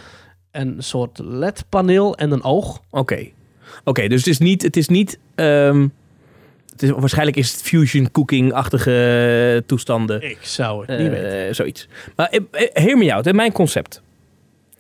en 0.51 0.69
een 0.77 0.83
soort 0.83 1.19
ledpaneel 1.19 2.17
en 2.17 2.31
een 2.31 2.43
oog. 2.43 2.83
Oké. 2.91 3.29
Oké, 3.85 4.09
dus 4.09 4.19
het 4.19 4.27
is 4.27 4.39
niet... 4.39 4.63
Het 4.63 4.77
is 4.77 4.89
niet 4.89 5.19
ehm, 5.35 5.87
het 6.71 6.83
is, 6.83 6.91
waarschijnlijk 6.91 7.37
is 7.37 7.53
het 7.53 7.63
fusion 7.63 8.11
cooking-achtige 8.11 9.63
toestanden. 9.67 10.23
Ik 10.23 10.39
zou 10.41 10.85
het 10.87 10.99
niet 10.99 11.13
Eh, 11.13 11.21
weten. 11.21 11.55
zoiets. 11.55 11.89
Maar 12.17 12.29
eh, 12.29 12.41
eh, 12.51 12.69
hear 12.85 12.99
me 12.99 13.15
out, 13.15 13.25
hè, 13.25 13.33
mijn 13.33 13.53
concept. 13.53 14.03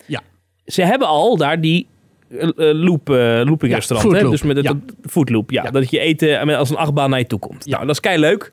Ja. 0.06 0.20
Ze 0.66 0.82
hebben 0.82 1.08
al 1.08 1.36
daar 1.36 1.60
die 1.60 1.86
eh, 2.30 2.42
eh, 2.42 2.52
loop, 2.56 3.10
eh, 3.10 3.16
looping 3.44 3.70
Ja, 3.70 3.76
restaurant. 3.76 4.08
food 4.08 4.16
Hè? 4.16 4.22
loop. 4.22 4.30
Dus 4.30 4.42
met 4.42 4.56
het 4.56 4.64
Ja. 4.64 4.72
dat 4.72 5.10
food 5.10 5.28
loop. 5.30 5.50
Ja, 5.50 5.62
Ja. 5.62 5.70
Dat 5.70 5.90
je 5.90 5.98
eten 5.98 6.56
als 6.56 6.70
een 6.70 6.76
achtbaan 6.76 7.10
naar 7.10 7.18
je 7.18 7.26
toe 7.26 7.38
komt. 7.38 7.64
Ja. 7.64 7.70
Nou, 7.74 7.86
dat 7.86 7.94
is 7.94 8.00
kei 8.00 8.18
leuk. 8.18 8.52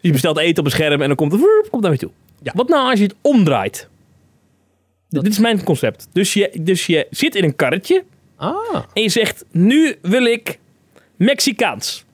Je 0.00 0.12
bestelt 0.12 0.38
eten 0.38 0.58
op 0.58 0.64
een 0.64 0.70
scherm 0.70 1.00
en 1.00 1.06
dan 1.06 1.16
komt 1.16 1.32
het 1.32 1.40
woep, 1.40 1.66
komt 1.70 1.82
naar 1.82 1.92
je 1.92 1.98
toe. 1.98 2.10
Ja. 2.42 2.52
Wat 2.54 2.68
nou 2.68 2.90
als 2.90 2.98
je 2.98 3.04
het 3.04 3.14
omdraait? 3.20 3.88
Dit 5.08 5.26
is 5.26 5.38
mijn 5.38 5.64
concept. 5.64 6.08
Dus 6.12 6.32
je, 6.34 6.50
dus 6.60 6.86
je 6.86 7.06
zit 7.10 7.34
in 7.34 7.44
een 7.44 7.56
karretje 7.56 8.04
Ah, 8.42 8.82
en 8.92 9.02
je 9.02 9.08
zegt, 9.08 9.44
nu 9.50 9.96
wil 10.00 10.24
ik 10.24 10.58
Mexicaans. 11.16 12.04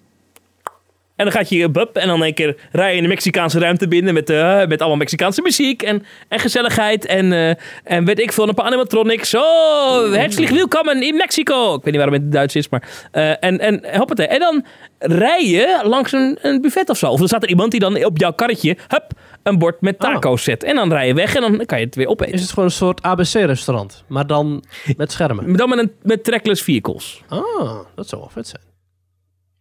En 1.18 1.24
dan 1.24 1.32
gaat 1.32 1.48
je 1.48 1.70
bup 1.70 1.96
en 1.96 2.08
dan 2.08 2.22
één 2.24 2.34
keer 2.34 2.56
rij 2.72 2.90
je 2.90 2.96
in 2.96 3.02
de 3.02 3.08
Mexicaanse 3.08 3.58
ruimte 3.58 3.88
binnen 3.88 4.14
met, 4.14 4.30
eh, 4.30 4.66
met 4.66 4.80
allemaal 4.80 4.96
Mexicaanse 4.96 5.42
muziek 5.42 5.82
en, 5.82 6.04
en 6.28 6.38
gezelligheid 6.38 7.06
en, 7.06 7.32
eh, 7.32 7.54
en 7.84 8.04
weet 8.04 8.18
ik 8.18 8.32
veel, 8.32 8.48
een 8.48 8.54
paar 8.54 8.66
animatronics. 8.66 9.34
Oh, 9.34 10.12
herzlich 10.12 10.50
welkom 10.50 10.88
in 10.88 11.16
Mexico. 11.16 11.74
Ik 11.74 11.82
weet 11.82 11.84
niet 11.84 11.96
waarom 11.96 12.12
het 12.12 12.32
Duits 12.32 12.56
is, 12.56 12.68
maar... 12.68 12.88
eh, 13.12 13.30
en, 13.30 13.58
en 13.58 13.96
hoppatee. 13.96 14.26
En 14.26 14.38
dan 14.38 14.64
rij 14.98 15.46
je 15.46 15.80
langs 15.82 16.12
een, 16.12 16.38
een 16.42 16.60
buffet 16.60 16.90
of 16.90 16.98
zo. 16.98 17.10
Of 17.10 17.20
er 17.20 17.28
staat 17.28 17.42
er 17.42 17.48
iemand 17.48 17.70
die 17.70 17.80
dan 17.80 18.04
op 18.04 18.18
jouw 18.18 18.32
karretje, 18.32 18.76
hup, 18.88 19.12
een 19.42 19.58
bord 19.58 19.80
met 19.80 19.98
taco's 19.98 20.42
zet. 20.44 20.62
En 20.64 20.74
dan 20.74 20.92
rij 20.92 21.06
je 21.06 21.14
weg 21.14 21.34
en 21.34 21.40
dan 21.40 21.66
kan 21.66 21.78
je 21.78 21.84
het 21.84 21.94
weer 21.94 22.08
opeten. 22.08 22.34
is 22.34 22.40
het 22.40 22.50
gewoon 22.50 22.64
een 22.64 22.70
soort 22.70 23.02
ABC-restaurant, 23.02 24.04
maar 24.06 24.26
dan 24.26 24.64
met 24.96 25.12
schermen. 25.12 25.56
Dan 25.56 25.68
met, 25.68 25.78
een, 25.78 25.92
met 26.02 26.24
trackless 26.24 26.62
vehicles. 26.62 27.22
Ah, 27.28 27.78
dat 27.94 28.08
zou 28.08 28.20
wel 28.20 28.30
vet 28.30 28.48
zijn. 28.48 28.62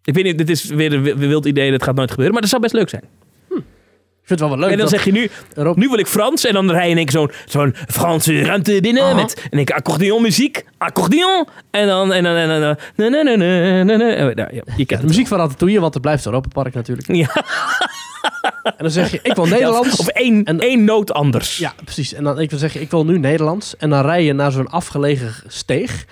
Ik 0.07 0.13
weet 0.13 0.23
niet, 0.23 0.37
dit 0.37 0.49
is 0.49 0.63
weer 0.65 0.93
een 0.93 1.01
wi- 1.03 1.15
wild 1.15 1.45
idee, 1.45 1.71
dat 1.71 1.83
gaat 1.83 1.95
nooit 1.95 2.09
gebeuren, 2.09 2.33
maar 2.33 2.41
dat 2.41 2.49
zou 2.51 2.61
best 2.61 2.73
leuk 2.73 2.89
zijn. 2.89 3.03
Ik 4.21 4.33
vind 4.33 4.39
het 4.39 4.39
wel 4.39 4.49
wel 4.49 4.59
leuk. 4.59 4.71
En 4.71 4.77
dan 4.77 4.87
zeg 4.87 5.05
je 5.05 5.11
nu, 5.11 5.29
Europa- 5.53 5.79
nu 5.79 5.87
wil 5.87 5.97
ik 5.99 6.07
Frans. 6.07 6.45
En 6.45 6.53
dan 6.53 6.71
rij 6.71 6.83
je 6.85 6.91
in 6.91 6.97
één 6.97 7.09
zo'n 7.11 7.31
zo'n 7.45 7.75
Franse 7.87 8.41
ruimte 8.43 8.79
binnen. 8.81 9.15
Met 9.15 9.47
en 9.49 9.59
ik 9.59 9.71
accordeon 9.71 10.21
muziek. 10.21 10.65
Accordeon. 10.77 11.47
En 11.71 11.87
dan... 11.87 12.13
En 12.13 12.23
dan, 12.23 12.35
en 12.35 12.47
dan, 12.47 12.59
en 12.61 12.75
dan 12.95 13.23
na, 13.23 13.23
na, 13.23 13.35
na, 13.35 13.83
na, 13.83 13.95
na. 13.97 14.27
Oh, 14.27 14.33
nou, 14.35 14.55
ja, 14.55 14.61
je 14.77 14.85
kent 14.85 15.01
de 15.01 15.07
muziek 15.07 15.27
van 15.27 15.37
Ratatouille, 15.37 15.79
want 15.79 15.93
het 15.93 16.01
blijft 16.03 16.25
Europa 16.25 16.47
Park 16.53 16.73
natuurlijk. 16.73 17.07
Ja. 17.13 17.29
En 18.63 18.73
dan 18.77 18.91
zeg 18.91 19.11
je, 19.11 19.19
ik 19.23 19.35
wil 19.35 19.45
Nederlands. 19.45 19.95
Of 19.99 20.07
één, 20.07 20.43
En- 20.43 20.59
één 20.59 20.83
noot 20.83 21.13
anders. 21.13 21.57
Ja, 21.57 21.73
precies. 21.83 22.13
En 22.13 22.23
dan 22.23 22.39
ik 22.39 22.49
wil 22.49 22.59
zeggen, 22.59 22.81
ik 22.81 22.91
wil 22.91 23.05
nu 23.05 23.17
Nederlands. 23.19 23.77
En 23.77 23.89
dan 23.89 24.01
rij 24.05 24.23
je 24.23 24.33
naar 24.33 24.51
zo'n 24.51 24.67
afgelegen 24.69 25.33
steeg. 25.47 26.05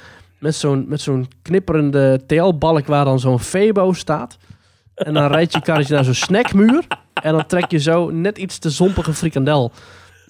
Met 0.45 0.55
zo'n, 0.55 0.85
met 0.87 1.01
zo'n 1.01 1.27
knipperende 1.41 2.21
TL-balk 2.27 2.87
waar 2.87 3.05
dan 3.05 3.19
zo'n 3.19 3.39
Febo 3.39 3.93
staat. 3.93 4.37
En 4.95 5.13
dan 5.13 5.27
rijd 5.31 5.53
je 5.53 5.61
karretje 5.61 5.93
naar 5.93 6.03
zo'n 6.03 6.13
snackmuur. 6.13 6.83
En 7.23 7.31
dan 7.33 7.45
trek 7.45 7.71
je 7.71 7.77
zo 7.77 8.09
net 8.09 8.37
iets 8.37 8.57
te 8.59 8.69
zompige 8.69 9.13
frikandel 9.13 9.71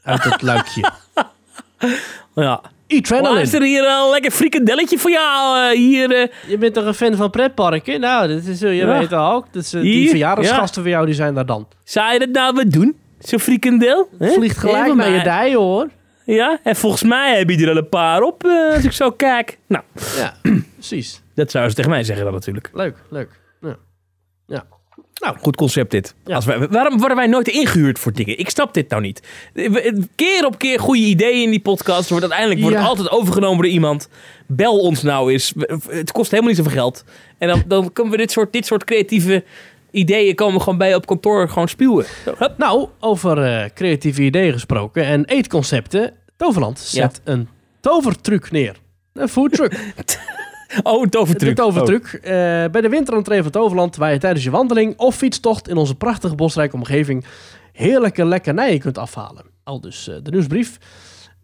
uit 0.03 0.23
het 0.23 0.41
luikje. 0.41 0.91
ja. 2.35 2.61
Adrenaline. 2.87 3.33
Luister 3.35 3.61
hier 3.61 3.83
een 3.87 4.09
lekker 4.09 4.31
frikandelletje 4.31 4.97
voor 4.97 5.11
jou. 5.11 5.59
eh, 5.69 5.77
hier. 5.77 6.11
eh. 6.11 6.27
Je 6.47 6.57
bent 6.57 6.73
toch 6.73 6.85
een 6.85 6.93
fan 6.93 7.15
van 7.15 7.29
pretparken? 7.29 7.99
Nou, 7.99 8.27
dat 8.27 8.43
is, 8.43 8.59
je 8.59 8.67
Ja. 8.67 8.99
weet 8.99 9.13
ook. 9.13 9.45
Dat 9.51 9.63
is, 9.63 9.73
eh, 9.73 9.81
die 9.81 10.09
verjaardagsgasten 10.09 10.81
voor 10.81 10.91
jou, 10.91 11.05
die 11.05 11.15
zijn 11.15 11.33
daar 11.33 11.45
dan. 11.45 11.67
zou 11.83 12.13
je 12.13 12.19
dat 12.19 12.29
nou 12.29 12.53
wat 12.55 12.71
doen? 12.71 12.95
Zo'n 13.19 13.39
frikandel? 13.39 14.09
Vliegt 14.19 14.57
gelijk 14.57 14.95
naar 14.95 15.09
je 15.09 15.23
dij, 15.23 15.53
hoor. 15.55 15.89
Ja, 16.25 16.59
en 16.63 16.75
volgens 16.75 17.03
mij 17.03 17.37
heb 17.37 17.49
je 17.49 17.57
er 17.63 17.69
al 17.69 17.77
een 17.77 17.89
paar 17.89 18.21
op 18.21 18.43
eh, 18.45 18.73
als 18.75 18.83
ik 18.83 18.91
zo 18.91 19.11
kijk. 19.11 19.57
Nou, 19.67 19.83
Ja, 20.17 20.35
precies. 20.73 21.21
dat 21.35 21.51
zouden 21.51 21.71
ze 21.71 21.77
tegen 21.77 21.91
mij 21.91 22.03
zeggen 22.03 22.23
dan 22.25 22.33
natuurlijk. 22.33 22.69
Leuk, 22.73 22.97
leuk. 23.09 23.29
Ja. 23.61 23.75
ja. 24.47 24.65
Nou. 25.15 25.37
Goed 25.37 25.55
concept 25.55 25.91
dit. 25.91 26.15
Ja. 26.25 26.35
Als 26.35 26.45
wij, 26.45 26.67
waarom 26.67 26.97
worden 26.97 27.17
wij 27.17 27.27
nooit 27.27 27.47
ingehuurd 27.47 27.99
voor 27.99 28.11
dingen? 28.13 28.39
Ik 28.39 28.49
snap 28.49 28.73
dit 28.73 28.89
nou 28.89 29.01
niet. 29.01 29.21
Keer 30.15 30.45
op 30.45 30.57
keer 30.57 30.79
goede 30.79 31.01
ideeën 31.01 31.43
in 31.43 31.49
die 31.49 31.61
podcast. 31.61 32.09
Wordt 32.09 32.23
uiteindelijk 32.23 32.61
wordt 32.61 32.75
het 32.75 32.83
Ja. 32.85 32.89
altijd 32.91 33.09
overgenomen 33.11 33.61
door 33.63 33.71
iemand. 33.71 34.09
Bel 34.47 34.79
ons 34.79 35.01
nou 35.01 35.31
eens. 35.31 35.53
Het 35.89 36.11
kost 36.11 36.29
helemaal 36.31 36.51
niet 36.51 36.59
zoveel 36.59 36.77
geld. 36.77 37.03
En 37.37 37.47
dan, 37.47 37.63
dan 37.67 37.93
kunnen 37.93 38.11
we 38.13 38.17
dit 38.19 38.31
soort, 38.31 38.53
dit 38.53 38.65
soort 38.65 38.83
creatieve 38.83 39.43
ideeën 39.95 40.35
komen 40.35 40.61
gewoon 40.61 40.77
bij 40.77 40.95
op 40.95 41.05
kantoor 41.05 41.49
gewoon 41.49 41.67
spuwen. 41.67 42.05
Hup. 42.37 42.53
Nou, 42.57 42.87
over 42.99 43.43
eh, 43.43 43.69
creatieve 43.73 44.21
ideeën 44.21 44.53
gesproken 44.53 45.05
en 45.05 45.25
eetconcepten. 45.25 46.13
Toverland 46.37 46.79
zet 46.79 47.21
een 47.23 47.47
tovertruc 47.79 48.51
neer. 48.51 48.75
Een 49.13 49.29
foodtruc. 49.29 49.73
Oh, 50.83 50.93
een 50.97 51.03
De 51.03 51.09
tovertruc. 51.09 51.55
tovertruc. 51.55 52.13
Eh, 52.13 52.31
bij 52.71 52.81
de 52.81 52.89
winterentree 52.89 53.41
van 53.41 53.51
Toverland, 53.51 53.95
waar 53.95 54.11
je 54.13 54.19
tijdens 54.19 54.43
je 54.43 54.49
wandeling 54.51 54.97
of 54.97 55.15
fietstocht 55.15 55.69
in 55.69 55.77
onze 55.77 55.95
prachtige 55.95 56.35
bosrijke 56.35 56.75
omgeving 56.75 57.25
heerlijke 57.71 58.25
lekkernijen 58.25 58.79
kunt 58.79 58.97
afhalen. 58.97 59.45
Al 59.63 59.81
dus 59.81 60.07
eh, 60.07 60.15
de 60.23 60.31
nieuwsbrief. 60.31 60.77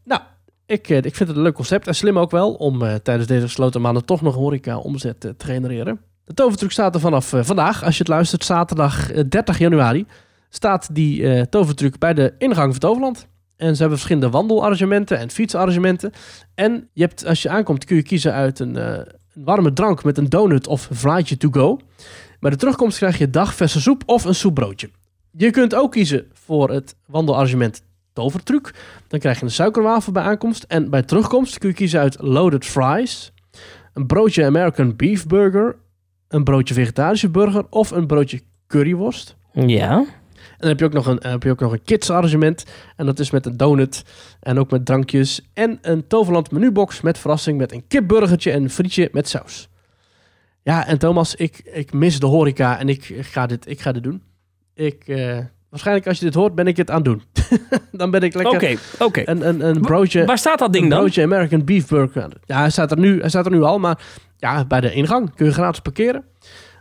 Nou, 0.04 0.22
ik, 0.66 0.90
ik 0.90 1.16
vind 1.16 1.30
het 1.30 1.38
een 1.38 1.44
leuk 1.44 1.54
concept 1.54 1.88
en 1.88 1.96
slim 1.96 2.20
ook 2.20 2.32
wel 2.32 2.54
om 2.54 2.80
tijdens 3.04 3.28
deze 3.28 3.46
gesloten 3.46 3.82
maanden 3.82 4.06
toch 4.06 4.22
nog 4.22 4.36
horeca 4.36 4.78
omzet 4.78 5.20
te 5.20 5.36
genereren. 5.38 6.00
De 6.32 6.38
tovertruc 6.38 6.72
staat 6.72 6.96
er 6.96 7.02
vanaf 7.02 7.34
eh, 7.34 7.44
vandaag, 7.44 7.84
als 7.84 7.94
je 7.94 8.00
het 8.00 8.08
luistert, 8.08 8.46
zaterdag 8.46 9.12
eh, 9.12 9.24
30 9.30 9.58
januari, 9.58 10.06
staat 10.50 10.96
die 10.96 11.28
eh 11.28 11.42
tovertruc 11.42 11.98
bij 11.98 12.14
de 12.14 12.34
ingang 12.38 12.72
van 12.72 12.80
Toverland. 12.80 13.28
En 13.58 13.74
ze 13.74 13.80
hebben 13.80 13.98
verschillende 13.98 14.30
wandelarrangementen 14.30 15.18
en 15.18 15.30
fietsarrangementen. 15.30 16.12
En 16.56 16.90
je 16.94 17.02
hebt, 17.02 17.26
als 17.26 17.42
je 17.42 17.50
aankomt 17.50 17.86
kun 17.86 17.96
je 17.96 18.04
kiezen 18.04 18.34
uit 18.34 18.60
een, 18.60 18.78
eh, 18.78 18.94
een 19.34 19.44
warme 19.44 19.74
drank 19.74 20.04
met 20.04 20.18
een 20.18 20.30
donut 20.30 20.68
of 20.68 20.88
vlaatje 20.92 21.38
to 21.38 21.50
go. 21.50 21.80
Bij 22.40 22.52
de 22.52 22.58
terugkomst 22.58 22.98
krijg 22.98 23.18
je 23.18 23.30
dagverse 23.30 23.82
soep 23.82 24.04
of 24.06 24.26
een 24.26 24.36
soepbroodje. 24.36 24.90
Je 25.32 25.50
kunt 25.50 25.76
ook 25.76 25.92
kiezen 25.92 26.28
voor 26.34 26.70
het 26.70 26.96
wandelarrangement 27.06 27.82
tovertruc. 28.14 28.74
Dan 29.08 29.20
krijg 29.20 29.40
je 29.40 29.46
een 29.46 29.52
suikerwafel 29.52 30.12
bij 30.12 30.24
aankomst. 30.24 30.64
En 30.64 30.90
bij 30.90 31.04
terugkomst 31.04 31.58
kun 31.58 31.70
je 31.70 31.76
kiezen 31.76 32.00
uit 32.00 32.18
loaded 32.20 32.66
fries, 32.66 33.34
een 33.94 34.06
broodje 34.06 34.46
American 34.46 34.96
beef 34.96 35.28
burger, 35.28 35.76
een 36.32 36.44
broodje 36.44 36.74
vegetarische 36.74 37.30
burger 37.30 37.66
of 37.70 37.92
een 37.92 38.08
broodje 38.08 38.42
curryworst. 38.68 39.36
Ja. 39.54 40.06
En 40.38 40.58
dan 40.58 40.70
heb 40.70 40.80
je 40.80 40.86
ook 40.86 40.94
nog 40.94 41.06
een, 41.06 41.20
dan 41.20 41.32
heb 41.32 41.44
je 41.44 41.50
ook 41.50 41.60
nog 41.60 41.72
een 41.72 41.84
kids 41.84 42.10
arrangement. 42.10 42.66
En 42.96 43.06
dat 43.06 43.20
is 43.20 43.32
met 43.32 43.46
een 43.46 43.58
donut 43.58 44.04
en 44.40 44.60
ook 44.60 44.72
met 44.72 44.86
drankjes. 44.86 45.50
En 45.54 45.80
een 45.82 46.08
Toverland 46.08 46.52
menubox 46.52 47.02
met 47.02 47.18
verrassing 47.18 47.58
met 47.58 47.72
een 47.72 47.88
kipburgertje 47.88 48.52
en 48.52 48.64
een 48.64 48.70
frietje 48.70 49.10
met 49.12 49.28
saus. 49.28 49.70
Ja, 50.64 50.88
en 50.88 50.98
Thomas, 50.98 51.36
ik, 51.36 51.62
ik 51.74 51.94
mis 51.94 52.20
de 52.20 52.26
horeca 52.26 52.80
en 52.80 52.90
ik 52.90 53.16
ga 53.20 53.46
dit, 53.46 53.70
ik 53.70 53.82
ga 53.82 53.92
dit 53.92 54.04
doen. 54.04 54.22
Ik, 54.74 55.04
eh, 55.08 55.38
waarschijnlijk 55.70 56.08
als 56.08 56.20
je 56.20 56.26
dit 56.26 56.34
hoort, 56.34 56.56
ben 56.56 56.68
ik 56.68 56.78
het 56.78 56.90
aan 56.90 56.96
het 56.96 57.06
doen. 57.06 57.22
dan 57.92 58.12
ben 58.12 58.22
ik 58.22 58.34
lekker 58.34 58.56
Oké, 58.56 58.76
oké. 59.00 59.22
een, 59.26 59.48
een, 59.48 59.66
een 59.66 59.82
broodje... 59.82 60.26
Waar 60.26 60.38
staat 60.38 60.60
dat 60.60 60.74
ding 60.74 60.84
een 60.84 60.90
dan? 60.90 61.00
broodje 61.00 61.24
American 61.24 61.66
Beef 61.66 61.88
Burger. 61.88 62.32
Ja, 62.46 62.60
hij 62.60 62.70
staat, 62.70 62.92
er 62.92 63.00
nu, 63.00 63.20
hij 63.20 63.30
staat 63.30 63.46
er 63.46 63.52
nu 63.52 63.62
al, 63.62 63.80
maar 63.80 64.00
ja, 64.42 64.66
bij 64.66 64.82
de 64.82 64.94
ingang 64.94 65.36
kun 65.36 65.46
je 65.46 65.52
gratis 65.52 65.80
parkeren. 65.80 66.24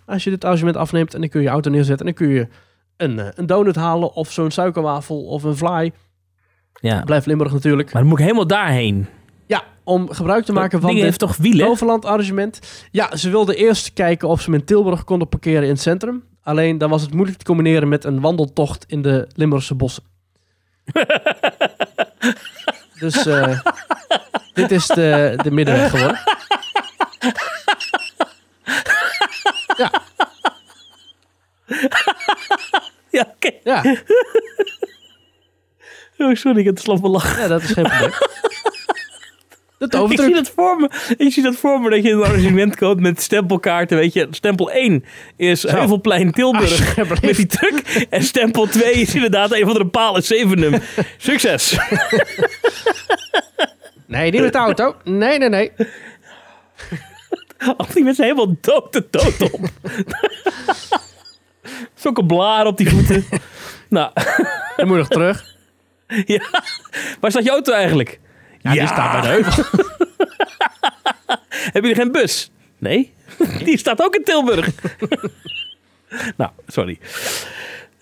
Als 0.06 0.24
je 0.24 0.30
dit 0.30 0.44
arrangement 0.44 0.76
afneemt 0.76 1.14
en 1.14 1.20
dan 1.20 1.28
kun 1.28 1.40
je 1.40 1.46
je 1.46 1.52
auto 1.52 1.70
neerzetten 1.70 2.06
en 2.06 2.14
dan 2.14 2.26
kun 2.26 2.34
je 2.34 2.48
een, 2.96 3.18
eh, 3.18 3.26
een 3.34 3.46
donut 3.46 3.76
halen 3.76 4.12
of 4.12 4.32
zo'n 4.32 4.50
suikerwafel 4.50 5.24
of 5.24 5.42
een 5.42 5.56
fly. 5.56 5.92
Ja. 6.80 7.02
Blijft 7.02 7.26
Limburg 7.26 7.52
natuurlijk. 7.52 7.92
Maar 7.92 8.00
dan 8.00 8.10
moet 8.10 8.18
ik 8.18 8.24
helemaal 8.24 8.46
daarheen. 8.46 9.06
Ja, 9.46 9.62
om 9.84 10.10
gebruik 10.10 10.44
te 10.44 10.52
maken 10.52 10.80
van 10.80 10.94
heeft 10.94 11.18
toch 11.18 11.36
wielen? 11.36 11.66
Overland 11.66 12.04
arrangement. 12.04 12.60
Ja, 12.90 13.16
ze 13.16 13.30
wilden 13.30 13.56
eerst 13.56 13.92
kijken 13.92 14.28
of 14.28 14.40
ze 14.40 14.50
hem 14.50 14.60
in 14.60 14.66
Tilburg 14.66 15.04
konden 15.04 15.28
parkeren 15.28 15.62
in 15.62 15.68
het 15.68 15.80
centrum. 15.80 16.24
Alleen 16.42 16.78
dan 16.78 16.90
was 16.90 17.02
het 17.02 17.14
moeilijk 17.14 17.38
te 17.38 17.44
combineren 17.44 17.88
met 17.88 18.04
een 18.04 18.20
wandeltocht 18.20 18.84
in 18.88 19.02
de 19.02 19.28
Limburgse 19.34 19.74
bossen. 19.74 20.02
dus 23.00 23.26
eh, 23.26 23.60
dit 24.52 24.70
is 24.70 24.86
de, 24.86 25.38
de 25.42 25.50
middenweg 25.50 25.90
geworden. 25.90 26.18
Ja, 29.76 29.90
Ja, 33.10 33.34
oké. 33.34 33.50
ja, 33.64 33.96
Oh, 36.18 36.34
sorry, 36.34 36.58
ik 36.58 36.64
heb 36.64 36.74
te 36.76 36.82
slap 36.82 37.02
lachen. 37.02 37.40
ja, 37.42 37.48
dat 37.48 37.62
is 37.62 37.70
geen 37.70 37.84
probleem. 37.84 38.10
De 39.78 40.06
Ik 40.10 40.20
zie 40.20 40.34
dat 40.34 40.52
voor 40.56 40.76
me. 40.76 40.90
Ik 41.16 41.32
zie 41.32 41.42
dat 41.42 41.56
voor 41.56 41.80
me 41.80 41.90
dat 41.90 42.02
je 42.02 42.10
een 42.10 42.22
arrangement 42.22 42.76
koopt 42.76 43.00
met 43.00 43.22
stempelkaarten. 43.22 43.96
Weet 43.96 44.12
je, 44.12 44.26
stempel 44.30 44.70
1 44.70 45.04
is 45.36 45.62
Heuvelplein 45.62 46.32
Tilburg 46.32 46.96
met 47.22 47.36
die 47.36 47.46
truck. 47.46 48.06
En 48.10 48.22
stempel 48.22 48.66
2 48.66 48.92
is 48.92 49.14
inderdaad 49.14 49.52
een 49.52 49.64
van 49.66 49.74
de 49.74 49.86
palen 49.86 50.22
Zevenum. 50.22 50.80
Succes. 51.18 51.78
Nee, 54.06 54.30
niet 54.30 54.40
met 54.40 54.52
de 54.52 54.58
auto. 54.58 54.96
Nee, 55.04 55.38
nee, 55.38 55.48
nee. 55.48 55.72
Al 57.76 57.86
die 57.94 58.04
mensen 58.04 58.24
helemaal 58.24 58.54
dood 58.60 58.92
de 58.92 59.06
dood 59.10 59.50
op. 59.52 59.60
Zulke 61.94 62.24
blaren 62.26 62.66
op 62.66 62.76
die 62.76 62.90
voeten. 62.90 63.24
nou, 63.88 64.10
Dan 64.76 64.86
moet 64.86 64.96
je 64.96 65.02
nog 65.02 65.08
terug. 65.08 65.44
ja. 66.26 66.42
Waar 67.20 67.30
staat 67.30 67.44
je 67.44 67.50
auto 67.50 67.72
eigenlijk? 67.72 68.20
Ja, 68.60 68.72
die 68.72 68.86
staat 68.86 69.12
bij 69.12 69.20
de 69.20 69.26
heuvel. 69.26 69.64
Hebben 71.48 71.90
jullie 71.90 71.94
geen 71.94 72.12
bus? 72.12 72.50
Nee. 72.78 73.12
Die 73.64 73.78
staat 73.78 74.02
ook 74.02 74.14
in 74.14 74.24
Tilburg. 74.24 74.68
nou, 76.36 76.50
sorry. 76.66 76.98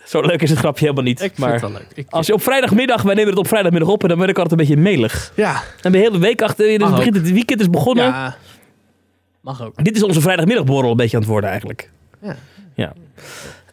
Zo 0.04 0.20
leuk 0.20 0.42
is 0.42 0.50
het 0.50 0.58
grapje 0.58 0.80
helemaal 0.84 1.04
niet. 1.04 1.20
Ik 1.22 1.26
vind 1.26 1.38
maar 1.38 1.52
het 1.52 1.60
wel 1.60 1.70
leuk. 1.72 1.86
Ik, 1.94 2.06
als 2.10 2.26
je 2.26 2.32
op 2.32 2.42
vrijdagmiddag, 2.42 3.02
wij 3.02 3.14
nemen 3.14 3.30
het 3.30 3.38
op 3.38 3.48
vrijdagmiddag 3.48 3.88
op 3.88 4.02
en 4.02 4.08
dan 4.08 4.18
ben 4.18 4.28
ik 4.28 4.38
altijd 4.38 4.60
een 4.60 4.66
beetje 4.66 4.82
melig. 4.82 5.32
ja, 5.34 5.62
En 5.82 5.92
de 5.92 5.98
hele 5.98 6.18
week 6.18 6.42
achter 6.42 6.70
je, 6.70 6.78
dus 6.78 6.88
Mag 6.88 6.96
begint 6.96 7.16
het 7.16 7.30
weekend 7.32 7.60
is 7.60 7.70
begonnen. 7.70 8.04
ja, 8.04 8.36
mag 9.48 9.62
ook. 9.62 9.84
Dit 9.84 9.96
is 9.96 10.02
onze 10.02 10.20
vrijdagmiddagborrel 10.20 10.90
een 10.90 10.96
beetje 10.96 11.16
aan 11.16 11.22
het 11.22 11.30
worden 11.30 11.50
eigenlijk. 11.50 11.90
Ja. 12.22 12.36
Ja. 12.74 12.92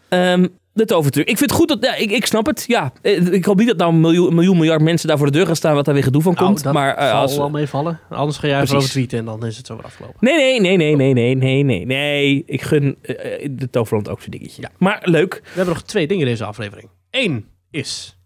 Ehm, 0.09 0.47
de 0.73 0.85
tovertruc. 0.85 1.27
Ik 1.29 1.37
vind 1.37 1.49
het 1.49 1.59
goed 1.59 1.67
dat... 1.67 1.77
Ja, 1.83 1.95
ik, 1.95 2.11
ik 2.11 2.25
snap 2.25 2.45
het. 2.45 2.63
Ja. 2.67 2.91
Eh, 3.01 3.25
Ik 3.33 3.45
hoop 3.45 3.57
niet 3.57 3.67
dat 3.67 3.77
nou 3.77 3.93
een 3.93 3.99
miljoen, 3.99 4.33
miljoen 4.35 4.57
miljard 4.57 4.81
mensen 4.81 5.07
daar 5.07 5.17
voor 5.17 5.25
de 5.25 5.31
deur 5.31 5.45
gaan 5.45 5.55
staan... 5.55 5.75
wat 5.75 5.85
daar 5.85 5.93
weer 5.93 6.03
gedoe 6.03 6.21
van 6.21 6.33
Nou, 6.33 6.45
komt. 6.45 6.63
dat 6.63 6.73
maar 6.73 6.95
eh, 6.95 7.09
zal 7.09 7.21
als... 7.21 7.37
wel 7.37 7.49
meevallen. 7.49 7.99
Anders 8.09 8.37
ga 8.37 8.47
jij 8.47 8.55
Precies. 8.55 8.71
erover 8.73 8.89
tweeten 8.91 9.19
en 9.19 9.25
dan 9.25 9.45
is 9.45 9.57
het 9.57 9.65
zo 9.65 9.75
weer 9.75 9.85
afgelopen. 9.85 10.17
Nee, 10.19 10.35
nee, 10.59 10.77
nee, 10.77 10.77
nee, 10.77 10.95
nee, 10.95 11.13
nee, 11.13 11.35
nee, 11.35 11.63
nee. 11.63 11.85
Nee, 11.85 12.43
ik 12.45 12.61
gun 12.61 12.97
eh, 13.01 13.47
de 13.51 13.69
Toverland 13.69 14.09
ook 14.09 14.21
zo'n 14.21 14.31
dingetje. 14.31 14.61
Ja. 14.61 14.69
Maar 14.77 15.01
leuk. 15.03 15.33
We 15.43 15.49
hebben 15.53 15.73
nog 15.73 15.83
twee 15.83 16.07
dingen 16.07 16.23
in 16.25 16.29
deze 16.31 16.45
aflevering. 16.45 16.89
Eén 17.09 17.45
is 17.71 18.17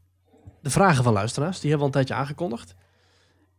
de 0.61 0.69
vragen 0.69 1.03
van 1.03 1.13
luisteraars. 1.13 1.59
Die 1.59 1.69
hebben 1.69 1.87
we 1.87 1.93
al 1.93 1.99
een 1.99 2.05
tijdje 2.05 2.23
aangekondigd. 2.23 2.75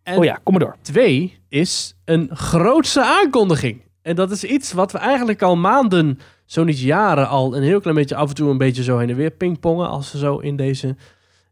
En 0.02 0.18
Oh 0.18 0.24
ja, 0.24 0.40
kom 0.42 0.54
maar 0.54 0.62
door. 0.62 0.76
twee 0.82 1.38
is 1.48 1.94
een 2.04 2.36
grootse 2.36 3.04
aankondiging. 3.04 3.82
En 4.02 4.16
dat 4.16 4.30
is 4.30 4.44
iets 4.44 4.72
wat 4.72 4.92
we 4.92 4.98
eigenlijk 4.98 5.42
al 5.42 5.56
maanden, 5.56 6.18
zo 6.44 6.64
niet 6.64 6.80
jaren, 6.80 7.28
al 7.28 7.56
een 7.56 7.62
heel 7.62 7.80
klein 7.80 7.96
beetje 7.96 8.16
af 8.16 8.28
en 8.28 8.34
toe 8.34 8.50
een 8.50 8.58
beetje 8.58 8.82
zo 8.82 8.98
heen 8.98 9.10
en 9.10 9.16
weer 9.16 9.30
pingpongen. 9.30 9.88
Als 9.88 10.12
we 10.12 10.18
zo 10.18 10.38
in 10.38 10.56
deze, 10.56 10.96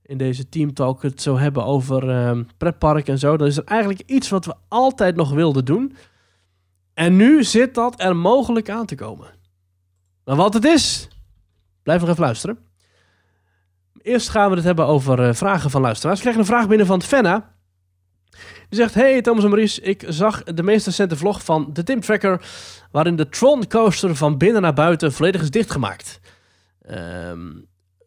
in 0.03 0.19
deze 0.19 0.49
teamtalk 0.49 1.03
het 1.03 1.23
zo 1.23 1.39
hebben 1.39 1.65
over 1.65 2.11
ehm 2.11 2.45
pretpark 2.57 3.09
en 3.09 3.19
zo. 3.19 3.37
Dan 3.37 3.47
is 3.47 3.57
er 3.57 3.65
eigenlijk 3.65 4.03
iets 4.07 4.29
wat 4.29 4.45
we 4.45 4.55
altijd 4.69 5.17
nog 5.17 5.31
wilden 5.31 5.65
doen. 5.65 5.97
En 6.95 7.17
nu 7.17 7.45
zit 7.45 7.75
dat 7.75 8.01
er 8.03 8.17
mogelijk 8.17 8.71
aan 8.71 8.87
te 8.87 8.95
komen. 8.95 9.27
Maar 10.25 10.37
wat 10.37 10.55
het 10.55 10.65
is, 10.65 11.09
blijf 11.83 12.01
nog 12.01 12.11
even 12.11 12.23
luisteren. 12.23 12.59
Eerst 14.03 14.29
gaan 14.29 14.51
we 14.51 14.57
het 14.57 14.65
hebben 14.65 14.87
over 14.87 15.29
eh, 15.29 15.35
vragen 15.35 15.71
van 15.71 15.81
luisteraars. 15.81 16.17
We 16.17 16.23
krijgen 16.23 16.43
een 16.43 16.55
vraag 16.55 16.69
binnen 16.69 16.87
van 16.87 17.03
Fenna. 17.03 17.57
Die 18.69 18.79
zegt, 18.79 18.95
hey 18.95 19.21
Thomas 19.21 19.45
en 19.45 19.51
Maurice, 19.51 19.81
ik 19.81 20.05
zag 20.09 20.43
de 20.43 20.63
meest 20.63 20.87
recente 20.87 21.17
vlog 21.17 21.45
van 21.45 21.71
de 21.73 21.83
Tim 21.83 22.01
Tracker, 22.01 22.41
waarin 22.91 23.17
de 23.17 23.29
Tron 23.29 23.67
coaster 23.67 24.17
van 24.17 24.39
binnen 24.39 24.63
naar 24.63 24.75
buiten 24.75 25.13
volledig 25.13 25.43
is 25.43 25.51
dichtgemaakt. 25.51 26.21
Ehm, 26.83 27.47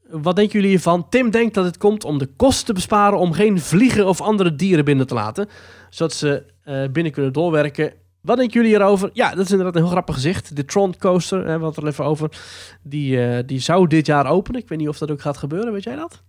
wat 0.10 0.36
denken 0.36 0.54
jullie 0.54 0.70
hiervan? 0.70 1.10
Tim 1.10 1.30
denkt 1.30 1.54
dat 1.54 1.66
het 1.66 1.78
komt 1.78 2.04
om 2.04 2.18
de 2.18 2.30
kosten 2.36 2.66
te 2.66 2.74
besparen 2.74 3.20
om 3.20 3.34
geen 3.34 3.60
vliegen 3.60 4.08
of 4.08 4.22
andere 4.22 4.56
dieren 4.56 4.86
binnen 4.86 5.08
te 5.08 5.14
laten, 5.14 5.50
zodat 5.90 6.14
ze 6.14 6.44
eh, 6.64 6.84
binnen 6.92 7.12
kunnen 7.12 7.34
doorwerken. 7.34 7.94
Wat 8.22 8.38
denken 8.38 8.62
jullie 8.62 8.76
hierover? 8.76 9.10
Ja, 9.14 9.30
dat 9.30 9.46
is 9.46 9.52
inderdaad 9.52 9.76
een 9.76 9.82
heel 9.82 9.92
grappig 9.92 10.16
gezicht. 10.16 10.56
De 10.56 10.66
Tron 10.66 10.98
coaster, 10.98 11.38
hè, 11.38 11.44
we 11.44 11.52
hadden 11.52 11.68
het 11.68 11.78
er 11.78 11.88
even 11.88 12.06
over, 12.06 12.30
die, 12.82 13.26
eh, 13.26 13.44
die 13.46 13.60
zou 13.60 13.88
dit 13.88 14.06
jaar 14.06 14.28
openen. 14.28 14.62
Ik 14.62 14.70
weet 14.70 14.78
niet 14.78 14.88
of 14.88 14.98
dat 14.98 15.12
ook 15.12 15.22
gaat 15.22 15.38
gebeuren, 15.38 15.74
weet 15.74 15.84
jij 15.84 15.96
dat? 15.96 16.24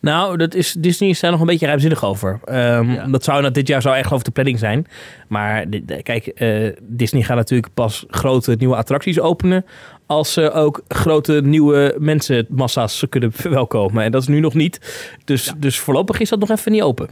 Nou, 0.00 0.36
dat 0.36 0.54
is, 0.54 0.72
Disney 0.72 1.08
is 1.08 1.20
daar 1.20 1.30
nog 1.30 1.40
een 1.40 1.46
beetje 1.46 1.66
ruimzinnig 1.66 2.04
over. 2.04 2.40
Ehm, 2.44 2.90
Ja. 2.90 3.06
Dat 3.06 3.24
zou 3.24 3.40
nou, 3.40 3.52
dit 3.52 3.68
jaar 3.68 3.82
zou 3.82 3.96
echt 3.96 4.12
over 4.12 4.24
de 4.24 4.30
planning 4.30 4.58
zijn. 4.58 4.86
Maar 5.28 5.64
kijk, 6.02 6.26
eh, 6.26 6.72
Disney 6.82 7.22
gaat 7.22 7.36
natuurlijk 7.36 7.74
pas 7.74 8.04
grote 8.08 8.54
nieuwe 8.58 8.76
attracties 8.76 9.20
openen. 9.20 9.64
Als 10.06 10.32
ze 10.32 10.50
ook 10.50 10.82
grote 10.88 11.40
nieuwe 11.44 11.94
mensenmassa's 11.98 13.04
kunnen 13.08 13.32
verwelkomen. 13.32 14.04
En 14.04 14.10
dat 14.10 14.22
is 14.22 14.28
nu 14.28 14.40
nog 14.40 14.54
niet. 14.54 14.80
Dus, 15.24 15.52
dus 15.56 15.78
voorlopig 15.78 16.20
is 16.20 16.28
dat 16.28 16.38
nog 16.38 16.50
even 16.50 16.72
niet 16.72 16.82
open. 16.82 17.08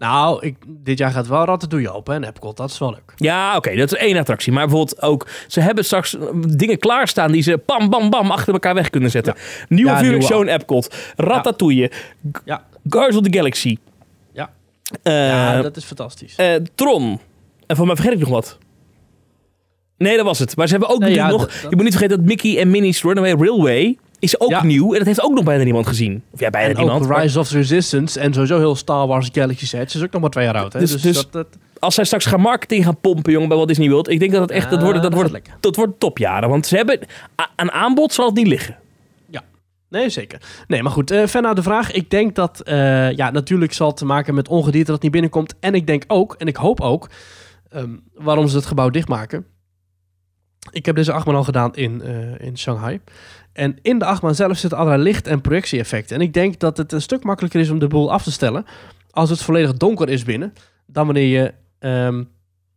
Nou, 0.00 0.46
ik, 0.46 0.56
dit 0.68 0.98
jaar 0.98 1.10
gaat 1.10 1.26
wel 1.26 1.44
Ratatouille 1.44 1.92
open 1.92 2.14
en 2.14 2.24
Epcot. 2.24 2.56
Dat 2.56 2.70
is 2.70 2.78
wel 2.78 2.90
leuk. 2.90 3.12
Ja, 3.16 3.56
oké, 3.56 3.76
dat 3.76 3.92
is 3.92 3.98
één 3.98 4.16
attractie. 4.16 4.52
Maar 4.52 4.66
bijvoorbeeld 4.66 5.02
ook, 5.02 5.26
ze 5.46 5.60
hebben 5.60 5.84
straks 5.84 6.16
dingen 6.48 6.78
klaarstaan 6.78 7.32
die 7.32 7.42
ze 7.42 7.60
bam, 7.66 7.90
bam, 7.90 8.10
bam 8.10 8.30
achter 8.30 8.52
elkaar 8.52 8.74
weg 8.74 8.90
kunnen 8.90 9.10
zetten. 9.10 9.34
Nieuwe 9.68 9.90
Ja, 9.90 10.00
nieuwe- 10.00 10.34
in 10.40 10.48
Epcot, 10.48 10.94
Ratatouille, 11.16 11.90
Ja, 12.44 12.64
Guardians 12.88 13.16
of 13.26 13.30
the 13.32 13.36
Galaxy, 13.38 13.76
ja. 14.32 14.50
eh, 15.02 15.26
ja 15.28 15.62
dat 15.62 15.76
is 15.76 15.84
fantastisch. 15.84 16.36
eh, 16.36 16.54
Tron. 16.74 17.20
En 17.66 17.76
van 17.76 17.86
mij 17.86 17.94
vergeet 17.96 18.14
ik 18.14 18.20
nog 18.20 18.28
wat. 18.28 18.58
Nee, 19.96 20.16
dat 20.16 20.24
was 20.24 20.38
het. 20.38 20.56
Maar 20.56 20.66
ze 20.66 20.72
hebben 20.76 20.90
ook 20.94 21.00
Nee, 21.00 21.14
ja, 21.14 21.28
nog... 21.28 21.40
dat- 21.40 21.50
dat- 21.50 21.70
Je 21.70 21.76
moet 21.76 21.84
niet 21.84 21.94
vergeten 21.96 22.16
dat 22.16 22.26
Mickey 22.26 22.58
en 22.58 22.70
Minnie's 22.70 23.02
Runaway 23.02 23.32
Railway 23.38 23.98
is 24.20 24.40
ook 24.40 24.50
Ja. 24.50 24.64
nieuw. 24.64 24.92
En 24.92 24.98
dat 24.98 25.06
heeft 25.06 25.22
ook 25.22 25.34
nog 25.34 25.44
bijna 25.44 25.64
niemand 25.64 25.86
gezien. 25.86 26.22
Of 26.30 26.40
ja, 26.40 26.50
bijna 26.50 26.68
En 26.68 26.76
niemand. 26.76 27.02
ook 27.02 27.08
maar 27.08 27.22
Rise 27.22 27.38
of 27.38 27.48
the 27.48 27.56
Resistance 27.56 28.20
en 28.20 28.32
sowieso 28.32 28.58
heel 28.58 28.74
Star 28.74 29.06
Wars 29.06 29.28
Galaxy's 29.32 29.72
Edge 29.72 29.98
is 29.98 30.04
ook 30.04 30.12
nog 30.12 30.20
maar 30.20 30.30
twee 30.30 30.44
jaar 30.44 30.54
oud. 30.56 30.72
Hè? 30.72 30.78
Dus- 30.78 30.90
Dus, 30.90 31.02
dus- 31.02 31.14
dat, 31.16 31.32
dat, 31.32 31.46
Als 31.78 31.94
zij 31.94 32.04
straks 32.04 32.26
gaan 32.26 32.40
marketing 32.40 32.84
gaan 32.84 33.00
pompen, 33.00 33.32
jongen, 33.32 33.48
bij 33.48 33.56
Walt 33.56 33.68
Disney 33.68 33.88
World. 33.90 34.08
Ik 34.08 34.18
denk 34.18 34.32
dat 34.32 34.40
het 34.40 34.50
echt... 34.50 34.70
dat, 34.70 34.82
worden, 34.82 35.02
dat, 35.02 35.14
wordt, 35.14 35.40
dat 35.60 35.76
wordt 35.76 36.00
topjaren. 36.00 36.48
Want 36.48 36.66
ze 36.66 36.76
hebben... 36.76 36.98
Aan 37.56 37.72
aanbod 37.72 38.12
zal 38.12 38.26
het 38.26 38.34
niet 38.34 38.46
liggen. 38.46 38.76
Nee, 39.88 40.08
zeker. 40.08 40.42
Nee, 40.66 40.82
maar 40.82 40.92
goed, 40.92 41.10
eh 41.10 41.26
ver 41.26 41.42
naar 41.42 41.54
de 41.54 41.62
vraag. 41.62 41.92
Ik 41.92 42.10
denk 42.10 42.34
dat, 42.34 42.60
eh, 42.60 43.12
ja, 43.12 43.30
natuurlijk 43.30 43.72
zal 43.72 43.88
het 43.88 43.96
te 43.96 44.04
maken 44.04 44.34
met 44.34 44.48
ongedierte 44.48 44.90
dat 44.90 45.02
niet 45.02 45.10
binnenkomt. 45.10 45.54
En 45.60 45.74
ik 45.74 45.86
denk 45.86 46.04
ook, 46.06 46.34
en 46.38 46.46
ik 46.46 46.56
hoop 46.56 46.80
ook, 46.80 47.08
ehm, 47.68 47.90
waarom 48.14 48.48
ze 48.48 48.56
het 48.56 48.66
gebouw 48.66 48.90
dichtmaken. 48.90 49.46
Ik 50.70 50.86
heb 50.86 50.96
deze 50.96 51.12
achtbaan 51.12 51.34
al 51.34 51.44
gedaan 51.44 51.74
in, 51.74 52.02
eh, 52.02 52.46
in 52.46 52.58
Shanghai. 52.58 53.00
En 53.52 53.78
in 53.82 53.98
de 53.98 54.04
achtbaan 54.04 54.34
zelf 54.34 54.58
zitten 54.58 54.78
allerlei 54.78 55.02
licht- 55.02 55.26
en 55.26 55.40
projectie-effecten. 55.40 56.16
En 56.16 56.22
ik 56.22 56.32
denk 56.32 56.58
dat 56.58 56.76
het 56.76 56.92
een 56.92 57.02
stuk 57.02 57.24
makkelijker 57.24 57.60
is 57.60 57.70
om 57.70 57.78
de 57.78 57.88
boel 57.88 58.12
af 58.12 58.22
te 58.22 58.32
stellen 58.32 58.64
als 59.10 59.30
het 59.30 59.42
volledig 59.42 59.74
donker 59.74 60.08
is 60.08 60.24
binnen, 60.24 60.52
dan 60.86 61.04
wanneer 61.04 61.42
je 61.42 61.54
ehm, 61.78 62.24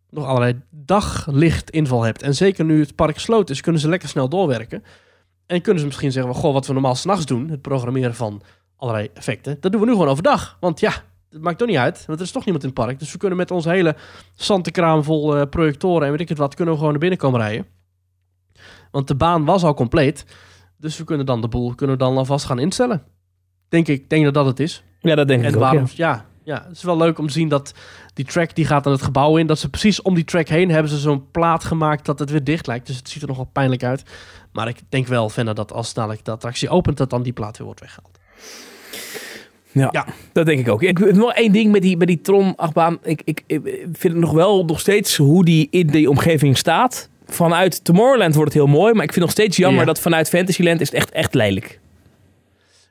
nog 0.10 0.26
allerlei 0.26 0.62
daglichtinval 0.70 2.04
hebt. 2.04 2.22
En 2.22 2.36
zeker 2.36 2.66
nu 2.66 2.80
het 2.80 2.96
park 2.96 3.14
gesloten 3.14 3.56
is, 3.56 3.62
kunnen 3.62 3.82
ze 3.82 3.90
lekker 3.90 4.10
snel 4.10 4.30
doorwerken. 4.30 4.84
En 5.46 5.62
kunnen 5.62 5.80
ze 5.80 5.88
misschien 5.88 6.12
zeggen, 6.12 6.34
goh, 6.34 6.54
wat 6.54 6.68
we 6.68 6.74
normaal 6.74 6.96
s'nachts 6.96 7.26
doen, 7.26 7.50
het 7.50 7.62
programmeren 7.62 8.16
van 8.16 8.42
allerlei 8.78 9.10
effecten, 9.14 9.58
dat 9.60 9.72
doen 9.72 9.82
we 9.82 9.88
nu 9.88 9.94
gewoon 9.94 10.08
overdag. 10.08 10.58
Want 10.60 10.80
ja, 10.80 10.94
het 11.30 11.42
maakt 11.42 11.58
toch 11.58 11.68
niet 11.68 11.78
uit, 11.78 12.06
want 12.06 12.20
er 12.20 12.26
is 12.26 12.32
toch 12.32 12.44
niemand 12.46 12.64
in 12.64 12.70
het 12.70 12.80
park. 12.80 13.00
Dus 13.00 13.12
we 13.12 13.18
kunnen 13.18 13.38
met 13.38 13.52
onze 13.52 13.70
hele 13.70 13.96
zantenkraam 14.36 15.04
vol 15.04 15.38
eh, 15.38 15.50
projectoren 15.50 16.06
en 16.06 16.12
weet 16.12 16.22
ik 16.22 16.30
het 16.30 16.38
wat, 16.38 16.56
kunnen 16.56 16.74
we 16.74 16.80
gewoon 16.80 16.94
naar 16.94 17.02
binnen 17.02 17.20
komen 17.20 17.40
rijden. 17.40 17.66
Want 18.92 19.08
de 19.08 19.16
baan 19.16 19.46
was 19.46 19.64
al 19.64 19.74
compleet. 19.74 20.26
Dus 20.84 20.98
we 20.98 21.04
kunnen 21.04 21.26
dan 21.26 21.42
de 21.42 21.48
boel 21.48 21.76
kunnen 21.76 21.98
we 21.98 22.04
dan 22.04 22.18
alvast 22.18 22.46
gaan 22.46 22.60
instellen. 22.60 23.04
Denk 23.70 23.88
ik, 23.88 24.10
denk 24.10 24.24
dat 24.24 24.34
dat 24.34 24.46
het 24.46 24.60
is. 24.60 24.84
Ja, 25.00 25.16
dat 25.16 25.28
denk 25.28 25.40
ik 25.42 25.48
En 25.48 25.54
ook, 25.54 25.60
waarom? 25.60 25.84
ja. 25.96 26.08
Ja. 26.08 26.26
ja, 26.44 26.64
het 26.68 26.78
is 26.78 26.84
wel 26.84 26.98
leuk 26.98 27.20
om 27.20 27.28
te 27.28 27.34
zien 27.34 27.48
dat 27.50 27.74
die 28.14 28.26
track 28.26 28.56
die 28.56 28.66
gaat 28.66 28.84
dan 28.84 28.94
het 28.94 29.02
gebouw 29.02 29.38
in. 29.38 29.48
Dat 29.48 29.60
ze 29.60 29.70
precies 29.70 30.02
om 30.02 30.16
die 30.16 30.24
track 30.24 30.48
heen 30.48 30.70
hebben 30.70 30.92
ze 30.92 30.98
zo'n 30.98 31.32
plaat 31.32 31.64
gemaakt 31.64 32.06
dat 32.06 32.20
het 32.20 32.30
weer 32.30 32.44
dicht 32.44 32.68
lijkt. 32.68 32.88
Dus 32.88 32.96
het 32.98 33.10
ziet 33.10 33.22
er 33.22 33.28
nogal 33.28 33.50
pijnlijk 33.54 33.84
uit. 33.84 34.04
Maar 34.52 34.68
ik 34.68 34.78
denk 34.90 35.08
wel, 35.08 35.30
Venna, 35.30 35.54
dat 35.54 35.72
als 35.74 35.94
dadelijk 35.94 36.26
de 36.26 36.32
attractie 36.32 36.70
opent, 36.70 36.98
dat 36.98 37.10
dan 37.10 37.24
die 37.24 37.34
plaat 37.34 37.58
weer 37.58 37.66
wordt 37.66 37.82
weggehaald. 37.82 38.18
Ja, 39.72 39.90
Ja. 39.92 40.06
dat 40.34 40.46
denk 40.46 40.60
ik 40.60 40.70
ook. 40.70 40.82
Ik 40.84 41.14
nog 41.16 41.34
één 41.34 41.52
ding 41.52 41.72
met 41.72 41.82
die, 41.82 41.98
met 41.98 42.08
die 42.08 42.22
Tron-achtbaan. 42.22 42.98
Ik, 43.04 43.22
ik, 43.26 43.44
ik 43.48 43.62
vind 43.92 44.14
het 44.14 44.16
nog 44.16 44.32
wel 44.32 44.66
nog 44.66 44.80
steeds 44.80 45.18
hoe 45.18 45.46
die 45.46 45.68
in 45.72 45.88
die 45.88 46.10
omgeving 46.10 46.58
staat. 46.58 47.10
Vanuit 47.26 47.84
Tomorrowland 47.84 48.36
wordt 48.36 48.54
het 48.54 48.64
heel 48.64 48.72
mooi. 48.72 48.94
Maar 48.94 49.04
ik 49.04 49.12
vind 49.14 49.22
nog 49.26 49.32
steeds 49.34 49.58
jammer 49.58 49.80
Ja. 49.80 49.86
dat 49.86 50.00
vanuit 50.00 50.30
Fantasyland 50.30 50.82
is 50.82 50.88
het 50.88 50.96
echt, 50.98 51.12
echt 51.12 51.34
lelijk. 51.34 51.80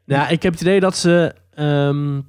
Nou, 0.07 0.33
ik 0.33 0.43
heb 0.43 0.53
het 0.53 0.61
idee 0.63 0.81
dat 0.81 0.97
ze 0.97 1.35
ehm, 1.55 2.21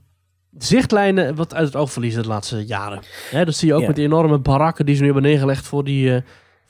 zichtlijnen 0.57 1.35
wat 1.35 1.53
uit 1.53 1.65
het 1.65 1.75
oog 1.75 1.91
verliezen 1.91 2.21
de 2.21 2.27
laatste 2.27 2.65
jaren. 2.65 2.99
Dat 3.31 3.55
zie 3.55 3.67
je 3.67 3.73
ook 3.73 3.81
Ja. 3.81 3.87
met 3.87 3.95
die 3.95 4.05
enorme 4.05 4.37
barakken 4.37 4.85
die 4.85 4.95
ze 4.95 5.01
nu 5.01 5.05
hebben 5.11 5.23
neergelegd 5.25 5.65
voor 5.67 5.83
die, 5.83 6.15
eh, 6.15 6.21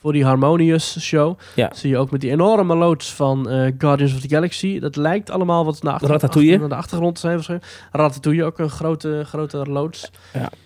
voor 0.04 0.14
die 0.14 0.24
Harmonious 0.26 1.00
show. 1.00 1.38
Ja. 1.56 1.72
zie 1.76 1.90
je 1.90 1.98
ook 1.98 2.12
met 2.12 2.22
die 2.22 2.32
enorme 2.32 2.76
loods 2.76 3.14
van 3.14 3.50
eh, 3.50 3.72
Guardians 3.78 4.14
of 4.14 4.20
the 4.20 4.30
Galaxy. 4.30 4.80
Dat 4.80 4.96
lijkt 4.96 5.30
allemaal 5.30 5.66
wat 5.66 5.84
naar, 5.84 5.94
achter, 5.94 6.10
Ratatouille. 6.10 6.50
achter- 6.52 6.68
naar 6.68 6.78
de 6.78 6.84
achtergrond 6.84 7.14
te 7.16 7.22
zijn. 7.22 7.34
waarschijnlijk. 7.34 7.72
Ratatouille, 7.92 8.44
ook 8.44 8.60
een 8.60 8.70
grote, 8.70 9.24
grote 9.26 9.58
loods. 9.58 10.12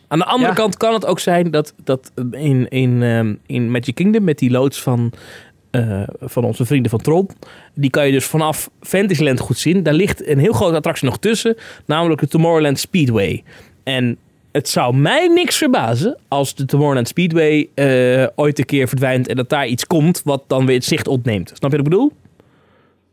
Aan 0.08 0.20
de 0.20 0.26
andere 0.26 0.50
Ja. 0.50 0.56
kant 0.56 0.78
kan 0.78 0.94
het 0.94 1.06
ook 1.06 1.20
zijn 1.20 1.52
dat, 1.52 1.74
dat 1.84 2.12
in, 2.32 2.68
in, 2.68 3.04
ehm, 3.04 3.36
in 3.46 3.72
Magic 3.72 3.96
Kingdom 3.96 4.24
met 4.24 4.40
die 4.40 4.52
loods 4.52 4.82
van, 4.82 5.12
eh, 5.72 6.04
van 6.20 6.44
onze 6.44 6.66
vrienden 6.66 6.92
van 6.92 7.02
Tron. 7.02 7.30
Die 7.74 7.90
kan 7.90 8.06
je 8.06 8.12
dus 8.12 8.26
vanaf 8.26 8.70
Fantasyland 8.82 9.40
goed 9.40 9.58
zien. 9.58 9.84
Daar 9.84 9.94
ligt 9.94 10.28
een 10.28 10.40
heel 10.40 10.54
grote 10.54 10.76
attractie 10.76 11.08
nog 11.08 11.18
tussen. 11.20 11.56
Namelijk 11.86 12.22
de 12.22 12.28
Tomorrowland 12.28 12.80
Speedway. 12.80 13.44
En 13.84 14.18
het 14.58 14.70
zou 14.70 14.96
mij 14.96 15.28
niks 15.28 15.58
verbazen 15.58 16.18
als 16.28 16.56
de 16.56 16.66
Tomorrowland 16.66 17.08
Speedway 17.08 17.70
eh, 17.74 18.28
ooit 18.36 18.60
een 18.60 18.66
keer 18.66 18.88
verdwijnt. 18.88 19.28
En 19.28 19.36
dat 19.36 19.50
daar 19.50 19.68
iets 19.68 19.86
komt 19.88 20.22
wat 20.24 20.44
dan 20.48 20.66
weer 20.66 20.76
het 20.76 20.86
zicht 20.86 21.08
ontneemt. 21.08 21.48
Snap 21.54 21.72
je 21.72 21.78
wat 21.78 21.86
ik 21.86 21.92
bedoel? 21.92 22.12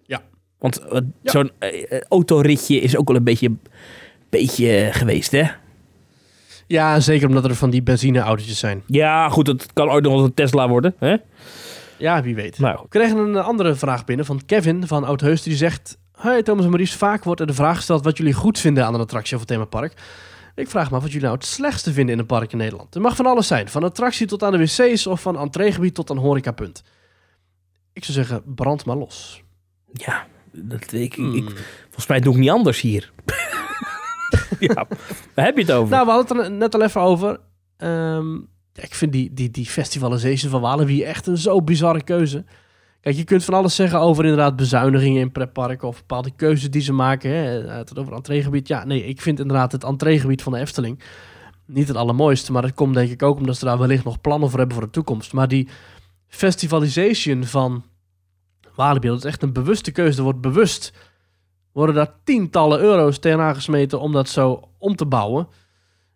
Ja. 0.07 0.23
Want 0.59 0.79
eh, 0.79 1.01
Ja. 1.23 1.31
zo'n 1.31 1.51
eh, 1.59 2.01
autoritje 2.09 2.81
is 2.81 2.97
ook 2.97 3.09
wel 3.09 3.17
een 3.17 3.25
beetje, 3.25 3.53
beetje 4.31 4.89
geweest, 4.93 5.31
hè? 5.31 5.43
Ja, 6.67 7.01
zeker 7.01 7.29
omdat 7.29 7.45
er 7.45 7.55
van 7.55 7.71
die 7.71 7.83
benzineautootjes 7.83 8.59
zijn. 8.59 8.83
Ja, 8.87 9.29
goed, 9.29 9.47
het 9.47 9.73
kan 9.73 9.91
ooit 9.91 10.05
nog 10.05 10.13
wel 10.13 10.25
een 10.25 10.35
Tesla 10.35 10.69
worden. 10.69 10.95
Hè? 10.99 11.17
Ja, 11.99 12.23
wie 12.23 12.35
weet. 12.35 12.59
Nou, 12.59 12.79
We 12.83 12.89
kregen 12.89 13.17
een 13.19 13.37
andere 13.37 13.75
vraag 13.75 14.05
binnen 14.05 14.27
van 14.27 14.41
Kevin 14.47 14.87
van 14.87 15.05
Oudheus. 15.05 15.43
Die 15.43 15.57
zegt... 15.57 15.99
Hoi 16.13 16.43
Thomas 16.43 16.65
en 16.65 16.71
Maurice, 16.71 16.99
vaak 16.99 17.25
wordt 17.25 17.41
er 17.41 17.47
de 17.47 17.55
vraag 17.55 17.77
gesteld 17.77 18.05
wat 18.05 18.17
jullie 18.17 18.33
goed 18.33 18.59
vinden 18.59 18.85
aan 18.87 18.95
een 18.95 19.01
attractie 19.01 19.35
of 19.35 19.41
een 19.41 19.47
themapark. 19.47 19.93
Ik 20.55 20.69
vraag 20.71 20.91
me 20.91 20.97
af 20.97 21.03
wat 21.03 21.11
jullie 21.13 21.27
nou 21.27 21.39
het 21.39 21.47
slechtste 21.47 21.93
vinden 21.93 22.15
in 22.15 22.21
een 22.21 22.27
park 22.27 22.53
in 22.53 22.59
Nederland. 22.59 22.95
Het 22.95 23.03
mag 23.03 23.17
van 23.17 23.27
alles 23.27 23.47
zijn. 23.47 23.69
Van 23.69 23.85
attractie 23.85 24.27
tot 24.27 24.43
aan 24.43 24.53
de 24.53 24.59
wc's 24.59 25.07
of 25.07 25.21
van 25.21 25.39
entreegebied 25.39 25.95
tot 25.95 26.11
aan 26.11 26.17
horecapunt. 26.17 26.83
Ik 27.93 28.05
zou 28.05 28.17
zeggen, 28.19 28.43
brand 28.55 28.85
maar 28.85 28.97
los. 28.97 29.43
ja, 29.93 30.27
dat, 30.53 30.93
ik, 30.93 30.93
ik, 30.93 31.15
Hmm. 31.15 31.49
volgens 31.85 32.07
mij 32.07 32.21
doe 32.21 32.33
ik 32.35 32.41
niet 32.41 32.51
anders 32.51 32.81
hier. 32.81 33.13
ja, 34.59 34.87
waar 35.35 35.45
heb 35.45 35.57
je 35.57 35.63
het 35.63 35.73
over? 35.73 35.91
Nou, 35.91 36.07
we 36.07 36.13
hadden 36.13 36.37
het 36.37 36.47
er 36.47 36.53
net 36.53 36.75
al 36.75 36.83
even 36.83 37.01
over. 37.01 37.41
Ehm, 37.77 38.35
ik 38.75 38.95
vind 38.95 39.13
die, 39.13 39.33
die, 39.33 39.51
die 39.51 39.67
festivalisation 39.67 40.51
van 40.51 40.61
Walibi 40.61 41.03
echt 41.03 41.27
een 41.27 41.39
zo 41.39 41.63
bizarre 41.63 42.03
keuze. 42.03 42.45
Kijk, 43.05 43.17
je 43.17 43.25
kunt 43.25 43.45
van 43.45 43.55
alles 43.55 43.75
zeggen 43.75 44.01
over 44.01 44.25
inderdaad 44.25 44.57
bezuinigingen 44.57 45.21
in 45.21 45.33
pretparken 45.33 45.89
of 45.89 45.97
bepaalde 45.97 46.31
keuzes 46.37 46.71
die 46.71 46.83
ze 46.83 46.93
maken. 46.93 47.31
Hè. 47.31 47.73
Het 47.73 47.99
over 47.99 48.13
entreegebied. 48.13 48.69
Ja, 48.69 48.85
nee, 48.85 49.07
ik 49.07 49.21
vind 49.21 49.41
inderdaad 49.41 49.73
het 49.73 49.85
entreegebied 49.85 50.43
van 50.43 50.53
de 50.53 50.59
Efteling 50.59 51.03
niet 51.67 51.89
het 51.89 51.97
allermooiste. 51.97 52.53
Maar 52.53 52.63
dat 52.63 52.75
komt 52.75 52.95
denk 52.95 53.11
ik 53.11 53.23
ook 53.23 53.39
omdat 53.39 53.57
ze 53.57 53.65
daar 53.65 53.79
wellicht 53.79 54.05
nog 54.05 54.21
plannen 54.21 54.51
voor 54.51 54.59
hebben 54.59 54.77
voor 54.77 54.87
de 54.87 54.93
toekomst. 54.93 55.33
Maar 55.33 55.49
die 55.49 55.69
festivalisation 56.27 57.45
van 57.45 57.85
Walibi, 58.75 59.09
dat 59.09 59.19
is 59.19 59.25
echt 59.25 59.43
een 59.43 59.53
bewuste 59.53 59.93
keuze. 59.93 60.17
Er 60.19 60.25
wordt 60.25 60.41
bewust, 60.41 60.93
worden 61.73 61.95
daar 61.95 62.15
tientallen 62.25 62.81
euro's 62.81 63.19
tegenaan 63.19 63.55
gesmeten 63.55 64.01
om 64.01 64.13
dat 64.13 64.29
zo 64.29 64.69
om 64.79 64.97
te 64.97 65.07
bouwen. 65.07 65.49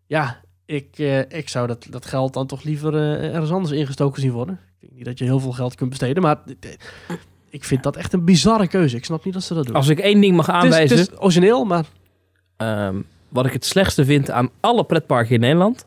Ja, 0.07 0.41
ik, 0.65 0.99
eh, 0.99 1.19
ik 1.19 1.49
zou 1.49 1.67
dat, 1.67 1.87
dat 1.91 2.07
geld 2.07 2.33
dan 2.33 2.47
toch 2.47 2.63
liever 2.63 2.95
eh, 2.95 3.35
ergens 3.35 3.51
anders 3.51 3.73
ingestoken 3.75 4.21
zien 4.21 4.33
worden. 4.33 4.61
Ik 4.81 4.87
denk 4.89 4.93
niet 4.93 5.05
dat 5.05 5.19
je 5.19 5.25
heel 5.25 5.41
veel 5.41 5.53
geld 5.53 5.75
kunt 5.75 5.91
besteden, 5.91 6.23
maar 6.23 6.39
ik 7.51 7.65
vind 7.65 7.83
dat 7.83 7.97
echt 7.97 8.13
een 8.13 8.25
bizarre 8.25 8.69
keuze. 8.69 8.97
Ik 8.97 9.05
snap 9.05 9.25
niet 9.25 9.35
dat 9.35 9.43
ze 9.43 9.55
dat 9.55 9.67
doen. 9.67 9.75
Als 9.75 9.89
ik 9.89 9.99
één 9.99 10.21
ding 10.21 10.37
mag 10.37 10.47
het, 10.47 10.57
is, 10.57 10.63
aanwijzen, 10.63 10.99
het 10.99 11.11
is 11.11 11.19
origineel, 11.19 11.65
maar 11.65 11.85
ehm, 12.57 12.97
wat 13.29 13.47
ik 13.47 13.53
het 13.53 13.65
slechtste 13.65 14.05
vind 14.05 14.31
aan 14.31 14.51
alle 14.61 14.85
pretparken 14.85 15.35
in 15.35 15.41
Nederland, 15.41 15.87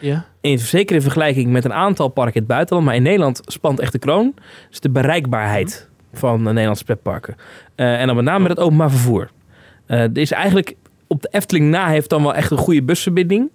ja. 0.00 0.26
in, 0.40 0.58
zeker 0.58 0.96
in 0.96 1.02
vergelijking 1.02 1.50
met 1.50 1.64
een 1.64 1.72
aantal 1.72 2.08
parken 2.08 2.34
in 2.34 2.40
het 2.40 2.50
buitenland, 2.50 2.86
maar 2.86 2.96
in 2.96 3.02
Nederland 3.02 3.40
spant 3.44 3.80
echt 3.80 3.92
de 3.92 3.98
kroon, 3.98 4.34
is 4.70 4.80
de 4.80 4.90
bereikbaarheid 4.90 5.88
van 6.12 6.44
de 6.44 6.50
Nederlandse 6.50 6.84
pretparken. 6.84 7.36
Eh, 7.74 8.00
en 8.00 8.06
dan 8.06 8.16
met 8.16 8.24
name 8.24 8.40
met 8.40 8.50
het 8.50 8.60
openbaar 8.60 8.90
vervoer. 8.90 9.30
Er 9.86 10.18
is 10.18 10.30
eigenlijk 10.30 10.76
op 11.06 11.22
de 11.22 11.28
Efteling 11.30 11.70
na 11.70 11.88
heeft 11.88 12.08
dan 12.08 12.22
wel 12.22 12.34
echt 12.34 12.50
een 12.50 12.56
goede 12.56 12.82
busverbinding. 12.82 13.50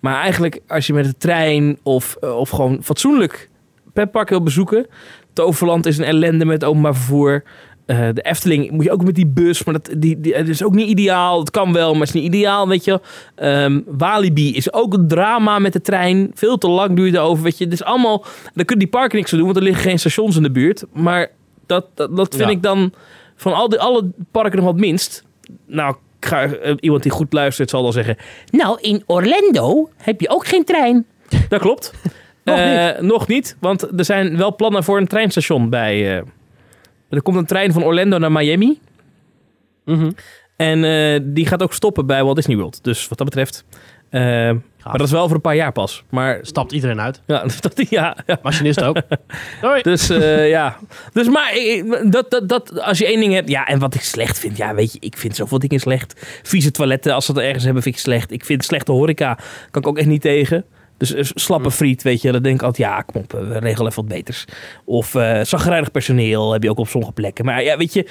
Maar 0.00 0.14
eigenlijk 0.22 0.60
als 0.68 0.86
je 0.86 0.92
met 0.92 1.04
de 1.04 1.16
trein 1.18 1.78
of, 1.82 2.16
eh, 2.20 2.36
of 2.36 2.50
gewoon 2.50 2.82
fatsoenlijk 2.82 3.49
pretpark 4.00 4.28
wil 4.28 4.42
bezoeken. 4.42 4.86
Toverland 5.32 5.86
is 5.86 5.98
een 5.98 6.04
ellende 6.04 6.44
met 6.44 6.64
openbaar 6.64 6.94
vervoer. 6.94 7.42
Eh, 7.86 8.08
de 8.14 8.22
Efteling 8.22 8.70
moet 8.70 8.84
je 8.84 8.90
ook 8.90 9.04
met 9.04 9.14
die 9.14 9.26
bus, 9.26 9.64
maar 9.64 9.74
dat, 9.74 9.90
die, 9.98 10.20
die, 10.20 10.34
is 10.34 10.64
ook 10.64 10.74
niet 10.74 10.88
ideaal. 10.88 11.40
Het 11.40 11.50
kan 11.50 11.72
wel, 11.72 11.90
maar 11.92 12.00
het 12.06 12.08
is 12.08 12.14
niet 12.14 12.34
ideaal, 12.34 12.68
weet 12.68 12.84
je. 12.84 13.00
Ehm, 13.34 13.80
Walibi 13.86 14.56
is 14.56 14.72
ook 14.72 14.94
een 14.94 15.08
drama 15.08 15.58
met 15.58 15.72
de 15.72 15.80
trein. 15.80 16.30
Veel 16.34 16.58
te 16.58 16.68
lang 16.68 16.96
duurt 16.96 17.12
het 17.12 17.20
over, 17.20 17.42
weet 17.44 17.58
je. 17.58 17.64
Het 17.64 17.72
is 17.72 17.82
allemaal... 17.82 18.24
Daar 18.54 18.64
kunnen 18.64 18.78
die 18.78 18.88
parken 18.88 19.16
niks 19.18 19.30
aan 19.32 19.38
doen, 19.38 19.46
want 19.46 19.58
er 19.58 19.64
liggen 19.64 19.82
geen 19.82 19.98
stations 19.98 20.36
in 20.36 20.42
de 20.42 20.50
buurt. 20.50 20.84
Maar 20.92 21.30
dat, 21.66 21.86
dat, 21.94 22.16
dat 22.16 22.34
vind 22.34 22.48
Ja. 22.48 22.56
ik 22.56 22.62
dan 22.62 22.92
van 23.36 23.52
al 23.52 23.68
die, 23.68 23.78
alle 23.80 24.10
parken 24.30 24.56
nog 24.56 24.66
wat 24.66 24.76
minst. 24.76 25.24
Nou, 25.66 25.94
ik 26.20 26.26
ga, 26.26 26.42
eh, 26.44 26.74
iemand 26.80 27.02
die 27.02 27.12
goed 27.12 27.32
luistert 27.32 27.70
zal 27.70 27.82
dan 27.82 27.92
zeggen... 27.92 28.16
Nou, 28.50 28.78
in 28.80 29.02
Orlando 29.06 29.88
heb 29.96 30.20
je 30.20 30.28
ook 30.28 30.46
geen 30.46 30.64
trein. 30.64 31.06
Dat 31.48 31.60
klopt. 31.60 31.92
Nog 32.44 32.58
Eh, 32.58 33.00
nog 33.00 33.28
niet, 33.28 33.56
want 33.60 33.98
er 33.98 34.04
zijn 34.04 34.36
wel 34.36 34.54
plannen 34.54 34.84
voor 34.84 34.98
een 34.98 35.06
treinstation 35.06 35.70
bij... 35.70 36.18
eh, 36.18 36.24
er 37.08 37.22
komt 37.22 37.36
een 37.36 37.46
trein 37.46 37.72
van 37.72 37.84
Orlando 37.84 38.18
naar 38.18 38.32
Miami. 38.32 38.78
Mhm. 39.84 40.10
En 40.56 40.84
eh, 40.84 41.20
die 41.22 41.46
gaat 41.46 41.62
ook 41.62 41.72
stoppen 41.72 42.06
bij 42.06 42.24
Walt 42.24 42.36
Disney 42.36 42.56
World. 42.56 42.84
Dus 42.84 43.08
wat 43.08 43.18
dat 43.18 43.26
betreft 43.26 43.64
maar 44.84 44.98
dat 44.98 45.06
is 45.06 45.12
wel 45.12 45.26
voor 45.26 45.34
een 45.36 45.40
paar 45.42 45.56
jaar 45.56 45.72
pas. 45.72 46.04
Maar 46.08 46.38
Stapt 46.42 46.72
iedereen 46.72 47.00
uit. 47.00 47.20
ja, 47.26 47.44
dat, 47.60 47.90
ja, 47.90 48.16
ja. 48.26 48.38
Machinist 48.42 48.82
ook. 48.82 48.96
Doei. 49.60 49.82
Dus 49.82 50.06
ja. 50.46 50.76
Dus 51.12 51.28
maar 51.28 51.52
dat, 52.10 52.30
dat, 52.30 52.48
dat, 52.48 52.80
als 52.80 52.98
je 52.98 53.06
één 53.06 53.20
ding 53.20 53.32
hebt. 53.32 53.48
Ja, 53.48 53.66
en 53.66 53.78
wat 53.78 53.94
ik 53.94 54.02
slecht 54.02 54.38
vind. 54.38 54.56
Ja, 54.56 54.74
weet 54.74 54.92
je, 54.92 54.98
ik 55.00 55.16
vind 55.16 55.36
zoveel 55.36 55.58
dingen 55.58 55.80
slecht. 55.80 56.40
Vieze 56.42 56.70
toiletten, 56.70 57.14
als 57.14 57.26
ze 57.26 57.32
dat 57.32 57.42
ergens 57.42 57.64
hebben, 57.64 57.82
vind 57.82 57.94
ik 57.94 58.00
slecht. 58.00 58.30
Ik 58.32 58.44
vind 58.44 58.64
slechte 58.64 58.92
horeca. 58.92 59.38
Kan 59.70 59.82
ik 59.82 59.88
ook 59.88 59.98
echt 59.98 60.06
niet 60.08 60.22
tegen. 60.22 60.64
Dus 61.00 61.14
eh, 61.14 61.24
slappe 61.34 61.70
friet, 61.70 62.02
weet 62.02 62.22
je. 62.22 62.32
Dan 62.32 62.42
denk 62.42 62.54
ik 62.54 62.62
altijd, 62.62 62.88
ja, 62.88 63.02
kom 63.02 63.22
op, 63.22 63.34
eh, 63.34 63.56
regel 63.56 63.86
even 63.86 64.06
wat 64.06 64.14
beters. 64.14 64.44
Of 64.84 65.14
eh 65.14 65.40
zagrijnig 65.42 65.90
personeel 65.90 66.52
heb 66.52 66.62
je 66.62 66.70
ook 66.70 66.78
op 66.78 66.88
sommige 66.88 67.12
plekken. 67.12 67.44
Maar 67.44 67.62
ja, 67.62 67.76
weet 67.76 67.92
je. 67.92 68.06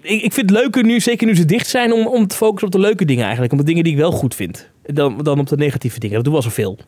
Ik, 0.00 0.22
ik 0.22 0.32
vind 0.32 0.50
het 0.50 0.58
leuker 0.58 0.84
nu, 0.84 1.00
zeker 1.00 1.26
nu 1.26 1.36
ze 1.36 1.44
dicht 1.44 1.66
zijn, 1.66 1.92
om, 1.92 2.06
om 2.06 2.26
te 2.26 2.36
focussen 2.36 2.66
op 2.66 2.72
de 2.72 2.80
leuke 2.80 3.04
dingen 3.04 3.22
eigenlijk. 3.22 3.52
Om 3.52 3.58
de 3.58 3.64
dingen 3.64 3.84
die 3.84 3.92
ik 3.92 3.98
wel 3.98 4.10
goed 4.10 4.34
vind. 4.34 4.70
Dan, 4.82 5.18
dan 5.22 5.38
op 5.38 5.48
de 5.48 5.56
negatieve 5.56 5.98
dingen. 5.98 6.14
Dat 6.14 6.24
doen 6.24 6.32
we 6.32 6.38
al 6.38 6.44
zoveel. 6.44 6.78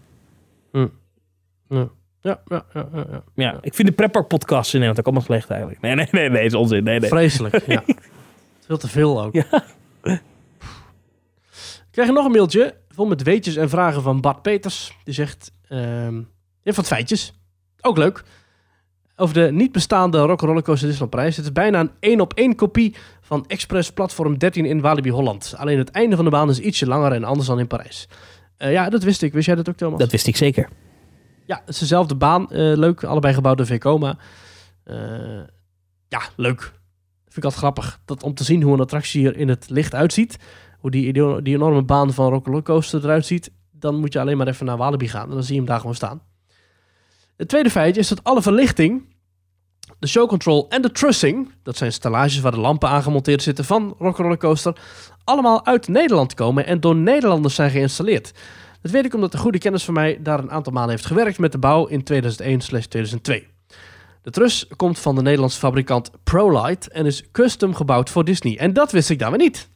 Ja, 1.68 1.88
ja, 2.20 2.42
ja, 2.44 2.64
ja, 2.74 2.88
ja, 2.92 3.06
ja. 3.10 3.22
Ja, 3.34 3.58
ik 3.60 3.74
vind 3.74 3.88
de 3.88 3.94
preppark 3.94 4.28
podcasts 4.28 4.74
in 4.74 4.80
Nederland 4.80 4.98
ook 4.98 5.14
allemaal 5.14 5.36
slecht 5.36 5.50
eigenlijk. 5.50 5.80
Nee, 5.80 5.94
nee, 5.94 6.08
nee, 6.10 6.30
nee, 6.30 6.44
is 6.44 6.54
onzin. 6.54 6.84
Nee, 6.84 7.00
nee. 7.00 7.08
Vreselijk, 7.08 7.66
ja. 7.66 7.82
Veel 8.66 8.78
te 8.78 8.88
veel 8.88 9.22
ook. 9.22 9.34
Ik 11.92 11.98
krijg 11.98 12.10
nog 12.12 12.24
een 12.24 12.30
mailtje 12.30 12.74
vol 13.02 13.10
met 13.10 13.22
weetjes 13.22 13.56
en 13.56 13.68
vragen 13.68 14.02
van 14.02 14.20
Bart 14.20 14.42
Peters. 14.42 14.96
Die 15.04 15.14
zegt, 15.14 15.52
hebt 16.62 16.76
wat 16.76 16.86
feitjes. 16.86 17.32
Ook 17.80 17.96
leuk. 17.96 18.22
Over 19.16 19.34
de 19.34 19.52
niet 19.52 19.72
bestaande 19.72 20.18
Rock 20.18 20.40
Rollercoaster 20.40 20.88
Disneyland 20.88 21.10
Parijs. 21.10 21.36
Het 21.36 21.44
is 21.44 21.52
bijna 21.52 21.80
een 21.80 21.90
één 22.00 22.20
op 22.20 22.34
één 22.34 22.54
kopie 22.56 22.94
van 23.20 23.44
Express 23.46 23.92
Platform 23.92 24.38
13 24.38 24.64
in 24.64 24.80
Walibi 24.80 25.10
Holland. 25.10 25.54
Alleen 25.56 25.78
het 25.78 25.90
einde 25.90 26.16
van 26.16 26.24
de 26.24 26.30
baan 26.30 26.50
is 26.50 26.58
ietsje 26.58 26.86
langer 26.86 27.12
en 27.12 27.24
anders 27.24 27.48
dan 27.48 27.58
in 27.58 27.66
Parijs. 27.66 28.08
Eh, 28.56 28.72
ja, 28.72 28.88
dat 28.88 29.02
wist 29.02 29.22
ik. 29.22 29.32
Wist 29.32 29.46
jij 29.46 29.54
dat 29.54 29.68
ook, 29.68 29.76
Thomas? 29.76 29.98
Dat 29.98 30.10
wist 30.10 30.26
ik 30.26 30.36
zeker. 30.36 30.68
Ja, 31.46 31.56
het 31.60 31.68
is 31.68 31.78
dezelfde 31.78 32.14
baan. 32.14 32.50
Eh, 32.50 32.58
leuk. 32.58 33.04
Allebei 33.04 33.34
gebouwd 33.34 33.56
door 33.56 33.66
Vekoma. 33.66 34.18
Eh 34.84 34.96
ja, 36.08 36.20
leuk. 36.36 36.60
Vind 36.60 37.36
ik 37.36 37.44
altijd 37.44 37.62
grappig. 37.62 38.00
Dat 38.04 38.22
om 38.22 38.34
te 38.34 38.44
zien 38.44 38.62
hoe 38.62 38.74
een 38.74 38.80
attractie 38.80 39.20
hier 39.20 39.36
in 39.36 39.48
het 39.48 39.70
licht 39.70 39.94
uitziet. 39.94 40.38
Hoe 40.82 40.90
die, 40.90 41.12
die, 41.42 41.54
enorme 41.54 41.82
baan 41.82 42.12
van 42.12 42.32
Rock 42.32 42.64
Coaster 42.64 43.04
eruit 43.04 43.26
ziet. 43.26 43.50
Dan 43.70 44.00
moet 44.00 44.12
je 44.12 44.20
alleen 44.20 44.36
maar 44.36 44.48
even 44.48 44.66
naar 44.66 44.76
Walibi 44.76 45.08
gaan. 45.08 45.28
En 45.28 45.34
dan 45.34 45.42
zie 45.42 45.52
je 45.52 45.60
hem 45.60 45.68
daar 45.68 45.80
gewoon 45.80 45.94
staan. 45.94 46.22
Het 47.36 47.48
tweede 47.48 47.70
feitje 47.70 48.00
is 48.00 48.08
dat 48.08 48.24
alle 48.24 48.42
verlichting, 48.42 49.04
de 49.98 50.06
show 50.06 50.28
control 50.28 50.68
en 50.68 50.82
de 50.82 50.90
trussing, 50.90 51.52
dat 51.62 51.76
zijn 51.76 51.92
stellages 51.92 52.40
waar 52.40 52.52
de 52.52 52.60
lampen 52.60 52.88
aangemonteerd 52.88 53.42
zitten 53.42 53.64
van 53.64 53.94
Rock 53.98 54.38
Coaster, 54.38 54.76
allemaal 55.24 55.66
uit 55.66 55.88
Nederland 55.88 56.34
komen 56.34 56.66
en 56.66 56.80
door 56.80 56.96
Nederlanders 56.96 57.54
zijn 57.54 57.70
geïnstalleerd. 57.70 58.32
Dat 58.80 58.90
weet 58.90 59.04
ik 59.04 59.14
omdat 59.14 59.32
een 59.32 59.40
goede 59.40 59.58
kennis 59.58 59.84
van 59.84 59.94
mij 59.94 60.18
daar 60.22 60.38
een 60.38 60.50
aantal 60.50 60.72
maanden 60.72 60.90
heeft 60.90 61.06
gewerkt 61.06 61.38
met 61.38 61.52
de 61.52 61.58
bouw 61.58 61.86
in 61.86 62.04
2001-2002. 62.12 63.52
De 64.22 64.30
truss 64.30 64.66
komt 64.76 64.98
van 64.98 65.14
de 65.14 65.22
Nederlandse 65.22 65.58
fabrikant 65.58 66.10
ProLight 66.24 66.88
en 66.88 67.06
is 67.06 67.30
custom 67.32 67.74
gebouwd 67.74 68.10
voor 68.10 68.24
Disney. 68.24 68.58
En 68.58 68.72
dat 68.72 68.92
wist 68.92 69.10
ik 69.10 69.18
dan 69.18 69.30
weer 69.30 69.38
niet. 69.38 69.68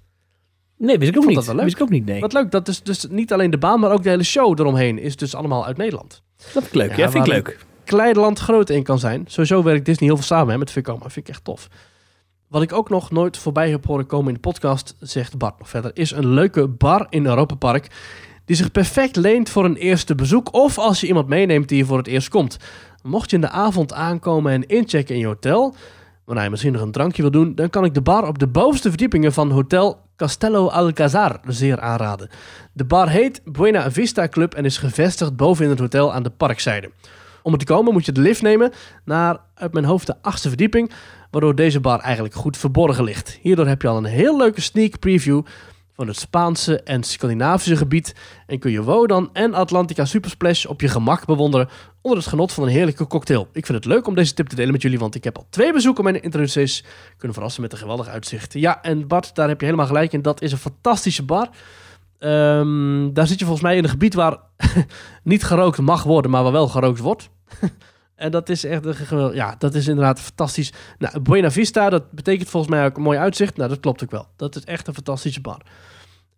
Nee, 0.78 0.98
wist 0.98 1.10
ik 1.10 1.16
ook 1.16 1.22
vond 1.22 1.26
niet. 1.26 1.36
dat 1.36 1.46
wel 1.46 1.54
leuk. 1.54 1.64
Wist 1.64 1.76
ik 1.76 1.82
ook 1.82 1.90
niet, 1.90 2.06
nee. 2.06 2.20
Wat 2.20 2.32
leuk, 2.32 2.50
dat 2.50 2.68
is 2.68 2.82
dus 2.82 3.06
niet 3.10 3.32
alleen 3.32 3.50
de 3.50 3.58
baan, 3.58 3.80
maar 3.80 3.90
ook 3.90 4.02
de 4.02 4.08
hele 4.08 4.22
show 4.22 4.60
eromheen 4.60 4.98
is 4.98 5.16
dus 5.16 5.34
allemaal 5.34 5.66
uit 5.66 5.76
Nederland. 5.76 6.22
Dat 6.36 6.46
vind 6.52 6.66
ik 6.66 6.74
leuk. 6.74 6.90
Ja, 6.90 6.96
Ja, 6.96 7.10
vind 7.10 7.26
ik 7.26 7.32
leuk. 7.32 7.58
Klein 7.84 8.16
land 8.16 8.38
groot 8.38 8.70
in 8.70 8.82
kan 8.82 8.98
zijn. 8.98 9.24
Sowieso 9.26 9.62
werkt 9.62 9.84
Disney 9.84 10.08
heel 10.08 10.16
veel 10.16 10.26
samen 10.26 10.52
hè, 10.52 10.58
met 10.58 10.70
Vekoma. 10.70 11.00
Vind 11.00 11.28
ik 11.28 11.28
echt 11.28 11.44
tof. 11.44 11.68
Wat 12.48 12.62
ik 12.62 12.72
ook 12.72 12.90
nog 12.90 13.10
nooit 13.10 13.36
voorbij 13.36 13.70
heb 13.70 13.86
horen 13.86 14.06
komen 14.06 14.28
in 14.28 14.34
de 14.34 14.40
podcast, 14.40 14.96
zegt 15.00 15.38
Bart 15.38 15.58
nog 15.58 15.68
verder, 15.68 15.90
is 15.94 16.10
een 16.10 16.28
leuke 16.28 16.68
bar 16.68 17.06
in 17.10 17.26
Europa 17.26 17.54
Park 17.54 17.88
die 18.44 18.56
zich 18.56 18.70
perfect 18.70 19.16
leent 19.16 19.48
voor 19.50 19.64
een 19.64 19.76
eerste 19.76 20.14
bezoek 20.14 20.54
of 20.54 20.78
als 20.78 21.00
je 21.00 21.06
iemand 21.06 21.28
meeneemt 21.28 21.68
die 21.68 21.78
je 21.78 21.84
voor 21.84 21.98
het 21.98 22.06
eerst 22.06 22.28
komt. 22.28 22.56
Mocht 23.02 23.30
je 23.30 23.36
in 23.36 23.42
de 23.42 23.48
avond 23.48 23.92
aankomen 23.92 24.52
en 24.52 24.66
inchecken 24.66 25.14
in 25.14 25.20
je 25.20 25.26
hotel, 25.26 25.74
wanneer 26.24 26.44
je 26.44 26.50
misschien 26.50 26.72
nog 26.72 26.82
een 26.82 26.92
drankje 26.92 27.22
wil 27.22 27.30
doen, 27.30 27.54
dan 27.54 27.70
kan 27.70 27.84
ik 27.84 27.94
de 27.94 28.00
bar 28.00 28.28
op 28.28 28.38
de 28.38 28.46
bovenste 28.46 28.88
verdiepingen 28.88 29.32
van 29.32 29.50
Hotel 29.50 30.05
Castello 30.16 30.68
Alcazar 30.68 31.40
zeer 31.46 31.80
aanraden. 31.80 32.28
De 32.72 32.84
bar 32.84 33.08
heet 33.08 33.40
Buena 33.44 33.90
Vista 33.90 34.28
Club 34.28 34.54
en 34.54 34.64
is 34.64 34.78
gevestigd 34.78 35.36
boven 35.36 35.64
in 35.64 35.70
het 35.70 35.78
hotel 35.78 36.12
aan 36.12 36.22
de 36.22 36.30
parkzijde. 36.30 36.90
Om 37.42 37.52
er 37.52 37.58
te 37.58 37.64
komen 37.64 37.92
moet 37.92 38.06
je 38.06 38.12
de 38.12 38.20
lift 38.20 38.42
nemen 38.42 38.72
naar, 39.04 39.38
uit 39.54 39.72
mijn 39.72 39.84
hoofd, 39.84 40.06
de 40.06 40.14
achtste 40.22 40.48
verdieping, 40.48 40.90
waardoor 41.30 41.54
deze 41.54 41.80
bar 41.80 42.00
eigenlijk 42.00 42.34
goed 42.34 42.56
verborgen 42.56 43.04
ligt. 43.04 43.38
Hierdoor 43.42 43.66
heb 43.66 43.82
je 43.82 43.88
al 43.88 43.96
een 43.96 44.04
heel 44.04 44.36
leuke 44.36 44.60
sneak 44.60 44.98
preview 44.98 45.42
van 45.97 46.07
het 46.07 46.16
Spaanse 46.16 46.82
en 46.82 47.03
Scandinavische 47.03 47.76
gebied 47.76 48.14
en 48.47 48.59
kun 48.59 48.70
je 48.70 48.82
Wodan 48.82 49.30
en 49.32 49.55
Atlantica 49.55 50.05
Supersplash 50.05 50.64
op 50.64 50.80
je 50.80 50.88
gemak 50.88 51.24
bewonderen 51.24 51.68
onder 52.01 52.18
het 52.18 52.28
genot 52.28 52.53
van 52.53 52.64
een 52.64 52.70
heerlijke 52.70 53.07
cocktail. 53.07 53.49
Ik 53.53 53.66
vind 53.66 53.84
het 53.84 53.92
leuk 53.92 54.07
om 54.07 54.14
deze 54.14 54.34
tip 54.34 54.49
te 54.49 54.55
delen 54.57 54.72
met 54.72 54.82
jullie, 54.82 54.99
want 54.99 55.14
ik 55.14 55.24
heb 55.24 55.36
al 55.36 55.47
twee 55.51 55.72
bezoeken 55.72 56.05
mijn 56.05 56.22
introducees 56.22 56.84
kunnen 57.16 57.34
verrassen 57.34 57.62
met 57.62 57.72
een 57.72 57.78
geweldig 57.78 58.09
uitzicht. 58.09 58.53
Ja, 58.53 58.82
en 58.82 59.07
Bart, 59.07 59.34
daar 59.34 59.49
heb 59.49 59.59
je 59.59 59.64
helemaal 59.64 59.86
gelijk 59.86 60.12
in. 60.12 60.22
Dat 60.22 60.42
is 60.42 60.53
een 60.53 60.59
fantastische 60.59 61.22
bar. 61.22 61.49
Ehm, 62.18 63.12
daar 63.12 63.26
zit 63.26 63.38
je 63.38 63.44
volgens 63.44 63.64
mij 63.66 63.76
in 63.76 63.84
een 63.84 63.90
gebied 63.90 64.14
waar 64.14 64.38
niet 65.22 65.44
gerookt 65.44 65.78
mag 65.78 66.03
worden, 66.03 66.30
maar 66.30 66.42
waar 66.42 66.53
wel 66.53 66.68
gerookt 66.68 66.99
wordt. 66.99 67.30
en 68.16 68.30
dat 68.30 68.48
is 68.48 68.64
echt 68.64 69.10
een 69.10 69.34
ja, 69.34 69.54
dat 69.58 69.74
is 69.74 69.86
inderdaad 69.86 70.20
fantastisch. 70.20 70.72
Nou, 70.98 71.20
Buena 71.20 71.50
Vista, 71.50 71.90
dat 71.90 72.10
betekent 72.10 72.48
volgens 72.48 72.72
mij 72.72 72.84
ook 72.84 72.96
een 72.96 73.02
mooi 73.02 73.18
uitzicht. 73.18 73.56
Nou, 73.56 73.68
dat 73.68 73.80
klopt 73.80 74.02
ook 74.02 74.10
wel. 74.10 74.26
Dat 74.36 74.56
is 74.56 74.64
echt 74.64 74.86
een 74.86 74.94
fantastische 74.94 75.40
bar. 75.40 75.60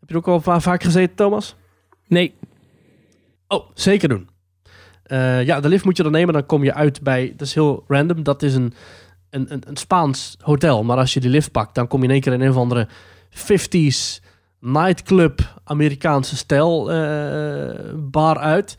Heb 0.01 0.09
je 0.09 0.15
er 0.15 0.17
ook 0.17 0.29
al 0.29 0.41
va- 0.41 0.61
vaak 0.61 0.83
gezeten, 0.83 1.17
Thomas? 1.17 1.55
Nee. 2.07 2.35
Oh, 3.49 3.71
zeker 3.75 4.09
doen. 4.09 4.29
Eh, 5.03 5.45
ja, 5.45 5.61
de 5.61 5.69
lift 5.69 5.85
moet 5.85 5.97
je 5.97 6.03
dan 6.03 6.13
nemen. 6.13 6.35
Dan 6.35 6.47
kom 6.47 6.65
je 6.65 6.75
uit 6.75 7.03
bij... 7.03 7.33
Dat 7.37 7.47
is 7.47 7.55
heel 7.55 7.85
random. 7.89 8.23
Dat 8.23 8.43
is 8.43 8.55
een, 8.55 8.73
een, 9.31 9.53
een, 9.53 9.63
een 9.67 9.77
Spaans 9.77 10.37
hotel. 10.41 10.85
Maar 10.85 10.97
als 10.97 11.15
je 11.15 11.21
die 11.21 11.31
lift 11.31 11.51
pakt, 11.53 11.75
dan 11.75 11.87
kom 11.87 11.99
je 12.01 12.07
in 12.07 12.13
één 12.13 12.21
keer 12.21 12.33
in 12.33 12.41
een 12.41 12.51
of 12.51 12.57
andere 12.57 12.89
50s 13.31 14.25
nightclub 14.61 15.61
Amerikaanse 15.65 16.37
stijl 16.37 16.93
eh, 16.93 17.93
bar 17.97 18.39
uit. 18.39 18.77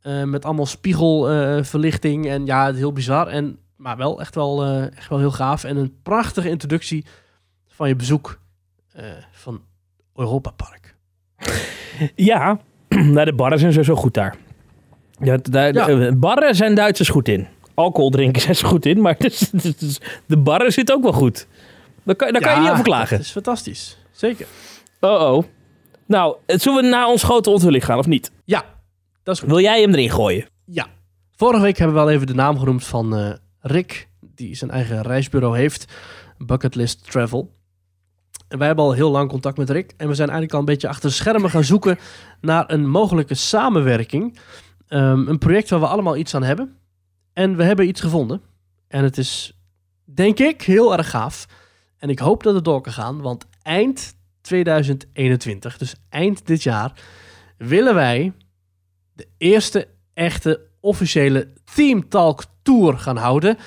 Eh, 0.00 0.22
met 0.22 0.44
allemaal 0.44 0.66
spiegelverlichting. 0.66 2.26
en 2.28 2.46
ja, 2.46 2.64
het 2.66 2.74
is 2.74 2.80
heel 2.80 2.92
bizar. 2.92 3.26
En, 3.26 3.58
maar 3.76 3.96
wel 3.96 4.20
echt, 4.20 4.34
wel 4.34 4.64
eh, 4.64 4.96
echt 4.96 5.08
wel 5.08 5.18
heel 5.18 5.30
gaaf. 5.30 5.64
En 5.64 5.76
een 5.76 5.94
prachtige 6.02 6.48
introductie 6.48 7.04
van 7.68 7.88
je 7.88 7.96
bezoek 7.96 8.38
eh, 8.92 9.04
van 9.32 9.60
Europa 10.14 10.50
Park. 10.50 10.94
Ja, 12.14 12.58
nou, 12.88 13.24
de 13.24 13.32
barren 13.34 13.58
zijn 13.58 13.72
sowieso 13.72 13.94
goed 13.94 14.14
daar. 14.14 14.36
Ja, 15.18 15.36
daar 15.42 15.72
Ja. 15.74 15.86
de- 15.86 16.16
barren 16.16 16.54
zijn 16.54 16.74
Duitsers 16.74 17.08
goed 17.08 17.28
in. 17.28 17.46
Alcohol 17.74 18.10
drinken 18.10 18.42
zijn 18.46 18.56
ze 18.56 18.64
goed 18.64 18.86
in, 18.86 19.00
maar 19.00 19.16
dus, 19.18 19.38
dus- 19.38 19.76
dus 19.76 20.00
de 20.26 20.36
barren 20.36 20.72
zit 20.72 20.92
ook 20.92 21.02
wel 21.02 21.12
goed. 21.12 21.46
Daar 22.02 22.14
kan, 22.16 22.32
daar 22.32 22.42
kan 22.42 22.54
je 22.54 22.60
niet 22.60 22.70
over 22.70 22.84
klagen. 22.84 23.16
Dat 23.16 23.26
is 23.26 23.32
fantastisch. 23.32 23.98
Zeker. 24.12 24.46
Oh 25.00 25.32
oh. 25.34 25.44
Nou, 26.06 26.36
zullen 26.46 26.82
we 26.82 26.88
naar 26.88 27.06
ons 27.06 27.22
grote 27.22 27.50
onthulling 27.50 27.84
gaan 27.84 27.98
of 27.98 28.06
niet? 28.06 28.30
Ja, 29.20 29.26
dat 29.26 29.34
is 29.34 29.40
goed. 29.40 29.50
Wil 29.50 29.60
jij 29.60 29.80
hem 29.80 29.94
erin 29.94 30.10
gooien? 30.10 30.46
Ja. 30.64 30.86
Vorige 31.36 31.62
week 31.62 31.78
hebben 31.78 31.96
we 31.96 32.02
wel 32.02 32.12
even 32.12 32.26
de 32.26 32.34
naam 32.34 32.58
genoemd 32.58 32.84
van 32.84 33.16
eh, 33.16 33.32
Rick, 33.60 34.08
die 34.20 34.54
zijn 34.54 34.70
eigen 34.70 35.02
reisbureau 35.02 35.58
heeft, 35.58 35.92
Bucketlist 36.38 37.10
Travel. 37.10 37.58
En 38.48 38.58
wij 38.58 38.66
hebben 38.66 38.84
al 38.84 38.92
heel 38.92 39.10
lang 39.10 39.28
contact 39.28 39.56
met 39.56 39.70
Rick 39.70 39.92
en 39.96 40.08
we 40.08 40.14
zijn 40.14 40.28
eigenlijk 40.28 40.52
al 40.52 40.58
een 40.58 40.64
beetje 40.64 40.88
achter 40.88 41.08
de 41.08 41.14
schermen 41.14 41.50
gaan 41.50 41.64
zoeken 41.64 41.98
naar 42.40 42.70
een 42.72 42.88
mogelijke 42.88 43.34
samenwerking. 43.34 44.38
Ehm, 44.88 45.28
een 45.28 45.38
project 45.38 45.70
waar 45.70 45.80
we 45.80 45.86
allemaal 45.86 46.16
iets 46.16 46.34
aan 46.34 46.42
hebben. 46.42 46.76
En 47.32 47.56
we 47.56 47.64
hebben 47.64 47.88
iets 47.88 48.00
gevonden. 48.00 48.42
En 48.88 49.04
het 49.04 49.18
is, 49.18 49.58
denk 50.04 50.38
ik, 50.38 50.62
heel 50.62 50.96
erg 50.96 51.10
gaaf. 51.10 51.46
En 51.98 52.08
ik 52.08 52.18
hoop 52.18 52.42
dat 52.42 52.54
het 52.54 52.64
door 52.64 52.80
kan 52.80 52.92
gaan, 52.92 53.20
want 53.20 53.46
eind 53.62 54.14
2021, 54.40 55.78
dus 55.78 55.94
eind 56.08 56.46
dit 56.46 56.62
jaar, 56.62 56.92
willen 57.56 57.94
wij 57.94 58.32
de 59.20 59.26
eerste 59.38 59.88
echte 60.14 60.60
officiële 60.80 61.48
Theme 61.74 62.08
Talk 62.08 62.44
Tour 62.62 62.98
gaan 62.98 63.16
houden 63.16 63.58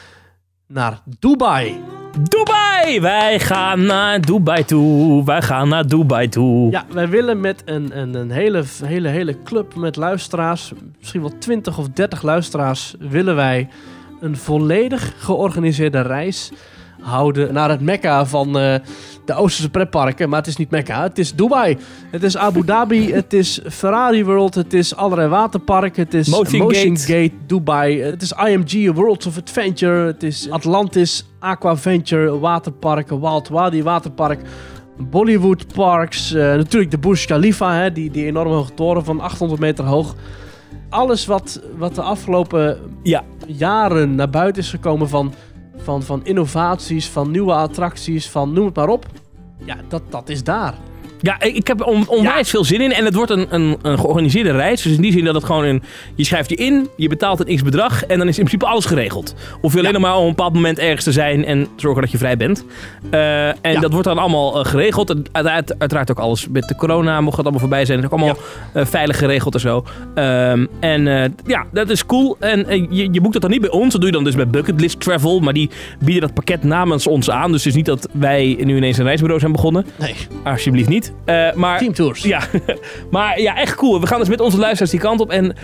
naar 0.68 1.02
Dubai. 1.20 1.82
Dubai! 2.22 3.02
Wij 3.02 3.40
gaan 3.40 3.86
naar 3.86 4.22
Dubai 4.22 4.66
toe. 4.66 5.26
Wij 5.26 5.42
gaan 5.42 5.70
naar 5.70 5.88
Dubai 5.88 6.30
toe. 6.30 6.72
Ja, 6.72 6.86
wij 6.92 7.10
willen 7.10 7.40
met 7.40 7.62
een, 7.66 7.98
een, 8.00 8.14
een 8.14 8.32
hele, 8.32 8.64
hele, 8.86 9.08
hele 9.08 9.44
club 9.44 9.76
met 9.76 9.96
luisteraars, 9.96 10.72
misschien 11.00 11.22
wel 11.22 11.38
20 11.40 11.78
of 11.78 11.88
30 11.88 12.22
luisteraars, 12.22 12.96
willen 13.00 13.36
wij 13.36 13.70
een 14.20 14.38
volledig 14.38 15.14
georganiseerde 15.18 16.02
reis 16.02 16.52
houden 17.04 17.54
naar 17.54 17.70
het 17.70 17.82
Mekka 17.82 18.26
van 18.26 18.58
eh, 18.60 18.76
de 19.26 19.34
Oosterse 19.34 19.70
pretparken. 19.70 20.30
Maar 20.30 20.40
het 20.40 20.48
is 20.48 20.58
niet 20.58 20.70
Mekka, 20.70 21.04
het 21.04 21.18
is 21.18 21.36
Dubai. 21.36 21.78
Het 22.12 22.24
is 22.24 22.38
Abu 22.38 22.64
Dhabi, 22.66 23.12
het 23.14 23.34
is 23.34 23.60
Ferrari 23.70 24.26
World, 24.26 24.56
het 24.56 24.74
is 24.74 24.96
allerlei 24.96 25.30
waterparken, 25.30 26.04
het 26.04 26.14
is 26.14 26.28
Motion 26.28 26.98
Gate. 26.98 27.32
Dubai, 27.48 28.02
het 28.02 28.22
is 28.22 28.32
IMG 28.32 28.94
Worlds 28.94 29.26
of 29.26 29.38
Adventure, 29.38 30.06
het 30.06 30.24
is 30.24 30.50
Atlantis 30.50 31.26
Aquaventure 31.40 32.40
Waterparken, 32.40 33.20
Wild 33.22 33.48
Wadi 33.50 33.84
Waterpark. 33.84 34.40
Bollywood 34.98 35.74
parks, 35.74 36.34
eh, 36.34 36.42
natuurlijk 36.42 36.92
de 36.92 36.98
Burj 36.98 37.26
Khalifa, 37.26 37.74
hè, 37.76 37.92
die, 37.92 38.12
die 38.12 38.26
enorme 38.26 38.54
hoge 38.54 38.74
toren 38.74 39.04
van 39.06 39.20
800 39.20 39.60
meter 39.62 39.86
hoog. 39.86 40.16
Alles 40.90 41.26
wat, 41.26 41.62
wat 41.78 41.96
de 41.96 42.02
afgelopen 42.02 42.78
Ja. 43.04 43.24
jaren 43.48 44.16
naar 44.16 44.30
buiten 44.30 44.62
is 44.62 44.70
gekomen 44.70 45.10
van, 45.10 45.34
van, 45.78 46.04
van 46.04 46.26
innovaties, 46.26 47.10
van 47.10 47.32
nieuwe 47.32 47.54
attracties, 47.54 48.30
van 48.30 48.54
noem 48.54 48.66
het 48.66 48.76
maar 48.76 48.90
op. 48.90 49.06
Ja, 49.66 49.78
dat, 49.88 50.02
dat 50.10 50.30
is 50.30 50.44
daar. 50.44 50.74
Ja, 51.24 51.42
ik, 51.42 51.68
heb 51.68 51.86
on, 51.86 52.08
onwijs 52.08 52.50
veel 52.50 52.64
zin 52.64 52.82
in. 52.82 52.94
En 52.94 53.06
het 53.06 53.16
wordt 53.16 53.32
een, 53.32 53.48
een, 53.50 53.78
een 53.82 54.00
georganiseerde 54.00 54.52
reis. 54.52 54.82
Dus 54.82 54.96
in 54.96 55.02
die 55.02 55.12
zin 55.12 55.26
dat 55.26 55.36
het 55.36 55.44
gewoon 55.44 55.64
een... 55.64 55.84
Je 56.16 56.24
schrijft 56.24 56.50
je 56.50 56.56
in, 56.56 56.90
je 56.96 57.08
betaalt 57.10 57.40
een 57.40 57.56
x 57.56 57.62
bedrag... 57.62 58.04
en 58.04 58.18
dan 58.18 58.28
is 58.28 58.38
in 58.38 58.46
principe 58.46 58.72
alles 58.72 58.86
geregeld. 58.86 59.36
Hoef 59.62 59.74
je 59.74 59.80
alleen 59.80 59.94
nog 59.94 60.02
maar 60.02 60.16
op 60.16 60.22
een 60.22 60.30
bepaald 60.30 60.54
moment 60.54 60.80
ergens 60.80 61.04
te 61.04 61.12
zijn... 61.12 61.46
en 61.46 61.68
zorgen 61.76 62.02
dat 62.02 62.12
je 62.12 62.18
vrij 62.18 62.38
bent. 62.38 62.66
Eh, 63.10 63.48
en 63.48 63.82
dat 63.82 63.92
wordt 63.92 64.08
dan 64.08 64.18
allemaal 64.18 64.60
eh, 64.60 64.66
geregeld. 64.66 65.10
En 65.10 65.24
uiteraard, 65.32 65.80
uiteraard 65.80 66.12
ook 66.12 66.20
alles 66.20 66.48
met 66.52 66.68
de 66.68 66.76
corona 66.76 67.22
mocht 67.22 67.36
dat 67.36 67.46
allemaal 67.46 67.62
voorbij 67.62 67.86
zijn. 67.86 67.98
Het 67.98 68.08
is 68.08 68.14
ook 68.14 68.20
allemaal 68.20 68.44
eh, 68.74 68.86
veilig 68.86 69.18
geregeld 69.18 69.54
en 69.54 69.60
zo. 69.60 69.86
Ehm, 70.16 70.66
en 70.80 71.34
ja, 71.46 71.66
dat 71.72 71.90
is 71.90 72.06
cool. 72.06 72.38
En 72.40 72.88
je, 72.90 73.08
je 73.12 73.22
boekt 73.22 73.34
dat 73.34 73.42
dan 73.42 73.52
niet 73.52 73.62
bij 73.62 73.70
ons. 73.70 73.92
Dat 73.92 74.02
doe 74.02 74.10
je 74.10 74.16
dan 74.16 74.24
dus 74.24 74.36
bij 74.36 74.48
Bucketlist 74.48 75.00
Travel. 75.00 75.40
Maar 75.40 75.54
die 75.54 75.70
bieden 76.00 76.22
dat 76.22 76.34
pakket 76.34 76.64
namens 76.64 77.08
ons 77.08 77.30
aan. 77.30 77.52
Dus 77.52 77.64
het 77.64 77.70
is 77.70 77.78
niet 77.78 77.86
dat 77.86 78.08
wij 78.12 78.58
nu 78.64 78.78
ineens 78.78 78.98
een 78.98 79.06
reisbureau 79.06 79.40
zijn 79.40 79.52
begonnen. 79.52 79.86
Nee, 80.00 80.16
Alsjeblieft 80.44 80.90
niet. 80.90 81.13
Eh, 81.26 81.54
maar 81.54 81.78
teamtours. 81.80 82.24
ja, 82.24 82.42
maar 83.12 83.40
ja, 83.42 83.56
echt 83.58 83.76
cool. 83.76 84.02
We 84.02 84.08
gaan 84.08 84.20
dus 84.20 84.30
met 84.30 84.40
onze 84.40 84.58
luisteraars 84.58 84.92
die 84.92 85.00
kant 85.00 85.20
op. 85.20 85.30
En 85.32 85.56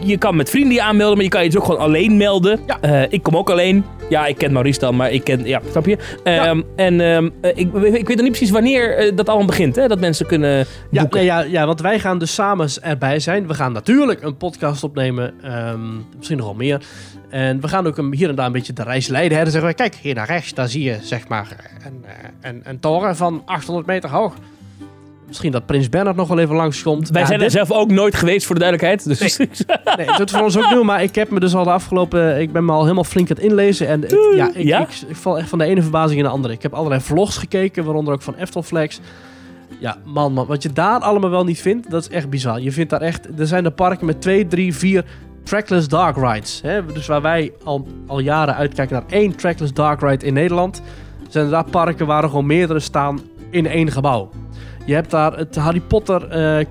je, 0.00 0.16
kan 0.18 0.36
met 0.36 0.50
vrienden 0.50 0.72
je 0.72 0.82
aanmelden, 0.82 1.14
maar 1.14 1.24
je 1.24 1.30
kan 1.30 1.42
je 1.42 1.48
dus 1.50 1.58
ook 1.58 1.64
gewoon 1.64 1.80
alleen 1.80 2.16
melden. 2.16 2.60
Ja. 2.66 2.80
Eh, 2.80 3.02
ik 3.12 3.22
kom 3.22 3.36
ook 3.36 3.50
alleen. 3.50 3.84
Ja, 4.08 4.26
ik 4.26 4.36
ken 4.38 4.52
Maurice 4.52 4.78
dan, 4.78 4.96
maar 4.96 5.10
ik 5.10 5.24
ken... 5.24 5.44
Ja, 5.44 5.60
snap 5.70 5.86
je? 5.86 5.98
Ehm, 6.24 6.62
En 6.76 7.00
ehm, 7.00 7.28
eh, 7.40 7.50
ik, 7.54 7.72
ik 7.74 8.06
weet 8.06 8.08
nog 8.08 8.20
niet 8.20 8.28
precies 8.28 8.50
wanneer 8.50 9.12
dat 9.14 9.28
allemaal 9.28 9.46
begint, 9.46 9.76
hè? 9.76 9.88
Dat 9.88 10.00
mensen 10.00 10.26
kunnen 10.26 10.66
Ja, 10.90 11.00
boeken. 11.00 11.18
nee, 11.18 11.26
ja, 11.26 11.40
ja, 11.40 11.66
want 11.66 11.80
wij 11.80 11.98
gaan 11.98 12.18
dus 12.18 12.34
samen 12.34 12.68
erbij 12.82 13.20
zijn. 13.20 13.46
We 13.46 13.54
gaan 13.54 13.72
natuurlijk 13.72 14.22
een 14.22 14.36
podcast 14.36 14.84
opnemen. 14.84 15.34
ehm, 15.42 15.80
misschien 16.16 16.36
nog 16.36 16.46
wel 16.46 16.54
meer. 16.54 16.80
En 17.30 17.60
we 17.60 17.68
gaan 17.68 17.86
ook 17.86 18.00
hier 18.10 18.28
en 18.28 18.34
daar 18.34 18.46
een 18.46 18.52
beetje 18.52 18.72
de 18.72 18.82
reis 18.82 19.08
leiden. 19.08 19.36
Hè. 19.36 19.42
Dan 19.42 19.52
zeggen 19.52 19.70
we, 19.70 19.76
kijk, 19.76 19.94
hier 19.94 20.14
naar 20.14 20.26
rechts, 20.26 20.54
daar 20.54 20.68
zie 20.68 20.82
je 20.82 20.96
zeg 21.02 21.28
maar 21.28 21.48
een, 21.84 22.04
een, 22.40 22.60
een 22.64 22.80
toren 22.80 23.16
van 23.16 23.42
800 23.44 23.86
meter 23.86 24.10
hoog. 24.10 24.34
Misschien 25.26 25.52
dat 25.52 25.66
Prins 25.66 25.88
Bernhard 25.88 26.16
nog 26.16 26.28
wel 26.28 26.38
even 26.38 26.54
langskomt. 26.56 27.08
Wij 27.08 27.20
Ja, 27.20 27.26
zijn 27.26 27.40
er 27.42 27.50
zelf 27.50 27.70
ook 27.72 27.90
nooit 27.90 28.14
geweest, 28.14 28.46
voor 28.46 28.54
de 28.54 28.60
duidelijkheid. 28.60 29.18
Dus 29.18 29.36
Nee, 29.96 30.06
dat 30.18 30.30
voor 30.30 30.40
ons 30.42 30.56
ook 30.58 30.70
nieuw, 30.70 30.82
maar 30.82 31.02
ik 31.02 31.14
heb 31.14 31.30
me 31.30 31.40
dus 31.40 31.54
al 31.54 31.64
de 31.64 31.70
afgelopen... 31.70 32.40
Ik 32.40 32.52
ben 32.52 32.64
me 32.64 32.72
al 32.72 32.82
helemaal 32.82 33.04
flink 33.04 33.30
aan 33.30 33.36
het 33.36 33.44
inlezen. 33.44 33.88
En 33.88 34.04
ik- 34.04 34.32
ja, 34.34 34.50
ik, 34.54 34.64
Ja? 34.64 34.80
Ik, 34.80 34.88
ik 35.08 35.16
val 35.16 35.38
echt 35.38 35.48
van 35.48 35.58
de 35.58 35.64
ene 35.64 35.82
verbazing 35.82 36.18
in 36.18 36.24
de 36.24 36.30
andere. 36.30 36.54
Ik 36.54 36.62
heb 36.62 36.72
allerlei 36.74 37.00
vlogs 37.00 37.36
gekeken, 37.36 37.84
waaronder 37.84 38.14
ook 38.14 38.22
van 38.22 38.34
Eftelflex. 38.36 39.00
Ja, 39.78 39.96
man, 40.04 40.32
man. 40.32 40.46
Wat 40.46 40.62
je 40.62 40.72
daar 40.72 41.00
allemaal 41.00 41.30
wel 41.30 41.44
niet 41.44 41.60
vindt, 41.60 41.90
dat 41.90 42.02
is 42.02 42.08
echt 42.08 42.30
bizar. 42.30 42.60
Je 42.60 42.72
vindt 42.72 42.90
daar 42.90 43.00
echt... 43.00 43.28
Er 43.38 43.46
zijn 43.46 43.64
er 43.64 43.70
parken 43.70 44.06
met 44.06 44.20
twee, 44.20 44.46
drie, 44.46 44.74
vier 44.74 45.04
trackless 45.44 45.88
dark 45.88 46.16
rides. 46.16 46.60
Hè? 46.62 46.86
Dus 46.86 47.06
waar 47.06 47.22
wij 47.22 47.52
al, 47.64 47.86
al 48.06 48.18
jaren 48.18 48.54
uitkijken 48.54 48.94
naar 48.96 49.04
één 49.20 49.36
trackless 49.36 49.72
dark 49.72 50.00
ride 50.00 50.26
in 50.26 50.34
Nederland... 50.34 50.82
zijn 51.28 51.44
er 51.44 51.50
daar 51.50 51.64
parken 51.70 52.06
waar 52.06 52.22
er 52.22 52.28
gewoon 52.28 52.46
meerdere 52.46 52.80
staan 52.80 53.20
in 53.50 53.66
één 53.66 53.90
gebouw. 53.92 54.30
Je 54.86 54.94
hebt 54.94 55.10
daar 55.10 55.36
het 55.36 55.56
Harry 55.56 55.80
Potter 55.80 56.28
eh, 56.28 56.66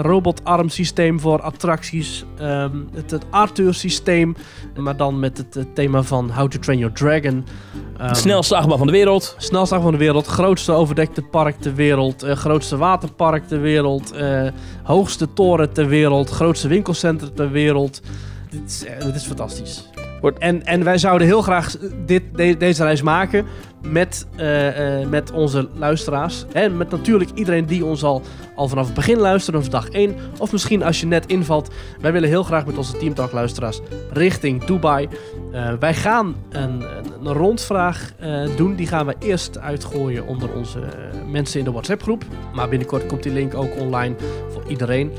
robotarm 0.00 0.68
systeem 0.68 1.20
voor 1.20 1.42
attracties. 1.42 2.24
ehm, 2.38 2.76
het, 2.94 3.10
het 3.10 3.24
Arthur 3.30 3.74
systeem. 3.74 4.36
Maar 4.76 4.96
dan 4.96 5.20
met 5.20 5.38
het, 5.38 5.74
thema 5.74 6.02
van 6.02 6.30
How 6.30 6.48
to 6.48 6.58
Train 6.58 6.78
Your 6.78 6.94
Dragon. 6.94 7.44
Ehm, 7.98 8.14
snelste 8.14 8.56
achtbaan 8.56 8.78
van 8.78 8.86
de 8.86 8.92
wereld. 8.92 9.34
Snelste 9.38 9.74
achtbaan 9.74 9.90
van 9.90 9.98
de 9.98 10.04
wereld. 10.04 10.26
Grootste 10.26 10.72
overdekte 10.72 11.22
park 11.22 11.56
ter 11.60 11.74
wereld. 11.74 12.22
grootste 12.22 12.76
waterpark 12.76 13.46
ter 13.46 13.60
wereld. 13.60 14.14
hoogste 14.82 15.32
toren 15.32 15.72
ter 15.72 15.88
wereld. 15.88 16.30
Grootste 16.30 16.68
winkelcentrum 16.68 17.34
ter 17.34 17.50
wereld. 17.50 18.02
Dit 18.50 18.62
is, 18.66 18.84
dit 19.04 19.14
is 19.14 19.24
fantastisch. 19.24 19.88
En, 20.38 20.64
en 20.64 20.84
wij 20.84 20.98
zouden 20.98 21.26
heel 21.26 21.42
graag 21.42 21.76
dit, 22.06 22.22
de- 22.34 22.56
deze 22.56 22.82
reis 22.84 23.02
maken 23.02 23.46
met, 23.82 24.26
eh, 24.36 25.00
eh, 25.00 25.08
met 25.08 25.32
onze 25.32 25.68
luisteraars. 25.74 26.44
En 26.52 26.76
met 26.76 26.90
natuurlijk 26.90 27.30
iedereen 27.34 27.66
die 27.66 27.84
ons 27.84 28.04
al, 28.04 28.22
al 28.54 28.68
vanaf 28.68 28.86
het 28.86 28.94
begin 28.94 29.18
luistert, 29.18 29.56
of 29.56 29.68
dag 29.68 29.88
1. 29.88 30.14
Of 30.38 30.52
misschien 30.52 30.82
als 30.82 31.00
je 31.00 31.06
net 31.06 31.26
invalt. 31.26 31.74
Wij 32.00 32.12
willen 32.12 32.28
heel 32.28 32.42
graag 32.42 32.66
met 32.66 32.76
onze 32.78 32.96
Teamtalk 32.96 33.32
luisteraars 33.32 33.80
richting 34.12 34.64
Dubai. 34.64 35.08
Eh, 35.52 35.72
wij 35.80 35.94
gaan 35.94 36.34
een, 36.50 36.84
een, 37.22 37.32
rondvraag 37.32 38.12
doen. 38.56 38.74
Die 38.74 38.86
gaan 38.86 39.06
we 39.06 39.14
eerst 39.18 39.58
uitgooien 39.58 40.26
onder 40.26 40.52
onze 40.52 40.80
mensen 41.30 41.58
in 41.58 41.64
de 41.64 41.72
WhatsApp 41.72 42.02
groep. 42.02 42.24
Maar 42.54 42.68
binnenkort 42.68 43.06
komt 43.06 43.22
die 43.22 43.32
link 43.32 43.54
ook 43.54 43.80
online 43.80 44.14
voor 44.48 44.62
iedereen. 44.68 45.12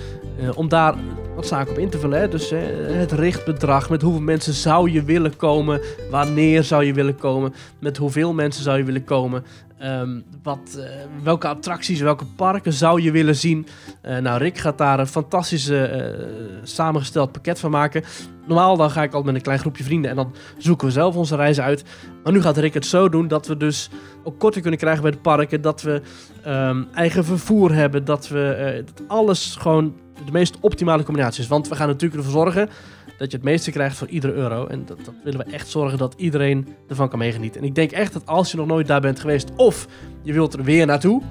Om 0.56 0.70
daar 0.70 0.94
wat 1.38 1.48
zaken 1.48 1.72
op 1.72 1.78
in 1.78 1.90
te 1.90 2.00
vullen. 2.00 2.20
Hè? 2.20 2.28
Dus 2.28 2.50
het 2.50 3.12
richtbedrag, 3.12 3.90
met 3.90 4.02
hoeveel 4.02 4.22
mensen 4.22 4.54
zou 4.54 4.92
je 4.92 5.04
willen 5.04 5.36
komen, 5.36 5.82
wanneer 6.10 6.64
zou 6.64 6.84
je 6.84 6.94
willen 6.94 7.16
komen, 7.16 7.54
met 7.80 7.98
hoeveel 7.98 8.34
mensen 8.34 8.64
zou 8.64 8.78
je 8.78 8.84
willen 8.84 9.04
komen, 9.04 9.44
ehm, 9.78 10.20
wat, 10.44 10.78
eh, 10.78 10.90
welke 11.24 11.48
attracties, 11.48 12.00
welke 12.00 12.26
parken 12.26 12.74
zou 12.74 13.02
je 13.02 13.12
willen 13.12 13.36
zien. 13.36 13.68
Eh, 14.02 14.18
nou, 14.18 14.38
Rick 14.38 14.58
gaat 14.58 14.78
daar 14.78 15.00
een 15.00 15.08
fantastische 15.08 15.84
eh, 15.84 16.26
samengesteld 16.64 17.32
pakket 17.32 17.60
van 17.60 17.72
maken. 17.72 18.04
Normaal 18.48 18.78
dan 18.78 18.92
ga 18.92 19.04
ik 19.04 19.14
al 19.14 19.24
met 19.24 19.36
een 19.36 19.42
klein 19.42 19.60
groepje 19.60 19.84
vrienden 19.84 20.10
en 20.10 20.16
dan 20.16 20.34
zoeken 20.58 20.88
we 20.88 20.94
zelf 20.94 21.16
onze 21.16 21.36
reizen 21.36 21.64
uit. 21.64 21.84
Maar 22.24 22.34
nu 22.34 22.42
gaat 22.42 22.58
Rick 22.58 22.74
het 22.74 22.86
zo 22.86 23.10
doen 23.10 23.28
dat 23.28 23.48
we 23.48 23.58
dus 23.58 23.90
ook 24.24 24.40
korting 24.40 24.62
kunnen 24.62 24.80
krijgen 24.80 25.02
bij 25.02 25.12
de 25.12 25.18
parken, 25.18 25.62
dat 25.62 25.82
we 25.82 26.02
ehm, 26.44 26.84
eigen 26.94 27.26
vervoer 27.26 27.74
hebben, 27.74 28.06
dat 28.06 28.28
we 28.28 28.84
alles 29.08 29.56
gewoon 29.60 29.94
de 30.26 30.32
meest 30.32 30.58
optimale 30.60 31.04
combinatie 31.04 31.44
is. 31.44 31.50
Want 31.50 31.68
we 31.68 31.76
gaan 31.76 31.88
natuurlijk 31.88 32.24
ervoor 32.24 32.44
zorgen 32.44 32.70
dat 33.18 33.32
je 33.32 33.38
het 33.38 33.46
meeste 33.46 33.72
krijgt 33.72 33.98
voor 33.98 34.08
iedere 34.08 34.34
euro. 34.34 34.68
En 34.68 34.86
dat, 34.86 34.98
dat 35.06 35.14
willen 35.24 35.46
we 35.46 35.52
echt 35.52 35.68
zorgen 35.68 35.98
dat 35.98 36.14
iedereen 36.18 36.68
ervan 36.88 37.10
kan 37.10 37.20
meegenieten. 37.20 37.62
En 37.62 37.68
ik 37.68 37.76
denk 37.76 37.92
echt 37.92 38.14
dat 38.14 38.26
als 38.26 38.52
je 38.52 38.58
nog 38.58 38.68
nooit 38.68 38.88
daar 38.88 39.02
bent 39.02 39.20
geweest 39.20 39.50
of 39.56 39.88
je 40.22 40.34
wilt 40.34 40.54
er 40.54 40.64
weer 40.64 40.86
naartoe, 40.86 41.22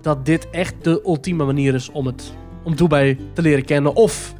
dat 0.00 0.26
dit 0.26 0.50
echt 0.50 0.84
de 0.84 1.02
ultieme 1.04 1.44
manier 1.44 1.74
is 1.74 1.90
om, 1.90 2.06
het, 2.06 2.32
om 2.62 2.76
Dubai 2.76 3.18
te 3.32 3.42
leren 3.42 3.64
kennen 3.64 3.94
of 3.94 4.34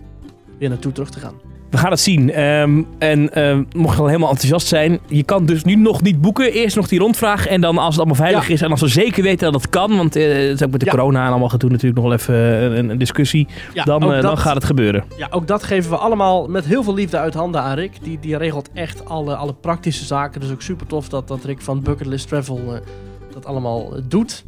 weer 0.58 0.68
naartoe 0.68 0.92
terug 0.92 1.10
te 1.10 1.20
gaan. 1.20 1.51
We 1.72 1.78
gaan 1.78 1.90
het 1.90 2.00
zien. 2.00 2.32
Ehm, 2.32 2.82
en 2.98 3.34
ehm, 3.34 3.62
mocht 3.76 3.94
je 3.94 4.00
al 4.00 4.06
helemaal 4.06 4.28
enthousiast 4.30 4.66
zijn, 4.66 4.98
je 5.06 5.22
kan 5.22 5.46
dus 5.46 5.64
nu 5.64 5.74
nog 5.74 6.02
niet 6.02 6.20
boeken. 6.20 6.52
Eerst 6.52 6.76
nog 6.76 6.88
die 6.88 6.98
rondvraag. 6.98 7.46
En 7.46 7.60
dan 7.60 7.78
als 7.78 7.86
het 7.88 7.96
allemaal 7.96 8.14
veilig 8.24 8.46
Ja. 8.48 8.54
is 8.54 8.62
en 8.62 8.70
als 8.70 8.80
we 8.80 8.88
zeker 8.88 9.22
weten 9.22 9.52
dat 9.52 9.62
het 9.62 9.70
kan. 9.70 9.96
Want 9.96 10.16
eh, 10.16 10.24
het 10.28 10.34
is 10.60 10.62
ook 10.62 10.70
met 10.70 10.80
de 10.80 10.86
Ja. 10.86 10.92
corona 10.92 11.24
en 11.24 11.30
allemaal 11.30 11.48
gedoe 11.48 11.70
natuurlijk 11.70 11.96
nog 11.96 12.04
wel 12.04 12.14
even 12.18 12.34
eh, 12.34 12.62
een, 12.78 12.88
een 12.88 12.98
discussie. 12.98 13.46
Ja, 13.74 13.84
dan, 13.84 14.14
eh, 14.14 14.22
dan 14.22 14.38
gaat 14.38 14.54
het 14.54 14.64
gebeuren. 14.64 15.04
Ja, 15.16 15.28
ook 15.30 15.46
dat 15.46 15.62
geven 15.62 15.90
we 15.90 15.96
allemaal 15.96 16.46
met 16.48 16.64
heel 16.64 16.82
veel 16.82 16.94
liefde 16.94 17.18
uit 17.18 17.34
handen 17.34 17.60
aan 17.62 17.74
Rick. 17.74 17.92
Die, 18.02 18.18
die 18.20 18.36
regelt 18.36 18.68
echt 18.74 19.08
alle, 19.08 19.34
alle 19.36 19.54
praktische 19.54 20.04
zaken. 20.04 20.40
Dus 20.40 20.50
ook 20.50 20.62
super 20.62 20.86
tof 20.86 21.08
dat, 21.08 21.28
dat 21.28 21.44
Rick 21.44 21.60
van 21.60 21.82
Bucketlist 21.82 22.28
Travel 22.28 22.60
dat 23.32 23.46
allemaal 23.46 23.92
doet. 24.08 24.44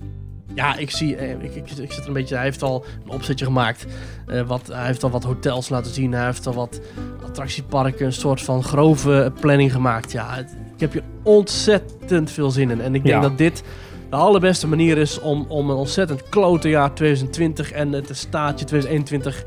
Ja, 0.54 0.76
ik 0.76 0.90
zie, 0.90 1.16
eh, 1.16 1.30
ik, 1.30 1.54
ik, 1.54 1.70
ik 1.70 1.92
zit 1.92 2.06
een 2.06 2.12
beetje, 2.12 2.34
hij 2.34 2.44
heeft 2.44 2.62
al 2.62 2.84
een 3.04 3.10
opzetje 3.10 3.44
gemaakt. 3.44 3.86
Eh, 4.26 4.40
wat, 4.46 4.66
hij 4.72 4.86
heeft 4.86 5.02
al 5.02 5.10
wat 5.10 5.24
hotels 5.24 5.68
laten 5.68 5.92
zien. 5.92 6.12
Hij 6.12 6.24
heeft 6.24 6.46
al 6.46 6.54
wat 6.54 6.80
attractieparken, 7.26 8.06
een 8.06 8.12
soort 8.12 8.42
van 8.42 8.62
grove 8.64 9.32
planning 9.40 9.72
gemaakt. 9.72 10.12
Ja, 10.12 10.34
het- 10.34 10.56
ik 10.74 10.80
heb 10.80 10.92
hier 10.92 11.02
ontzettend 11.22 12.30
veel 12.30 12.50
zin 12.50 12.70
in. 12.70 12.80
En 12.80 12.94
ik 12.94 13.04
denk 13.04 13.22
Ja. 13.22 13.28
dat 13.28 13.38
dit 13.38 13.62
de 14.10 14.16
allerbeste 14.16 14.66
manier 14.68 14.98
is 14.98 15.20
om, 15.20 15.44
om 15.48 15.70
een 15.70 15.76
ontzettend 15.76 16.28
klote 16.28 16.68
jaar 16.68 16.94
2020 16.94 17.72
en 17.72 17.92
het 17.92 18.08
staatje 18.12 18.64
2021 18.64 19.44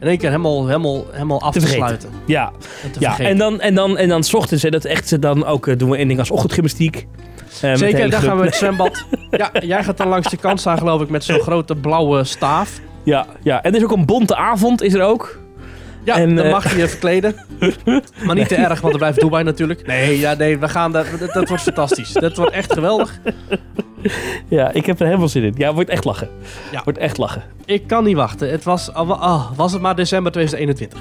in 0.00 0.08
één 0.08 0.18
keer 0.18 0.30
helemaal, 0.30 0.66
helemaal, 0.66 1.04
helemaal 1.10 1.40
af 1.40 1.52
Te 1.52 1.60
sluiten. 1.60 2.08
Ja, 2.26 2.46
En 2.82 2.88
ja. 2.98 3.00
vergeten. 3.00 3.26
En, 3.26 3.38
dan, 3.38 3.60
en, 3.60 3.74
dan, 3.74 3.96
en 3.96 4.08
dan 4.08 4.24
's 4.24 4.34
ochtends, 4.34 4.62
hè, 4.62 4.70
dat 4.70 4.84
echt, 4.84 5.08
ze 5.08 5.18
dan 5.18 5.44
ook 5.44 5.66
eh, 5.66 5.76
doen 5.78 5.90
we 5.90 5.98
een 5.98 6.08
ding 6.08 6.18
als 6.18 6.30
ochtendgymnastiek. 6.30 7.06
Eh, 7.62 7.74
Zeker, 7.74 8.10
daar 8.10 8.20
gaan 8.22 8.30
we 8.36 8.36
met 8.42 8.46
het 8.50 8.54
zwembad. 8.58 9.04
ja, 9.30 9.50
jij 9.60 9.84
gaat 9.84 9.96
dan 9.96 10.08
langs 10.08 10.30
de 10.30 10.36
kant 10.36 10.60
staan, 10.60 10.78
geloof 10.78 11.00
ik, 11.00 11.08
met 11.08 11.24
zo'n 11.24 11.40
grote 11.40 11.74
blauwe 11.76 12.24
staaf. 12.24 12.80
Ja, 13.02 13.26
ja, 13.42 13.62
en 13.62 13.70
er 13.72 13.76
is 13.78 13.84
ook 13.84 13.92
een 13.92 14.06
bonte 14.06 14.36
avond, 14.36 14.82
is 14.82 14.94
er 14.94 15.02
ook. 15.02 15.38
Ja, 16.04 16.16
En, 16.16 16.34
dan 16.36 16.44
eh, 16.44 16.50
mag 16.50 16.72
je 16.72 16.78
je 16.78 16.88
verkleden. 16.88 17.34
maar 18.26 18.34
niet 18.34 18.48
te 18.48 18.54
erg, 18.54 18.80
want 18.80 18.92
er 18.92 18.98
blijft 18.98 19.20
Dubai 19.20 19.44
natuurlijk. 19.44 19.86
Nee, 19.86 20.18
ja, 20.18 20.34
nee, 20.34 20.58
we 20.58 20.68
gaan 20.68 20.92
daar, 20.92 21.06
dat, 21.18 21.32
dat 21.32 21.48
wordt 21.48 21.62
fantastisch. 21.62 22.12
Dat 22.12 22.36
wordt 22.36 22.52
echt 22.52 22.72
geweldig. 22.72 23.18
Ja, 24.48 24.72
ik 24.72 24.86
heb 24.86 25.00
er 25.00 25.06
helemaal 25.06 25.28
zin 25.28 25.42
in. 25.42 25.54
Ja, 25.56 25.74
wordt 25.74 25.90
echt 25.90 26.04
lachen. 26.04 26.28
Ja. 26.72 26.80
Wordt 26.84 26.98
echt 26.98 27.18
lachen. 27.18 27.42
Ik 27.64 27.86
kan 27.86 28.04
niet 28.04 28.16
wachten. 28.16 28.50
Het 28.50 28.64
was, 28.64 28.90
wa- 28.94 29.02
ah, 29.14 29.50
was 29.56 29.72
het 29.72 29.82
maar 29.82 29.94
december 29.94 30.32
2021. 30.32 30.98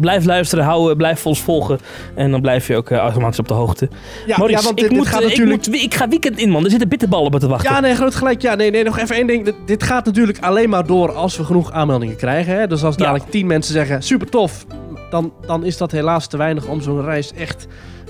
Blijf 0.00 0.24
luisteren, 0.24 0.64
hou, 0.64 0.90
eh, 0.90 0.96
blijf 0.96 1.26
ons 1.26 1.40
volgen. 1.40 1.78
En 2.14 2.30
dan 2.30 2.40
blijf 2.40 2.66
je 2.66 2.76
ook 2.76 2.90
eh, 2.90 2.98
automatisch 2.98 3.38
op 3.38 3.48
de 3.48 3.54
hoogte. 3.54 3.88
Ja, 4.26 4.36
Maurice, 4.36 4.58
ja 4.58 4.64
want 4.64 4.70
ik, 4.70 4.76
dit, 4.76 4.88
dit 4.88 4.98
moet, 4.98 5.06
gaat 5.06 5.22
eh, 5.22 5.28
natuurlijk... 5.28 5.66
ik, 5.66 5.72
moet, 5.72 5.82
ik 5.82 5.94
ga 5.94 6.08
weekend 6.08 6.38
in, 6.38 6.50
man. 6.50 6.64
Er 6.64 6.70
zitten 6.70 6.88
bitterballen 6.88 7.32
op 7.32 7.40
te 7.40 7.48
wachten. 7.48 7.72
Ja, 7.72 7.80
nee, 7.80 7.94
groot 7.94 8.14
gelijk. 8.14 8.42
Ja, 8.42 8.54
nee, 8.54 8.70
nee, 8.70 8.84
nog 8.84 8.98
even 8.98 9.16
één 9.16 9.26
ding. 9.26 9.44
Dit, 9.44 9.54
dit 9.66 9.82
gaat 9.82 10.04
natuurlijk 10.04 10.38
alleen 10.40 10.68
maar 10.68 10.86
door 10.86 11.12
als 11.12 11.36
we 11.36 11.44
genoeg 11.44 11.72
aanmeldingen 11.72 12.16
krijgen. 12.16 12.54
Hè? 12.58 12.66
Dus 12.66 12.82
als 12.84 12.94
Ja. 12.96 13.02
dadelijk 13.04 13.30
tien 13.30 13.46
mensen 13.46 13.72
zeggen, 13.72 14.02
super 14.02 14.28
tof, 14.28 14.66
dan, 15.10 15.32
dan 15.46 15.64
is 15.64 15.76
dat 15.76 15.92
helaas 15.92 16.26
te 16.26 16.36
weinig 16.36 16.66
om 16.66 16.80
zo'n 16.80 17.04
reis 17.04 17.32
echt 17.32 17.66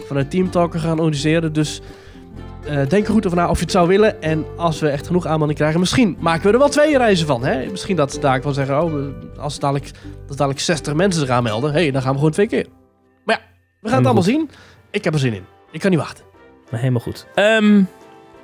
vanuit 0.07 0.31
Teamtalk 0.31 0.73
te 0.73 0.79
gaan 0.79 0.99
organiseren. 0.99 1.53
Dus 1.53 1.81
eh, 2.67 2.89
denk 2.89 3.07
er 3.07 3.13
goed 3.13 3.27
over 3.27 3.39
na 3.39 3.49
of 3.49 3.57
je 3.57 3.63
het 3.63 3.73
zou 3.73 3.89
willen. 3.89 4.23
En 4.23 4.45
als 4.57 4.81
we 4.81 4.89
echt 4.89 5.07
genoeg 5.07 5.27
aanmelding 5.27 5.59
krijgen, 5.59 5.81
misschien 5.81 6.17
maken 6.21 6.43
we 6.47 6.53
er 6.53 6.59
wel 6.59 6.69
twee 6.69 6.97
reizen 6.99 7.27
van. 7.27 7.45
Hè? 7.45 7.67
Misschien 7.71 7.97
dat 7.97 8.19
daar 8.21 8.37
ik 8.37 8.43
wel 8.43 8.53
zeggen, 8.53 8.83
oh, 8.83 8.95
als 9.39 9.59
dadelijk, 9.59 9.91
dadelijk 10.29 10.61
60 10.61 10.95
mensen 10.95 11.21
zich 11.21 11.31
aanmelden, 11.31 11.73
hey, 11.73 11.91
dan 11.91 12.03
gaan 12.03 12.11
we 12.11 12.17
gewoon 12.17 12.33
twee 12.33 12.47
keer. 12.47 12.67
Maar 13.25 13.37
ja, 13.37 13.43
we 13.81 13.89
gaan 13.89 13.97
het 13.97 14.07
allemaal 14.07 14.23
zien. 14.25 14.51
Ik 14.91 15.05
heb 15.05 15.13
er 15.15 15.21
zin 15.21 15.35
in. 15.35 15.45
Ik 15.71 15.81
kan 15.81 15.91
niet 15.91 15.99
wachten. 15.99 16.25
Maar 16.71 16.81
helemaal 16.81 17.03
goed. 17.03 17.27
Ehm, 17.35 17.83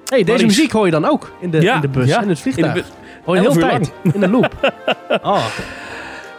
hey, 0.05 0.25
deze 0.25 0.47
muziek 0.47 0.73
hoor 0.73 0.85
je 0.85 0.91
dan 0.91 1.05
ook 1.05 1.33
in 1.41 1.51
de, 1.51 1.61
Ja, 1.61 1.75
in 1.75 1.81
de 1.81 1.89
bus, 1.89 2.09
ja, 2.09 2.23
in 2.23 2.29
het 2.29 2.41
vliegtuig. 2.41 2.75
in 2.77 2.83
de 2.83 2.89
Hoor 3.25 3.35
je 3.35 3.41
heel 3.41 3.53
tijd 3.53 3.93
in 4.13 4.21
de 4.21 4.29
loop. 4.29 4.55
Oh, 5.23 5.47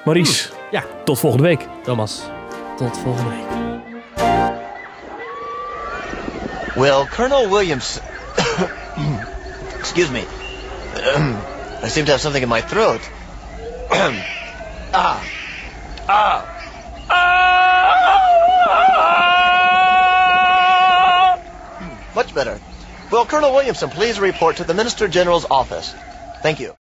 Maurice, 0.06 0.50
Ja. 0.72 0.84
tot 1.06 1.20
volgende 1.20 1.48
week. 1.48 1.68
Thomas, 1.84 2.22
tot 2.78 2.98
volgende 2.98 3.30
week. 3.30 3.71
Will 6.76 7.06
Colonel 7.06 7.50
Williams. 7.50 8.00
Excuse 9.80 10.10
me. 10.10 10.24
I 10.96 11.88
seem 11.90 12.06
to 12.06 12.12
have 12.12 12.22
something 12.22 12.42
in 12.42 12.48
my 12.50 12.62
throat. 12.62 13.02
ah. 13.92 15.24
Ah. 16.08 16.48
Ah. 17.10 17.42
Much 22.16 22.36
better. 22.36 22.60
Will 23.12 23.26
Colonel 23.26 23.54
Williamson 23.54 23.90
please 23.90 24.20
report 24.20 24.58
to 24.58 24.64
the 24.64 24.74
Minister 24.74 25.08
General's 25.08 25.46
office? 25.50 25.94
Thank 26.42 26.60
you. 26.60 26.70